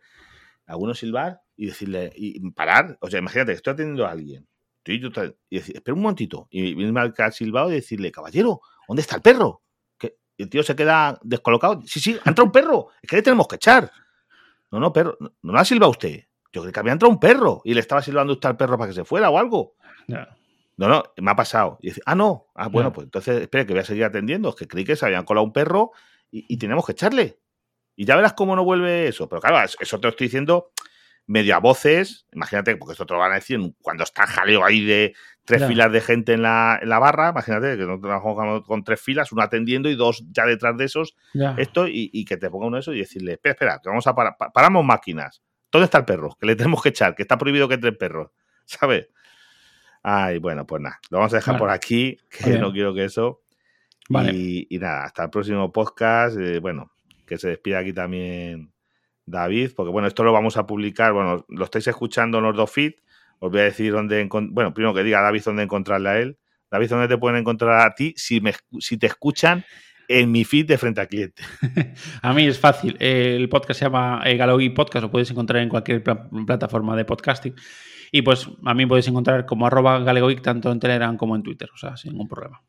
Alguno 0.68 0.94
silbar 0.94 1.42
y 1.56 1.68
decirle, 1.68 2.12
y 2.16 2.40
parar. 2.52 2.98
O 3.02 3.10
sea, 3.10 3.20
imagínate, 3.20 3.54
estoy 3.54 3.74
atendiendo 3.74 4.06
a 4.06 4.12
alguien. 4.12 4.48
Y, 4.86 5.00
decir, 5.00 5.76
espera 5.76 5.96
un 5.96 6.02
momentito. 6.02 6.48
Y 6.50 6.74
viene 6.74 6.98
al 7.00 7.34
silbado 7.34 7.72
y 7.72 7.76
decirle, 7.76 8.12
caballero, 8.12 8.62
¿dónde 8.88 9.02
está 9.02 9.18
el 9.18 9.22
perro? 9.22 9.64
Que 9.98 10.18
el 10.38 10.50
tío 10.50 10.64
se 10.64 10.76
queda 10.76 11.20
descolocado. 11.24 11.82
Sí, 11.86 12.00
sí, 12.00 12.18
ha 12.24 12.30
entrado 12.30 12.46
un 12.46 12.52
perro. 12.52 12.88
Es 13.02 13.10
que 13.10 13.18
le 13.18 13.22
tenemos 13.22 13.48
que 13.48 13.58
echar. 13.58 13.92
No, 14.72 14.80
no, 14.80 14.94
perro. 14.94 15.18
No, 15.20 15.34
no 15.42 15.58
ha 15.58 15.66
silbado 15.66 15.92
usted. 15.92 16.24
Yo 16.58 16.64
creo 16.64 16.74
que 16.74 16.80
había 16.80 16.94
entrado 16.94 17.12
un 17.12 17.20
perro 17.20 17.62
y 17.64 17.76
le 17.76 17.82
estaba 17.82 18.02
silbando 18.02 18.34
usted 18.34 18.50
al 18.50 18.58
perro 18.58 18.80
para 18.80 18.90
que 18.90 18.96
se 18.96 19.06
fuera 19.06 19.30
o 19.30 19.38
algo. 19.38 19.76
No, 20.08 20.88
no, 20.88 21.04
me 21.18 21.30
ha 21.30 21.36
pasado. 21.36 21.78
Y 21.82 21.90
dice, 21.90 22.02
ah, 22.08 22.16
no. 22.16 22.48
Ah, 22.56 22.68
bueno, 22.68 22.92
pues 22.92 23.06
entonces, 23.06 23.42
espere, 23.42 23.68
que 23.68 23.74
voy 23.74 23.82
a 23.82 23.86
seguir 23.86 24.06
atendiendo. 24.06 24.50
Es 24.50 24.56
que 24.56 24.68
creí 24.68 24.84
que 24.84 24.96
se 24.96 25.06
habían 25.06 25.24
colado 25.24 25.46
un 25.46 25.54
perro 25.54 25.92
y, 26.32 26.58
tenemos 26.58 26.84
que 26.84 26.94
echarle. 26.94 27.40
Y 27.96 28.06
ya 28.06 28.16
verás 28.16 28.34
cómo 28.34 28.56
no 28.56 28.64
vuelve 28.64 29.08
eso. 29.08 29.30
Pero 29.30 29.40
claro, 29.40 29.72
eso 29.80 30.00
te 30.00 30.08
lo 30.08 30.10
estoy 30.10 30.26
diciendo 30.26 30.72
medio 31.28 31.56
a 31.56 31.60
voces. 31.60 32.26
Imagínate, 32.34 32.76
porque 32.76 32.94
esto 32.94 33.06
te 33.06 33.14
lo 33.14 33.20
van 33.20 33.34
a 33.34 33.36
decir 33.36 33.60
cuando 33.82 34.04
está 34.04 34.26
jaleo 34.26 34.66
ahí 34.66 34.84
de 34.84 35.14
tres 35.46 35.66
filas 35.66 35.92
de 35.92 36.02
gente 36.02 36.34
en 36.34 36.42
la, 36.42 36.80
barra. 37.00 37.30
Imagínate 37.30 37.78
que 37.78 37.86
no 37.86 38.00
trabajamos 38.00 38.66
con 38.66 38.84
tres 38.84 39.00
filas, 39.00 39.32
uno 39.32 39.44
atendiendo 39.44 39.90
y 39.90 39.96
dos 39.96 40.26
ya 40.32 40.46
detrás 40.46 40.76
de 40.78 40.86
esos. 40.86 41.16
Esto, 41.58 41.88
y, 41.88 42.26
que 42.26 42.38
te 42.38 42.50
ponga 42.50 42.68
uno 42.68 42.78
de 42.78 42.82
esos 42.82 42.96
y 42.96 43.00
decirle, 43.00 43.34
espera, 43.34 43.54
espera, 43.54 43.80
que 43.82 43.90
vamos 43.90 44.08
a 44.08 44.16
parar. 44.16 44.36
Paramos 44.54 44.84
máquinas. 44.84 45.42
¿Dónde 45.72 45.86
está 45.86 46.00
el 46.00 46.06
perro? 46.06 46.38
Que 46.40 46.48
le 46.48 46.56
tenemos 46.56 46.82
que 46.82 46.90
echar, 46.90 47.16
que 47.16 47.24
está 47.24 47.38
prohibido 47.38 47.68
que 47.68 47.76
entre 47.76 47.90
el 47.90 47.98
perro. 47.98 48.34
¿Sabes? 48.66 49.08
Ay, 50.04 50.38
bueno, 50.38 50.66
pues 50.66 50.82
nada, 50.82 51.00
lo 51.10 51.18
vamos 51.18 51.34
a 51.34 51.38
dejar 51.38 51.58
por 51.58 51.70
aquí, 51.70 52.18
que 52.30 52.58
no 52.58 52.72
quiero 52.72 52.94
que 52.94 53.06
eso. 53.06 53.42
Y, 54.10 54.78
nada, 54.80 55.06
hasta 55.06 55.26
el 55.26 55.30
próximo 55.30 55.72
podcast. 55.72 56.38
Eh, 56.38 56.60
bueno, 56.60 56.92
que 57.26 57.38
se 57.38 57.50
despida 57.50 57.80
aquí 57.80 57.92
también 57.92 58.72
David, 59.26 59.72
porque 59.76 59.92
bueno, 59.92 60.08
esto 60.08 60.24
lo 60.24 60.32
vamos 60.32 60.56
a 60.56 60.66
publicar, 60.66 61.12
bueno, 61.12 61.46
lo 61.50 61.66
estáis 61.66 61.88
escuchando 61.88 62.38
en 62.38 62.46
los 62.46 62.56
dos 62.56 62.72
feeds. 62.72 63.02
Os 63.40 63.52
voy 63.52 63.60
a 63.60 63.64
decir 63.64 63.92
dónde, 63.92 64.28
bueno, 64.32 64.74
primero 64.74 64.94
que 64.94 65.04
diga 65.04 65.22
David 65.22 65.44
dónde 65.46 65.64
encontrarle 65.64 66.10
a 66.10 66.20
él. 66.20 66.38
David, 66.72 66.90
¿dónde 66.90 67.08
te 67.08 67.18
pueden 67.18 67.40
encontrar 67.40 67.86
a 67.86 67.94
ti 67.94 68.14
si, 68.18 68.42
me, 68.42 68.54
si 68.80 68.98
te 68.98 69.08
escuchan 69.08 69.64
en 70.08 70.32
mi 70.32 70.44
feed 70.44 70.68
de 70.68 70.78
frente 70.78 71.02
al 71.02 71.08
cliente? 71.08 71.44
a 72.22 72.34
mí 72.34 72.46
es 72.46 72.60
fácil. 72.60 72.96
El 73.00 73.50
podcast 73.50 73.80
se 73.80 73.86
llama 73.86 74.22
eh, 74.26 74.38
Galogui 74.38 74.70
Podcast, 74.70 75.04
lo 75.04 75.12
puedes 75.12 75.30
encontrar 75.32 75.62
en 75.62 75.70
cualquier 75.70 76.04
plataforma 76.04 76.96
de 76.96 77.06
podcasting. 77.06 77.56
Y 78.12 78.22
pues 78.22 78.50
a 78.66 78.74
mí 78.74 78.86
podéis 78.86 79.08
encontrar 79.08 79.46
como 79.46 79.68
arroba 79.68 80.00
galegoic 80.00 80.42
tanto 80.42 80.72
en 80.72 80.80
Telegram 80.80 81.18
como 81.18 81.36
en 81.36 81.44
Twitter, 81.44 81.70
o 81.74 81.78
sea, 81.78 81.98
sin 81.98 82.12
ningún 82.12 82.28
problema. 82.28 82.64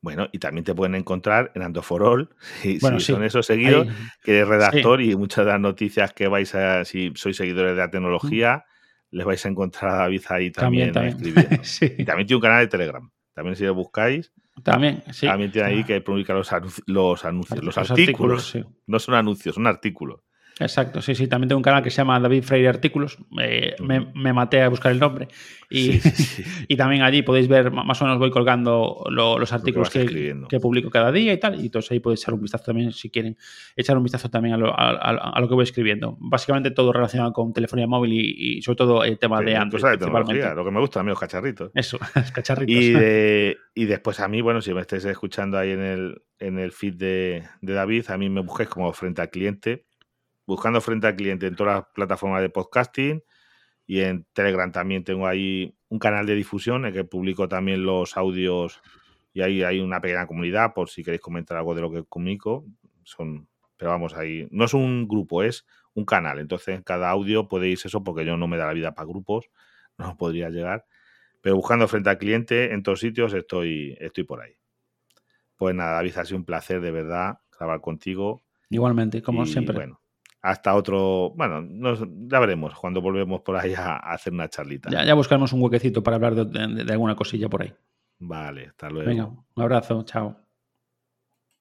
Bueno, 0.00 0.28
y 0.32 0.38
también 0.40 0.64
te 0.64 0.74
pueden 0.74 0.96
encontrar 0.96 1.52
en 1.54 1.62
Andoforol, 1.62 2.34
si, 2.62 2.80
si 2.80 3.00
son 3.00 3.22
esos 3.22 3.46
seguidos, 3.46 3.86
que 4.24 4.36
eres 4.36 4.48
redactor 4.48 5.00
y 5.00 5.14
muchas 5.14 5.44
de 5.44 5.52
las 5.52 5.60
noticias 5.60 6.12
que 6.12 6.26
vais 6.26 6.52
a, 6.56 6.84
si 6.84 7.12
sois 7.14 7.36
seguidores 7.36 7.76
de 7.76 7.82
la 7.82 7.90
tecnología, 7.90 8.64
les 9.12 9.24
vais 9.24 9.44
a 9.46 9.48
encontrar 9.48 9.92
a 9.92 9.96
David 9.98 10.22
ahí 10.30 10.50
también, 10.50 10.96
escribiendo. 10.96 11.62
Y 11.98 12.04
también 12.04 12.26
tiene 12.26 12.36
un 12.36 12.42
canal 12.42 12.60
de 12.60 12.68
Telegram. 12.68 13.10
También 13.34 13.56
si 13.56 13.64
lo 13.64 13.74
buscáis. 13.74 14.32
También, 14.62 15.02
sí. 15.12 15.26
También 15.26 15.50
tiene 15.50 15.68
ahí 15.68 15.84
que 15.84 16.00
publica 16.00 16.34
los, 16.34 16.50
los 16.86 17.24
anuncios, 17.24 17.64
los, 17.64 17.78
artículos. 17.78 18.58
no 18.86 18.98
son 18.98 19.14
anuncios, 19.14 19.54
son 19.54 19.66
artículos. 19.66 20.20
Exacto, 20.60 21.00
sí, 21.00 21.14
sí. 21.14 21.26
También 21.26 21.48
tengo 21.48 21.58
un 21.58 21.62
canal 21.62 21.82
que 21.82 21.90
se 21.90 21.98
llama 21.98 22.18
David 22.20 22.42
Freire 22.42 22.68
Artículos. 22.68 23.18
me, 23.30 23.74
me, 24.14 24.32
maté 24.32 24.62
a 24.62 24.68
buscar 24.68 24.92
el 24.92 24.98
nombre. 24.98 25.28
Y, 25.70 26.00
y, 26.68 26.76
también 26.76 27.02
allí 27.02 27.22
podéis 27.22 27.48
ver, 27.48 27.70
más 27.70 28.00
o 28.02 28.04
menos 28.04 28.18
voy 28.18 28.30
colgando 28.30 29.04
los 29.08 29.52
artículos 29.52 29.88
que, 29.88 30.36
que, 30.48 30.60
publico 30.60 30.90
cada 30.90 31.10
día 31.10 31.32
y 31.32 31.40
tal. 31.40 31.58
Y 31.60 31.66
entonces 31.66 31.90
ahí 31.92 32.00
podéis 32.00 32.22
echar 32.22 32.34
un 32.34 32.42
vistazo 32.42 32.64
también, 32.64 32.92
si 32.92 33.10
quieren, 33.10 33.36
echar 33.74 33.96
un 33.96 34.02
vistazo 34.02 34.28
también 34.28 34.54
a 34.54 34.58
lo, 34.58 34.74
a, 34.78 35.40
lo 35.40 35.48
que 35.48 35.54
voy 35.54 35.64
escribiendo. 35.64 36.16
Básicamente 36.20 36.70
todo 36.70 36.92
relacionado 36.92 37.32
con 37.32 37.52
telefonía 37.52 37.86
móvil 37.86 38.12
y, 38.12 38.60
sobre 38.62 38.76
todo 38.76 39.04
el 39.04 39.18
tema 39.18 39.40
de 39.40 39.56
Android. 39.56 39.82
lo 39.82 40.64
que 40.64 40.70
me 40.70 40.80
gusta 40.80 41.00
a 41.00 41.02
mí, 41.02 41.08
los 41.08 41.18
cacharritos. 41.18 41.70
Eso, 41.74 41.98
los 42.14 42.30
cacharritos. 42.30 42.76
Y, 42.76 42.92
y 43.82 43.84
después 43.86 44.20
a 44.20 44.28
mí, 44.28 44.42
bueno, 44.42 44.60
si 44.60 44.74
me 44.74 44.82
estáis 44.82 45.04
escuchando 45.06 45.56
ahí 45.56 45.70
en 45.70 45.80
el, 45.80 46.22
en 46.38 46.58
el 46.58 46.72
feed 46.72 46.94
de, 46.94 47.44
de 47.62 47.72
David, 47.72 48.10
a 48.10 48.18
mí 48.18 48.28
me 48.28 48.42
busquéis 48.42 48.68
como 48.68 48.92
frente 48.92 49.22
al 49.22 49.30
cliente 49.30 49.86
buscando 50.46 50.80
frente 50.80 51.06
al 51.06 51.16
cliente 51.16 51.46
en 51.46 51.56
todas 51.56 51.76
las 51.76 51.86
plataformas 51.94 52.42
de 52.42 52.50
podcasting 52.50 53.22
y 53.86 54.00
en 54.00 54.26
Telegram 54.32 54.70
también 54.70 55.04
tengo 55.04 55.26
ahí 55.26 55.74
un 55.88 55.98
canal 55.98 56.26
de 56.26 56.34
difusión 56.34 56.86
en 56.86 56.92
que 56.92 57.04
publico 57.04 57.48
también 57.48 57.84
los 57.84 58.16
audios 58.16 58.80
y 59.34 59.40
ahí 59.42 59.62
hay 59.62 59.80
una 59.80 60.00
pequeña 60.00 60.26
comunidad 60.26 60.74
por 60.74 60.88
si 60.90 61.02
queréis 61.02 61.20
comentar 61.20 61.56
algo 61.56 61.74
de 61.74 61.80
lo 61.80 61.90
que 61.90 62.04
comunico. 62.04 62.64
Son, 63.04 63.48
pero 63.76 63.90
vamos, 63.90 64.14
ahí 64.14 64.46
no 64.50 64.64
es 64.64 64.74
un 64.74 65.08
grupo, 65.08 65.42
es 65.42 65.66
un 65.94 66.04
canal. 66.04 66.38
Entonces, 66.38 66.76
en 66.76 66.82
cada 66.82 67.10
audio 67.10 67.48
podéis 67.48 67.84
eso 67.84 68.04
porque 68.04 68.24
yo 68.24 68.36
no 68.36 68.46
me 68.46 68.56
da 68.56 68.66
la 68.66 68.72
vida 68.72 68.94
para 68.94 69.08
grupos, 69.08 69.50
no 69.98 70.16
podría 70.16 70.50
llegar. 70.50 70.86
Pero 71.40 71.56
buscando 71.56 71.88
frente 71.88 72.10
al 72.10 72.18
cliente 72.18 72.72
en 72.72 72.82
todos 72.82 73.00
sitios 73.00 73.32
estoy, 73.34 73.96
estoy 74.00 74.24
por 74.24 74.40
ahí. 74.40 74.54
Pues 75.56 75.74
nada, 75.74 75.94
David, 75.94 76.18
ha 76.18 76.24
sido 76.24 76.38
un 76.38 76.44
placer 76.44 76.80
de 76.80 76.90
verdad 76.90 77.38
grabar 77.56 77.80
contigo. 77.80 78.42
Igualmente, 78.70 79.22
como 79.22 79.44
siempre. 79.46 79.74
Bueno, 79.74 80.01
hasta 80.42 80.74
otro. 80.74 81.32
Bueno, 81.36 81.64
ya 82.28 82.40
veremos 82.40 82.74
cuando 82.74 83.00
volvemos 83.00 83.40
por 83.40 83.56
ahí 83.56 83.74
a, 83.74 83.96
hacer 83.96 84.32
una 84.32 84.48
charlita. 84.48 84.90
Ya, 84.90 85.04
ya 85.04 85.14
buscaremos 85.14 85.52
un 85.52 85.62
huequecito 85.62 86.02
para 86.02 86.16
hablar 86.16 86.34
de, 86.34 86.84
de 86.84 86.92
alguna 86.92 87.14
cosilla 87.14 87.48
por 87.48 87.62
ahí. 87.62 87.72
Vale, 88.18 88.66
hasta 88.66 88.90
luego. 88.90 89.08
Venga, 89.08 89.26
un 89.26 89.62
abrazo, 89.62 90.02
chao. 90.04 90.41